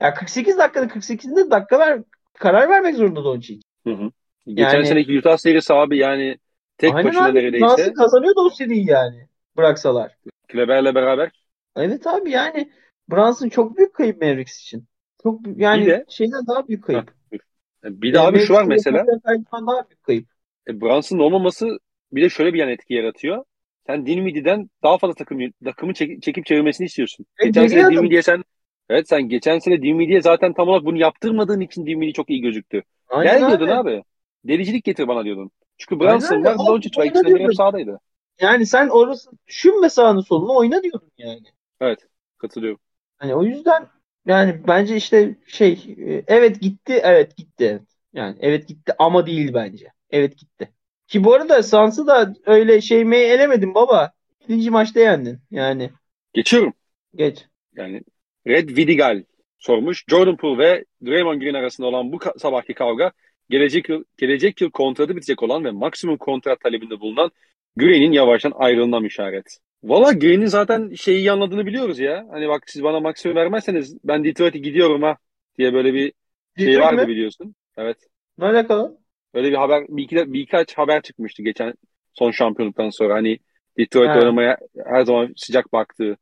ya 0.00 0.14
48 0.14 0.58
dakikada 0.58 0.86
48'de 0.86 1.50
dakika 1.50 1.78
ver, 1.78 2.02
karar 2.38 2.68
vermek 2.68 2.96
zorunda 2.96 3.24
Doncic. 3.24 3.60
Hı 3.86 3.90
hı. 3.90 4.10
Geçen 4.46 4.74
yani, 4.74 4.86
seneki 4.86 5.18
Utah 5.18 5.36
serisi 5.36 5.74
abi 5.74 5.98
yani 5.98 6.38
tek 6.78 6.94
aynen 6.94 7.08
başına 7.08 7.26
abi, 7.26 7.38
neredeyse. 7.38 7.66
Nasıl 7.66 7.94
kazanıyordu 7.94 8.40
o 8.40 8.50
seriyi 8.50 8.90
yani 8.90 9.28
bıraksalar. 9.56 10.16
Kleber'le 10.48 10.94
beraber. 10.94 11.30
Evet 11.76 12.06
abi 12.06 12.30
yani 12.30 12.72
Brunson 13.10 13.48
çok 13.48 13.76
büyük 13.76 13.94
kayıp 13.94 14.22
Mavericks 14.22 14.60
için. 14.60 14.84
Çok 15.22 15.40
yani 15.56 15.82
bir 15.82 15.90
de, 15.90 16.04
şeyden 16.08 16.46
daha 16.46 16.68
büyük 16.68 16.84
kayıp. 16.84 17.10
Ha, 17.82 17.88
bir 17.90 18.12
de 18.12 18.16
yani 18.16 18.26
abi 18.26 18.38
şu 18.38 18.54
var 18.54 18.64
mesela. 18.64 19.06
Daha 19.52 19.88
büyük 19.88 20.02
kayıp. 20.02 20.28
E, 20.68 20.80
Brunson'ın 20.80 21.20
olmaması 21.20 21.78
bir 22.12 22.22
de 22.22 22.28
şöyle 22.28 22.54
bir 22.54 22.58
yan 22.58 22.68
etki 22.68 22.94
yaratıyor. 22.94 23.44
Sen 23.86 24.06
Dinwiddie'den 24.06 24.70
daha 24.82 24.98
fazla 24.98 25.14
takım 25.14 25.38
takımı 25.64 25.94
çek, 25.94 26.22
çekip 26.22 26.46
çevirmesini 26.46 26.86
istiyorsun. 26.86 27.26
E, 27.38 27.46
geçen 27.46 27.66
sene 27.66 27.90
Dinwiddie'ye 27.90 28.22
sen 28.22 28.44
Evet 28.88 29.08
sen 29.08 29.28
geçen 29.28 29.58
sene 29.58 29.82
Dinwiddie'ye 29.82 30.22
zaten 30.22 30.52
tam 30.52 30.68
olarak 30.68 30.84
bunu 30.84 30.98
yaptırmadığın 30.98 31.60
için 31.60 31.86
Dinwiddie 31.86 32.12
çok 32.12 32.30
iyi 32.30 32.40
gözüktü. 32.40 32.82
Aynen 33.08 33.38
Gel 33.38 33.48
diyordun 33.48 33.68
abi. 33.68 34.02
Delicilik 34.44 34.84
getir 34.84 35.08
bana 35.08 35.24
diyordun. 35.24 35.50
Çünkü 35.78 36.00
Brunson 36.00 36.44
var, 36.44 36.58
Doncic 36.58 37.00
var. 37.00 37.06
İkisi 37.06 37.24
de 37.24 37.44
hep 37.44 37.54
sahadaydı. 37.54 38.00
Yani 38.40 38.66
sen 38.66 38.88
orası 38.88 39.30
düşünme 39.46 39.88
sağını 39.90 40.22
solunu 40.22 40.56
oyna 40.56 40.82
diyordun 40.82 41.10
yani. 41.18 41.42
Evet. 41.80 41.98
Katılıyorum. 42.38 42.80
Hani 43.18 43.34
o 43.34 43.42
yüzden 43.42 43.86
yani 44.26 44.60
bence 44.68 44.96
işte 44.96 45.36
şey 45.46 45.96
evet 46.26 46.60
gitti 46.60 47.00
evet 47.02 47.36
gitti 47.36 47.64
evet. 47.64 47.82
Yani 48.12 48.36
evet 48.40 48.68
gitti 48.68 48.92
ama 48.98 49.26
değil 49.26 49.54
bence. 49.54 49.86
Evet 50.10 50.38
gitti. 50.38 50.72
Ki 51.06 51.24
bu 51.24 51.34
arada 51.34 51.62
Sans'ı 51.62 52.06
da 52.06 52.34
öyle 52.46 52.80
şey 52.80 53.04
mi 53.04 53.16
elemedim 53.16 53.74
baba. 53.74 54.12
İkinci 54.40 54.70
maçta 54.70 55.00
yendin 55.00 55.40
yani. 55.50 55.90
Geçiyorum. 56.32 56.72
Geç. 57.14 57.46
Yani 57.76 58.02
Red 58.46 58.68
Vidigal 58.76 59.22
sormuş. 59.58 60.04
Jordan 60.10 60.36
Poole 60.36 60.58
ve 60.58 60.84
Draymond 61.06 61.42
Green 61.42 61.54
arasında 61.54 61.86
olan 61.86 62.12
bu 62.12 62.16
ka- 62.16 62.38
sabahki 62.38 62.74
kavga 62.74 63.12
gelecek 63.50 63.88
yıl, 63.88 64.04
gelecek 64.18 64.60
yıl 64.60 64.70
kontratı 64.70 65.16
bitecek 65.16 65.42
olan 65.42 65.64
ve 65.64 65.70
maksimum 65.70 66.16
kontrat 66.16 66.60
talebinde 66.60 67.00
bulunan 67.00 67.30
Green'in 67.76 68.12
yavaştan 68.12 68.52
ayrılığına 68.54 69.06
işaret. 69.06 69.58
Valla 69.84 70.12
Green'in 70.12 70.46
zaten 70.46 70.94
şeyi 70.94 71.32
anladığını 71.32 71.66
biliyoruz 71.66 71.98
ya. 71.98 72.26
Hani 72.30 72.48
bak 72.48 72.62
siz 72.66 72.82
bana 72.82 73.00
maksimum 73.00 73.36
vermezseniz 73.36 73.96
ben 74.04 74.24
Detroit'e 74.24 74.58
gidiyorum 74.58 75.02
ha 75.02 75.16
diye 75.58 75.74
böyle 75.74 75.94
bir 75.94 76.12
şey 76.58 76.66
Detroit 76.66 76.84
vardı 76.84 77.02
mi? 77.02 77.08
biliyorsun. 77.08 77.54
Evet. 77.76 77.96
Ne 78.38 78.44
alakalı? 78.44 78.98
Öyle 79.34 79.50
bir 79.50 79.56
haber, 79.56 79.84
bir 79.88 80.02
iki, 80.02 80.32
birkaç 80.32 80.74
haber 80.74 81.02
çıkmıştı 81.02 81.42
geçen 81.42 81.74
son 82.12 82.30
şampiyonluktan 82.30 82.90
sonra. 82.90 83.14
Hani 83.14 83.38
Detroit 83.78 84.16
oynamaya 84.16 84.58
her 84.86 85.04
zaman 85.04 85.32
sıcak 85.36 85.72
baktığı. 85.72 86.16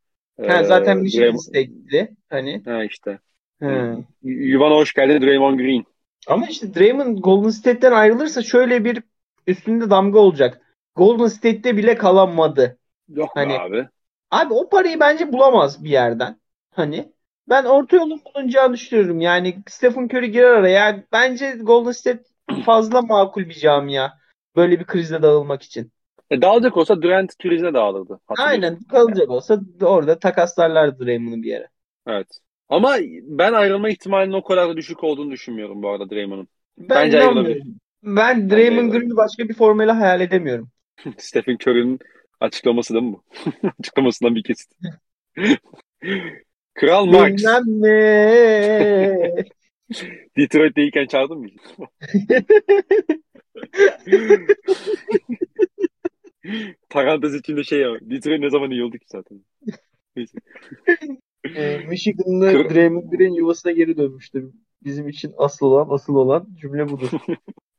Ha, 0.47 0.65
zaten 0.65 1.05
bir 1.05 1.11
şey 1.11 1.31
istekli. 1.31 2.17
Hani. 2.31 2.63
Ha 2.65 2.85
işte. 2.85 3.19
Ha. 3.61 3.97
Yuvan 4.23 4.71
hoş 4.71 4.95
geldin 4.95 5.23
Draymond 5.23 5.61
Green. 5.61 5.85
Ama 6.27 6.47
işte 6.47 6.75
Draymond 6.75 7.19
Golden 7.19 7.51
State'ten 7.51 7.93
ayrılırsa 7.93 8.43
şöyle 8.43 8.85
bir 8.85 9.03
üstünde 9.47 9.91
damga 9.91 10.19
olacak. 10.19 10.61
Golden 10.97 11.27
State'te 11.27 11.77
bile 11.77 11.95
kalamadı. 11.95 12.79
Yok 13.09 13.31
hani, 13.35 13.59
abi. 13.59 13.89
Abi 14.31 14.55
o 14.55 14.69
parayı 14.69 15.01
bence 15.01 15.33
bulamaz 15.33 15.85
bir 15.85 15.91
yerden. 15.91 16.41
Hani 16.71 17.13
ben 17.49 17.65
orta 17.65 17.97
yolun 17.97 18.21
bulunacağını 18.25 18.75
düşünüyorum. 18.75 19.21
Yani 19.21 19.63
Stephen 19.69 20.05
Curry 20.05 20.31
girer 20.31 20.51
araya. 20.51 20.79
Yani 20.79 21.03
bence 21.13 21.51
Golden 21.61 21.93
State 21.93 22.23
fazla 22.65 23.03
makul 23.03 23.49
bir 23.49 23.55
camia. 23.55 24.11
Böyle 24.57 24.81
bir 24.81 24.85
krizle 24.85 25.23
dağılmak 25.23 25.63
için. 25.63 25.93
E, 26.33 26.43
dağılacak 26.43 26.77
olsa 26.77 27.03
Durant 27.03 27.39
krizine 27.39 27.75
dağılırdı. 27.75 28.21
Aynen 28.29 28.79
kalacak 28.91 29.31
olsa 29.31 29.61
orada 29.83 30.19
takaslarlardı 30.19 31.07
Draymond'u 31.07 31.43
bir 31.43 31.49
yere. 31.49 31.69
Evet. 32.07 32.27
Ama 32.69 32.97
ben 33.23 33.53
ayrılma 33.53 33.91
ihtimalinin 33.91 34.35
o 34.35 34.45
kadar 34.45 34.69
da 34.69 34.77
düşük 34.77 35.05
olduğunu 35.05 35.31
düşünmüyorum 35.31 35.83
bu 35.83 35.89
arada 35.91 36.11
Draymond'un. 36.11 36.49
Ben 36.79 36.89
Bence 36.89 37.19
inanmıyorum. 37.19 37.75
Ben 38.03 38.51
Draymond 38.51 38.93
Green'i 38.93 39.17
başka 39.17 39.49
bir 39.49 39.55
formuyla 39.55 40.01
hayal 40.01 40.21
edemiyorum. 40.21 40.71
Stephen 41.19 41.59
Curry'nin 41.67 41.99
açıklaması 42.41 42.95
da 42.95 43.01
mı 43.01 43.13
bu? 43.13 43.23
Açıklamasından 43.81 44.35
bir 44.35 44.43
kesit. 44.43 44.73
Kral 46.75 47.07
Max. 47.07 47.33
Bilmem 47.33 47.63
ne. 47.67 49.45
Detroit'teyken 50.37 51.07
çaldın 51.07 51.39
mı? 51.39 51.49
Parantez 56.91 57.35
içinde 57.35 57.65
şey 57.65 57.81
ya. 57.81 57.99
Detroit 58.01 58.41
ne 58.41 58.51
zaman 58.51 58.71
iyi 58.71 58.85
oldu 58.85 58.99
ki 58.99 59.07
zaten. 59.09 59.45
e, 61.57 61.79
Michigan'lı 61.89 62.53
Kır... 62.53 62.75
Draymond 62.75 63.11
Green 63.11 63.33
yuvasına 63.33 63.73
geri 63.73 63.97
dönmüştür. 63.97 64.51
Bizim 64.85 65.09
için 65.09 65.33
asıl 65.39 65.67
olan, 65.67 65.95
asıl 65.95 66.15
olan 66.15 66.49
cümle 66.55 66.89
budur. 66.89 67.11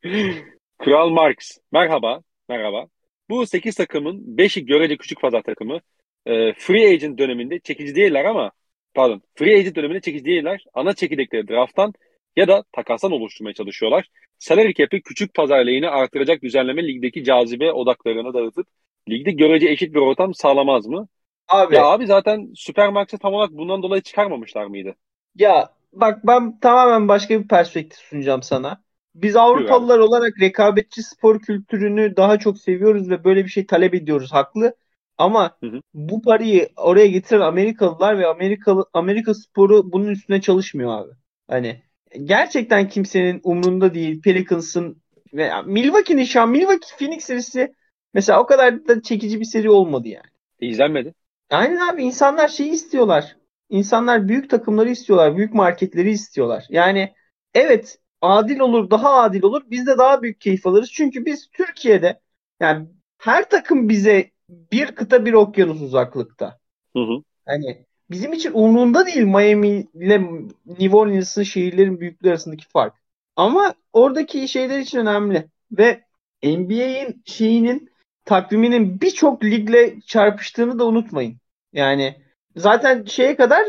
Kral 0.78 1.08
Marx. 1.08 1.58
Merhaba. 1.72 2.22
Merhaba. 2.48 2.86
Bu 3.30 3.46
8 3.46 3.74
takımın 3.74 4.36
5'i 4.36 4.66
görece 4.66 4.96
küçük 4.96 5.20
fazla 5.20 5.42
takımı. 5.42 5.80
E, 6.26 6.52
free 6.52 6.92
agent 6.92 7.18
döneminde 7.18 7.58
çekici 7.58 7.94
değiller 7.94 8.24
ama 8.24 8.50
pardon 8.94 9.22
free 9.34 9.58
agent 9.58 9.76
döneminde 9.76 10.00
çekici 10.00 10.24
değiller. 10.24 10.64
Ana 10.74 10.94
çekirdekleri 10.94 11.48
drafttan 11.48 11.92
ya 12.36 12.48
da 12.48 12.64
takastan 12.72 13.12
oluşturmaya 13.12 13.54
çalışıyorlar. 13.54 14.08
Salary 14.38 14.74
cap'i 14.74 15.02
küçük 15.02 15.34
pazar 15.34 15.66
lehine 15.66 15.88
artıracak 15.88 16.42
düzenleme 16.42 16.88
ligdeki 16.88 17.24
cazibe 17.24 17.72
odaklarını 17.72 18.34
dağıtıp 18.34 18.66
ligde 19.08 19.30
görece 19.30 19.68
eşit 19.68 19.94
bir 19.94 20.00
ortam 20.00 20.34
sağlamaz 20.34 20.86
mı? 20.86 21.08
Abi. 21.48 21.74
Ya 21.74 21.84
abi 21.84 22.06
zaten 22.06 22.52
Supermax'ı 22.54 23.18
tam 23.18 23.34
olarak 23.34 23.52
bundan 23.52 23.82
dolayı 23.82 24.02
çıkarmamışlar 24.02 24.66
mıydı? 24.66 24.94
Ya 25.36 25.70
bak 25.92 26.26
ben 26.26 26.58
tamamen 26.60 27.08
başka 27.08 27.42
bir 27.42 27.48
perspektif 27.48 27.98
sunacağım 27.98 28.42
sana. 28.42 28.82
Biz 29.14 29.36
Avrupalılar 29.36 29.98
olarak 29.98 30.32
rekabetçi 30.40 31.02
spor 31.02 31.40
kültürünü 31.40 32.16
daha 32.16 32.38
çok 32.38 32.58
seviyoruz 32.58 33.10
ve 33.10 33.24
böyle 33.24 33.44
bir 33.44 33.50
şey 33.50 33.66
talep 33.66 33.94
ediyoruz 33.94 34.32
haklı. 34.32 34.74
Ama 35.18 35.56
hı 35.62 35.66
hı. 35.70 35.80
bu 35.94 36.22
parayı 36.22 36.68
oraya 36.76 37.06
getiren 37.06 37.40
Amerikalılar 37.40 38.18
ve 38.18 38.26
Amerikalı 38.26 38.86
Amerika 38.92 39.34
sporu 39.34 39.92
bunun 39.92 40.08
üstüne 40.08 40.40
çalışmıyor 40.40 40.98
abi. 40.98 41.12
Hani 41.48 41.82
gerçekten 42.22 42.88
kimsenin 42.88 43.40
umrunda 43.44 43.94
değil. 43.94 44.22
Pelicans'ın 44.22 45.02
ve 45.34 45.62
Milwaukee'nin 45.62 46.24
şu 46.24 46.40
an 46.40 46.48
Milwaukee 46.48 46.96
Phoenix 46.98 47.24
serisi 47.24 47.74
mesela 48.14 48.40
o 48.40 48.46
kadar 48.46 48.88
da 48.88 49.02
çekici 49.02 49.40
bir 49.40 49.44
seri 49.44 49.70
olmadı 49.70 50.08
yani. 50.08 50.26
İzlenmedi. 50.60 51.14
Aynen 51.50 51.76
abi 51.76 52.02
insanlar 52.02 52.48
şeyi 52.48 52.70
istiyorlar. 52.70 53.36
İnsanlar 53.70 54.28
büyük 54.28 54.50
takımları 54.50 54.90
istiyorlar. 54.90 55.36
Büyük 55.36 55.54
marketleri 55.54 56.10
istiyorlar. 56.10 56.66
Yani 56.68 57.14
evet 57.54 57.98
adil 58.20 58.58
olur, 58.58 58.90
daha 58.90 59.14
adil 59.14 59.42
olur. 59.42 59.62
Biz 59.70 59.86
de 59.86 59.98
daha 59.98 60.22
büyük 60.22 60.40
keyif 60.40 60.66
alırız. 60.66 60.90
Çünkü 60.92 61.24
biz 61.24 61.50
Türkiye'de 61.52 62.20
yani 62.60 62.88
her 63.18 63.48
takım 63.48 63.88
bize 63.88 64.30
bir 64.48 64.86
kıta 64.86 65.24
bir 65.24 65.32
okyanus 65.32 65.80
uzaklıkta. 65.82 66.58
Hı 66.96 67.02
hı. 67.02 67.22
Hani 67.46 67.86
bizim 68.10 68.32
için 68.32 68.50
umrunda 68.54 69.06
değil 69.06 69.22
Miami 69.22 69.86
ile 69.94 70.22
New 70.66 70.96
Orleans'ın 70.96 71.42
şehirlerin 71.42 72.00
büyüklüğü 72.00 72.28
arasındaki 72.28 72.68
fark. 72.68 72.94
Ama 73.36 73.74
oradaki 73.92 74.48
şeyler 74.48 74.78
için 74.78 74.98
önemli. 74.98 75.46
Ve 75.72 76.04
NBA'in 76.42 77.22
şeyinin 77.24 77.90
takviminin 78.24 79.00
birçok 79.00 79.44
ligle 79.44 80.00
çarpıştığını 80.00 80.78
da 80.78 80.86
unutmayın. 80.86 81.36
Yani 81.72 82.22
zaten 82.56 83.04
şeye 83.04 83.36
kadar 83.36 83.64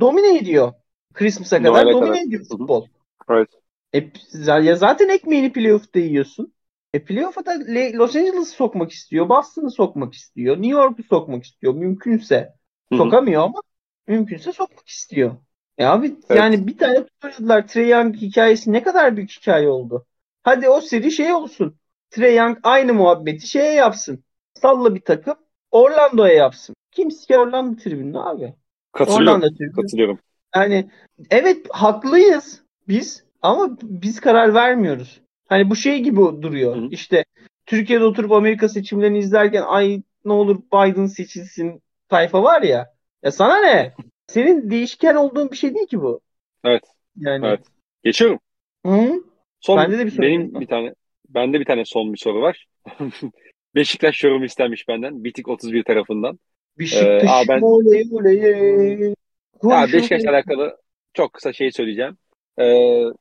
domine 0.00 0.36
ediyor. 0.38 0.72
Christmas'a 1.14 1.58
kadar 1.58 1.84
Noel'e 1.84 1.92
domine 1.92 2.10
kadar. 2.10 2.22
ediyor 2.22 2.44
futbol. 2.48 2.86
Evet. 3.30 3.48
E, 3.94 4.10
ya 4.62 4.76
zaten 4.76 5.08
ekmeğini 5.08 5.52
playoff'ta 5.52 5.98
yiyorsun. 5.98 6.52
E 6.94 7.04
playoff'a 7.04 7.46
da 7.46 7.58
Los 7.94 8.16
Angeles'ı 8.16 8.50
sokmak 8.50 8.92
istiyor. 8.92 9.28
Boston'ı 9.28 9.70
sokmak 9.70 10.14
istiyor. 10.14 10.56
New 10.56 10.80
York'u 10.80 11.02
sokmak 11.02 11.44
istiyor. 11.44 11.74
Mümkünse. 11.74 12.54
Hı-hı. 12.88 12.98
Sokamıyor 12.98 13.42
ama 13.42 13.62
mümkünse 14.06 14.52
sokmak 14.52 14.88
istiyor. 14.88 15.36
E 15.78 15.84
abi 15.84 16.06
evet. 16.06 16.38
yani 16.40 16.66
bir 16.66 16.78
tane 16.78 17.06
tutuştular. 17.06 17.68
Trey 17.68 17.88
Young 17.88 18.16
hikayesi 18.16 18.72
ne 18.72 18.82
kadar 18.82 19.16
büyük 19.16 19.30
hikaye 19.30 19.68
oldu. 19.68 20.06
Hadi 20.42 20.68
o 20.68 20.80
seri 20.80 21.12
şey 21.12 21.32
olsun. 21.32 21.76
Trey 22.10 22.36
Young 22.36 22.58
aynı 22.62 22.94
muhabbeti 22.94 23.46
şeye 23.46 23.72
yapsın. 23.72 24.24
Salla 24.54 24.94
bir 24.94 25.00
takım. 25.00 25.34
Orlando'ya 25.70 26.34
yapsın. 26.34 26.76
Kimse 26.92 27.38
Orlando 27.38 27.76
tribünde 27.76 28.18
abi. 28.18 28.54
Katılıyorum. 28.92 29.42
Orlando 29.42 29.46
Katılıyorum. 29.76 30.18
Yani 30.54 30.90
evet 31.30 31.66
haklıyız 31.70 32.62
biz 32.88 33.24
ama 33.42 33.76
biz 33.82 34.20
karar 34.20 34.54
vermiyoruz. 34.54 35.20
Hani 35.48 35.70
bu 35.70 35.76
şey 35.76 36.00
gibi 36.00 36.20
duruyor. 36.20 36.76
Hı. 36.76 36.88
İşte 36.90 37.24
Türkiye'de 37.66 38.04
oturup 38.04 38.32
Amerika 38.32 38.68
seçimlerini 38.68 39.18
izlerken 39.18 39.62
ay 39.62 40.02
ne 40.24 40.32
olur 40.32 40.58
Biden 40.72 41.06
seçilsin 41.06 41.82
tayfa 42.08 42.42
var 42.42 42.62
ya. 42.62 42.95
Ya 43.22 43.30
sana 43.32 43.60
ne? 43.60 43.94
Senin 44.26 44.70
değişken 44.70 45.14
olduğun 45.14 45.50
bir 45.50 45.56
şey 45.56 45.74
değil 45.74 45.86
ki 45.86 46.00
bu. 46.00 46.20
Evet. 46.64 46.82
Yani. 47.16 47.46
Evet. 47.46 47.60
Geçiyorum. 48.04 48.38
Hı? 48.86 49.22
Son 49.60 49.76
Bende 49.78 49.98
de 49.98 50.06
bir 50.06 50.10
soru 50.10 50.22
benim 50.22 50.54
var. 50.54 50.60
bir 50.60 50.66
tane 50.66 50.94
bende 51.28 51.60
bir 51.60 51.64
tane 51.64 51.84
son 51.84 52.12
bir 52.12 52.18
soru 52.18 52.40
var. 52.40 52.66
Beşiktaş 53.74 54.24
yorumu 54.24 54.44
istenmiş 54.44 54.88
benden. 54.88 55.24
Bitik 55.24 55.48
31 55.48 55.84
tarafından. 55.84 56.38
Beşiktaş 56.78 57.44
ee, 57.44 57.48
ben... 57.48 57.60
oley 57.60 58.08
oley. 58.12 59.14
Ya 59.62 59.86
Beşiktaş'la 59.92 60.30
alakalı 60.30 60.76
çok 61.14 61.32
kısa 61.32 61.52
şey 61.52 61.72
söyleyeceğim. 61.72 62.16
Ee, 62.58 62.64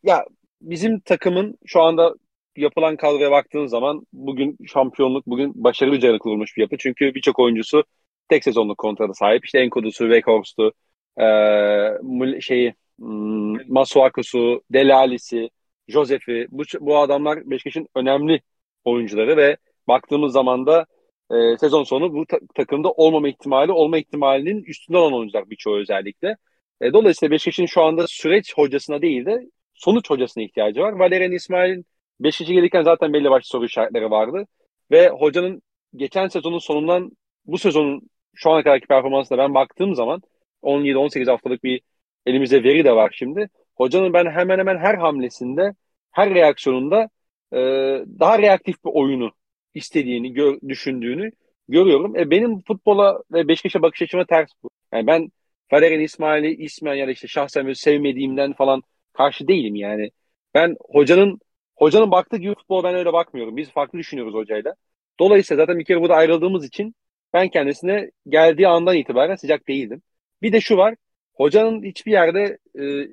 ya 0.03 0.25
bizim 0.61 0.99
takımın 0.99 1.57
şu 1.65 1.81
anda 1.81 2.15
yapılan 2.57 2.95
kadroya 2.95 3.31
baktığın 3.31 3.65
zaman 3.65 4.07
bugün 4.13 4.57
şampiyonluk, 4.67 5.27
bugün 5.27 5.63
başarılı 5.63 5.95
üzerine 5.95 6.19
kurulmuş 6.19 6.57
bir 6.57 6.61
yapı. 6.61 6.77
Çünkü 6.77 7.15
birçok 7.15 7.39
oyuncusu 7.39 7.83
tek 8.29 8.43
sezonluk 8.43 8.77
kontrata 8.77 9.13
sahip. 9.13 9.45
İşte 9.45 9.59
Enkodu'su, 9.59 10.03
Weghorst'u, 10.03 10.73
e, 11.21 12.41
şeyi, 12.41 12.73
hmm, 12.99 13.73
Masuaku'su, 13.73 14.61
Delali'si, 14.73 15.49
Josef'i. 15.87 16.47
Bu, 16.51 16.63
bu 16.79 16.97
adamlar 16.97 17.49
Beşiktaş'ın 17.49 17.87
önemli 17.95 18.41
oyuncuları 18.85 19.37
ve 19.37 19.57
baktığımız 19.87 20.33
zaman 20.33 20.65
da 20.65 20.85
e, 21.31 21.57
sezon 21.57 21.83
sonu 21.83 22.13
bu 22.13 22.25
ta- 22.25 22.39
takımda 22.55 22.91
olmama 22.91 23.29
ihtimali, 23.29 23.71
olma 23.71 23.97
ihtimalinin 23.97 24.63
üstünde 24.63 24.97
olan 24.97 25.13
oyuncular 25.13 25.49
birçoğu 25.49 25.77
özellikle. 25.77 26.37
E, 26.81 26.93
dolayısıyla 26.93 27.31
Beşiktaş'ın 27.31 27.65
şu 27.65 27.81
anda 27.81 28.07
süreç 28.07 28.53
hocasına 28.57 29.01
değil 29.01 29.25
de 29.25 29.49
sonuç 29.73 30.09
hocasına 30.09 30.43
ihtiyacı 30.43 30.81
var. 30.81 30.91
Valerian 30.93 31.31
İsmail'in 31.31 31.85
Beşiktaş'a 32.19 32.53
gelirken 32.53 32.83
zaten 32.83 33.13
belli 33.13 33.29
başlı 33.29 33.47
soru 33.47 33.65
işaretleri 33.65 34.11
vardı. 34.11 34.47
Ve 34.91 35.09
hocanın 35.09 35.61
geçen 35.95 36.27
sezonun 36.27 36.59
sonundan 36.59 37.11
bu 37.45 37.57
sezonun 37.57 38.09
şu 38.35 38.51
ana 38.51 38.63
kadarki 38.63 38.87
performansına 38.87 39.37
ben 39.37 39.53
baktığım 39.53 39.95
zaman 39.95 40.21
17-18 40.63 41.29
haftalık 41.29 41.63
bir 41.63 41.81
elimizde 42.25 42.63
veri 42.63 42.85
de 42.85 42.95
var 42.95 43.13
şimdi. 43.17 43.49
Hocanın 43.75 44.13
ben 44.13 44.25
hemen 44.31 44.59
hemen 44.59 44.77
her 44.77 44.95
hamlesinde, 44.95 45.73
her 46.11 46.33
reaksiyonunda 46.33 47.09
e, 47.53 47.57
daha 48.19 48.39
reaktif 48.39 48.85
bir 48.85 48.91
oyunu 48.93 49.31
istediğini, 49.73 50.33
gör, 50.33 50.59
düşündüğünü 50.67 51.31
görüyorum. 51.67 52.15
E, 52.15 52.31
benim 52.31 52.61
futbola 52.61 53.23
ve 53.31 53.47
Beşiktaş'a 53.47 53.81
bakış 53.81 54.01
açıma 54.01 54.25
ters 54.25 54.49
bu. 54.63 54.69
Yani 54.93 55.07
ben 55.07 55.31
Valerian 55.71 56.01
İsmail'i 56.01 56.63
ismen 56.63 56.95
ya 56.95 57.07
da 57.07 57.11
işte 57.11 57.27
şahsen 57.27 57.73
sevmediğimden 57.73 58.53
falan 58.53 58.83
karşı 59.13 59.47
değilim 59.47 59.75
yani. 59.75 60.11
Ben 60.53 60.75
hocanın 60.79 61.39
hocanın 61.75 62.11
baktığı 62.11 62.37
gibi 62.37 62.55
futbol 62.55 62.83
ben 62.83 62.95
öyle 62.95 63.13
bakmıyorum. 63.13 63.57
Biz 63.57 63.69
farklı 63.71 63.99
düşünüyoruz 63.99 64.33
hocayla. 64.33 64.75
Dolayısıyla 65.19 65.63
zaten 65.63 65.79
bir 65.79 65.85
kere 65.85 66.01
burada 66.01 66.15
ayrıldığımız 66.15 66.65
için 66.65 66.95
ben 67.35 67.49
kendisine 67.49 68.11
geldiği 68.29 68.67
andan 68.67 68.95
itibaren 68.95 69.35
sıcak 69.35 69.67
değildim. 69.67 70.01
Bir 70.41 70.53
de 70.53 70.61
şu 70.61 70.77
var. 70.77 70.95
Hocanın 71.33 71.83
hiçbir 71.83 72.11
yerde 72.11 72.57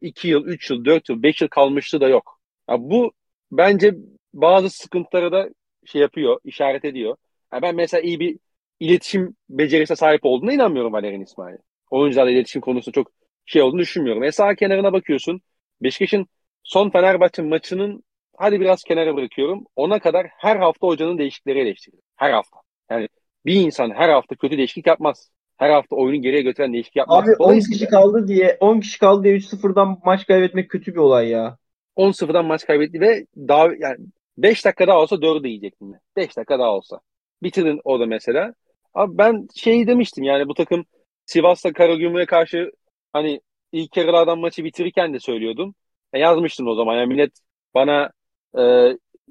2 0.02 0.28
e, 0.28 0.30
yıl, 0.30 0.46
3 0.46 0.70
yıl, 0.70 0.84
4 0.84 1.08
yıl, 1.08 1.22
5 1.22 1.42
yıl 1.42 1.48
kalmışlığı 1.48 2.00
da 2.00 2.08
yok. 2.08 2.40
Ya 2.70 2.76
bu 2.80 3.12
bence 3.52 3.94
bazı 4.34 4.70
sıkıntıları 4.70 5.32
da 5.32 5.48
şey 5.86 6.00
yapıyor, 6.00 6.40
işaret 6.44 6.84
ediyor. 6.84 7.16
Ya 7.52 7.62
ben 7.62 7.74
mesela 7.76 8.00
iyi 8.00 8.20
bir 8.20 8.38
iletişim 8.80 9.36
becerisine 9.50 9.96
sahip 9.96 10.20
olduğuna 10.24 10.52
inanmıyorum 10.52 10.92
Valerian 10.92 11.20
İsmail. 11.20 11.56
Oyuncularla 11.90 12.30
iletişim 12.30 12.60
konusunda 12.60 12.94
çok 12.94 13.10
şey 13.46 13.62
olduğunu 13.62 13.80
düşünmüyorum. 13.80 14.24
E 14.24 14.32
sağ 14.32 14.54
kenarına 14.54 14.92
bakıyorsun. 14.92 15.40
Beşiktaş'ın 15.82 16.26
son 16.62 16.90
Fenerbahçe 16.90 17.42
maçının 17.42 18.04
hadi 18.36 18.60
biraz 18.60 18.82
kenara 18.84 19.16
bırakıyorum. 19.16 19.64
Ona 19.76 19.98
kadar 20.00 20.26
her 20.38 20.56
hafta 20.56 20.86
hocanın 20.86 21.18
değişiklikleri 21.18 21.60
eleştirilir. 21.60 22.02
Her 22.16 22.30
hafta. 22.30 22.56
Yani 22.90 23.08
bir 23.46 23.54
insan 23.54 23.90
her 23.90 24.08
hafta 24.08 24.34
kötü 24.36 24.58
değişiklik 24.58 24.86
yapmaz. 24.86 25.30
Her 25.56 25.70
hafta 25.70 25.96
oyunu 25.96 26.22
geriye 26.22 26.42
götüren 26.42 26.72
değişiklik 26.72 26.96
yapmaz. 26.96 27.24
Abi 27.24 27.36
10 27.38 27.60
kişi 27.60 27.86
kaldı 27.86 28.28
diye 28.28 28.56
10 28.60 28.80
kişi 28.80 28.98
kaldı 28.98 29.24
diye 29.24 29.36
3-0'dan 29.36 29.98
maç 30.04 30.26
kaybetmek 30.26 30.70
kötü 30.70 30.92
bir 30.92 30.98
olay 30.98 31.28
ya. 31.28 31.58
10-0'dan 31.96 32.44
maç 32.44 32.66
kaybetti 32.66 33.00
ve 33.00 33.26
daha 33.36 33.68
yani 33.78 33.96
5 34.38 34.64
dakika 34.64 34.86
daha 34.86 34.98
olsa 35.00 35.16
4'ü 35.16 35.48
yiyecektin. 35.48 35.96
5 36.16 36.36
dakika 36.36 36.58
daha 36.58 36.70
olsa. 36.70 37.00
Bitirin 37.42 37.80
o 37.84 38.00
da 38.00 38.06
mesela. 38.06 38.54
Abi 38.94 39.18
ben 39.18 39.48
şey 39.54 39.86
demiştim 39.86 40.24
yani 40.24 40.48
bu 40.48 40.54
takım 40.54 40.84
Sivas'ta 41.26 41.72
Karagümrük'e 41.72 42.26
karşı 42.26 42.72
hani 43.12 43.40
ilk 43.72 43.96
yarılardan 43.96 44.38
maçı 44.38 44.64
bitirirken 44.64 45.14
de 45.14 45.20
söylüyordum. 45.20 45.74
E 46.12 46.18
yazmıştım 46.18 46.66
o 46.68 46.74
zaman. 46.74 46.96
Yani 46.96 47.06
millet 47.06 47.32
bana 47.74 48.10
e, 48.58 48.62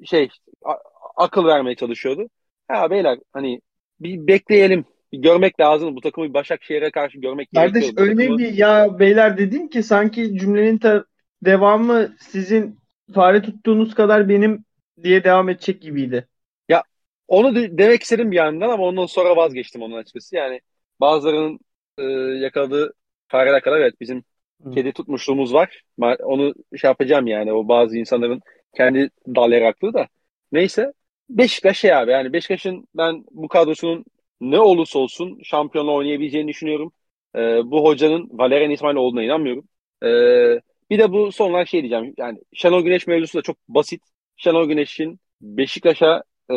şey 0.04 0.28
a, 0.64 0.74
akıl 1.16 1.46
vermeye 1.46 1.74
çalışıyordu. 1.76 2.28
Ha 2.68 2.90
beyler 2.90 3.18
hani 3.32 3.60
bir 4.02 4.26
bekleyelim. 4.26 4.84
Bir 5.12 5.18
görmek 5.18 5.60
lazım. 5.60 5.96
Bu 5.96 6.00
takımı 6.00 6.28
bir 6.28 6.34
Başakşehir'e 6.34 6.90
karşı 6.90 7.18
görmek 7.18 7.48
Kardeş 7.54 7.82
gerekiyor. 7.82 8.16
takımı... 8.16 8.38
bir 8.38 8.52
ya 8.54 8.98
beyler 8.98 9.38
dedin 9.38 9.68
ki 9.68 9.82
sanki 9.82 10.38
cümlenin 10.38 10.78
ta- 10.78 11.04
devamı 11.42 12.16
sizin 12.20 12.78
fare 13.14 13.42
tuttuğunuz 13.42 13.94
kadar 13.94 14.28
benim 14.28 14.64
diye 15.02 15.24
devam 15.24 15.48
edecek 15.48 15.82
gibiydi. 15.82 16.28
Ya 16.68 16.82
onu 17.28 17.54
de- 17.54 17.78
demek 17.78 18.02
istedim 18.02 18.30
bir 18.30 18.36
yandan 18.36 18.68
ama 18.68 18.84
ondan 18.84 19.06
sonra 19.06 19.36
vazgeçtim 19.36 19.82
onun 19.82 19.96
açıkçası. 19.96 20.36
Yani 20.36 20.60
bazılarının 21.00 21.58
e, 21.98 22.02
yakaladığı 22.44 22.92
fareler 23.28 23.62
kadar 23.62 23.80
evet 23.80 23.94
bizim 24.00 24.24
Hı. 24.64 24.70
kedi 24.70 24.92
tutmuşluğumuz 24.92 25.54
var. 25.54 25.82
Onu 26.00 26.54
şey 26.76 26.88
yapacağım 26.88 27.26
yani 27.26 27.52
o 27.52 27.68
bazı 27.68 27.98
insanların 27.98 28.40
kendi 28.76 29.10
dal 29.26 29.52
yaraklığı 29.52 29.94
da. 29.94 30.08
Neyse 30.52 30.92
Beşiktaş 31.30 31.78
şey 31.78 31.94
abi 31.94 32.10
yani 32.10 32.32
Beşiktaş'ın 32.32 32.88
ben 32.94 33.24
bu 33.30 33.48
kadrosunun 33.48 34.04
ne 34.40 34.60
olursa 34.60 34.98
olsun 34.98 35.40
şampiyonla 35.44 35.92
oynayabileceğini 35.92 36.48
düşünüyorum. 36.48 36.92
Ee, 37.36 37.40
bu 37.64 37.84
hocanın 37.84 38.28
Valerian 38.32 38.70
İsmail 38.70 38.96
olduğuna 38.96 39.22
inanmıyorum. 39.22 39.68
Ee, 40.02 40.60
bir 40.90 40.98
de 40.98 41.12
bu 41.12 41.32
son 41.32 41.50
olarak 41.50 41.68
şey 41.68 41.80
diyeceğim. 41.82 42.14
Yani 42.18 42.38
Şenol 42.52 42.82
Güneş 42.84 43.06
mevzusu 43.06 43.38
da 43.38 43.42
çok 43.42 43.56
basit. 43.68 44.02
Şenol 44.36 44.68
Güneş'in 44.68 45.20
Beşiktaş'a 45.40 46.22
e, 46.50 46.54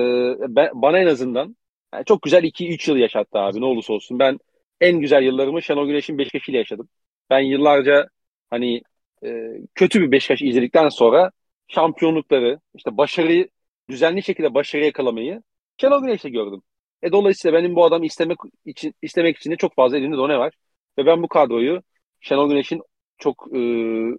ben, 0.56 0.70
bana 0.74 1.00
en 1.00 1.08
azından 1.08 1.56
yani 1.94 2.06
çok 2.06 2.22
güzel 2.22 2.44
2-3 2.44 2.88
yıl 2.88 2.98
yaşattı 2.98 3.40
abi 3.40 3.62
ne 3.62 3.66
olursa 3.66 3.94
olsun. 3.94 4.20
Ben 4.20 4.40
en 4.82 5.00
güzel 5.00 5.24
yıllarımı 5.24 5.62
Şenol 5.62 5.88
Güneş'in 5.88 6.18
Beşiktaş 6.18 6.50
yaşadım. 6.50 6.90
Ben 7.30 7.40
yıllarca 7.40 8.08
hani 8.50 8.82
e, 9.26 9.52
kötü 9.76 10.02
bir 10.02 10.12
Beşiktaş 10.12 10.42
izledikten 10.42 10.90
sonra 10.90 11.32
şampiyonlukları, 11.68 12.60
işte 12.76 12.98
başarıyı 12.98 13.50
düzenli 13.90 14.24
şekilde 14.24 14.54
başarı 14.54 14.86
yakalamayı 14.86 15.42
Şenol 15.78 16.02
Güneş'te 16.02 16.30
gördüm. 16.30 16.62
E 17.04 17.12
dolayısıyla 17.12 17.60
benim 17.60 17.76
bu 17.76 17.86
adamı 17.86 18.06
istemek 18.06 18.38
için 18.66 18.94
istemek 19.02 19.38
için 19.38 19.52
de 19.52 19.56
çok 19.56 19.76
fazla 19.76 19.98
elinde 19.98 20.18
done 20.18 20.38
var. 20.38 20.54
Ve 20.98 21.06
ben 21.06 21.24
bu 21.24 21.28
kadroyu 21.28 21.82
Şenol 22.22 22.50
Güneş'in 22.50 22.82
çok 23.18 23.48
e, 23.56 23.60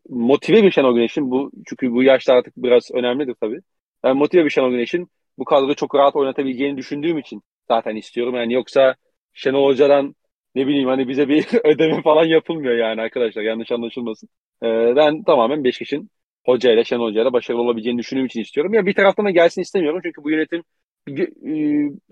motive 0.09 0.63
bir 0.63 0.71
Şenol 0.71 0.95
Güneş'in 0.95 1.31
bu 1.31 1.51
çünkü 1.67 1.93
bu 1.93 2.03
yaşta 2.03 2.35
artık 2.35 2.55
biraz 2.57 2.91
önemlidir 2.95 3.35
tabii. 3.41 3.61
Ben 4.05 4.17
motive 4.17 4.45
bir 4.45 4.51
Şenol 4.51 4.71
Güneş'in 4.71 5.11
bu 5.39 5.45
kadroyu 5.45 5.75
çok 5.75 5.95
rahat 5.95 6.17
oynatabileceğini 6.17 6.77
düşündüğüm 6.77 7.19
için 7.19 7.43
zaten 7.69 7.97
istiyorum. 7.97 8.35
Yani 8.35 8.53
yoksa 8.53 8.95
Şenol 9.33 9.67
Hoca'dan 9.67 10.15
ne 10.55 10.67
bileyim 10.67 10.89
hani 10.89 11.09
bize 11.09 11.29
bir 11.29 11.47
ödeme 11.65 12.03
falan 12.03 12.25
yapılmıyor 12.25 12.75
yani 12.75 13.01
arkadaşlar 13.01 13.43
yanlış 13.43 13.73
anlaşılmasın. 13.73 14.29
Ee, 14.63 14.97
ben 14.97 15.23
tamamen 15.23 15.65
Beşiktaş'ın 15.65 16.11
Hoca 16.47 16.73
ile 16.73 16.85
Şenol 16.85 17.11
Hoca 17.11 17.23
ile 17.23 17.33
başarılı 17.33 17.63
olabileceğini 17.63 17.99
düşündüğüm 17.99 18.27
için 18.27 18.41
istiyorum. 18.41 18.75
Ya 18.75 18.87
bir 18.87 18.95
taraftan 18.95 19.27
da 19.27 19.31
gelsin 19.31 19.63
istemiyorum 19.63 20.01
çünkü 20.03 20.25
bu 20.25 20.31
yönetim 20.31 20.63
e, 21.09 21.23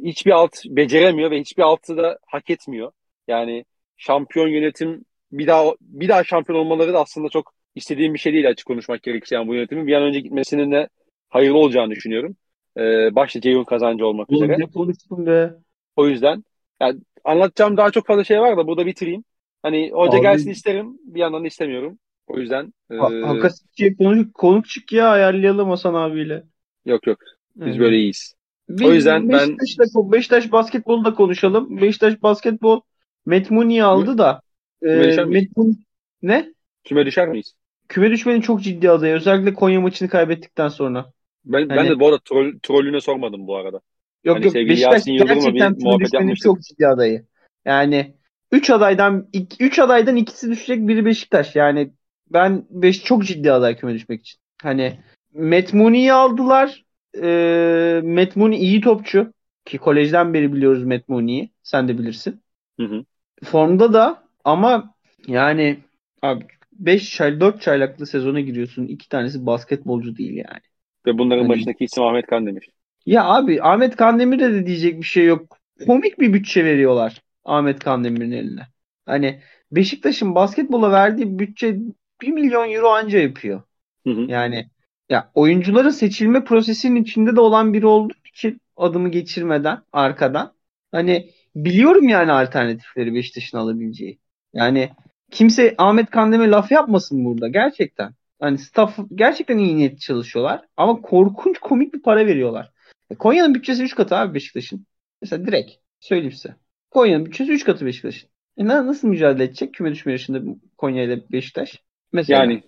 hiçbir 0.04 0.30
alt 0.30 0.56
beceremiyor 0.66 1.30
ve 1.30 1.40
hiçbir 1.40 1.62
altı 1.62 1.96
da 1.96 2.18
hak 2.26 2.50
etmiyor. 2.50 2.92
Yani 3.28 3.64
şampiyon 3.96 4.48
yönetim 4.48 5.04
bir 5.32 5.46
daha 5.46 5.64
bir 5.80 6.08
daha 6.08 6.24
şampiyon 6.24 6.58
olmaları 6.58 6.92
da 6.92 7.00
aslında 7.00 7.28
çok 7.28 7.54
istediğim 7.74 8.14
bir 8.14 8.18
şey 8.18 8.32
değil 8.32 8.48
açık 8.48 8.66
konuşmak 8.66 9.02
gerekirse. 9.02 9.34
Yani 9.34 9.48
bu 9.48 9.54
yönetimin 9.54 9.86
bir 9.86 9.92
an 9.92 10.02
önce 10.02 10.20
gitmesinin 10.20 10.72
de 10.72 10.88
hayırlı 11.28 11.58
olacağını 11.58 11.90
düşünüyorum. 11.90 12.36
Ee, 12.78 13.14
başta 13.14 13.40
Ceyhun 13.40 13.64
kazancı 13.64 14.06
olmak 14.06 14.30
Oğlum, 14.30 14.44
üzere. 14.44 14.58
Ne 14.58 14.66
konuştun 14.66 15.26
be? 15.26 15.50
O 15.96 16.08
yüzden 16.08 16.44
yani 16.80 17.00
anlatacağım 17.24 17.76
daha 17.76 17.90
çok 17.90 18.06
fazla 18.06 18.24
şey 18.24 18.40
var 18.40 18.56
da 18.56 18.66
burada 18.66 18.86
bitireyim. 18.86 19.24
Hani 19.62 19.90
hoca 19.90 20.18
Abi, 20.18 20.22
gelsin 20.22 20.50
isterim 20.50 20.98
bir 21.04 21.20
yandan 21.20 21.42
da 21.42 21.46
istemiyorum. 21.46 21.98
O 22.26 22.38
yüzden 22.38 22.72
e... 22.90 22.96
Hakikaten 22.96 23.96
konuk, 23.98 24.34
konuk 24.34 24.68
çık 24.68 24.92
ya 24.92 25.08
ayarlayalım 25.08 25.70
Hasan 25.70 25.94
abiyle. 25.94 26.44
Yok 26.86 27.06
yok. 27.06 27.18
Biz 27.56 27.68
evet. 27.68 27.80
böyle 27.80 27.96
iyiyiz. 27.96 28.34
Biz 28.68 28.88
o 28.88 28.92
yüzden 28.92 29.28
Beşiktaş'la, 29.28 29.84
ben 30.02 30.12
Beşiktaş 30.12 30.52
basketbolu 30.52 31.04
da 31.04 31.14
konuşalım. 31.14 31.80
Beşiktaş 31.80 32.22
basketbol 32.22 32.80
Metmuni'yi 33.26 33.84
aldı 33.84 34.18
da 34.18 34.40
e, 34.82 35.24
Metmun 35.24 35.78
ne? 36.22 36.52
Küme 36.84 37.06
düşer 37.06 37.28
miyiz? 37.28 37.54
Küme 37.88 38.10
düşmenin 38.10 38.40
çok 38.40 38.62
ciddi 38.62 38.90
adayı. 38.90 39.14
Özellikle 39.14 39.54
Konya 39.54 39.80
maçını 39.80 40.08
kaybettikten 40.08 40.68
sonra. 40.68 41.12
Ben, 41.44 41.68
hani... 41.68 41.76
ben 41.76 41.88
de 41.88 42.00
bu 42.00 42.06
arada 42.06 42.18
troll, 42.24 42.52
trollüne 42.62 43.00
sormadım 43.00 43.46
bu 43.46 43.56
arada. 43.56 43.80
Yok 44.24 44.36
hani 44.36 44.46
yok 44.46 44.54
Beşiktaş 44.54 45.04
gerçekten 45.04 45.78
küme 45.78 45.98
düşmenin 45.98 46.34
çok 46.34 46.60
ciddi 46.60 46.86
adayı. 46.86 47.26
Yani 47.64 48.14
3 48.52 48.70
adaydan 48.70 49.28
3 49.60 49.78
adaydan 49.78 50.16
ikisi 50.16 50.50
düşecek 50.50 50.88
biri 50.88 51.04
Beşiktaş. 51.04 51.56
Yani 51.56 51.90
ben 52.34 52.64
beş 52.70 53.04
çok 53.04 53.24
ciddi 53.24 53.52
aday 53.52 53.76
küme 53.76 53.94
düşmek 53.94 54.20
için. 54.20 54.38
Hani 54.62 54.98
Metmuni'yi 55.32 56.12
aldılar. 56.12 56.84
E, 57.22 58.00
Metmuni 58.04 58.56
iyi 58.56 58.80
topçu. 58.80 59.32
ki 59.64 59.78
kolejden 59.78 60.34
beri 60.34 60.52
biliyoruz 60.52 60.84
Matt 60.84 61.08
Mooney'i. 61.08 61.50
Sen 61.62 61.88
de 61.88 61.98
bilirsin. 61.98 62.40
Hı 62.80 62.86
hı. 62.86 63.04
Formda 63.44 63.92
da 63.92 64.24
ama 64.44 64.94
yani 65.26 65.78
abi 66.22 66.44
5 66.72 67.14
çay 67.16 67.40
4 67.40 67.62
çaylaklı 67.62 68.06
sezona 68.06 68.40
giriyorsun. 68.40 68.86
İki 68.86 69.08
tanesi 69.08 69.46
basketbolcu 69.46 70.16
değil 70.16 70.36
yani. 70.36 70.60
Ve 71.06 71.18
bunların 71.18 71.42
hani, 71.42 71.48
başındaki 71.48 71.84
isim 71.84 72.04
Ahmet 72.04 72.26
Kandemir. 72.26 72.68
Ya 73.06 73.24
abi 73.24 73.62
Ahmet 73.62 73.96
Kandemir'e 73.96 74.52
de 74.52 74.66
diyecek 74.66 74.98
bir 74.98 75.06
şey 75.06 75.24
yok. 75.24 75.58
Komik 75.86 76.20
bir 76.20 76.32
bütçe 76.32 76.64
veriyorlar 76.64 77.22
Ahmet 77.44 77.78
Kandemir'in 77.78 78.32
eline. 78.32 78.62
Hani 79.06 79.40
Beşiktaş'ın 79.72 80.34
basketbola 80.34 80.92
verdiği 80.92 81.38
bütçe 81.38 81.78
1 82.26 82.32
milyon 82.32 82.70
euro 82.70 82.88
anca 82.88 83.18
yapıyor. 83.18 83.62
Hı 84.06 84.10
hı. 84.10 84.20
Yani 84.20 84.70
ya 85.08 85.30
oyuncuların 85.34 85.90
seçilme 85.90 86.44
prosesinin 86.44 87.02
içinde 87.02 87.36
de 87.36 87.40
olan 87.40 87.72
biri 87.72 87.86
olduğu 87.86 88.14
için 88.28 88.60
adımı 88.76 89.08
geçirmeden 89.08 89.78
arkadan 89.92 90.54
hani 90.92 91.30
biliyorum 91.56 92.08
yani 92.08 92.32
alternatifleri 92.32 93.14
Beşiktaş'ın 93.14 93.58
alabileceği. 93.58 94.18
Yani 94.52 94.90
kimse 95.30 95.74
Ahmet 95.78 96.10
Kandemir 96.10 96.48
laf 96.48 96.72
yapmasın 96.72 97.24
burada 97.24 97.48
gerçekten. 97.48 98.14
Hani 98.40 98.58
staff 98.58 98.98
gerçekten 99.14 99.58
iyi 99.58 99.76
niyetli 99.76 99.98
çalışıyorlar 99.98 100.64
ama 100.76 101.00
korkunç 101.00 101.58
komik 101.58 101.94
bir 101.94 102.02
para 102.02 102.26
veriyorlar. 102.26 102.72
E, 103.10 103.14
Konya'nın 103.14 103.54
bütçesi 103.54 103.82
3 103.82 103.94
katı 103.94 104.16
abi 104.16 104.34
Beşiktaş'ın. 104.34 104.86
Mesela 105.22 105.46
direkt 105.46 105.70
söyleyeyim 106.00 106.32
size. 106.32 106.56
Konya'nın 106.90 107.26
bütçesi 107.26 107.52
3 107.52 107.64
katı 107.64 107.86
Beşiktaş'ın. 107.86 108.28
E 108.56 108.66
nasıl 108.66 109.08
mücadele 109.08 109.44
edecek 109.44 109.74
küme 109.74 109.92
düşme 109.92 110.12
yarışında 110.12 110.42
Konya 110.76 111.02
ile 111.02 111.30
Beşiktaş? 111.32 111.82
Mesela, 112.14 112.40
yani, 112.40 112.62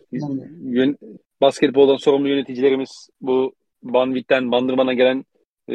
yani. 0.63 0.97
basketboldan 1.41 1.97
sorumlu 1.97 2.29
yöneticilerimiz 2.29 3.09
bu 3.21 3.55
Banvit'ten 3.83 4.53
Bandırman'a 4.53 4.95
gelen 4.95 5.25
e, 5.69 5.75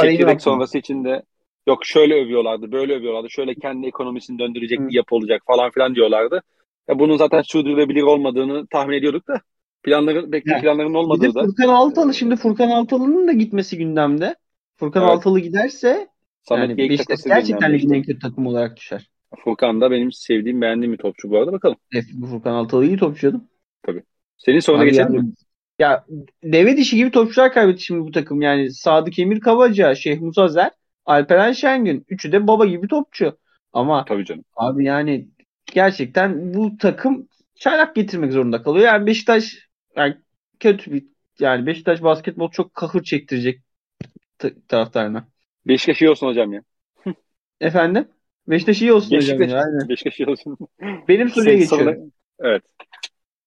çekirdek 0.00 0.42
sonrası 0.42 0.78
için 0.78 1.04
de 1.04 1.22
yok 1.68 1.84
şöyle 1.84 2.14
övüyorlardı, 2.14 2.72
böyle 2.72 2.94
övüyorlardı, 2.94 3.30
şöyle 3.30 3.54
kendi 3.54 3.86
ekonomisini 3.86 4.38
döndürecek 4.38 4.80
Hı. 4.80 4.88
bir 4.88 4.94
yapı 4.94 5.14
olacak 5.14 5.42
falan 5.46 5.70
filan 5.70 5.94
diyorlardı. 5.94 6.42
Ya 6.88 6.98
bunun 6.98 7.16
zaten 7.16 7.42
sürdürülebilir 7.42 8.02
olmadığını 8.02 8.66
tahmin 8.66 8.96
ediyorduk 8.96 9.28
da 9.28 9.40
planların 9.82 10.32
bekle 10.32 10.52
yani, 10.52 10.62
planların 10.62 10.94
olmadığı 10.94 11.34
da. 11.34 11.44
Furkan 11.44 11.68
Altalı 11.68 12.14
şimdi 12.14 12.36
Furkan 12.36 12.70
Altalı'nın 12.70 13.28
da 13.28 13.32
gitmesi 13.32 13.78
gündemde. 13.78 14.34
Furkan 14.76 15.02
evet. 15.02 15.12
Altalı 15.12 15.40
giderse 15.40 16.08
Samet 16.42 16.78
yani 16.78 16.90
Beşiktaş 16.90 17.22
gerçekten 17.24 17.72
ligin 17.72 17.90
en 17.90 18.02
kötü 18.02 18.18
takım 18.18 18.46
olarak 18.46 18.76
düşer. 18.76 19.09
Furkan 19.38 19.80
da 19.80 19.90
benim 19.90 20.12
sevdiğim, 20.12 20.60
beğendiğim 20.60 20.92
bir 20.92 20.98
topçu 20.98 21.30
bu 21.30 21.38
arada 21.38 21.52
bakalım. 21.52 21.76
Evet, 21.94 22.04
Furkan 22.30 22.52
Altalı 22.52 22.86
iyi 22.86 22.96
topçu 22.96 23.20
canım. 23.20 23.48
Tabii. 23.82 24.02
Senin 24.36 24.60
soruna 24.60 24.84
geçelim 24.84 25.14
yani, 25.14 25.26
mi? 25.26 25.32
Ya 25.78 26.04
deve 26.44 26.76
dişi 26.76 26.96
gibi 26.96 27.10
topçular 27.10 27.52
kaybetti 27.52 27.82
şimdi 27.82 28.06
bu 28.06 28.10
takım. 28.10 28.42
Yani 28.42 28.70
Sadık 28.70 29.18
Emir 29.18 29.40
Kavaca, 29.40 29.94
Şeyh 29.94 30.20
Musazer, 30.20 30.70
Alperen 31.06 31.52
Şengün. 31.52 32.04
Üçü 32.08 32.32
de 32.32 32.46
baba 32.46 32.66
gibi 32.66 32.88
topçu. 32.88 33.38
Ama 33.72 34.04
Tabii 34.04 34.24
canım. 34.24 34.44
abi 34.56 34.84
yani 34.84 35.28
gerçekten 35.74 36.54
bu 36.54 36.76
takım 36.76 37.28
çaylak 37.54 37.94
getirmek 37.94 38.32
zorunda 38.32 38.62
kalıyor. 38.62 38.86
Yani 38.86 39.06
Beşiktaş 39.06 39.68
yani 39.96 40.16
kötü 40.60 40.92
bir 40.92 41.04
yani 41.38 41.66
Beşiktaş 41.66 42.02
basketbol 42.02 42.50
çok 42.50 42.74
kahır 42.74 43.02
çektirecek 43.02 43.60
taraftarına. 44.68 45.28
Beşiktaş 45.66 46.02
iyi 46.02 46.10
olsun 46.10 46.26
hocam 46.26 46.52
ya. 46.52 46.62
Efendim? 47.60 48.08
Beşiktaş 48.50 48.82
iyi 48.82 48.92
olsun 48.92 49.18
Beşiktaş, 49.18 49.48
hocam 49.48 49.56
ya. 49.58 49.64
Aynen. 49.64 49.88
Beşiktaş 49.88 50.20
iyi 50.20 50.26
olsun. 50.26 50.56
Benim 51.08 51.28
soruya 51.28 51.56
geçiyorum. 51.56 52.12
Evet. 52.40 52.62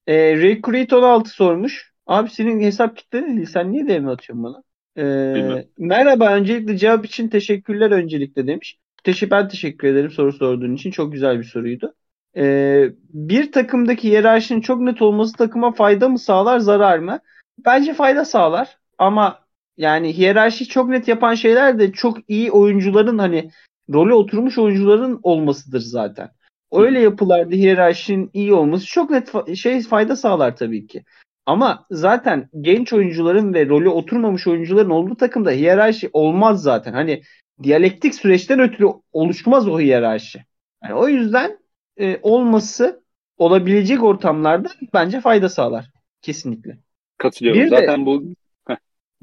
E, 0.08 0.38
Ray 0.38 0.62
Creed 0.62 0.92
16 0.92 1.30
sormuş. 1.30 1.94
Abi 2.08 2.30
senin 2.30 2.62
hesap 2.62 2.98
kitle 2.98 3.28
değil. 3.28 3.46
Sen 3.46 3.72
niye 3.72 3.88
DM 3.88 4.08
atıyorsun 4.08 4.44
bana? 4.44 4.64
E, 4.98 5.66
merhaba. 5.78 6.34
Öncelikle 6.34 6.78
cevap 6.78 7.06
için 7.06 7.28
teşekkürler 7.28 7.92
öncelikle 7.92 8.48
demiş. 8.48 8.78
Teşekkür, 9.04 9.32
ben 9.32 9.48
teşekkür 9.48 9.88
ederim 9.88 10.12
soru 10.12 10.34
sorduğun 10.34 10.76
için. 10.76 10.92
Çok 10.92 11.12
güzel 11.14 11.40
bir 11.40 11.44
soruydu. 11.44 11.94
E, 12.38 12.86
bir 13.10 13.52
takımdaki 13.52 14.10
hiyerarşinin 14.10 14.62
çok 14.62 14.82
net 14.82 15.02
olması 15.02 15.38
takıma 15.38 15.72
fayda 15.72 16.10
mı 16.10 16.20
sağlar, 16.20 16.60
zarar 16.60 17.00
mı? 17.00 17.20
Bence 17.66 17.94
fayda 17.94 18.26
sağlar. 18.26 18.78
Ama 18.98 19.40
yani 19.78 20.18
hiyerarşi 20.18 20.68
çok 20.68 20.90
net 20.90 21.08
yapan 21.08 21.36
şeyler 21.36 21.80
de 21.80 21.92
çok 21.92 22.18
iyi 22.28 22.52
oyuncuların 22.52 23.18
hani 23.18 23.52
role 23.94 24.14
oturmuş 24.14 24.58
oyuncuların 24.58 25.20
olmasıdır 25.24 25.80
zaten. 25.80 26.30
Öyle 26.72 27.00
yapılarda 27.00 27.56
hiyerarşinin 27.56 28.30
iyi 28.34 28.54
olması 28.54 28.86
çok 28.86 29.10
net 29.10 29.30
fa- 29.30 29.56
şey 29.56 29.82
fayda 29.82 30.16
sağlar 30.16 30.56
tabii 30.56 30.88
ki. 30.88 31.04
Ama 31.46 31.86
zaten 31.92 32.50
genç 32.62 32.94
oyuncuların 32.94 33.54
ve 33.54 33.70
rolü 33.70 33.90
oturmamış 33.90 34.48
oyuncuların 34.48 34.90
olduğu 34.90 35.16
takımda 35.16 35.52
hiyerarşi 35.52 36.10
olmaz 36.14 36.62
zaten. 36.62 36.94
Hani 36.94 37.22
diyalektik 37.64 38.16
süreçten 38.16 38.60
ötürü 38.60 38.88
oluşmaz 39.12 39.68
o 39.68 39.80
hiyerarşi. 39.80 40.44
Yani 40.84 40.94
o 40.94 41.08
yüzden 41.08 41.60
e, 41.98 42.20
olması 42.22 43.04
olabilecek 43.38 44.04
ortamlarda 44.04 44.70
bence 44.94 45.22
fayda 45.22 45.50
sağlar. 45.50 45.92
Kesinlikle. 46.22 46.78
Katılıyorum. 47.18 47.62
Bir 47.62 47.68
zaten 47.68 48.02
de, 48.02 48.06
bu 48.06 48.24
Heh, 48.68 48.76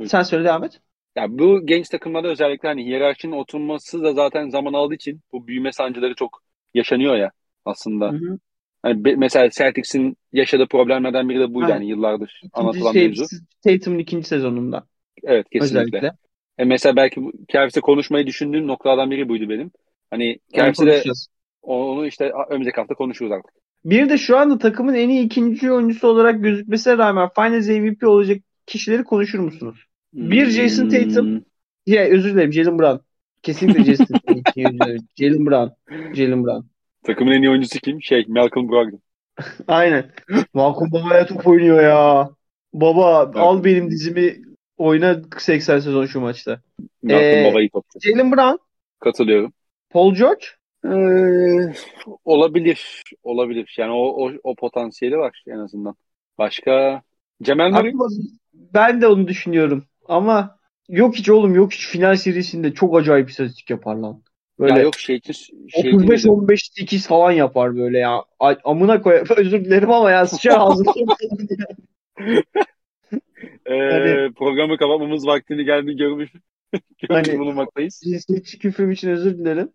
sen 0.07 0.23
söyle 0.23 0.45
devam 0.45 0.65
et. 0.65 0.81
Ya 1.21 1.27
bu 1.39 1.67
genç 1.67 1.89
takımlarda 1.89 2.29
özellikle 2.29 2.69
hani 2.69 2.85
hiyerarşinin 2.85 3.33
oturması 3.33 4.03
da 4.03 4.13
zaten 4.13 4.49
zaman 4.49 4.73
aldığı 4.73 4.95
için 4.95 5.21
bu 5.33 5.47
büyüme 5.47 5.73
sancıları 5.73 6.15
çok 6.15 6.43
yaşanıyor 6.75 7.17
ya 7.17 7.31
aslında. 7.65 8.13
Hı 8.13 8.17
hı. 8.17 8.39
Hani 8.83 9.05
be, 9.05 9.15
mesela 9.17 9.51
Celtics'in 9.51 10.17
yaşadığı 10.33 10.67
problemlerden 10.67 11.29
biri 11.29 11.41
de 11.41 11.55
buydu 11.55 11.69
ha. 11.69 11.75
hani 11.75 11.89
yıllardır 11.89 12.41
ikinci 12.45 12.51
anlatılan 12.55 12.93
şey, 12.93 13.07
mevzu. 13.07 13.25
Tatum'un 13.65 13.99
ikinci 13.99 14.29
sezonunda. 14.29 14.85
Evet 15.23 15.47
kesinlikle. 15.51 15.79
Özellikle. 15.79 16.13
E 16.59 16.65
mesela 16.65 16.97
belki 16.97 17.21
Kervis'e 17.49 17.81
konuşmayı 17.81 18.27
düşündüğüm 18.27 18.67
noktalardan 18.67 19.11
biri 19.11 19.29
buydu 19.29 19.49
benim. 19.49 19.71
Hani 20.11 20.39
de 20.57 21.03
onu 21.63 22.07
işte 22.07 22.33
önümüzdeki 22.51 22.77
hafta 22.77 22.95
konuşuruz 22.95 23.33
artık. 23.33 23.55
Bir 23.85 24.09
de 24.09 24.19
şu 24.19 24.37
anda 24.37 24.59
takımın 24.59 24.95
en 24.95 25.09
iyi 25.09 25.25
ikinci 25.25 25.73
oyuncusu 25.73 26.09
olarak 26.09 26.43
gözükmesine 26.43 26.99
rağmen 26.99 27.29
Finals 27.35 27.69
MVP 27.69 28.05
olacak 28.05 28.39
kişileri 28.67 29.05
konuşur 29.05 29.39
musunuz? 29.39 29.90
Bir 30.13 30.47
Jason 30.47 30.89
Tatum. 30.89 31.45
Ya 31.87 32.05
özür 32.05 32.35
dilerim 32.35 32.53
Jalen 32.53 32.79
Brown. 32.79 33.05
Kesinlikle 33.43 33.85
Jason 33.85 34.05
Tatum. 34.27 34.43
Jalen 35.17 35.47
Brown. 35.47 35.69
Jalen 36.15 36.45
Brown. 36.45 36.67
Takımın 37.03 37.33
en 37.33 37.43
iyi 37.43 37.51
oyuncusu 37.51 37.79
kim? 37.79 38.03
Şey 38.03 38.25
Malcolm 38.29 38.69
Brogdon. 38.69 39.01
Aynen. 39.69 40.11
Malcolm 40.55 40.93
babaya 40.93 41.27
top 41.27 41.47
oynuyor 41.47 41.83
ya. 41.83 42.31
Baba 42.73 43.33
al 43.35 43.65
benim 43.65 43.91
dizimi 43.91 44.37
oyna 44.77 45.21
80 45.39 45.79
sezon 45.79 46.07
şu 46.07 46.21
maçta. 46.21 46.61
Malcolm 47.03 47.25
ee, 47.25 47.51
babayı 47.51 47.71
topçu. 47.71 47.99
Jalen 48.01 48.33
Brown. 48.33 48.57
Katılıyorum. 49.01 49.53
Paul 49.91 50.15
George. 50.15 50.45
Ee, 50.85 51.75
olabilir. 52.25 53.03
Olabilir. 53.23 53.75
Yani 53.79 53.93
o, 53.93 54.27
o, 54.27 54.33
o 54.45 54.55
potansiyeli 54.55 55.19
var 55.19 55.43
en 55.47 55.59
azından. 55.59 55.95
Başka 56.39 57.03
Cemal 57.43 57.71
Murray? 57.71 57.93
Ben 58.53 59.01
de 59.01 59.07
onu 59.07 59.29
düşünüyorum. 59.29 59.85
Ama 60.11 60.57
yok 60.89 61.15
hiç 61.17 61.29
oğlum 61.31 61.55
yok 61.55 61.73
hiç 61.73 61.89
final 61.89 62.17
serisinde 62.17 62.75
çok 62.75 62.99
acayip 62.99 63.31
istatistik 63.31 63.71
yapar 63.71 63.95
lan. 63.95 64.23
Böyle 64.59 64.75
ya 64.75 64.81
yok 64.81 64.95
şey 64.95 65.17
için, 65.17 65.33
şey 65.69 65.95
35 65.95 66.27
15 66.27 66.71
8 66.73 67.07
falan 67.07 67.33
yapar 67.33 67.77
böyle 67.77 67.99
ya. 67.99 68.25
Amına 68.65 69.03
koy 69.03 69.15
özür 69.37 69.65
dilerim 69.65 69.91
ama 69.91 70.11
ya 70.11 70.27
sıçar 70.27 70.55
ağzına. 70.59 70.93
ee, 73.67 73.75
hani, 73.75 74.33
programı 74.33 74.77
kapatmamız 74.77 75.27
vaktini 75.27 75.65
geldi 75.65 75.93
görmüş. 75.97 76.33
hani, 77.09 77.39
bulunmaktayız. 77.39 78.01
Cinsiyetçi 78.05 78.59
küfrüm 78.59 78.91
için 78.91 79.11
özür 79.11 79.39
dilerim. 79.39 79.69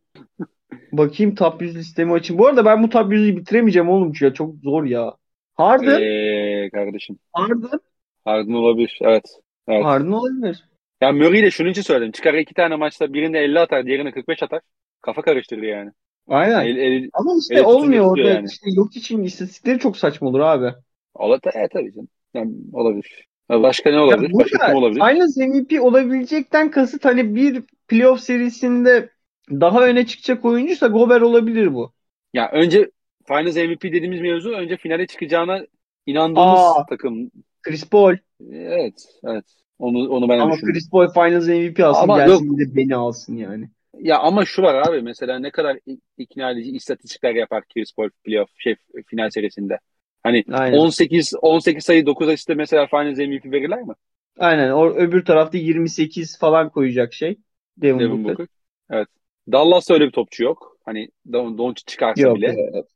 Bakayım 0.92 1.36
top 1.36 1.62
100 1.62 1.76
listemi 1.76 2.14
açayım. 2.14 2.40
Bu 2.40 2.48
arada 2.48 2.66
ben 2.66 2.84
bu 2.84 2.90
top 2.90 3.14
100'ü 3.14 3.38
bitiremeyeceğim 3.38 3.90
oğlum 3.90 4.14
ya. 4.22 4.34
Çok 4.34 4.56
zor 4.64 4.84
ya. 4.84 5.14
Harden. 5.54 6.00
Eee 6.00 6.70
kardeşim. 6.74 7.18
Harden. 7.34 7.80
Harden 8.26 8.54
olabilir. 8.54 9.00
Evet. 9.02 9.45
Evet. 9.68 9.86
Harden 9.86 10.12
olabilir. 10.12 10.64
Ya 11.02 11.12
Murray 11.12 11.40
ile 11.40 11.52
şunun 11.52 11.70
için 11.70 11.82
söyledim. 11.82 12.12
Çıkar 12.12 12.34
iki 12.34 12.54
tane 12.54 12.76
maçta 12.76 13.14
birinde 13.14 13.40
50 13.40 13.60
atar, 13.60 13.86
diğerine 13.86 14.12
45 14.12 14.44
atar. 14.44 14.62
Kafa 15.02 15.22
karıştırdı 15.22 15.66
yani. 15.66 15.92
Aynen. 16.28 16.66
El, 16.66 16.78
el, 16.78 17.10
Ama 17.14 17.32
işte 17.40 17.62
olmuyor 17.64 18.12
orada. 18.12 18.30
Yani. 18.30 18.48
İşte 18.48 18.70
yok 18.76 18.96
için 18.96 19.24
istatistikleri 19.24 19.80
çok 19.80 19.98
saçma 19.98 20.28
olur 20.28 20.40
abi. 20.40 20.74
Olabilir. 21.14 21.54
Evet 21.56 21.72
tabii 21.72 21.94
canım. 21.94 22.08
Yani 22.34 22.52
olabilir. 22.74 23.28
Başka 23.50 23.90
ne 23.90 24.00
olabilir? 24.00 24.30
Ya 24.30 24.40
Başka 24.40 24.68
kim 24.68 24.76
olabilir? 24.76 25.02
Finals 25.02 25.38
MVP 25.38 25.82
olabilecekten 25.82 26.72
kasıt 26.72 27.06
hani 27.06 27.36
bir 27.36 27.64
playoff 27.88 28.20
serisinde 28.20 29.10
daha 29.50 29.86
öne 29.86 30.06
çıkacak 30.06 30.46
oyuncuysa 30.46 30.88
Gober 30.88 31.22
olabilir 31.22 31.74
bu. 31.74 31.92
Ya 32.34 32.52
önce 32.52 32.92
Finals 33.28 33.56
MVP 33.56 33.84
dediğimiz 33.84 34.22
mevzu 34.22 34.50
önce 34.50 34.78
finale 34.78 35.08
çıkacağına 35.08 35.66
inandığımız 36.06 36.60
Aa, 36.60 36.86
takım. 36.86 37.32
Chris 37.66 37.90
Paul. 37.90 38.18
Evet, 38.52 38.94
evet. 39.24 39.46
Onu 39.80 40.10
onu 40.10 40.30
ben 40.30 40.40
Ama 40.40 40.54
düşündüm. 40.54 40.74
Chris 40.74 40.90
Paul 40.90 41.08
Finals 41.14 41.48
MVP 41.48 41.80
alsın 41.80 42.04
ama 42.04 42.18
gelsin 42.18 42.46
yok. 42.46 42.60
de 42.60 42.76
beni 42.76 42.96
alsın 42.96 43.38
yani. 43.38 43.70
Ya 44.00 44.20
ama 44.20 44.46
şu 44.46 44.62
var 44.62 44.88
abi 44.88 45.02
mesela 45.02 45.40
ne 45.40 45.52
kadar 45.52 45.80
ikna 46.18 46.52
edici 46.52 46.72
istatistikler 46.72 47.36
yapar 47.36 47.64
Chris 47.74 47.96
Paul 47.96 48.10
playoff 48.24 48.50
şey 48.58 48.76
final 49.08 49.30
serisinde. 49.30 49.80
Hani 50.24 50.44
Aynen. 50.52 50.78
18 50.78 51.34
18 51.42 51.84
sayı 51.86 52.06
9 52.06 52.30
asiste 52.30 52.54
mesela 52.54 52.88
Finals 52.88 53.18
MVP 53.18 53.46
verirler 53.46 53.82
mi? 53.82 53.94
Aynen. 54.40 54.72
O 54.72 54.86
öbür 54.90 55.26
tarafta 55.26 55.58
28 55.58 56.40
falan 56.40 56.70
koyacak 56.70 57.14
şey. 57.14 57.38
Devin, 57.78 58.00
Devin 58.00 58.24
Booker. 58.24 58.38
Booker. 58.38 58.48
Evet. 58.90 59.08
Dallas'ta 59.52 59.94
öyle 59.94 60.06
bir 60.06 60.12
topçu 60.12 60.44
yok. 60.44 60.78
Hani 60.86 61.10
Don 61.34 61.58
Doncic 61.58 61.84
çıkarsa 61.86 62.22
Yok, 62.22 62.38
bile. 62.38 62.56
yok. 62.74 62.88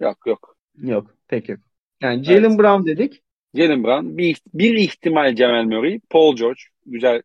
Yok 0.00 0.26
yok. 0.26 0.56
Yok. 0.82 1.14
Pek 1.28 1.48
yok. 1.48 1.60
Yani 2.00 2.24
Jalen 2.24 2.44
Evet. 2.44 2.58
Brown 2.58 2.86
dedik. 2.86 3.22
Jalen 3.54 3.84
Brown. 3.84 4.18
Bir, 4.18 4.36
bir 4.54 4.74
ihtimal 4.76 5.36
Jamal 5.36 5.64
Murray. 5.64 6.00
Paul 6.10 6.36
George. 6.36 6.60
Güzel 6.86 7.22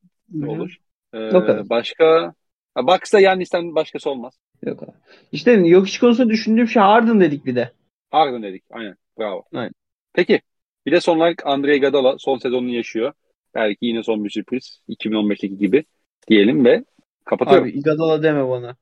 olur. 0.48 0.78
Ee, 1.14 1.28
O 1.28 1.46
kadar. 1.46 1.70
başka 1.70 2.34
Bucks'ta 2.78 3.20
Yannis'ten 3.20 3.76
başkası 3.76 4.10
olmaz. 4.10 4.40
Yok 4.66 4.84
abi. 4.84 4.92
İşte 5.32 5.52
yok 5.52 5.88
iş 5.88 6.00
konusunda 6.00 6.30
düşündüğüm 6.30 6.68
şey 6.68 6.82
Harden 6.82 7.22
dedik 7.22 7.46
bir 7.46 7.56
de. 7.56 7.72
Harden 8.12 8.44
dedik. 8.44 8.64
Aynen. 8.72 8.96
Bravo. 9.20 9.44
Aynen. 9.54 9.74
Peki. 10.14 10.42
Bir 10.86 10.92
de 10.92 11.00
son 11.02 11.18
olarak 11.18 11.46
Andre 11.46 11.76
Iguodala 11.78 12.18
son 12.18 12.38
sezonunu 12.38 12.70
yaşıyor. 12.76 13.14
Belki 13.56 13.86
yine 13.86 14.04
son 14.04 14.24
bir 14.24 14.30
sürpriz. 14.30 14.82
2015'teki 14.90 15.58
gibi 15.58 15.84
diyelim 16.28 16.66
ve 16.66 16.84
kapatıyorum. 17.26 17.68
Abi 17.68 17.78
Iguodala 17.80 18.24
deme 18.24 18.50
bana. 18.50 18.76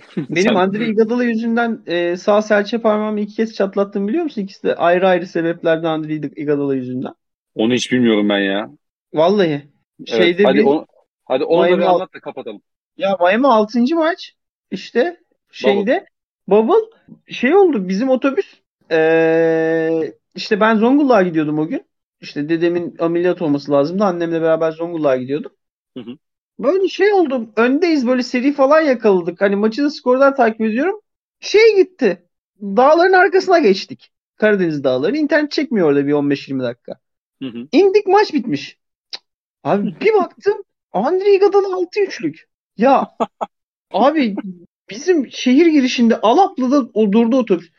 Benim 0.30 0.56
Andre 0.56 0.86
Iguodala 0.86 1.24
yüzünden 1.24 1.82
e, 1.86 2.16
sağ 2.16 2.42
serçe 2.42 2.78
parmağımı 2.80 3.20
iki 3.20 3.34
kez 3.34 3.54
çatlattım 3.54 4.08
biliyor 4.08 4.24
musun? 4.24 4.40
İkisi 4.42 4.62
de 4.62 4.74
ayrı 4.76 5.08
ayrı 5.08 5.26
sebeplerden 5.26 5.88
Andre 5.88 6.14
Iguodala 6.14 6.74
yüzünden. 6.74 7.14
Onu 7.54 7.74
hiç 7.74 7.92
bilmiyorum 7.92 8.28
ben 8.28 8.38
ya. 8.38 8.70
Vallahi. 9.12 9.68
Evet, 10.08 10.32
Şeyde 10.32 10.38
hadi 10.42 10.62
bir 10.62 10.62
onu, 10.62 10.86
hadi 11.24 11.44
onu 11.44 11.68
da 11.70 11.78
Miami 11.78 11.78
bir 11.78 11.84
al- 11.84 12.00
anlat 12.00 12.14
da 12.14 12.20
kapatalım. 12.20 12.62
ya 12.96 13.16
Miami 13.20 13.46
6. 13.48 13.94
maç 13.96 14.34
işte 14.70 15.20
şeyde 15.52 16.06
bubble 16.48 16.74
şey 17.28 17.54
oldu 17.56 17.88
bizim 17.88 18.08
otobüs 18.10 18.62
eee, 18.90 20.14
işte 20.34 20.60
ben 20.60 20.76
Zonguldak'a 20.76 21.22
gidiyordum 21.22 21.58
o 21.58 21.66
gün. 21.68 21.86
İşte 22.20 22.48
dedemin 22.48 22.96
ameliyat 22.98 23.42
olması 23.42 23.72
lazımdı. 23.72 24.04
Annemle 24.04 24.42
beraber 24.42 24.72
Zonguldak'a 24.72 25.16
gidiyordum. 25.16 25.52
Hı 25.96 26.00
hı. 26.00 26.18
Böyle 26.58 26.88
şey 26.88 27.12
oldu. 27.12 27.52
Öndeyiz 27.56 28.06
böyle 28.06 28.22
seri 28.22 28.52
falan 28.52 28.80
yakaladık. 28.80 29.40
Hani 29.40 29.56
maçı 29.56 29.84
da 29.84 29.90
skordan 29.90 30.34
takip 30.34 30.60
ediyorum. 30.60 31.00
Şey 31.40 31.76
gitti. 31.76 32.26
Dağların 32.60 33.12
arkasına 33.12 33.58
geçtik. 33.58 34.12
Karadeniz 34.36 34.84
dağları. 34.84 35.16
İnternet 35.16 35.50
çekmiyor 35.50 35.88
orada 35.88 36.06
bir 36.06 36.12
15-20 36.12 36.62
dakika. 36.62 36.98
Hı 37.42 37.48
hı. 37.48 37.68
İndik 37.72 38.06
maç 38.06 38.34
bitmiş. 38.34 38.78
Abi 39.64 39.94
bir 40.00 40.14
baktım 40.20 40.62
Andre 40.92 41.34
Iguodala 41.34 41.76
6 41.76 42.00
üçlük. 42.00 42.48
Ya 42.76 43.16
abi 43.92 44.36
bizim 44.90 45.30
şehir 45.30 45.66
girişinde 45.66 46.20
Alaplı'da 46.20 46.88
o 46.94 47.12
durdu 47.12 47.36
otobüs. 47.36 47.70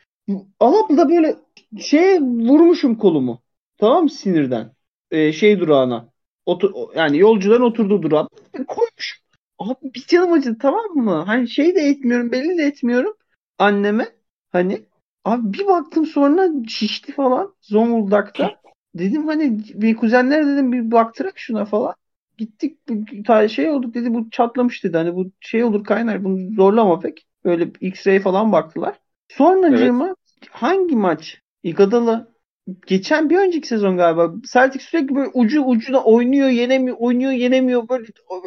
Alaplı'da 0.59 1.09
böyle 1.09 1.35
şeye 1.79 2.21
vurmuşum 2.21 2.95
kolumu. 2.95 3.41
Tamam 3.77 4.03
mı 4.03 4.09
sinirden? 4.09 4.73
Ee, 5.11 5.33
şey 5.33 5.59
durağına. 5.59 6.09
Otur, 6.45 6.71
yani 6.95 7.17
yolcuların 7.17 7.61
oturduğu 7.61 8.01
durağa. 8.01 8.27
Koymuşum. 8.53 9.25
Abi 9.59 9.93
bir 9.95 10.05
canım 10.07 10.33
acıdı 10.33 10.57
tamam 10.61 10.95
mı? 10.95 11.23
Hani 11.27 11.49
şey 11.49 11.75
de 11.75 11.81
etmiyorum 11.81 12.31
belli 12.31 12.57
de 12.57 12.63
etmiyorum 12.63 13.13
anneme. 13.59 14.07
Hani 14.51 14.81
abi 15.25 15.53
bir 15.53 15.67
baktım 15.67 16.05
sonra 16.05 16.49
şişti 16.67 17.11
falan 17.11 17.53
Zonguldak'ta. 17.61 18.55
Dedim 18.95 19.27
hani 19.27 19.59
bir 19.73 19.95
kuzenler 19.95 20.47
dedim 20.47 20.71
bir 20.71 20.91
baktırak 20.91 21.39
şuna 21.39 21.65
falan. 21.65 21.93
Gittik 22.37 22.89
bir 22.89 23.49
şey 23.49 23.69
olduk 23.69 23.93
dedi 23.93 24.13
bu 24.13 24.29
çatlamış 24.29 24.83
dedi. 24.83 24.97
Hani 24.97 25.15
bu 25.15 25.31
şey 25.39 25.63
olur 25.63 25.83
kaynar 25.83 26.23
bunu 26.23 26.55
zorlama 26.55 26.99
pek. 26.99 27.25
Böyle 27.45 27.63
X-ray 27.63 28.19
falan 28.19 28.51
baktılar. 28.51 28.99
Sonracığıma 29.29 30.15
hangi 30.49 30.95
maç? 30.95 31.39
Iguodala 31.63 32.27
geçen 32.87 33.29
bir 33.29 33.37
önceki 33.37 33.67
sezon 33.67 33.97
galiba 33.97 34.33
Celtic 34.53 34.83
sürekli 34.83 35.15
böyle 35.15 35.29
ucu 35.33 35.63
ucuna 35.63 36.03
oynuyor 36.03 36.49
yenemiyor 36.49 36.97
oynuyor 36.99 37.31
yenemiyor 37.31 37.89
böyle 37.89 38.05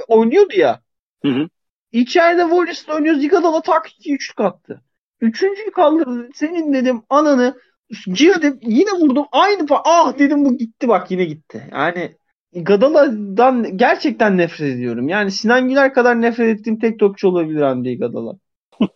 oynuyordu 0.09 0.57
ya. 0.57 0.81
Hı 1.25 1.29
hı. 1.29 1.49
İçeride 1.93 2.43
Wallace'la 2.43 2.95
oynuyoruz. 2.95 3.25
Iguodala 3.25 3.63
tak 3.63 3.91
iki 3.99 4.15
üçlük 4.15 4.41
attı. 4.41 4.83
Üçüncüyü 5.21 5.71
kaldırdı. 5.71 6.29
Senin 6.35 6.73
dedim 6.73 7.03
ananı 7.11 7.59
girdim 8.07 8.59
yine 8.63 8.91
vurdum. 8.91 9.27
Aynı 9.33 9.67
pa 9.67 9.83
ah 9.85 10.19
dedim 10.19 10.45
bu 10.45 10.57
gitti 10.57 10.89
bak 10.89 11.11
yine 11.11 11.25
gitti. 11.25 11.69
Yani 11.73 12.17
Iguodala'dan 12.53 13.77
gerçekten 13.77 14.37
nefret 14.37 14.75
ediyorum. 14.75 15.09
Yani 15.09 15.31
Sinan 15.31 15.69
Güler 15.69 15.95
kadar 15.95 16.21
nefret 16.21 16.61
ettiğim 16.61 16.79
tek 16.79 16.99
topçu 16.99 17.29
olabilir 17.29 17.61
Andre 17.61 17.91
Iguodala. 17.91 18.33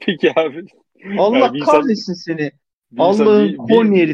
Peki 0.00 0.32
abi. 0.36 0.64
Allah 1.18 1.38
Yani 1.38 1.54
bir 1.54 1.60
insan- 1.60 1.80
kahretsin 1.80 2.14
seni. 2.14 2.52
Allah'ın 2.98 3.48
bir- 3.48 3.56
korni 3.56 4.08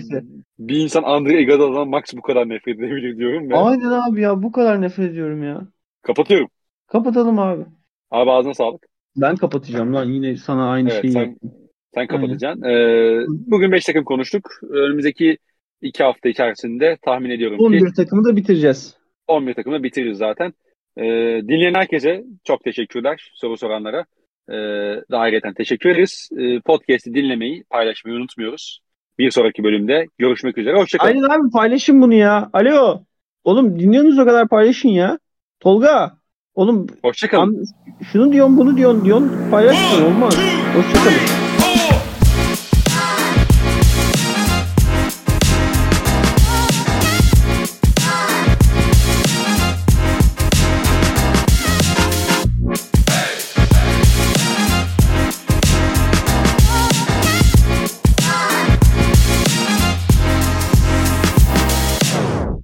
bir- 0.59 0.77
insan 0.81 1.03
Andre 1.03 1.43
Iguodala'dan 1.43 1.89
max 1.89 2.03
bu 2.17 2.23
kadar 2.23 2.49
nefret 2.49 2.79
edebilir 2.79 3.17
diyorum 3.17 3.51
ve 3.51 3.57
Aynen 3.57 3.91
abi 4.11 4.21
ya 4.21 4.43
bu 4.43 4.53
kadar 4.53 4.81
nefret 4.81 5.11
ediyorum 5.11 5.43
ya. 5.45 5.69
kapatıyorum. 6.03 6.49
Kapatalım 6.87 7.39
abi. 7.39 7.65
Abi 8.11 8.31
ağzına 8.31 8.55
sağlık. 8.55 8.87
Ben 9.17 9.37
kapatacağım 9.37 9.95
lan 9.95 10.05
yine 10.05 10.37
sana 10.37 10.71
aynı 10.71 10.91
Evet 10.91 11.03
şeyi. 11.03 11.13
sen, 11.13 11.37
sen 11.95 12.07
kapatacaksın. 12.07 12.63
Ee, 12.63 13.25
bugün 13.29 13.73
5 13.73 13.85
takım 13.85 14.05
konuştuk. 14.05 14.49
Önümüzdeki 14.71 15.39
2 15.83 16.03
hafta 16.05 16.29
içerisinde 16.29 16.97
tahmin 17.03 17.31
ediyorum 17.31 17.59
ki 17.59 17.65
11 17.65 17.95
takımı 17.95 18.25
da 18.25 18.37
bitireceğiz. 18.37 18.97
11 19.29 19.55
takımla 19.55 19.83
bitiririz 19.83 20.19
zaten. 20.19 20.53
Ee, 20.97 21.03
dinleyen 21.49 21.75
herkese 21.75 22.25
çok 22.45 22.65
teşekkürler. 22.65 23.31
Soru 23.35 23.57
soranlara. 23.57 24.05
Ee, 24.49 24.55
daha 25.11 25.23
ayrıca 25.23 25.53
teşekkür 25.53 25.91
ederiz. 25.91 26.29
Ee, 26.39 26.61
podcast'i 26.61 27.15
dinlemeyi, 27.15 27.65
paylaşmayı 27.71 28.17
unutmuyoruz. 28.17 28.81
Bir 29.19 29.31
sonraki 29.31 29.65
bölümde 29.65 30.07
görüşmek 30.19 30.59
üzere. 30.59 30.77
Hoşçakalın. 30.79 31.11
Aynen 31.11 31.23
abi 31.23 31.51
paylaşın 31.53 32.03
bunu 32.03 32.15
ya. 32.15 32.51
Alo. 32.53 33.01
Oğlum 33.45 33.79
dinliyorsunuz 33.81 34.19
o 34.19 34.25
kadar 34.25 34.49
paylaşın 34.49 34.89
ya. 34.89 35.19
Tolga. 35.61 36.13
Oğlum 36.55 36.87
Hoşçakalın. 37.03 37.65
şunu 38.13 38.33
diyorsun 38.33 38.57
bunu 38.57 38.77
diyorsun 38.77 39.05
diyorsun 39.05 39.33
paylaşın 39.51 40.05
olmaz. 40.05 40.39
Hoşçakalın. 40.77 41.46